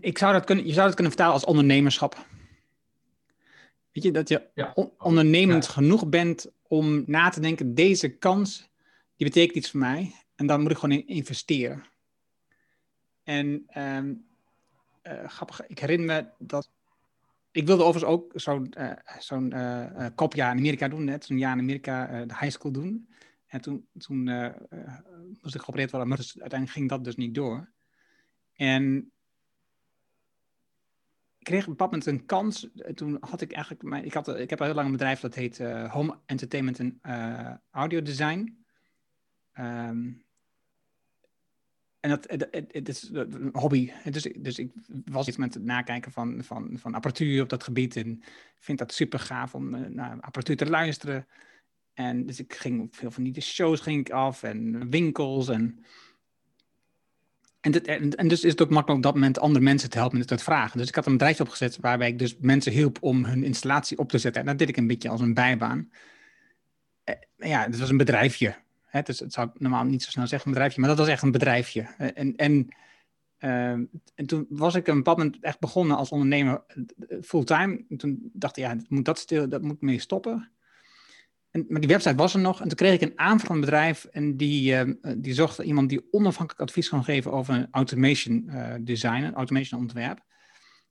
Ik 0.00 0.18
zou 0.18 0.32
dat 0.32 0.44
kunnen, 0.44 0.66
je 0.66 0.72
zou 0.72 0.86
dat 0.86 0.94
kunnen 0.94 1.12
vertalen 1.12 1.34
als 1.34 1.44
ondernemerschap. 1.44 2.26
Weet 3.92 4.04
je, 4.04 4.12
dat 4.12 4.28
je 4.28 4.42
ondernemend 4.98 5.68
genoeg 5.68 6.08
bent 6.08 6.52
om 6.62 7.02
na 7.06 7.28
te 7.28 7.40
denken, 7.40 7.74
deze 7.74 8.08
kans, 8.08 8.72
die 9.16 9.26
betekent 9.26 9.56
iets 9.56 9.70
voor 9.70 9.80
mij. 9.80 10.14
En 10.34 10.46
dan 10.46 10.60
moet 10.60 10.70
ik 10.70 10.78
gewoon 10.78 10.98
in 10.98 11.06
investeren. 11.06 11.84
En 13.22 13.66
um, 13.78 14.26
grappig, 15.26 15.66
ik 15.66 15.78
herinner 15.78 16.06
me 16.06 16.46
dat... 16.46 16.70
Ik 17.50 17.66
wilde 17.66 17.82
overigens 17.82 18.12
ook 18.12 18.32
zo'n 19.16 19.54
uh, 19.56 20.06
kopjaar 20.14 20.52
in 20.52 20.58
Amerika 20.58 20.88
doen, 20.88 21.04
net 21.04 21.24
zo'n 21.24 21.38
jaar 21.38 21.52
in 21.52 21.58
Amerika 21.58 22.24
de 22.24 22.36
high 22.38 22.52
school 22.52 22.72
doen. 22.72 23.08
En 23.46 23.60
toen, 23.60 23.88
toen 23.98 24.24
moest 25.42 25.54
ik 25.54 25.60
geopereerd 25.60 25.90
worden, 25.90 26.08
maar 26.08 26.18
dus, 26.18 26.40
uiteindelijk 26.40 26.78
ging 26.78 26.88
dat 26.88 27.04
dus 27.04 27.16
niet 27.16 27.34
door. 27.34 27.72
En 28.52 29.12
ik 31.38 31.44
kreeg 31.44 31.62
op 31.62 31.66
een 31.66 31.76
bepaald 31.76 31.90
moment 31.90 32.08
een 32.08 32.26
kans. 32.26 32.68
Toen 32.94 33.16
had 33.20 33.40
ik 33.40 33.52
eigenlijk, 33.52 33.82
mijn, 33.82 34.04
ik, 34.04 34.14
had, 34.14 34.28
ik 34.28 34.50
heb 34.50 34.60
al 34.60 34.66
heel 34.66 34.74
lang 34.74 34.86
een 34.86 34.92
bedrijf 34.92 35.20
dat 35.20 35.34
heet 35.34 35.58
Home 35.88 36.18
Entertainment 36.26 36.78
en 36.78 37.00
Audio 37.70 38.02
Design. 38.02 38.63
Um, 39.58 40.24
en 42.00 42.10
dat, 42.10 42.24
het, 42.30 42.48
het, 42.70 42.88
is 42.88 43.10
een 43.12 43.50
hobby. 43.52 43.90
Dus, 44.10 44.22
dus 44.36 44.58
ik 44.58 44.72
was 45.04 45.28
iets 45.28 45.36
met 45.36 45.54
het 45.54 45.62
nakijken 45.62 46.12
van, 46.12 46.44
van, 46.44 46.78
van 46.78 46.94
apparatuur 46.94 47.42
op 47.42 47.48
dat 47.48 47.64
gebied. 47.64 47.96
En 47.96 48.22
vind 48.58 48.78
dat 48.78 48.92
super 48.92 49.18
gaaf 49.18 49.54
om 49.54 49.74
uh, 49.74 49.86
naar 49.86 50.20
apparatuur 50.20 50.56
te 50.56 50.66
luisteren. 50.66 51.26
En 51.94 52.26
dus 52.26 52.40
ik 52.40 52.54
ging 52.54 52.88
veel 52.90 53.10
van 53.10 53.22
die 53.22 53.40
shows 53.40 53.80
ging 53.80 54.00
ik 54.00 54.10
af 54.10 54.42
en 54.42 54.90
winkels 54.90 55.48
en 55.48 55.84
en, 57.60 57.72
dit, 57.72 57.86
en, 58.14 58.28
dus 58.28 58.44
is 58.44 58.50
het 58.50 58.62
ook 58.62 58.70
makkelijk 58.70 58.96
op 58.96 59.02
dat 59.02 59.14
moment 59.14 59.38
andere 59.38 59.64
mensen 59.64 59.90
te 59.90 59.98
helpen 59.98 60.18
met 60.18 60.30
het 60.30 60.42
vragen. 60.42 60.78
Dus 60.78 60.88
ik 60.88 60.94
had 60.94 61.06
een 61.06 61.12
bedrijf 61.12 61.40
opgezet 61.40 61.78
waarbij 61.80 62.08
ik 62.08 62.18
dus 62.18 62.36
mensen 62.38 62.72
hielp 62.72 62.98
om 63.00 63.24
hun 63.24 63.44
installatie 63.44 63.98
op 63.98 64.08
te 64.08 64.18
zetten. 64.18 64.40
En 64.40 64.46
dat 64.46 64.58
deed 64.58 64.68
ik 64.68 64.76
een 64.76 64.86
beetje 64.86 65.08
als 65.08 65.20
een 65.20 65.34
bijbaan. 65.34 65.90
Eh, 67.04 67.14
ja, 67.36 67.62
het 67.62 67.78
was 67.78 67.90
een 67.90 67.96
bedrijfje. 67.96 68.56
Hè? 68.94 69.02
Dus 69.02 69.18
het 69.18 69.32
zou 69.32 69.48
ik 69.48 69.60
normaal 69.60 69.84
niet 69.84 70.02
zo 70.02 70.10
snel 70.10 70.26
zeggen, 70.26 70.48
een 70.48 70.52
bedrijfje. 70.52 70.80
Maar 70.80 70.88
dat 70.88 70.98
was 70.98 71.08
echt 71.08 71.22
een 71.22 71.30
bedrijfje. 71.30 71.86
Eh, 71.98 72.08
en, 72.14 72.36
en, 72.36 72.68
uh, 73.38 73.70
en 74.14 74.26
toen 74.26 74.46
was 74.48 74.74
ik 74.74 74.86
een 74.86 74.96
bepaald 74.96 75.16
moment 75.16 75.38
echt 75.40 75.60
begonnen 75.60 75.96
als 75.96 76.10
ondernemer 76.10 76.62
fulltime. 77.22 77.84
toen 77.96 78.30
dacht 78.32 78.56
ik, 78.56 78.64
ja, 78.64 78.76
moet 78.88 79.04
dat, 79.04 79.18
stil, 79.18 79.48
dat 79.48 79.62
moet 79.62 79.80
mee 79.80 79.98
stoppen. 79.98 80.50
En, 81.50 81.64
maar 81.68 81.80
die 81.80 81.90
website 81.90 82.14
was 82.14 82.34
er 82.34 82.40
nog. 82.40 82.60
En 82.60 82.68
toen 82.68 82.76
kreeg 82.76 82.94
ik 82.94 83.00
een 83.00 83.18
aanvraag 83.18 83.46
van 83.46 83.54
een 83.54 83.60
bedrijf. 83.60 84.04
En 84.04 84.36
die, 84.36 84.84
uh, 84.84 84.94
die 85.16 85.34
zocht 85.34 85.58
iemand 85.58 85.88
die 85.88 86.06
onafhankelijk 86.10 86.68
advies 86.68 86.88
kon 86.88 87.04
geven 87.04 87.32
over 87.32 87.54
een 87.54 87.68
automation 87.70 88.50
design, 88.80 89.22
een 89.22 89.34
automation 89.34 89.80
ontwerp. 89.80 90.20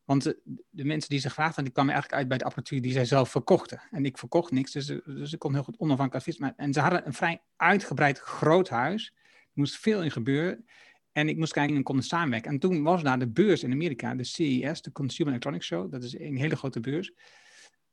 Want 0.06 0.24
de, 0.70 0.86
mensen 0.86 1.10
die 1.10 1.20
ze 1.20 1.28
gevraagd 1.28 1.56
die 1.56 1.70
kwamen 1.70 1.94
eigenlijk 1.94 2.22
uit 2.22 2.30
bij 2.30 2.38
de 2.38 2.44
apparatuur 2.44 2.82
die 2.82 2.92
zij 2.92 3.06
zelf 3.06 3.30
verkochten. 3.30 3.82
En 3.92 4.06
ik 4.06 4.18
verkocht 4.18 4.52
niks, 4.52 4.72
dus, 4.72 4.86
dus 5.06 5.34
ik 5.34 5.40
kon 5.40 5.54
heel 5.54 5.64
goed 5.64 5.78
onafhankelijk 5.78 6.26
advies. 6.26 6.38
Maar, 6.38 6.54
en 6.58 6.74
ze 6.74 6.80
hadden 6.80 7.08
een 7.08 7.14
vrij 7.14 7.42
uitgebreid 7.56 8.20
groot 8.20 8.70
huis. 8.70 9.14
Er 9.16 9.50
moest 9.54 9.78
veel 9.78 10.04
in 10.04 10.12
gebeuren. 10.12 10.66
En 11.12 11.30
ik 11.30 11.38
moest 11.38 11.54
kijken 11.54 11.76
en 11.76 11.84
konden 11.84 12.06
samenwerken. 12.06 12.52
En 12.52 12.60
toen 12.60 12.84
was 12.84 13.04
daar 13.04 13.20
de 13.20 13.28
beurs 13.28 13.64
in 13.64 13.72
Amerika, 13.72 14.16
de 14.16 14.24
CES, 14.24 14.82
de 14.82 14.92
Consumer 14.92 15.32
Electronics 15.32 15.66
Show. 15.66 15.92
Dat 15.92 16.04
is 16.04 16.20
een 16.20 16.38
hele 16.38 16.56
grote 16.56 16.80
beurs. 16.80 17.12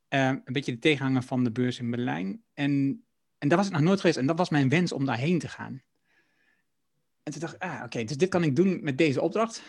Uh, 0.08 0.26
een 0.26 0.52
beetje 0.52 0.72
de 0.72 0.78
tegenhanger 0.78 1.22
van 1.22 1.44
de 1.44 1.52
beurs 1.52 1.78
in 1.78 1.90
Berlijn. 1.90 2.42
En, 2.54 3.04
en 3.38 3.48
daar 3.48 3.58
was 3.58 3.66
ik 3.66 3.72
nog 3.72 3.82
nooit 3.82 4.00
geweest. 4.00 4.18
En 4.18 4.26
dat 4.26 4.38
was 4.38 4.50
mijn 4.50 4.68
wens 4.68 4.92
om 4.92 5.04
daarheen 5.04 5.38
te 5.38 5.48
gaan. 5.48 5.82
En 7.34 7.40
toen 7.40 7.48
dacht 7.48 7.54
ik, 7.54 7.70
ah, 7.70 7.82
oké, 7.84 8.04
dus 8.04 8.16
dit 8.16 8.28
kan 8.28 8.42
ik 8.42 8.56
doen 8.56 8.78
met 8.82 8.98
deze 8.98 9.20
opdracht. 9.20 9.62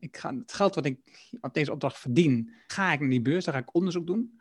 Ik 0.00 0.16
ga, 0.16 0.34
het 0.34 0.52
geld 0.52 0.74
wat 0.74 0.84
ik 0.84 0.98
op 1.40 1.54
deze 1.54 1.72
opdracht 1.72 1.98
verdien, 1.98 2.54
ga 2.66 2.92
ik 2.92 3.00
naar 3.00 3.08
die 3.08 3.22
beurs, 3.22 3.44
daar 3.44 3.54
ga 3.54 3.60
ik 3.60 3.74
onderzoek 3.74 4.06
doen. 4.06 4.40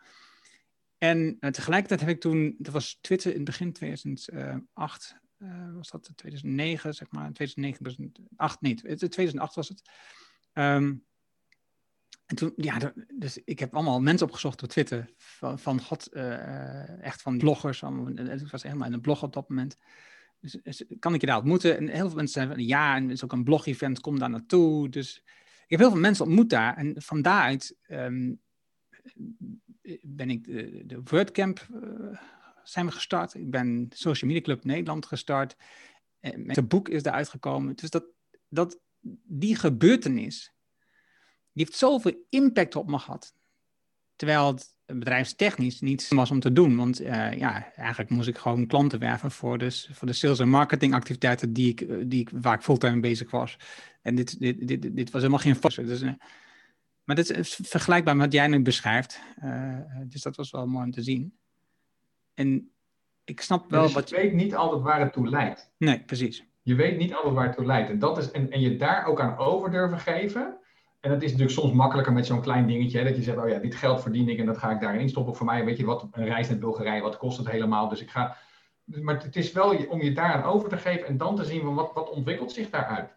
En 0.97 1.37
uh, 1.39 1.49
tegelijkertijd 1.49 1.99
heb 1.99 2.09
ik 2.09 2.21
toen, 2.21 2.55
dat 2.57 2.73
was 2.73 2.97
Twitter 3.01 3.35
in 3.35 3.43
begin 3.43 3.73
2008, 3.73 5.15
uh, 5.37 5.73
was 5.75 5.89
dat 5.89 6.11
2009, 6.15 6.93
zeg 6.93 7.11
maar, 7.11 7.33
2009, 7.33 7.83
2008, 7.83 8.61
nee, 8.61 8.75
2008 8.75 9.55
was 9.55 9.69
het. 9.69 9.81
Um, 10.53 11.05
en 12.25 12.35
toen, 12.35 12.53
ja, 12.55 12.93
dus 13.13 13.37
ik 13.43 13.59
heb 13.59 13.73
allemaal 13.73 14.01
mensen 14.01 14.27
opgezocht 14.27 14.63
op 14.63 14.69
Twitter 14.69 15.09
van, 15.17 15.59
van 15.59 15.81
god, 15.81 16.09
uh, 16.13 17.03
echt 17.03 17.21
van 17.21 17.37
bloggers. 17.37 17.79
Van, 17.79 18.17
het 18.17 18.51
was 18.51 18.63
helemaal 18.63 18.87
in 18.87 18.93
een 18.93 19.01
blog 19.01 19.23
op 19.23 19.33
dat 19.33 19.49
moment. 19.49 19.77
Kan 20.99 21.13
ik 21.13 21.21
je 21.21 21.27
daar 21.27 21.37
ontmoeten? 21.37 21.77
En 21.77 21.87
heel 21.87 22.07
veel 22.07 22.15
mensen 22.15 22.33
zeiden 22.33 22.55
van, 22.55 22.65
ja, 22.65 22.95
en 22.95 23.03
het 23.03 23.11
is 23.11 23.23
ook 23.23 23.31
een 23.31 23.43
blog-event, 23.43 23.99
kom 23.99 24.19
daar 24.19 24.29
naartoe. 24.29 24.89
Dus 24.89 25.23
ik 25.63 25.69
heb 25.69 25.79
heel 25.79 25.91
veel 25.91 25.99
mensen 25.99 26.25
ontmoet 26.25 26.49
daar. 26.49 26.77
En 26.77 27.01
van 27.01 27.21
daaruit 27.21 27.77
um, 27.87 28.41
ben 30.01 30.29
ik 30.29 30.45
de, 30.89 31.01
WordCamp 31.03 31.67
uh, 31.71 32.19
zijn 32.63 32.85
we 32.85 32.91
gestart. 32.91 33.33
Ik 33.33 33.49
ben 33.49 33.87
Social 33.89 34.31
Media 34.31 34.45
Club 34.45 34.63
Nederland 34.63 35.05
gestart. 35.05 35.55
En 36.19 36.49
het 36.49 36.67
boek 36.67 36.89
is 36.89 37.03
eruit 37.03 37.29
gekomen. 37.29 37.75
Dus 37.75 37.89
dat, 37.89 38.05
dat, 38.47 38.79
die 39.23 39.55
gebeurtenis 39.55 40.53
heeft 41.53 41.75
zoveel 41.75 42.25
impact 42.29 42.75
op 42.75 42.89
me 42.89 42.99
gehad. 42.99 43.35
Terwijl 44.15 44.47
het 44.47 44.72
bedrijfstechnisch 44.85 45.81
niets 45.81 46.09
was 46.09 46.31
om 46.31 46.39
te 46.39 46.51
doen. 46.51 46.75
Want 46.75 47.01
uh, 47.01 47.33
ja, 47.33 47.71
eigenlijk 47.75 48.09
moest 48.09 48.27
ik 48.27 48.37
gewoon 48.37 48.67
klanten 48.67 48.99
werven 48.99 49.31
voor 49.31 49.57
de, 49.57 49.87
voor 49.91 50.07
de 50.07 50.13
sales- 50.13 50.39
en 50.39 50.49
marketingactiviteiten 50.49 51.53
die 51.53 51.69
ik, 51.69 51.81
eh, 51.81 51.97
die 52.05 52.21
ik, 52.21 52.29
waar 52.33 52.55
ik 52.55 52.61
fulltime 52.61 52.99
bezig 52.99 53.31
was. 53.31 53.57
En 54.01 54.15
dit, 54.15 54.39
dit, 54.39 54.67
dit, 54.67 54.95
dit 54.95 55.11
was 55.11 55.21
helemaal 55.21 55.43
geen 55.43 55.55
vast. 55.55 55.75
Dus, 55.75 56.01
uh, 56.01 56.11
maar 57.03 57.15
dit 57.15 57.29
is 57.29 57.59
vergelijkbaar 57.63 58.15
met 58.15 58.25
wat 58.25 58.33
jij 58.33 58.47
nu 58.47 58.61
beschrijft. 58.61 59.21
Uh, 59.43 59.79
dus 60.03 60.21
dat 60.21 60.35
was 60.35 60.51
wel 60.51 60.67
mooi 60.67 60.85
om 60.85 60.91
te 60.91 61.01
zien. 61.01 61.37
En 62.33 62.71
ik 63.23 63.41
snap 63.41 63.69
wel 63.69 63.83
dus 63.83 63.93
wat 63.93 64.09
je... 64.09 64.15
weet 64.15 64.33
niet 64.33 64.55
altijd 64.55 64.81
waar 64.81 64.99
het 64.99 65.13
toe 65.13 65.29
leidt. 65.29 65.71
Nee, 65.77 66.03
precies. 66.03 66.45
Je 66.61 66.75
weet 66.75 66.97
niet 66.97 67.13
altijd 67.13 67.33
waar 67.33 67.45
het 67.45 67.55
toe 67.55 67.65
leidt. 67.65 67.89
En, 67.89 67.99
dat 67.99 68.17
is, 68.17 68.31
en, 68.31 68.51
en 68.51 68.59
je 68.59 68.77
daar 68.77 69.05
ook 69.05 69.21
aan 69.21 69.37
over 69.37 69.71
durven 69.71 69.99
geven 69.99 70.57
en 71.03 71.09
dat 71.09 71.21
is 71.21 71.31
natuurlijk 71.31 71.59
soms 71.59 71.73
makkelijker 71.73 72.13
met 72.13 72.25
zo'n 72.25 72.41
klein 72.41 72.67
dingetje. 72.67 72.97
Hè, 72.97 73.03
dat 73.03 73.15
je 73.15 73.21
zegt, 73.21 73.37
oh 73.37 73.49
ja, 73.49 73.59
dit 73.59 73.75
geld 73.75 74.01
verdien 74.01 74.29
ik 74.29 74.39
en 74.39 74.45
dat 74.45 74.57
ga 74.57 74.71
ik 74.71 74.79
daarin 74.79 75.09
stoppen. 75.09 75.35
Voor 75.35 75.45
mij, 75.45 75.65
weet 75.65 75.77
je 75.77 75.85
wat, 75.85 76.07
een 76.11 76.25
reis 76.25 76.49
naar 76.49 76.57
Bulgarije, 76.57 77.01
wat 77.01 77.17
kost 77.17 77.37
het 77.37 77.49
helemaal? 77.49 77.89
Dus 77.89 78.01
ik 78.01 78.09
ga... 78.09 78.37
Maar 78.85 79.23
het 79.23 79.35
is 79.35 79.51
wel 79.51 79.75
om 79.85 80.01
je 80.01 80.13
daaraan 80.13 80.43
over 80.43 80.69
te 80.69 80.77
geven 80.77 81.07
en 81.07 81.17
dan 81.17 81.35
te 81.35 81.45
zien 81.45 81.73
wat, 81.73 81.93
wat 81.93 82.09
ontwikkelt 82.09 82.51
zich 82.51 82.69
daaruit. 82.69 83.11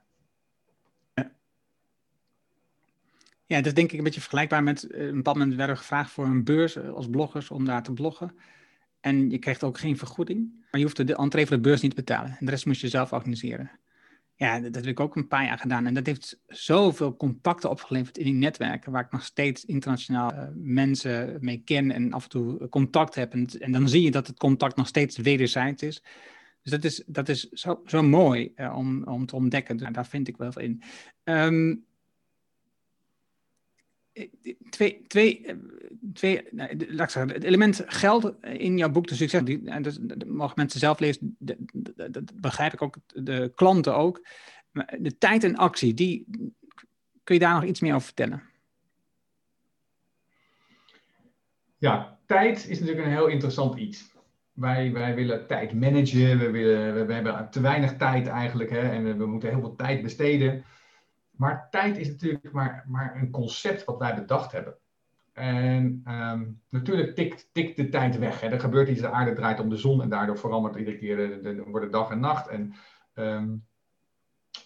Ja, 3.46 3.56
dat 3.56 3.66
is 3.66 3.74
denk 3.74 3.92
ik 3.92 3.98
een 3.98 4.04
beetje 4.04 4.20
vergelijkbaar 4.20 4.62
met 4.62 4.90
eh, 4.90 5.06
een 5.06 5.16
bepaald 5.16 5.36
moment 5.36 5.56
werden 5.56 5.74
we 5.74 5.80
gevraagd 5.80 6.10
voor 6.10 6.24
een 6.24 6.44
beurs 6.44 6.76
eh, 6.76 6.92
als 6.92 7.10
bloggers 7.10 7.50
om 7.50 7.64
daar 7.64 7.82
te 7.82 7.92
bloggen. 7.92 8.36
En 9.00 9.30
je 9.30 9.38
krijgt 9.38 9.64
ook 9.64 9.78
geen 9.78 9.98
vergoeding, 9.98 10.50
maar 10.70 10.80
je 10.80 10.82
hoeft 10.82 11.06
de 11.06 11.16
entree 11.16 11.46
voor 11.46 11.56
de 11.56 11.62
beurs 11.62 11.80
niet 11.80 11.94
te 11.94 12.02
betalen. 12.02 12.36
En 12.38 12.44
de 12.46 12.50
rest 12.50 12.66
moest 12.66 12.80
je 12.80 12.88
zelf 12.88 13.12
organiseren. 13.12 13.70
Ja, 14.38 14.60
dat 14.60 14.74
heb 14.74 14.86
ik 14.86 15.00
ook 15.00 15.16
een 15.16 15.28
paar 15.28 15.44
jaar 15.44 15.58
gedaan. 15.58 15.86
En 15.86 15.94
dat 15.94 16.06
heeft 16.06 16.38
zoveel 16.46 17.16
contacten 17.16 17.70
opgeleverd 17.70 18.18
in 18.18 18.24
die 18.24 18.34
netwerken, 18.34 18.92
waar 18.92 19.04
ik 19.04 19.12
nog 19.12 19.24
steeds 19.24 19.64
internationaal 19.64 20.32
uh, 20.32 20.42
mensen 20.54 21.38
mee 21.40 21.62
ken 21.64 21.90
en 21.90 22.12
af 22.12 22.22
en 22.22 22.28
toe 22.28 22.68
contact 22.68 23.14
heb. 23.14 23.32
En, 23.32 23.46
en, 23.58 23.72
dan 23.72 23.88
zie 23.88 24.02
je 24.02 24.10
dat 24.10 24.26
het 24.26 24.38
contact 24.38 24.76
nog 24.76 24.86
steeds 24.86 25.16
wederzijds 25.16 25.82
is. 25.82 26.02
Dus 26.62 26.72
dat 26.72 26.84
is, 26.84 27.02
dat 27.06 27.28
is 27.28 27.48
zo, 27.48 27.82
zo 27.84 28.02
mooi 28.02 28.52
uh, 28.56 28.76
om, 28.76 29.04
om 29.04 29.26
te 29.26 29.36
ontdekken. 29.36 29.76
Dus, 29.76 29.88
daar 29.92 30.06
vind 30.06 30.28
ik 30.28 30.36
wel 30.36 30.60
in. 30.60 30.82
Um, 31.24 31.84
twee, 34.70 35.04
twee, 35.06 35.46
twee 36.12 36.42
nou, 36.50 36.76
laat 36.88 37.06
ik 37.06 37.10
zeggen, 37.10 37.32
het 37.32 37.44
element 37.44 37.82
geld 37.86 38.34
in 38.40 38.78
jouw 38.78 38.90
boek, 38.90 39.08
de 39.08 39.14
succes, 39.14 39.42
die, 39.42 39.70
en 39.70 39.82
dat, 39.82 40.26
mogen 40.26 40.54
mensen 40.56 40.80
zelf 40.80 40.98
lezen, 40.98 41.36
dat, 41.38 42.40
begrijp 42.40 42.72
ik 42.72 42.82
ook, 42.82 42.96
de 43.06 43.52
klanten 43.54 43.96
ook. 43.96 44.26
De 44.98 45.18
tijd 45.18 45.44
en 45.44 45.56
actie, 45.56 45.94
die, 45.94 46.26
kun 47.24 47.34
je 47.34 47.40
daar 47.40 47.54
nog 47.54 47.64
iets 47.64 47.80
meer 47.80 47.94
over 47.94 48.06
vertellen? 48.06 48.42
Ja, 51.78 52.18
tijd 52.26 52.68
is 52.68 52.78
natuurlijk 52.80 53.06
een 53.06 53.12
heel 53.12 53.26
interessant 53.26 53.78
iets. 53.78 54.14
Wij, 54.52 54.92
wij 54.92 55.14
willen 55.14 55.46
tijd 55.46 55.74
managen, 55.74 56.38
we, 56.38 56.50
willen, 56.50 57.06
we, 57.06 57.12
hebben 57.12 57.50
te 57.50 57.60
weinig 57.60 57.96
tijd 57.96 58.26
eigenlijk 58.26 58.70
hè, 58.70 58.80
en 58.80 59.04
we, 59.04 59.16
we, 59.16 59.26
moeten 59.26 59.48
heel 59.48 59.60
veel 59.60 59.76
tijd 59.76 60.02
besteden. 60.02 60.64
Maar 61.36 61.68
tijd 61.70 61.98
is 61.98 62.08
natuurlijk 62.08 62.52
maar, 62.52 62.84
maar 62.88 63.16
een 63.16 63.30
concept 63.30 63.84
wat 63.84 63.98
wij 63.98 64.14
bedacht 64.14 64.52
hebben. 64.52 64.76
En 65.32 66.02
um, 66.08 66.60
natuurlijk 66.68 67.14
tikt, 67.14 67.48
tikt 67.52 67.76
de 67.76 67.88
tijd 67.88 68.18
weg. 68.18 68.40
Hè. 68.40 68.48
Er 68.48 68.60
gebeurt 68.60 68.88
iets, 68.88 69.00
de 69.00 69.10
aarde 69.10 69.32
draait 69.32 69.60
om 69.60 69.68
de 69.68 69.76
zon 69.76 70.02
en 70.02 70.08
daardoor 70.08 70.38
verandert 70.38 70.76
iedere 70.76 70.98
keer, 70.98 71.16
de, 71.16 71.40
de, 71.40 71.62
wordt 71.62 71.92
dag 71.92 72.10
en 72.10 72.20
nacht. 72.20 72.48
En, 72.48 72.74
um, 73.14 73.66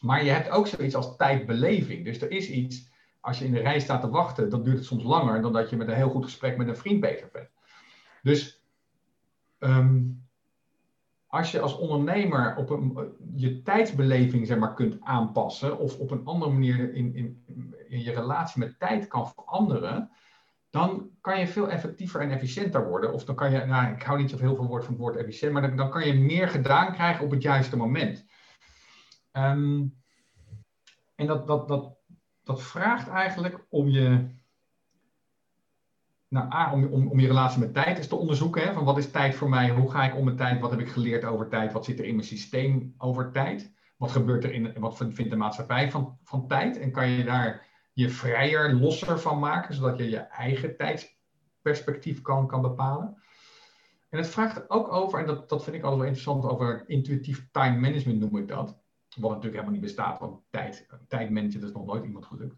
maar 0.01 0.25
je 0.25 0.31
hebt 0.31 0.51
ook 0.51 0.67
zoiets 0.67 0.95
als 0.95 1.17
tijdbeleving. 1.17 2.05
Dus 2.05 2.23
er 2.23 2.31
is 2.31 2.51
iets, 2.51 2.91
als 3.21 3.39
je 3.39 3.45
in 3.45 3.53
de 3.53 3.61
rij 3.61 3.81
staat 3.81 4.01
te 4.01 4.11
wachten, 4.11 4.51
dan 4.51 4.63
duurt 4.63 4.77
het 4.77 4.87
soms 4.87 5.03
langer 5.03 5.43
dan 5.43 5.53
dat 5.53 5.71
je 5.71 5.77
met 5.77 5.89
een 5.89 5.95
heel 5.95 6.11
goed 6.11 6.25
gesprek 6.25 6.57
met 6.57 6.69
een 6.69 6.77
vriend 6.77 7.01
bezig 7.01 7.31
bent. 7.31 7.49
Dus 8.23 8.63
um, 9.59 10.29
als 11.31 11.51
je 11.51 11.61
als 11.61 11.77
ondernemer 11.77 12.57
op 12.57 12.71
een, 12.71 13.15
je 13.35 13.63
tijdsbeleving 13.63 14.47
zeg 14.47 14.59
maar, 14.59 14.75
kunt 14.75 15.01
aanpassen 15.01 15.79
of 15.79 15.99
op 15.99 16.11
een 16.11 16.25
andere 16.25 16.53
manier 16.53 16.95
in, 16.95 17.15
in, 17.15 17.45
in 17.89 18.03
je 18.03 18.13
relatie 18.13 18.59
met 18.59 18.79
tijd 18.79 19.07
kan 19.07 19.29
veranderen, 19.29 20.11
dan 20.71 21.11
kan 21.21 21.41
je 21.41 21.47
veel 21.47 21.71
effectiever 21.71 22.21
en 22.21 22.31
efficiënter 22.31 22.89
worden. 22.89 23.13
Of 23.13 23.25
dan 23.25 23.35
kan 23.35 23.51
je, 23.51 23.65
nou, 23.65 23.93
ik 23.93 24.03
hou 24.03 24.19
niet 24.19 24.31
zo 24.31 24.39
heel 24.39 24.55
veel 24.55 24.67
woord 24.67 24.85
van 24.85 24.93
het 24.93 25.03
woord 25.03 25.17
efficiënt, 25.17 25.53
maar 25.53 25.77
dan, 25.77 25.91
kan 25.91 26.07
je 26.07 26.15
meer 26.15 26.49
gedaan 26.49 26.93
krijgen 26.93 27.25
op 27.25 27.31
het 27.31 27.43
juiste 27.43 27.77
moment. 27.77 28.25
Um, 29.33 29.99
en 31.15 31.27
dat, 31.27 31.47
dat, 31.47 31.69
dat, 31.69 31.97
dat 32.43 32.63
vraagt 32.63 33.09
eigenlijk 33.09 33.67
om 33.69 33.89
je, 33.89 34.27
nou, 36.31 36.53
A, 36.53 36.73
om, 36.73 36.85
om, 36.85 37.09
om 37.09 37.21
je 37.21 37.27
relatie 37.27 37.61
met 37.61 37.75
tijd 37.75 37.97
eens 37.97 38.07
te 38.07 38.17
onderzoeken. 38.17 38.63
Hè, 38.63 38.73
van 38.73 38.85
wat 38.85 38.99
is 38.99 39.11
tijd 39.11 39.35
voor 39.35 39.49
mij? 39.49 39.71
Hoe 39.71 39.91
ga 39.91 40.05
ik 40.05 40.17
om 40.17 40.25
met 40.25 40.37
tijd? 40.37 40.61
Wat 40.61 40.71
heb 40.71 40.81
ik 40.81 40.89
geleerd 40.89 41.25
over 41.25 41.49
tijd? 41.49 41.73
Wat 41.73 41.85
zit 41.85 41.99
er 41.99 42.05
in 42.05 42.15
mijn 42.15 42.27
systeem 42.27 42.95
over 42.99 43.33
tijd? 43.33 43.73
Wat 43.97 44.11
gebeurt 44.11 44.45
er 44.45 44.53
in, 44.53 44.73
wat 44.79 44.97
vindt 44.97 45.31
de 45.31 45.37
maatschappij 45.37 45.91
van, 45.91 46.19
van 46.23 46.47
tijd? 46.47 46.79
En 46.79 46.91
kan 46.91 47.09
je 47.09 47.25
daar 47.25 47.67
je 47.93 48.11
vrijer, 48.11 48.75
losser 48.75 49.19
van 49.19 49.39
maken, 49.39 49.75
zodat 49.75 49.99
je 49.99 50.11
je 50.11 50.19
eigen 50.19 50.77
tijdsperspectief 50.77 52.21
kan, 52.21 52.47
kan 52.47 52.63
bepalen? 52.63 53.23
En 54.09 54.19
het 54.19 54.29
vraagt 54.29 54.71
ook 54.71 54.93
over, 54.93 55.19
en 55.19 55.27
dat, 55.27 55.49
dat 55.49 55.65
vind 55.65 55.77
ik 55.77 55.83
altijd 55.83 56.01
wel 56.01 56.09
interessant, 56.09 56.45
over 56.45 56.85
intuïtief 56.87 57.49
time 57.51 57.79
management 57.79 58.21
noem 58.21 58.37
ik 58.37 58.49
dat. 58.49 58.79
Wat 59.17 59.31
natuurlijk 59.31 59.53
helemaal 59.53 59.73
niet 59.73 59.81
bestaat, 59.81 60.19
want 60.19 60.41
tijd, 60.51 60.87
tijdmanagen, 61.09 61.61
dat 61.61 61.69
is 61.69 61.75
nog 61.75 61.87
nooit 61.87 62.05
iemand 62.05 62.25
gelukt. 62.25 62.57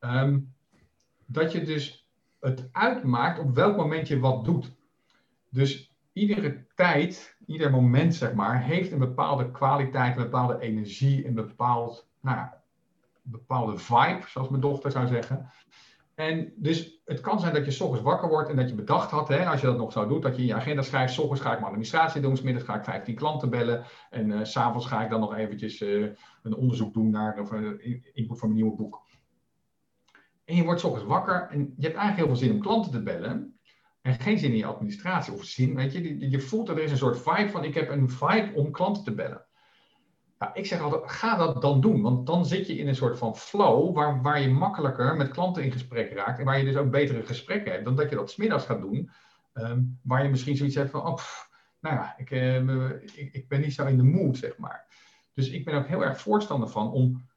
Um, 0.00 0.54
dat 1.26 1.52
je 1.52 1.62
dus 1.62 2.09
het 2.40 2.68
uitmaakt 2.72 3.38
op 3.38 3.54
welk 3.54 3.76
moment 3.76 4.08
je 4.08 4.20
wat 4.20 4.44
doet. 4.44 4.72
Dus 5.50 5.94
iedere 6.12 6.66
tijd, 6.74 7.36
ieder 7.46 7.70
moment, 7.70 8.14
zeg 8.14 8.32
maar, 8.32 8.62
heeft 8.62 8.92
een 8.92 8.98
bepaalde 8.98 9.50
kwaliteit, 9.50 10.16
een 10.16 10.22
bepaalde 10.22 10.60
energie, 10.60 11.26
een 11.26 11.34
bepaald, 11.34 12.08
nou, 12.20 12.48
bepaalde 13.22 13.78
vibe, 13.78 14.22
zoals 14.26 14.48
mijn 14.48 14.62
dochter 14.62 14.90
zou 14.90 15.06
zeggen. 15.06 15.50
En 16.14 16.52
dus 16.56 17.00
het 17.04 17.20
kan 17.20 17.40
zijn 17.40 17.54
dat 17.54 17.64
je 17.64 17.70
s 17.70 17.80
ochtends 17.80 18.04
wakker 18.04 18.28
wordt 18.28 18.48
en 18.48 18.56
dat 18.56 18.68
je 18.68 18.74
bedacht 18.74 19.10
had, 19.10 19.28
hè, 19.28 19.46
als 19.46 19.60
je 19.60 19.66
dat 19.66 19.76
nog 19.76 19.92
zo 19.92 20.06
doet, 20.06 20.22
dat 20.22 20.36
je 20.36 20.40
in 20.40 20.46
je 20.46 20.54
agenda 20.54 20.82
schrijft, 20.82 21.12
s 21.12 21.18
ochtends 21.18 21.42
ga 21.42 21.48
ik 21.52 21.58
mijn 21.58 21.70
administratie 21.70 22.20
doen, 22.20 22.36
s 22.36 22.42
middags 22.42 22.66
ga 22.66 22.74
ik 22.74 22.84
15 22.84 23.14
klanten 23.14 23.50
bellen 23.50 23.84
en 24.10 24.30
uh, 24.30 24.44
s 24.44 24.52
s'avonds 24.52 24.86
ga 24.86 25.02
ik 25.02 25.10
dan 25.10 25.20
nog 25.20 25.34
eventjes 25.34 25.80
uh, 25.80 26.10
een 26.42 26.54
onderzoek 26.54 26.94
doen 26.94 27.10
naar 27.10 27.40
of 27.40 27.50
een 27.50 28.02
input 28.12 28.38
van 28.38 28.48
mijn 28.48 28.60
nieuwe 28.60 28.76
boek. 28.76 29.02
En 30.50 30.56
je 30.56 30.64
wordt 30.64 30.84
ochtends 30.84 31.08
wakker 31.08 31.48
en 31.50 31.58
je 31.58 31.86
hebt 31.86 31.96
eigenlijk 31.96 32.16
heel 32.16 32.26
veel 32.26 32.36
zin 32.36 32.52
om 32.52 32.60
klanten 32.60 32.92
te 32.92 33.02
bellen. 33.02 33.58
En 34.00 34.14
geen 34.14 34.38
zin 34.38 34.50
in 34.50 34.56
je 34.56 34.64
administratie 34.64 35.32
of 35.32 35.44
zin, 35.44 35.74
weet 35.74 35.92
je. 35.92 36.30
Je 36.30 36.40
voelt 36.40 36.66
dat 36.66 36.76
er 36.76 36.82
is 36.82 36.90
een 36.90 36.96
soort 36.96 37.22
vibe 37.22 37.50
van, 37.50 37.64
ik 37.64 37.74
heb 37.74 37.88
een 37.90 38.10
vibe 38.10 38.52
om 38.54 38.70
klanten 38.70 39.04
te 39.04 39.14
bellen. 39.14 39.44
Ik 40.52 40.66
zeg 40.66 40.80
altijd, 40.80 41.10
ga 41.10 41.36
dat 41.36 41.62
dan 41.62 41.80
doen. 41.80 42.02
Want 42.02 42.26
dan 42.26 42.46
zit 42.46 42.66
je 42.66 42.76
in 42.76 42.88
een 42.88 42.94
soort 42.94 43.18
van 43.18 43.36
flow 43.36 43.94
waar, 43.94 44.22
waar 44.22 44.40
je 44.40 44.48
makkelijker 44.48 45.16
met 45.16 45.28
klanten 45.28 45.62
in 45.62 45.72
gesprek 45.72 46.12
raakt. 46.12 46.38
En 46.38 46.44
waar 46.44 46.58
je 46.58 46.64
dus 46.64 46.76
ook 46.76 46.90
betere 46.90 47.22
gesprekken 47.22 47.72
hebt 47.72 47.84
dan 47.84 47.96
dat 47.96 48.10
je 48.10 48.16
dat 48.16 48.30
smiddags 48.30 48.64
gaat 48.64 48.80
doen. 48.80 49.10
Um, 49.54 49.98
waar 50.02 50.22
je 50.22 50.28
misschien 50.28 50.56
zoiets 50.56 50.76
hebt 50.76 50.90
van, 50.90 51.06
oh, 51.06 51.18
nou 51.80 51.94
ja, 51.94 52.14
ik, 52.16 52.30
uh, 52.30 52.90
ik, 52.90 53.28
ik, 53.32 53.48
ben 53.48 53.60
niet 53.60 53.74
zo 53.74 53.86
in 53.86 53.96
de 53.96 54.02
mood, 54.02 54.36
zeg 54.36 54.56
maar. 54.56 54.86
Dus 55.34 55.50
ik 55.50 55.64
ben 55.64 55.74
ook 55.74 55.86
heel 55.86 56.04
erg 56.04 56.20
voorstander 56.20 56.68
van 56.68 56.90
om 56.92 57.28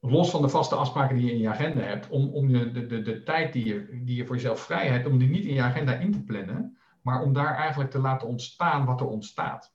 los 0.00 0.30
van 0.30 0.42
de 0.42 0.48
vaste 0.48 0.74
afspraken 0.74 1.16
die 1.16 1.26
je 1.26 1.32
in 1.32 1.38
je 1.38 1.48
agenda 1.48 1.80
hebt, 1.80 2.08
om, 2.08 2.28
om 2.28 2.52
de, 2.52 2.86
de, 2.86 3.02
de 3.02 3.22
tijd 3.22 3.52
die 3.52 3.64
je, 3.64 4.00
die 4.04 4.16
je 4.16 4.26
voor 4.26 4.34
jezelf 4.34 4.60
vrij 4.60 4.88
hebt, 4.88 5.06
om 5.06 5.18
die 5.18 5.28
niet 5.28 5.44
in 5.44 5.54
je 5.54 5.62
agenda 5.62 5.94
in 5.94 6.12
te 6.12 6.22
plannen, 6.22 6.76
maar 7.02 7.22
om 7.22 7.32
daar 7.32 7.54
eigenlijk 7.54 7.90
te 7.90 7.98
laten 7.98 8.28
ontstaan 8.28 8.84
wat 8.84 9.00
er 9.00 9.06
ontstaat. 9.06 9.74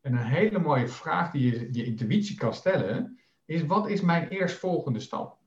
En 0.00 0.12
een 0.12 0.26
hele 0.26 0.58
mooie 0.58 0.88
vraag 0.88 1.30
die 1.30 1.50
je 1.50 1.68
je 1.72 1.84
intuïtie 1.84 2.36
kan 2.36 2.54
stellen, 2.54 3.18
is 3.44 3.66
wat 3.66 3.88
is 3.88 4.00
mijn 4.00 4.28
eerstvolgende 4.28 5.00
stap? 5.00 5.38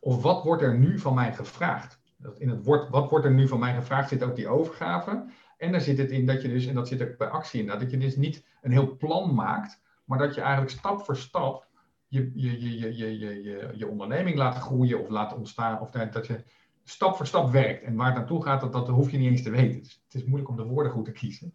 Of 0.00 0.22
wat 0.22 0.42
wordt 0.42 0.62
er 0.62 0.78
nu 0.78 0.98
van 0.98 1.14
mij 1.14 1.32
gevraagd? 1.32 2.02
In 2.38 2.48
het 2.48 2.64
woord, 2.64 2.90
wat 2.90 3.10
wordt 3.10 3.24
er 3.24 3.34
nu 3.34 3.48
van 3.48 3.58
mij 3.58 3.74
gevraagd 3.74 4.08
zit 4.08 4.22
ook 4.22 4.36
die 4.36 4.48
overgave. 4.48 5.24
En 5.56 5.72
daar 5.72 5.80
zit 5.80 5.98
het 5.98 6.10
in 6.10 6.26
dat 6.26 6.42
je 6.42 6.48
dus, 6.48 6.66
en 6.66 6.74
dat 6.74 6.88
zit 6.88 7.02
ook 7.02 7.16
bij 7.16 7.28
actie 7.28 7.60
in, 7.60 7.66
dat 7.66 7.90
je 7.90 7.98
dus 7.98 8.16
niet 8.16 8.46
een 8.62 8.72
heel 8.72 8.96
plan 8.96 9.34
maakt, 9.34 9.80
maar 10.04 10.18
dat 10.18 10.34
je 10.34 10.40
eigenlijk 10.40 10.70
stap 10.70 11.00
voor 11.00 11.16
stap 11.16 11.68
je, 12.14 12.30
je, 12.34 12.60
je, 12.60 12.96
je, 12.96 13.18
je, 13.18 13.42
je, 13.42 13.70
je 13.74 13.88
onderneming 13.88 14.36
laat 14.36 14.58
groeien 14.58 15.00
of 15.00 15.08
laat 15.08 15.34
ontstaan. 15.34 15.80
Of 15.80 15.90
dat 15.90 16.26
je 16.26 16.44
stap 16.84 17.16
voor 17.16 17.26
stap 17.26 17.50
werkt. 17.50 17.82
En 17.82 17.94
waar 17.96 18.06
het 18.06 18.16
naartoe 18.16 18.42
gaat, 18.42 18.60
dat, 18.60 18.72
dat 18.72 18.88
hoef 18.88 19.10
je 19.10 19.18
niet 19.18 19.30
eens 19.30 19.42
te 19.42 19.50
weten. 19.50 19.82
Dus 19.82 20.02
het 20.04 20.14
is 20.14 20.24
moeilijk 20.24 20.50
om 20.50 20.56
de 20.56 20.64
woorden 20.64 20.92
goed 20.92 21.04
te 21.04 21.12
kiezen. 21.12 21.52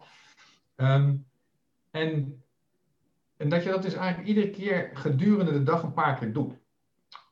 Um, 0.76 1.26
en, 1.92 2.42
en 3.38 3.50
dat 3.50 3.64
je 3.64 3.70
dat 3.70 3.82
dus 3.82 3.94
eigenlijk 3.94 4.28
iedere 4.28 4.50
keer 4.50 4.90
gedurende 4.94 5.52
de 5.52 5.64
dag 5.64 5.84
een 5.84 5.94
paar 5.94 6.20
keer 6.20 6.34
doet. 6.34 6.54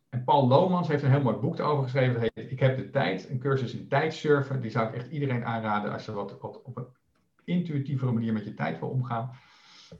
En 0.09 0.23
Paul 0.23 0.47
Lomans 0.47 0.87
heeft 0.87 1.03
een 1.03 1.11
heel 1.11 1.21
mooi 1.21 1.37
boek 1.37 1.59
erover 1.59 1.83
geschreven. 1.83 2.13
Dat 2.13 2.31
heet 2.33 2.51
Ik 2.51 2.59
heb 2.59 2.77
de 2.77 2.89
tijd, 2.89 3.29
een 3.29 3.39
cursus 3.39 3.73
in 3.73 3.87
tijdsurfen. 3.87 4.61
Die 4.61 4.71
zou 4.71 4.87
ik 4.87 4.93
echt 4.93 5.11
iedereen 5.11 5.45
aanraden 5.45 5.91
als 5.91 6.05
je 6.05 6.11
wat, 6.11 6.37
wat 6.41 6.61
op 6.63 6.77
een 6.77 6.87
intuïtievere 7.43 8.11
manier 8.11 8.33
met 8.33 8.43
je 8.43 8.53
tijd 8.53 8.79
wil 8.79 8.89
omgaan. 8.89 9.31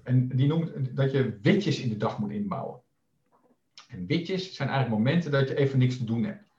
En 0.03 0.27
die 0.27 0.47
noemt 0.47 0.95
dat 0.95 1.11
je 1.11 1.39
witjes 1.41 1.81
in 1.81 1.89
de 1.89 1.97
dag 1.97 2.19
moet 2.19 2.31
inbouwen. 2.31 2.81
En 3.87 4.05
witjes 4.05 4.55
zijn 4.55 4.69
eigenlijk 4.69 4.97
momenten 4.97 5.31
dat 5.31 5.47
je 5.47 5.55
even 5.55 5.79
niks 5.79 5.97
te 5.97 6.03
doen 6.03 6.23
hebt. 6.23 6.51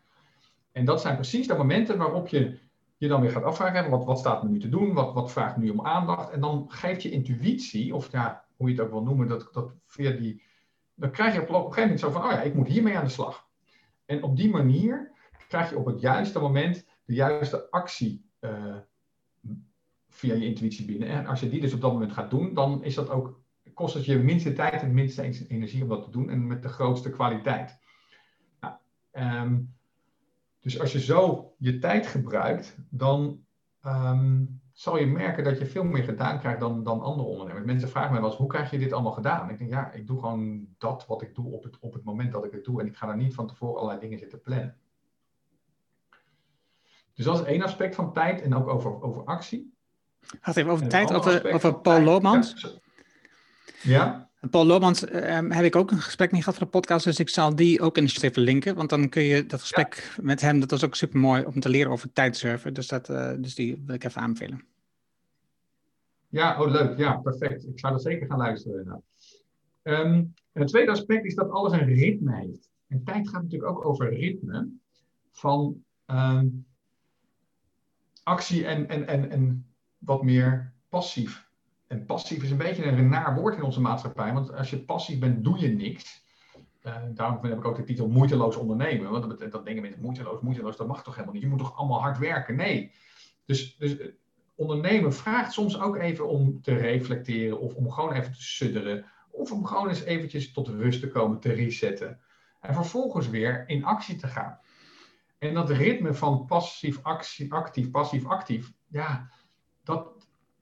En 0.72 0.84
dat 0.84 1.00
zijn 1.00 1.14
precies 1.14 1.46
de 1.46 1.54
momenten 1.54 1.98
waarop 1.98 2.28
je 2.28 2.58
je 2.96 3.08
dan 3.08 3.20
weer 3.20 3.30
gaat 3.30 3.42
afvragen, 3.42 3.90
wat, 3.90 4.04
wat 4.04 4.18
staat 4.18 4.42
me 4.42 4.48
nu 4.48 4.58
te 4.58 4.68
doen, 4.68 4.92
wat, 4.92 5.14
wat 5.14 5.32
vraagt 5.32 5.56
nu 5.56 5.70
om 5.70 5.86
aandacht. 5.86 6.30
En 6.30 6.40
dan 6.40 6.64
geeft 6.68 7.02
je 7.02 7.10
intuïtie, 7.10 7.94
of 7.94 8.12
ja, 8.12 8.44
hoe 8.56 8.68
je 8.68 8.74
het 8.74 8.84
ook 8.84 8.90
wil 8.90 9.02
noemen, 9.02 9.28
dat, 9.28 9.48
dat 9.52 9.72
via 9.86 10.10
die, 10.10 10.42
dan 10.94 11.10
krijg 11.10 11.34
je 11.34 11.40
op 11.40 11.48
een 11.48 11.54
gegeven 11.54 11.80
moment 11.80 12.00
zo 12.00 12.10
van, 12.10 12.24
oh 12.24 12.30
ja, 12.30 12.42
ik 12.42 12.54
moet 12.54 12.68
hiermee 12.68 12.96
aan 12.96 13.04
de 13.04 13.10
slag. 13.10 13.46
En 14.04 14.22
op 14.22 14.36
die 14.36 14.50
manier 14.50 15.12
krijg 15.48 15.70
je 15.70 15.78
op 15.78 15.86
het 15.86 16.00
juiste 16.00 16.38
moment 16.38 16.86
de 17.04 17.14
juiste 17.14 17.70
actie 17.70 18.24
uh, 18.40 18.76
via 20.08 20.34
je 20.34 20.44
intuïtie 20.44 20.84
binnen. 20.84 21.08
En 21.08 21.26
als 21.26 21.40
je 21.40 21.48
die 21.48 21.60
dus 21.60 21.72
op 21.72 21.80
dat 21.80 21.92
moment 21.92 22.12
gaat 22.12 22.30
doen, 22.30 22.54
dan 22.54 22.84
is 22.84 22.94
dat 22.94 23.10
ook 23.10 23.40
kost 23.78 23.94
het 23.94 24.04
je 24.04 24.18
minste 24.18 24.52
tijd 24.52 24.82
en 24.82 24.94
minste 24.94 25.46
energie 25.48 25.82
om 25.82 25.88
dat 25.88 26.02
te 26.02 26.10
doen 26.10 26.30
en 26.30 26.46
met 26.46 26.62
de 26.62 26.68
grootste 26.68 27.10
kwaliteit. 27.10 27.78
Nou, 28.60 28.74
um, 29.12 29.74
dus 30.60 30.80
als 30.80 30.92
je 30.92 31.00
zo 31.00 31.52
je 31.58 31.78
tijd 31.78 32.06
gebruikt, 32.06 32.76
dan 32.90 33.44
um, 33.86 34.60
zal 34.72 34.98
je 34.98 35.06
merken 35.06 35.44
dat 35.44 35.58
je 35.58 35.66
veel 35.66 35.84
meer 35.84 36.02
gedaan 36.04 36.38
krijgt 36.38 36.60
dan, 36.60 36.84
dan 36.84 37.00
andere 37.00 37.28
ondernemers. 37.28 37.64
Mensen 37.64 37.88
vragen 37.88 38.10
mij 38.10 38.20
wel 38.20 38.28
eens, 38.28 38.38
hoe 38.38 38.48
krijg 38.48 38.70
je 38.70 38.78
dit 38.78 38.92
allemaal 38.92 39.12
gedaan? 39.12 39.50
Ik 39.50 39.58
denk, 39.58 39.70
ja, 39.70 39.92
ik 39.92 40.06
doe 40.06 40.20
gewoon 40.20 40.68
dat 40.78 41.06
wat 41.06 41.22
ik 41.22 41.34
doe 41.34 41.52
op 41.52 41.62
het, 41.62 41.78
op 41.78 41.92
het 41.92 42.04
moment 42.04 42.32
dat 42.32 42.44
ik 42.44 42.52
het 42.52 42.64
doe. 42.64 42.80
En 42.80 42.86
ik 42.86 42.96
ga 42.96 43.06
daar 43.06 43.16
niet 43.16 43.34
van 43.34 43.46
tevoren 43.46 43.76
allerlei 43.76 44.00
dingen 44.00 44.18
zitten 44.18 44.40
plannen. 44.40 44.76
Dus 47.14 47.24
dat 47.24 47.40
is 47.40 47.46
één 47.46 47.62
aspect 47.62 47.94
van 47.94 48.12
tijd 48.12 48.42
en 48.42 48.54
ook 48.54 48.68
over, 48.68 49.02
over 49.02 49.24
actie. 49.24 49.74
Wacht 50.40 50.56
even, 50.56 50.70
over 50.70 50.88
tijd, 50.88 51.12
over, 51.12 51.52
over 51.52 51.80
Paul 51.80 52.02
Lomans. 52.02 52.60
Ja? 52.60 52.86
Paul 54.50 54.66
Lomans 54.66 55.12
um, 55.12 55.50
heb 55.50 55.64
ik 55.64 55.76
ook 55.76 55.90
een 55.90 56.00
gesprek 56.00 56.32
mee 56.32 56.40
gehad 56.40 56.58
voor 56.58 56.66
de 56.66 56.72
podcast, 56.72 57.04
dus 57.04 57.18
ik 57.18 57.28
zal 57.28 57.56
die 57.56 57.80
ook 57.80 57.96
in 57.96 58.04
de 58.04 58.18
even 58.20 58.42
linken, 58.42 58.74
want 58.74 58.90
dan 58.90 59.08
kun 59.08 59.22
je 59.22 59.46
dat 59.46 59.60
gesprek 59.60 60.16
met 60.20 60.40
hem, 60.40 60.60
dat 60.60 60.70
was 60.70 60.84
ook 60.84 60.94
super 60.94 61.20
mooi 61.20 61.44
om 61.44 61.60
te 61.60 61.68
leren 61.68 61.92
over 61.92 62.12
tijdsurfen, 62.12 62.74
dus, 62.74 62.88
dat, 62.88 63.08
uh, 63.08 63.32
dus 63.38 63.54
die 63.54 63.82
wil 63.86 63.94
ik 63.94 64.04
even 64.04 64.20
aanbevelen. 64.20 64.64
Ja, 66.28 66.62
oh 66.62 66.70
leuk, 66.70 66.98
ja, 66.98 67.16
perfect. 67.16 67.66
Ik 67.66 67.78
zou 67.78 67.94
er 67.94 68.00
zeker 68.00 68.26
gaan 68.26 68.38
luisteren. 68.38 68.86
Nou. 68.86 69.00
Um, 69.82 70.34
en 70.52 70.60
het 70.60 70.68
tweede 70.68 70.90
aspect 70.90 71.24
is 71.24 71.34
dat 71.34 71.50
alles 71.50 71.72
een 71.72 71.94
ritme 71.94 72.36
heeft. 72.36 72.70
En 72.88 73.04
tijd 73.04 73.28
gaat 73.28 73.42
natuurlijk 73.42 73.70
ook 73.70 73.84
over 73.84 74.14
ritme. 74.14 74.68
van 75.32 75.84
ehm, 76.06 76.46
actie 78.22 78.66
en, 78.66 78.88
en, 78.88 79.06
en, 79.06 79.30
en 79.30 79.66
wat 79.98 80.22
meer 80.22 80.72
passief. 80.88 81.47
En 81.88 82.06
passief 82.06 82.42
is 82.42 82.50
een 82.50 82.56
beetje 82.56 82.84
een 82.84 83.08
naar 83.08 83.34
woord 83.34 83.56
in 83.56 83.62
onze 83.62 83.80
maatschappij, 83.80 84.32
want 84.32 84.52
als 84.54 84.70
je 84.70 84.84
passief 84.84 85.18
bent, 85.18 85.44
doe 85.44 85.58
je 85.58 85.68
niks. 85.68 86.26
Uh, 86.86 86.96
daarom 87.14 87.38
heb 87.44 87.58
ik 87.58 87.64
ook 87.64 87.76
de 87.76 87.84
titel 87.84 88.08
moeiteloos 88.08 88.56
ondernemen. 88.56 89.10
Want 89.10 89.38
dat, 89.38 89.50
dat 89.52 89.64
denken 89.64 89.82
mensen, 89.82 90.00
moeiteloos, 90.00 90.40
moeiteloos, 90.40 90.76
dat 90.76 90.86
mag 90.86 91.02
toch 91.02 91.14
helemaal 91.14 91.34
niet. 91.34 91.42
Je 91.42 91.48
moet 91.48 91.58
toch 91.58 91.76
allemaal 91.76 92.00
hard 92.00 92.18
werken? 92.18 92.56
Nee. 92.56 92.92
Dus, 93.44 93.76
dus 93.76 93.98
eh, 93.98 94.08
ondernemen 94.54 95.14
vraagt 95.14 95.52
soms 95.52 95.80
ook 95.80 95.96
even 95.96 96.28
om 96.28 96.62
te 96.62 96.74
reflecteren 96.74 97.60
of 97.60 97.74
om 97.74 97.90
gewoon 97.90 98.12
even 98.12 98.32
te 98.32 98.42
sudderen. 98.42 99.04
Of 99.30 99.52
om 99.52 99.64
gewoon 99.64 99.88
eens 99.88 100.02
eventjes 100.02 100.52
tot 100.52 100.68
rust 100.68 101.00
te 101.00 101.08
komen, 101.08 101.40
te 101.40 101.52
resetten. 101.52 102.20
En 102.60 102.74
vervolgens 102.74 103.28
weer 103.28 103.64
in 103.68 103.84
actie 103.84 104.16
te 104.16 104.26
gaan. 104.26 104.60
En 105.38 105.54
dat 105.54 105.70
ritme 105.70 106.14
van 106.14 106.44
passief, 106.46 106.98
actie, 107.02 107.52
actief, 107.52 107.90
passief, 107.90 108.26
actief, 108.26 108.72
ja, 108.88 109.30
dat, 109.84 110.17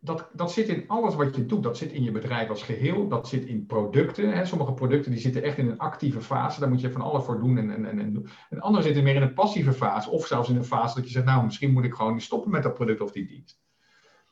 dat, 0.07 0.29
dat 0.33 0.53
zit 0.53 0.69
in 0.69 0.85
alles 0.87 1.15
wat 1.15 1.37
je 1.37 1.47
doet. 1.47 1.63
Dat 1.63 1.77
zit 1.77 1.93
in 1.93 2.03
je 2.03 2.11
bedrijf 2.11 2.49
als 2.49 2.63
geheel. 2.63 3.09
Dat 3.09 3.29
zit 3.29 3.45
in 3.45 3.67
producten. 3.67 4.33
Hè. 4.33 4.45
Sommige 4.45 4.73
producten 4.73 5.11
die 5.11 5.21
zitten 5.21 5.43
echt 5.43 5.59
in 5.59 5.69
een 5.69 5.79
actieve 5.79 6.21
fase. 6.21 6.61
Daar 6.61 6.69
moet 6.69 6.81
je 6.81 6.93
van 6.93 7.01
alles 7.01 7.25
voor 7.25 7.41
doen. 7.41 7.59
En, 7.59 7.71
en, 7.71 7.99
en, 7.99 8.27
en 8.51 8.61
andere 8.61 8.85
zitten 8.85 9.03
meer 9.03 9.15
in 9.15 9.23
een 9.23 9.35
passieve 9.35 9.73
fase. 9.73 10.11
Of 10.11 10.27
zelfs 10.27 10.49
in 10.49 10.57
een 10.57 10.65
fase 10.65 10.95
dat 10.95 11.05
je 11.05 11.11
zegt, 11.11 11.25
nou, 11.25 11.45
misschien 11.45 11.73
moet 11.73 11.85
ik 11.85 11.95
gewoon 11.95 12.21
stoppen 12.21 12.51
met 12.51 12.63
dat 12.63 12.75
product 12.75 13.01
of 13.01 13.13
die 13.13 13.27
dienst. 13.27 13.65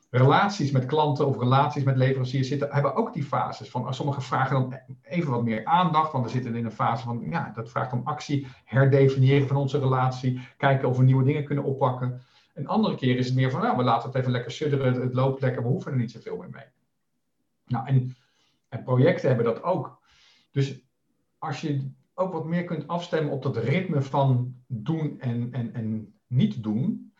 Relaties 0.09 0.71
met 0.71 0.85
klanten 0.85 1.27
of 1.27 1.39
relaties 1.39 1.83
met 1.83 1.95
leveranciers 1.95 2.47
zitten, 2.47 2.71
hebben 2.71 2.95
ook 2.95 3.13
die 3.13 3.23
fases. 3.23 3.69
Van, 3.69 3.93
sommige 3.93 4.21
vragen 4.21 4.55
dan 4.55 4.79
even 5.01 5.31
wat 5.31 5.43
meer 5.43 5.65
aandacht, 5.65 6.11
want 6.11 6.23
we 6.25 6.31
zitten 6.31 6.55
in 6.55 6.65
een 6.65 6.71
fase 6.71 7.03
van, 7.03 7.25
ja, 7.29 7.51
dat 7.55 7.69
vraagt 7.69 7.93
om 7.93 8.01
actie, 8.03 8.47
herdefiniëren 8.63 9.47
van 9.47 9.57
onze 9.57 9.79
relatie, 9.79 10.39
kijken 10.57 10.89
of 10.89 10.97
we 10.97 11.03
nieuwe 11.03 11.23
dingen 11.23 11.43
kunnen 11.43 11.63
oppakken. 11.63 12.21
Een 12.55 12.67
andere 12.67 12.95
keer 12.95 13.17
is 13.17 13.25
het 13.25 13.35
meer 13.35 13.51
van, 13.51 13.61
nou, 13.61 13.77
we 13.77 13.83
laten 13.83 14.09
het 14.09 14.17
even 14.17 14.31
lekker 14.31 14.51
sudderen, 14.51 15.01
het 15.01 15.13
loopt 15.13 15.41
lekker, 15.41 15.61
we 15.61 15.67
hoeven 15.67 15.91
er 15.91 15.97
niet 15.97 16.11
zoveel 16.11 16.37
meer 16.37 16.49
mee. 16.49 16.65
Nou, 17.65 17.87
en, 17.87 18.15
en 18.69 18.83
projecten 18.83 19.27
hebben 19.27 19.45
dat 19.45 19.63
ook. 19.63 19.99
Dus 20.51 20.79
als 21.37 21.61
je 21.61 21.91
ook 22.13 22.33
wat 22.33 22.45
meer 22.45 22.63
kunt 22.63 22.87
afstemmen 22.87 23.33
op 23.33 23.43
dat 23.43 23.57
ritme 23.57 24.01
van 24.01 24.55
doen 24.67 25.19
en, 25.19 25.51
en, 25.51 25.73
en 25.73 26.13
niet 26.27 26.63
doen, 26.63 27.13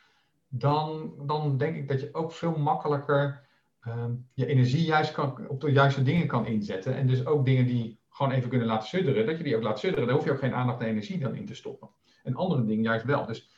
dan, 0.47 1.13
dan 1.21 1.57
denk 1.57 1.75
ik 1.75 1.87
dat 1.87 1.99
je 1.99 2.13
ook 2.13 2.31
veel 2.31 2.57
makkelijker 2.57 3.47
uh, 3.87 4.05
je 4.33 4.45
energie 4.45 4.85
juist 4.85 5.11
kan, 5.11 5.47
op 5.47 5.61
de 5.61 5.71
juiste 5.71 6.03
dingen 6.03 6.27
kan 6.27 6.45
inzetten. 6.45 6.95
En 6.95 7.07
dus 7.07 7.25
ook 7.25 7.45
dingen 7.45 7.65
die 7.65 7.99
gewoon 8.09 8.31
even 8.31 8.49
kunnen 8.49 8.67
laten 8.67 8.87
sudderen, 8.87 9.25
dat 9.25 9.37
je 9.37 9.43
die 9.43 9.55
ook 9.55 9.63
laat 9.63 9.79
sudderen. 9.79 10.07
Daar 10.07 10.15
hoef 10.15 10.25
je 10.25 10.31
ook 10.31 10.39
geen 10.39 10.53
aandacht 10.53 10.79
en 10.79 10.87
energie 10.87 11.19
dan 11.19 11.35
in 11.35 11.45
te 11.45 11.55
stoppen. 11.55 11.89
En 12.23 12.35
andere 12.35 12.65
dingen 12.65 12.83
juist 12.83 13.05
wel. 13.05 13.25
Dus 13.25 13.49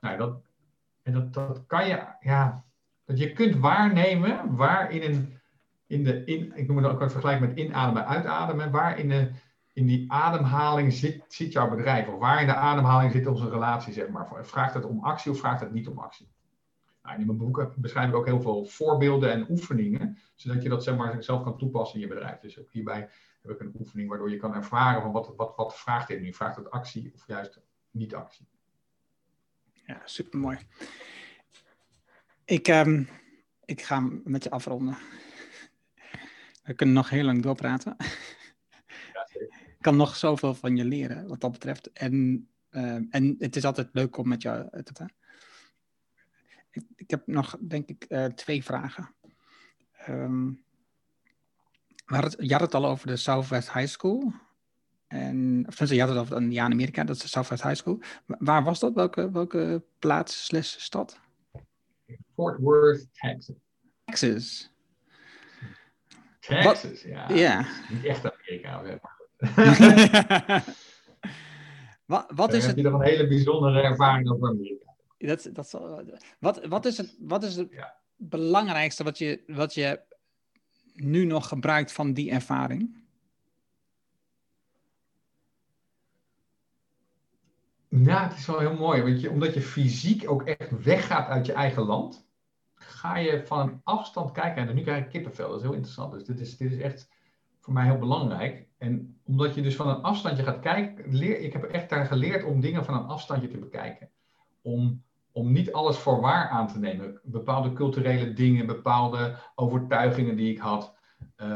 nou, 0.00 0.16
dat, 0.16 0.42
en 1.04 1.12
dat, 1.12 1.34
dat 1.34 1.66
kan 1.66 1.88
je, 1.88 2.06
ja, 2.20 2.64
dat 3.04 3.18
je 3.18 3.32
kunt 3.32 3.56
waarnemen 3.56 4.56
waar 4.56 4.90
in 4.90 5.02
een, 5.12 5.38
in 5.86 6.04
de, 6.04 6.24
in, 6.24 6.52
ik 6.56 6.66
noem 6.66 6.76
het 6.76 6.86
ook 6.86 7.00
een 7.00 7.10
vergelijk 7.10 7.40
met 7.40 7.58
inademen, 7.58 8.06
uitademen, 8.06 8.70
waar 8.70 8.98
in, 8.98 9.08
de, 9.08 9.30
in 9.72 9.86
die 9.86 10.12
ademhaling 10.12 10.92
zit, 10.92 11.24
zit 11.28 11.52
jouw 11.52 11.68
bedrijf, 11.70 12.08
of 12.08 12.18
waar 12.18 12.40
in 12.40 12.46
de 12.46 12.54
ademhaling 12.54 13.12
zit 13.12 13.26
onze 13.26 13.48
relatie, 13.48 13.92
zeg 13.92 14.08
maar. 14.08 14.28
Vraagt 14.46 14.74
het 14.74 14.84
om 14.84 15.04
actie 15.04 15.30
of 15.30 15.38
vraagt 15.38 15.60
het 15.60 15.72
niet 15.72 15.88
om 15.88 15.98
actie? 15.98 16.32
Nou, 17.02 17.20
in 17.20 17.26
mijn 17.26 17.38
boek 17.38 17.74
beschrijf 17.76 18.08
ik 18.08 18.14
ook 18.14 18.26
heel 18.26 18.40
veel 18.40 18.64
voorbeelden 18.64 19.30
en 19.30 19.50
oefeningen, 19.50 20.18
zodat 20.34 20.62
je 20.62 20.68
dat 20.68 20.84
zeg 20.84 20.96
maar, 20.96 21.22
zelf 21.22 21.42
kan 21.42 21.58
toepassen 21.58 22.00
in 22.00 22.08
je 22.08 22.14
bedrijf. 22.14 22.38
Dus 22.38 22.58
ook 22.58 22.70
hierbij 22.70 23.08
heb 23.42 23.50
ik 23.50 23.60
een 23.60 23.74
oefening 23.78 24.08
waardoor 24.08 24.30
je 24.30 24.36
kan 24.36 24.54
ervaren 24.54 25.02
van 25.02 25.12
wat, 25.12 25.32
wat, 25.36 25.52
wat 25.56 25.76
vraagt 25.76 26.08
dit 26.08 26.20
nu? 26.20 26.32
Vraagt 26.32 26.56
het 26.56 26.70
actie 26.70 27.12
of 27.14 27.26
juist 27.26 27.60
niet 27.90 28.14
actie? 28.14 28.48
Ja, 29.86 30.02
super 30.04 30.38
mooi. 30.38 30.58
Ik, 32.44 32.68
um, 32.68 33.08
ik 33.64 33.82
ga 33.82 34.00
met 34.24 34.42
je 34.42 34.50
afronden. 34.50 34.96
We 36.62 36.74
kunnen 36.74 36.94
nog 36.94 37.10
heel 37.10 37.24
lang 37.24 37.42
doorpraten. 37.42 37.96
Ja, 39.12 39.28
ik 39.32 39.76
kan 39.80 39.96
nog 39.96 40.16
zoveel 40.16 40.54
van 40.54 40.76
je 40.76 40.84
leren 40.84 41.28
wat 41.28 41.40
dat 41.40 41.52
betreft. 41.52 41.92
En, 41.92 42.48
uh, 42.70 42.94
en 43.10 43.36
het 43.38 43.56
is 43.56 43.64
altijd 43.64 43.88
leuk 43.92 44.16
om 44.16 44.28
met 44.28 44.42
jou 44.42 44.82
te 44.82 44.92
praten. 44.92 45.16
Ik, 46.70 46.84
ik, 46.96 47.10
heb 47.10 47.26
nog, 47.26 47.56
denk 47.60 47.88
ik, 47.88 48.04
uh, 48.08 48.24
twee 48.24 48.64
vragen. 48.64 49.14
Um, 50.08 50.64
je 52.38 52.52
had 52.52 52.60
het 52.60 52.74
al 52.74 52.86
over 52.86 53.06
de 53.06 53.16
Southwest 53.16 53.72
High 53.72 53.86
School. 53.86 54.32
En, 55.14 55.64
of 55.68 55.88
je 55.88 56.00
had 56.00 56.08
het 56.08 56.18
over 56.18 56.42
ja, 56.42 56.64
in 56.64 56.72
Amerika, 56.72 57.04
dat 57.04 57.16
is 57.16 57.22
de 57.22 57.28
Southwest 57.28 57.62
High 57.62 57.74
School. 57.74 58.00
Waar 58.26 58.64
was 58.64 58.80
dat? 58.80 58.94
Welke, 58.94 59.30
welke 59.30 59.82
plaats 59.98 60.44
slash 60.44 60.78
stad? 60.78 61.20
Fort 62.34 62.58
Worth, 62.60 63.06
Texas. 63.12 63.56
Texas. 64.04 64.70
Texas, 66.40 67.02
ja. 67.02 67.28
Ja. 67.28 67.66
Niet 67.90 68.04
echt 68.04 68.32
Amerika, 68.32 68.82
maar 68.82 69.12
wat, 72.04 72.30
wat 72.34 72.52
is 72.52 72.66
heb 72.66 72.76
het? 72.76 72.84
je 72.84 72.90
nog 72.90 73.00
een 73.00 73.06
hele 73.06 73.28
bijzondere 73.28 73.80
ervaring 73.80 74.30
over 74.30 74.48
Amerika. 74.48 74.94
Dat, 75.18 75.48
dat 75.52 75.68
zal, 75.68 76.04
wat, 76.38 76.66
wat 76.66 76.84
is 76.84 76.96
het, 76.96 77.16
wat 77.18 77.42
is 77.42 77.56
het 77.56 77.70
ja. 77.70 77.94
belangrijkste 78.16 79.04
wat 79.04 79.18
je, 79.18 79.42
wat 79.46 79.74
je 79.74 80.00
nu 80.94 81.24
nog 81.24 81.48
gebruikt 81.48 81.92
van 81.92 82.12
die 82.12 82.30
ervaring? 82.30 83.03
Ja, 88.02 88.28
het 88.28 88.38
is 88.38 88.46
wel 88.46 88.58
heel 88.58 88.76
mooi. 88.76 89.02
Weet 89.02 89.20
je, 89.20 89.30
omdat 89.30 89.54
je 89.54 89.60
fysiek 89.60 90.30
ook 90.30 90.42
echt 90.42 90.82
weggaat 90.82 91.28
uit 91.28 91.46
je 91.46 91.52
eigen 91.52 91.82
land, 91.82 92.26
ga 92.74 93.16
je 93.16 93.46
van 93.46 93.60
een 93.60 93.80
afstand 93.84 94.32
kijken. 94.32 94.68
En 94.68 94.74
nu 94.74 94.82
krijg 94.82 95.04
ik 95.04 95.10
kippenvel, 95.10 95.48
dat 95.48 95.56
is 95.56 95.62
heel 95.62 95.72
interessant. 95.72 96.12
Dus 96.12 96.24
dit 96.24 96.40
is, 96.40 96.56
dit 96.56 96.72
is 96.72 96.78
echt 96.78 97.08
voor 97.60 97.72
mij 97.72 97.84
heel 97.84 97.98
belangrijk. 97.98 98.66
En 98.78 99.20
omdat 99.24 99.54
je 99.54 99.62
dus 99.62 99.76
van 99.76 99.88
een 99.88 100.02
afstandje 100.02 100.42
gaat 100.42 100.60
kijken, 100.60 101.14
leer, 101.16 101.40
ik 101.40 101.52
heb 101.52 101.62
echt 101.62 101.90
daar 101.90 102.06
geleerd 102.06 102.44
om 102.44 102.60
dingen 102.60 102.84
van 102.84 102.94
een 102.94 103.06
afstandje 103.06 103.48
te 103.48 103.58
bekijken. 103.58 104.10
Om, 104.62 105.02
om 105.32 105.52
niet 105.52 105.72
alles 105.72 105.96
voor 105.96 106.20
waar 106.20 106.48
aan 106.48 106.68
te 106.68 106.78
nemen. 106.78 107.20
Bepaalde 107.22 107.72
culturele 107.72 108.32
dingen, 108.32 108.66
bepaalde 108.66 109.36
overtuigingen 109.54 110.36
die 110.36 110.52
ik 110.52 110.58
had. 110.58 110.96
Uh, 111.36 111.48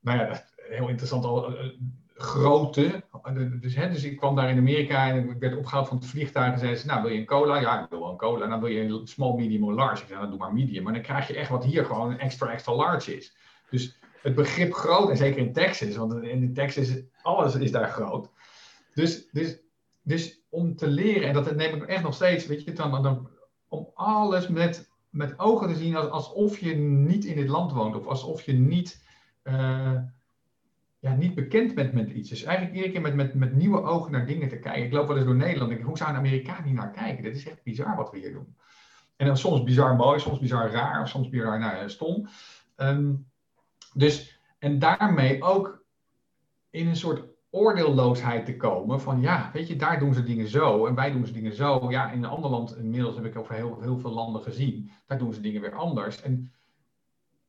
nou 0.00 0.18
ja, 0.18 0.44
heel 0.56 0.88
interessant 0.88 1.24
al 1.24 1.54
grootte. 2.16 3.04
Dus, 3.60 3.74
hè, 3.74 3.90
dus 3.90 4.04
ik 4.04 4.16
kwam 4.16 4.36
daar 4.36 4.50
in 4.50 4.58
Amerika 4.58 5.08
en 5.08 5.30
ik 5.30 5.38
werd 5.38 5.56
opgehaald 5.56 5.88
van 5.88 5.96
het 5.96 6.06
vliegtuig 6.06 6.52
en 6.52 6.58
zei 6.58 6.76
ze, 6.76 6.86
nou 6.86 7.02
wil 7.02 7.10
je 7.10 7.18
een 7.18 7.26
cola? 7.26 7.60
Ja, 7.60 7.82
ik 7.82 7.90
wil 7.90 8.00
wel 8.00 8.10
een 8.10 8.16
cola. 8.16 8.44
En 8.44 8.50
dan 8.50 8.60
wil 8.60 8.68
je 8.68 8.80
een 8.80 9.06
small, 9.06 9.34
medium 9.34 9.64
of 9.64 9.74
large. 9.74 10.02
Ik 10.02 10.08
zei, 10.08 10.18
nou 10.18 10.30
doe 10.30 10.38
maar 10.38 10.52
medium. 10.52 10.82
Maar 10.82 10.92
dan 10.92 11.02
krijg 11.02 11.28
je 11.28 11.36
echt 11.36 11.50
wat 11.50 11.64
hier 11.64 11.84
gewoon 11.84 12.10
een 12.10 12.18
extra, 12.18 12.50
extra 12.50 12.74
large 12.74 13.16
is. 13.16 13.36
Dus 13.70 13.98
het 14.22 14.34
begrip 14.34 14.74
groot, 14.74 15.10
en 15.10 15.16
zeker 15.16 15.38
in 15.38 15.52
Texas, 15.52 15.96
want 15.96 16.22
in 16.22 16.54
Texas, 16.54 16.92
alles 17.22 17.54
is 17.54 17.72
daar 17.72 17.88
groot. 17.88 18.30
Dus, 18.94 19.28
dus, 19.32 19.58
dus 20.02 20.40
om 20.48 20.76
te 20.76 20.86
leren, 20.86 21.28
en 21.28 21.34
dat 21.34 21.54
neem 21.54 21.74
ik 21.74 21.82
echt 21.82 22.02
nog 22.02 22.14
steeds, 22.14 22.46
weet 22.46 22.64
je, 22.64 22.72
dan, 22.72 23.02
dan, 23.02 23.28
om 23.68 23.90
alles 23.94 24.48
met, 24.48 24.90
met 25.10 25.38
ogen 25.38 25.68
te 25.68 25.74
zien 25.74 25.96
alsof 25.96 26.58
je 26.58 26.74
niet 26.74 27.24
in 27.24 27.36
dit 27.36 27.48
land 27.48 27.72
woont. 27.72 27.96
Of 27.96 28.06
alsof 28.06 28.42
je 28.42 28.52
niet... 28.52 29.04
Uh, 29.44 29.98
ja, 31.06 31.14
niet 31.14 31.34
bekend 31.34 31.74
bent 31.74 31.92
met 31.92 32.10
iets. 32.10 32.28
Dus 32.28 32.42
eigenlijk 32.42 32.76
iedere 32.76 32.92
keer 32.92 33.02
met, 33.02 33.14
met, 33.14 33.34
met 33.34 33.54
nieuwe 33.54 33.82
ogen 33.82 34.12
naar 34.12 34.26
dingen 34.26 34.48
te 34.48 34.58
kijken. 34.58 34.84
Ik 34.84 34.92
loop 34.92 35.06
wel 35.06 35.16
eens 35.16 35.26
door 35.26 35.36
Nederland 35.36 35.70
en 35.70 35.76
denk, 35.76 35.88
hoe 35.88 35.98
zou 35.98 36.10
een 36.10 36.16
Amerikaan 36.16 36.62
hier 36.62 36.74
naar 36.74 36.90
kijken? 36.90 37.22
Dit 37.22 37.36
is 37.36 37.48
echt 37.48 37.62
bizar 37.62 37.96
wat 37.96 38.10
we 38.10 38.18
hier 38.18 38.32
doen. 38.32 38.56
En 39.16 39.26
dan 39.26 39.36
soms 39.36 39.62
bizar 39.62 39.96
mooi, 39.96 40.20
soms 40.20 40.38
bizar 40.38 40.70
raar, 40.70 41.02
of 41.02 41.08
soms 41.08 41.28
bizar 41.28 41.58
nou, 41.58 41.88
stom. 41.88 42.28
Um, 42.76 43.26
dus, 43.94 44.40
en 44.58 44.78
daarmee 44.78 45.42
ook 45.42 45.84
in 46.70 46.88
een 46.88 46.96
soort 46.96 47.24
oordeelloosheid 47.50 48.46
te 48.46 48.56
komen 48.56 49.00
van 49.00 49.20
ja, 49.20 49.50
weet 49.52 49.68
je, 49.68 49.76
daar 49.76 49.98
doen 49.98 50.14
ze 50.14 50.22
dingen 50.22 50.48
zo 50.48 50.86
en 50.86 50.94
wij 50.94 51.12
doen 51.12 51.26
ze 51.26 51.32
dingen 51.32 51.54
zo. 51.54 51.90
Ja, 51.90 52.10
in 52.10 52.24
een 52.24 52.30
ander 52.30 52.50
land, 52.50 52.76
inmiddels 52.76 53.16
heb 53.16 53.24
ik 53.24 53.38
over 53.38 53.54
heel, 53.54 53.80
heel 53.80 53.98
veel 53.98 54.12
landen 54.12 54.42
gezien, 54.42 54.90
daar 55.06 55.18
doen 55.18 55.32
ze 55.32 55.40
dingen 55.40 55.60
weer 55.60 55.74
anders. 55.74 56.22
En 56.22 56.52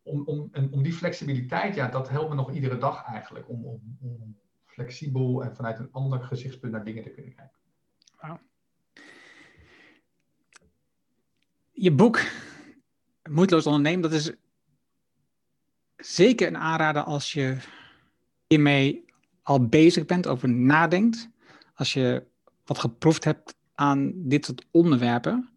om, 0.07 0.23
om, 0.25 0.51
om 0.71 0.83
die 0.83 0.93
flexibiliteit, 0.93 1.75
ja, 1.75 1.87
dat 1.87 2.09
helpt 2.09 2.29
me 2.29 2.35
nog 2.35 2.51
iedere 2.51 2.77
dag 2.77 3.05
eigenlijk. 3.05 3.49
Om, 3.49 3.65
om, 3.65 3.97
om 4.01 4.37
flexibel 4.65 5.43
en 5.43 5.55
vanuit 5.55 5.79
een 5.79 5.91
ander 5.91 6.19
gezichtspunt 6.19 6.73
naar 6.73 6.83
dingen 6.83 7.03
te 7.03 7.09
kunnen 7.09 7.35
kijken. 7.35 7.55
Je 11.79 11.91
boek, 11.91 12.21
Moeiteloos 13.29 13.65
ondernemen, 13.65 14.01
dat 14.01 14.11
is 14.11 14.31
zeker 15.97 16.47
een 16.47 16.57
aanrader 16.57 17.03
als 17.03 17.33
je 17.33 17.57
hiermee 18.47 19.05
al 19.41 19.67
bezig 19.67 20.05
bent, 20.05 20.27
over 20.27 20.49
nadenkt. 20.49 21.29
Als 21.73 21.93
je 21.93 22.27
wat 22.65 22.77
geproefd 22.77 23.23
hebt 23.23 23.55
aan 23.75 24.11
dit 24.15 24.45
soort 24.45 24.65
onderwerpen. 24.71 25.49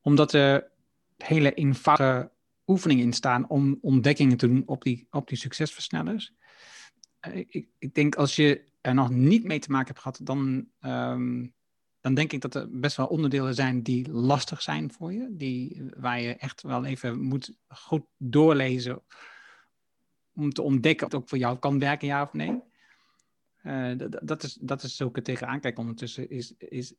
Omdat 0.00 0.32
er 0.32 0.68
hele 1.16 1.54
eenvoudige 1.54 2.30
oefeningen 2.66 3.04
in 3.04 3.12
staan 3.12 3.48
om 3.48 3.78
ontdekkingen 3.80 4.36
te 4.36 4.48
doen 4.48 4.62
op 4.66 4.82
die, 4.82 5.06
op 5.10 5.28
die 5.28 5.38
succesversnellers. 5.38 6.32
Uh, 7.28 7.36
ik, 7.36 7.68
ik 7.78 7.94
denk 7.94 8.14
als 8.14 8.36
je 8.36 8.64
er 8.80 8.94
nog 8.94 9.10
niet 9.10 9.44
mee 9.44 9.58
te 9.58 9.70
maken 9.70 9.86
hebt 9.86 9.98
gehad, 9.98 10.20
dan, 10.22 10.68
um, 10.80 11.54
dan 12.00 12.14
denk 12.14 12.32
ik 12.32 12.40
dat 12.40 12.54
er 12.54 12.80
best 12.80 12.96
wel 12.96 13.06
onderdelen 13.06 13.54
zijn 13.54 13.82
die 13.82 14.10
lastig 14.10 14.62
zijn 14.62 14.92
voor 14.92 15.12
je. 15.12 15.28
Die, 15.30 15.90
waar 15.96 16.20
je 16.20 16.36
echt 16.36 16.62
wel 16.62 16.84
even 16.84 17.20
moet 17.20 17.56
goed 17.68 18.04
doorlezen 18.16 19.02
om 20.34 20.50
te 20.50 20.62
ontdekken 20.62 21.06
of 21.06 21.12
het 21.12 21.22
ook 21.22 21.28
voor 21.28 21.38
jou 21.38 21.58
kan 21.58 21.78
werken, 21.78 22.06
ja 22.06 22.22
of 22.22 22.32
nee. 22.32 22.62
Uh, 23.62 23.92
dat, 24.22 24.42
is, 24.42 24.58
dat 24.60 24.82
is 24.82 25.00
er 25.00 25.22
tegenaan 25.22 25.60
kijk 25.60 25.78
ondertussen. 25.78 26.30
Is, 26.30 26.54
is 26.58 26.94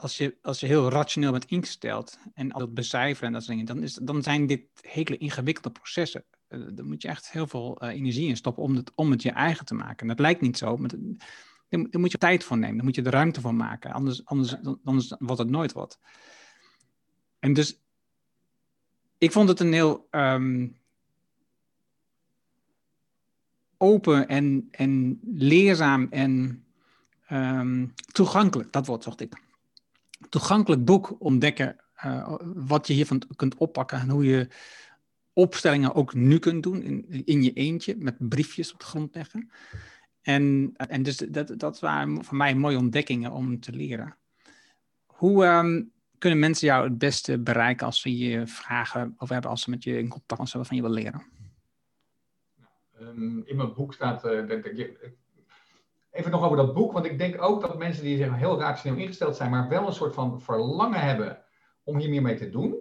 als, 0.00 0.16
je, 0.16 0.36
als 0.42 0.60
je 0.60 0.66
heel 0.66 0.88
rationeel 0.88 1.30
bent 1.30 1.44
ingesteld 1.44 2.18
en 2.34 2.52
al 2.52 2.60
dat 2.60 2.74
becijferen 2.74 3.26
en 3.26 3.32
dat 3.32 3.42
soort 3.44 3.58
dingen, 3.58 3.74
dan, 3.74 3.84
is, 3.84 3.94
dan 3.94 4.22
zijn 4.22 4.46
dit 4.46 4.62
hele 4.80 5.16
ingewikkelde 5.16 5.70
processen. 5.70 6.24
Uh, 6.48 6.66
daar 6.72 6.84
moet 6.84 7.02
je 7.02 7.08
echt 7.08 7.30
heel 7.30 7.46
veel 7.46 7.82
uh, 7.82 7.88
energie 7.88 8.28
in 8.28 8.36
stoppen 8.36 8.62
om 8.62 8.74
het, 8.74 8.92
om 8.94 9.10
het 9.10 9.22
je 9.22 9.30
eigen 9.30 9.66
te 9.66 9.74
maken. 9.74 9.96
En 9.96 10.06
dat 10.06 10.18
lijkt 10.18 10.40
niet 10.40 10.58
zo, 10.58 10.76
maar 10.76 10.90
daar 11.68 12.00
moet 12.00 12.12
je 12.12 12.18
tijd 12.18 12.44
voor 12.44 12.58
nemen. 12.58 12.76
Daar 12.76 12.84
moet 12.84 12.94
je 12.94 13.02
de 13.02 13.10
ruimte 13.10 13.40
voor 13.40 13.54
maken. 13.54 13.92
Anders, 13.92 14.24
anders, 14.24 14.56
anders 14.84 15.14
wordt 15.18 15.42
het 15.42 15.50
nooit 15.50 15.72
wat. 15.72 15.98
En 17.38 17.52
dus, 17.52 17.80
ik 19.18 19.32
vond 19.32 19.48
het 19.48 19.60
een 19.60 19.72
heel 19.72 20.08
um, 20.10 20.76
open 23.76 24.28
en, 24.28 24.68
en 24.70 25.20
leerzaam 25.24 26.06
en 26.10 26.64
um, 27.30 27.94
toegankelijk, 28.12 28.72
dat 28.72 28.86
woord 28.86 29.02
zocht 29.02 29.20
ik. 29.20 29.42
Toegankelijk 30.34 30.84
boek 30.84 31.16
ontdekken 31.18 31.76
uh, 32.04 32.34
wat 32.54 32.86
je 32.86 32.92
hiervan 32.92 33.22
kunt 33.36 33.54
oppakken 33.54 33.98
en 33.98 34.08
hoe 34.08 34.24
je 34.24 34.48
opstellingen 35.32 35.94
ook 35.94 36.14
nu 36.14 36.38
kunt 36.38 36.62
doen 36.62 36.82
in, 36.82 37.24
in 37.24 37.42
je 37.42 37.52
eentje 37.52 37.96
met 37.96 38.16
briefjes 38.18 38.72
op 38.72 38.78
de 38.78 38.84
grond 38.84 39.14
leggen. 39.14 39.50
En, 40.22 40.72
en 40.76 41.02
dus 41.02 41.16
dat, 41.16 41.58
dat 41.58 41.80
waren 41.80 42.24
voor 42.24 42.36
mij 42.36 42.54
mooie 42.54 42.76
ontdekkingen 42.76 43.32
om 43.32 43.60
te 43.60 43.72
leren. 43.72 44.16
Hoe 45.06 45.44
um, 45.44 45.92
kunnen 46.18 46.38
mensen 46.38 46.66
jou 46.66 46.84
het 46.88 46.98
beste 46.98 47.38
bereiken 47.38 47.86
als 47.86 48.00
ze 48.00 48.18
je 48.18 48.46
vragen 48.46 49.14
of 49.18 49.28
hebben 49.28 49.50
als 49.50 49.62
ze 49.62 49.70
met 49.70 49.84
je 49.84 49.98
in 49.98 50.08
contact 50.08 50.48
zijn 50.48 50.64
van 50.64 50.76
je 50.76 50.82
willen 50.82 51.02
leren? 51.02 51.22
Um, 53.00 53.42
in 53.46 53.56
mijn 53.56 53.74
boek 53.74 53.94
staat, 53.94 54.24
uh, 54.24 54.48
dat, 54.48 54.64
even 56.14 56.30
nog 56.30 56.44
over 56.44 56.56
dat 56.56 56.74
boek, 56.74 56.92
want 56.92 57.04
ik 57.04 57.18
denk 57.18 57.42
ook 57.42 57.60
dat 57.60 57.78
mensen 57.78 58.04
die 58.04 58.16
zeg, 58.16 58.36
heel 58.36 58.58
rationeel 58.58 58.98
ingesteld 58.98 59.36
zijn, 59.36 59.50
maar 59.50 59.68
wel 59.68 59.86
een 59.86 59.92
soort 59.92 60.14
van 60.14 60.40
verlangen 60.40 61.00
hebben 61.00 61.44
om 61.82 61.98
hier 61.98 62.10
meer 62.10 62.22
mee 62.22 62.36
te 62.36 62.50
doen. 62.50 62.76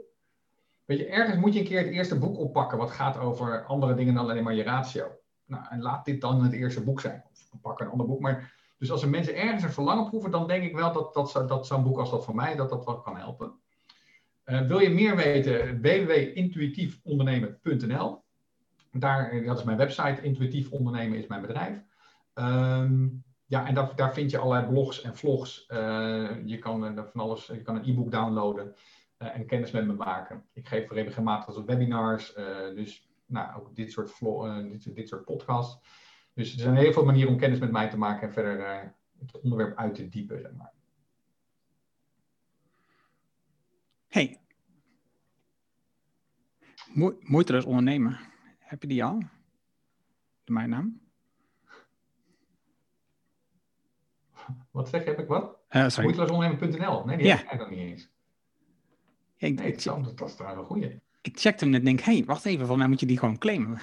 Weet 0.85 0.97
je, 0.97 1.05
ergens 1.05 1.38
moet 1.38 1.53
je 1.53 1.60
een 1.60 1.65
keer 1.65 1.77
het 1.77 1.91
eerste 1.91 2.19
boek 2.19 2.38
oppakken 2.38 2.77
wat 2.77 2.91
gaat 2.91 3.18
over 3.18 3.65
andere 3.65 3.93
dingen 3.93 4.14
dan 4.14 4.30
alleen 4.30 4.43
maar 4.43 4.53
je 4.53 4.64
ratio. 4.64 5.11
Nou, 5.45 5.64
en 5.69 5.81
laat 5.81 6.05
dit 6.05 6.22
dan 6.22 6.43
het 6.43 6.53
eerste 6.53 6.84
boek 6.84 6.99
zijn. 6.99 7.23
Of 7.31 7.49
pak 7.61 7.80
een 7.80 7.89
ander 7.89 8.07
boek. 8.07 8.19
Maar, 8.19 8.53
dus 8.77 8.91
als 8.91 9.01
er 9.01 9.10
mensen 9.10 9.35
ergens 9.35 9.64
een 9.64 9.72
verlangen 9.72 10.10
proeven, 10.10 10.31
dan 10.31 10.47
denk 10.47 10.64
ik 10.64 10.76
wel 10.76 10.93
dat, 10.93 11.14
dat, 11.14 11.43
dat 11.47 11.68
zo'n 11.68 11.84
boek 11.84 11.99
als 11.99 12.11
dat 12.11 12.26
van 12.26 12.35
mij, 12.35 12.55
dat 12.55 12.69
dat 12.69 12.85
wel 12.85 13.01
kan 13.01 13.18
helpen. 13.18 13.53
Uh, 14.45 14.68
wil 14.68 14.80
je 14.80 14.89
meer 14.89 15.15
weten? 15.15 15.81
www.intuïtiefondernemen.nl 15.81 18.22
daar, 18.91 19.43
Dat 19.43 19.57
is 19.57 19.64
mijn 19.64 19.77
website. 19.77 20.22
Intuïtief 20.22 20.72
ondernemen 20.72 21.18
is 21.18 21.27
mijn 21.27 21.41
bedrijf. 21.41 21.84
Um, 22.34 23.23
ja, 23.45 23.68
en 23.68 23.73
daar, 23.73 23.95
daar 23.95 24.14
vind 24.14 24.31
je 24.31 24.38
allerlei 24.38 24.68
blogs 24.68 25.01
en 25.01 25.15
vlogs. 25.15 25.65
Uh, 25.69 26.45
je 26.45 26.57
kan 26.57 26.97
uh, 26.97 27.03
van 27.11 27.22
alles, 27.22 27.45
je 27.45 27.61
kan 27.61 27.76
een 27.76 27.89
e-book 27.89 28.11
downloaden 28.11 28.76
en 29.18 29.45
kennis 29.45 29.72
met 29.72 29.85
me 29.85 29.93
maken. 29.93 30.45
Ik 30.53 30.68
geef 30.68 30.91
regelmatig 30.91 31.65
webinars. 31.65 32.34
dus 32.76 33.10
nou, 33.26 33.60
ook 33.60 33.76
dit 33.76 33.91
soort, 33.91 34.19
uh, 34.22 34.80
dit, 34.93 35.07
soort 35.07 35.26
podcasts. 35.26 35.80
Dus 36.34 36.53
er 36.53 36.60
zijn 36.60 36.76
heel 36.76 36.93
veel 36.93 37.05
manieren 37.05 37.31
om 37.31 37.39
kennis 37.39 37.60
met 37.60 37.72
mij 37.72 37.89
te 37.89 37.97
maken 37.97 38.27
en 38.27 38.34
verder 38.34 38.95
het 39.19 39.41
onderwerp 39.41 39.77
uit 39.77 39.95
te 39.95 40.10
diepen, 40.10 40.39
zeg 40.39 40.51
maar. 40.51 40.72
Hey, 44.07 44.43
Mo 46.93 47.18
moeiteloos 47.19 47.65
ondernemen. 47.65 48.19
Heb 48.60 48.81
je 48.81 48.88
die 48.88 49.03
al? 49.03 49.19
De 50.43 50.51
mijn 50.51 50.69
naam? 50.69 51.02
Wat 54.72 54.90
zeg? 54.90 55.06
Heb 55.06 55.20
ik 55.20 55.28
wat? 55.28 55.57
Uh. 55.70 55.88
Nee, 57.06 57.18
die 57.18 57.26
yeah. 57.26 57.40
heb 57.40 57.52
ik 57.52 57.60
nog 57.60 57.70
niet 57.70 57.80
eens. 57.80 58.10
Ja, 59.36 59.48
ik, 59.48 59.60
nee, 59.60 59.76
dat, 59.76 60.18
dat 60.18 60.28
is 60.28 60.36
trouwens 60.36 60.61
een 60.61 60.68
goeie 60.68 61.02
ik 61.24 61.40
checkte 61.40 61.65
hem 61.65 61.74
en 61.74 61.84
denk, 61.84 61.99
hé, 61.99 62.14
hey, 62.14 62.26
wacht 62.26 62.45
even, 62.45 62.60
volgens 62.60 62.78
mij 62.78 62.88
moet 62.88 62.99
je 62.99 63.06
die 63.06 63.20
gewoon 63.20 63.38
claimen. 63.38 63.80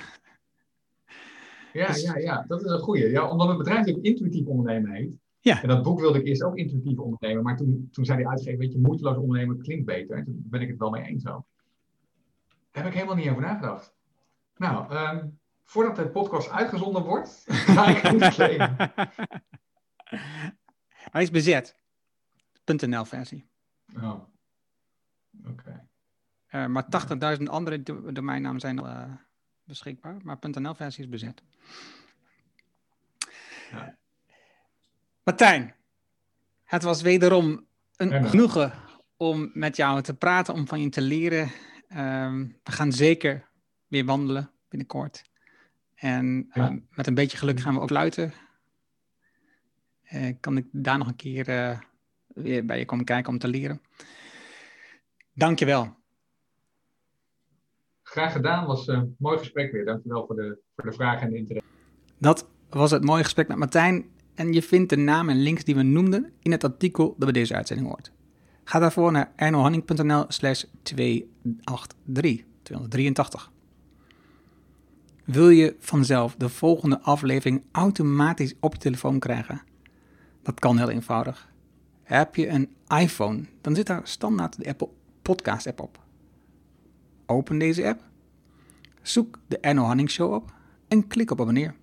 Ja, 1.72 1.86
dus... 1.86 2.02
ja, 2.02 2.16
ja, 2.16 2.44
dat 2.48 2.64
is 2.64 2.70
een 2.70 2.78
goeie. 2.78 3.10
Ja, 3.10 3.28
omdat 3.28 3.48
het 3.48 3.58
bedrijf 3.58 3.78
natuurlijk 3.78 4.06
intuïtief 4.06 4.46
ondernemen 4.46 4.90
heet. 4.90 5.12
Ja. 5.40 5.62
En 5.62 5.68
dat 5.68 5.82
boek 5.82 6.00
wilde 6.00 6.18
ik 6.18 6.26
eerst 6.26 6.42
ook 6.42 6.56
intuïtief 6.56 6.98
ondernemen, 6.98 7.42
maar 7.42 7.56
toen, 7.56 7.88
toen 7.92 8.04
zei 8.04 8.18
die 8.18 8.28
uitgever, 8.28 8.58
weet 8.58 8.72
je, 8.72 8.78
moeiteloos 8.78 9.16
ondernemen 9.16 9.62
klinkt 9.62 9.84
beter. 9.84 10.16
En 10.16 10.24
toen 10.24 10.42
ben 10.46 10.60
ik 10.60 10.68
het 10.68 10.78
wel 10.78 10.90
mee 10.90 11.02
eens 11.02 11.26
ook. 11.26 11.44
Daar 12.70 12.82
heb 12.82 12.92
ik 12.92 12.98
helemaal 12.98 13.16
niet 13.16 13.30
over 13.30 13.42
nagedacht. 13.42 13.94
Nou, 14.56 14.94
um, 14.96 15.38
voordat 15.64 15.96
de 15.96 16.08
podcast 16.08 16.50
uitgezonden 16.50 17.02
wordt, 17.02 17.44
ga 17.74 17.86
ik 17.86 17.96
het 18.02 18.34
claimen. 18.34 18.76
Hij 21.10 21.22
is 21.22 21.30
bezet. 21.30 21.78
.nl 22.64 23.04
versie. 23.04 23.48
Oh. 23.94 24.20
Oké. 25.46 25.88
Uh, 26.50 26.66
maar 26.66 26.84
80.000 27.38 27.42
andere 27.42 27.82
domeinnamen 28.12 28.60
zijn 28.60 28.78
al 28.78 28.86
uh, 28.86 29.12
beschikbaar, 29.64 30.16
maar 30.22 30.38
.nl-versie 30.40 31.04
is 31.04 31.10
bezet. 31.10 31.42
Ja. 33.70 33.96
Martijn, 35.22 35.74
het 36.64 36.82
was 36.82 37.02
wederom 37.02 37.66
een 37.96 38.28
genoegen 38.28 38.72
om 39.16 39.50
met 39.54 39.76
jou 39.76 40.02
te 40.02 40.14
praten, 40.14 40.54
om 40.54 40.68
van 40.68 40.80
je 40.80 40.88
te 40.88 41.00
leren. 41.00 41.50
Um, 41.96 42.58
we 42.62 42.72
gaan 42.72 42.92
zeker 42.92 43.48
weer 43.86 44.04
wandelen 44.04 44.50
binnenkort. 44.68 45.30
En 45.94 46.50
ja. 46.52 46.66
um, 46.66 46.86
met 46.90 47.06
een 47.06 47.14
beetje 47.14 47.36
geluk 47.36 47.60
gaan 47.60 47.74
we 47.74 47.80
ook 47.80 47.90
luiten. 47.90 48.32
Uh, 50.14 50.34
kan 50.40 50.56
ik 50.56 50.66
daar 50.72 50.98
nog 50.98 51.08
een 51.08 51.16
keer 51.16 51.44
weer 52.34 52.66
bij 52.66 52.78
je 52.78 52.84
komen 52.84 53.04
kijken 53.04 53.32
om 53.32 53.38
te 53.38 53.48
leren. 53.48 53.80
Dankjewel. 55.34 55.98
Graag 58.02 58.32
gedaan, 58.32 58.66
was 58.66 58.86
een 58.86 59.14
mooi 59.18 59.38
gesprek 59.38 59.72
weer. 59.72 59.84
Dankjewel 59.84 60.26
voor 60.26 60.36
de, 60.36 60.58
voor 60.76 60.90
de 60.90 60.96
vragen 60.96 61.22
en 61.26 61.30
de 61.30 61.36
interesse. 61.36 61.68
Dat 62.18 62.46
was 62.68 62.90
het 62.90 63.04
mooie 63.04 63.22
gesprek 63.22 63.48
met 63.48 63.56
Martijn. 63.56 64.04
En 64.34 64.52
je 64.52 64.62
vindt 64.62 64.90
de 64.90 64.96
naam 64.96 65.28
en 65.28 65.42
links 65.42 65.64
die 65.64 65.74
we 65.74 65.82
noemden 65.82 66.32
in 66.42 66.52
het 66.52 66.64
artikel 66.64 67.06
dat 67.06 67.18
bij 67.18 67.32
deze 67.32 67.54
uitzending 67.54 67.88
hoort. 67.88 68.12
Ga 68.64 68.78
daarvoor 68.78 69.12
naar 69.12 69.32
ernohanning.nl 69.36 70.24
slash 70.28 70.64
283, 70.82 72.44
283. 72.62 73.50
Wil 75.24 75.48
je 75.48 75.76
vanzelf 75.78 76.34
de 76.34 76.48
volgende 76.48 77.00
aflevering 77.00 77.62
automatisch 77.72 78.54
op 78.60 78.72
je 78.72 78.78
telefoon 78.78 79.18
krijgen? 79.18 79.62
Dat 80.42 80.60
kan 80.60 80.78
heel 80.78 80.90
eenvoudig. 80.90 81.52
Heb 82.02 82.36
je 82.36 82.48
een 82.48 82.74
iPhone, 82.88 83.44
dan 83.60 83.74
zit 83.74 83.86
daar 83.86 84.00
standaard 84.04 84.56
de 84.56 84.68
Apple 84.68 84.88
Podcast 85.22 85.66
app 85.66 85.80
op. 85.80 85.98
Open 87.26 87.58
deze 87.58 87.86
app, 87.86 88.02
zoek 89.02 89.38
de 89.46 89.58
Erno 89.58 89.82
Hanning 89.82 90.10
Show 90.10 90.32
op 90.32 90.52
en 90.88 91.06
klik 91.06 91.30
op 91.30 91.40
abonneer. 91.40 91.74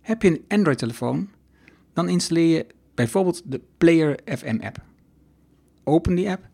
Heb 0.00 0.22
je 0.22 0.28
een 0.28 0.44
Android-telefoon, 0.48 1.30
dan 1.92 2.08
installeer 2.08 2.56
je 2.56 2.66
bijvoorbeeld 2.94 3.42
de 3.50 3.60
Player 3.78 4.20
FM 4.24 4.58
app. 4.60 4.82
Open 5.84 6.14
die 6.14 6.30
app, 6.30 6.48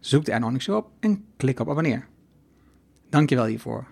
zoek 0.00 0.24
de 0.24 0.32
Erno 0.32 0.44
Hanning 0.44 0.62
Show 0.62 0.76
op 0.76 0.90
en 1.00 1.24
klik 1.36 1.60
op 1.60 1.70
abonneer. 1.70 2.08
Dankjewel 3.08 3.46
hiervoor. 3.46 3.86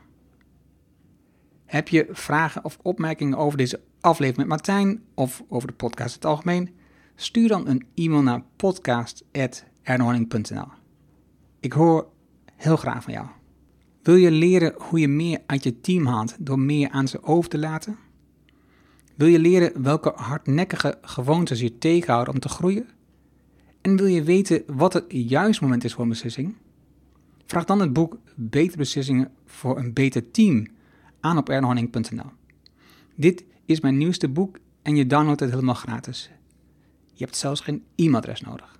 Heb 1.69 1.89
je 1.89 2.07
vragen 2.11 2.65
of 2.65 2.79
opmerkingen 2.83 3.39
over 3.39 3.59
deze 3.59 3.81
aflevering 4.01 4.37
met 4.37 4.49
Martijn 4.49 5.03
of 5.15 5.45
over 5.49 5.69
de 5.69 5.75
podcast 5.75 6.09
in 6.09 6.21
het 6.21 6.25
algemeen? 6.25 6.71
Stuur 7.15 7.49
dan 7.49 7.69
een 7.69 7.87
e-mail 7.95 8.23
naar 8.23 8.43
podcast.ernohanning.nl. 8.57 10.67
Ik 11.61 11.73
hoor 11.73 12.09
heel 12.57 12.77
graag 12.77 13.03
van 13.03 13.13
jou. 13.13 13.27
Wil 14.03 14.15
je 14.15 14.31
leren 14.31 14.75
hoe 14.79 15.01
je 15.01 15.09
meer 15.09 15.41
uit 15.47 15.63
je 15.63 15.81
team 15.81 16.07
haalt 16.07 16.37
door 16.39 16.59
meer 16.59 16.91
aan 16.91 17.09
ze 17.09 17.23
over 17.23 17.51
te 17.51 17.59
laten? 17.59 17.97
Wil 19.15 19.29
je 19.29 19.39
leren 19.39 19.83
welke 19.83 20.13
hardnekkige 20.17 20.99
gewoontes 21.03 21.61
je 21.61 21.79
tegenhouden 21.79 22.35
om 22.35 22.41
te 22.41 22.49
groeien? 22.49 22.89
En 23.81 23.97
wil 23.97 24.07
je 24.07 24.23
weten 24.23 24.63
wat 24.67 24.93
het 24.93 25.05
juist 25.09 25.61
moment 25.61 25.85
is 25.85 25.93
voor 25.93 26.03
een 26.03 26.09
beslissing? 26.09 26.57
Vraag 27.47 27.65
dan 27.65 27.81
het 27.81 27.93
boek 27.93 28.19
Betere 28.35 28.77
Beslissingen 28.77 29.31
voor 29.47 29.79
een 29.79 29.93
Beter 29.93 30.31
Team 30.31 30.77
aan 31.21 31.39
op 31.39 31.49
ernohanning.nl. 31.49 32.31
Dit 33.15 33.45
is 33.65 33.81
mijn 33.81 33.99
nieuwste 33.99 34.29
boek 34.29 34.59
en 34.83 34.97
je 34.97 35.07
downloadt 35.07 35.41
het 35.41 35.51
helemaal 35.51 35.75
gratis. 35.75 36.31
Je 37.13 37.25
hebt 37.25 37.37
zelfs 37.37 37.61
geen 37.61 37.85
e-mailadres 37.95 38.41
nodig. 38.41 38.79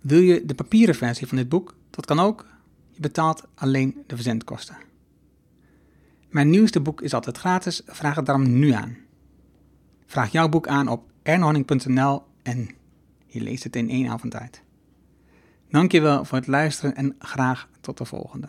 Wil 0.00 0.20
je 0.20 0.44
de 0.46 0.54
papieren 0.54 0.94
versie 0.94 1.26
van 1.26 1.36
dit 1.36 1.48
boek? 1.48 1.74
Dat 1.90 2.06
kan 2.06 2.18
ook. 2.18 2.46
Je 2.90 3.00
betaalt 3.00 3.44
alleen 3.54 4.02
de 4.06 4.14
verzendkosten. 4.14 4.76
Mijn 6.28 6.50
nieuwste 6.50 6.80
boek 6.80 7.00
is 7.00 7.14
altijd 7.14 7.38
gratis, 7.38 7.82
vraag 7.86 8.16
het 8.16 8.26
daarom 8.26 8.58
nu 8.58 8.70
aan. 8.70 8.96
Vraag 10.06 10.32
jouw 10.32 10.48
boek 10.48 10.66
aan 10.66 10.88
op 10.88 11.10
ernohanning.nl 11.22 12.22
en 12.42 12.68
Je 13.26 13.40
leest 13.40 13.64
het 13.64 13.76
in 13.76 13.90
één 13.90 14.08
avond 14.08 14.34
uit. 14.34 14.62
Dankjewel 15.70 16.24
voor 16.24 16.38
het 16.38 16.46
luisteren 16.46 16.96
en 16.96 17.14
graag 17.18 17.68
tot 17.80 17.98
de 17.98 18.04
volgende. 18.04 18.48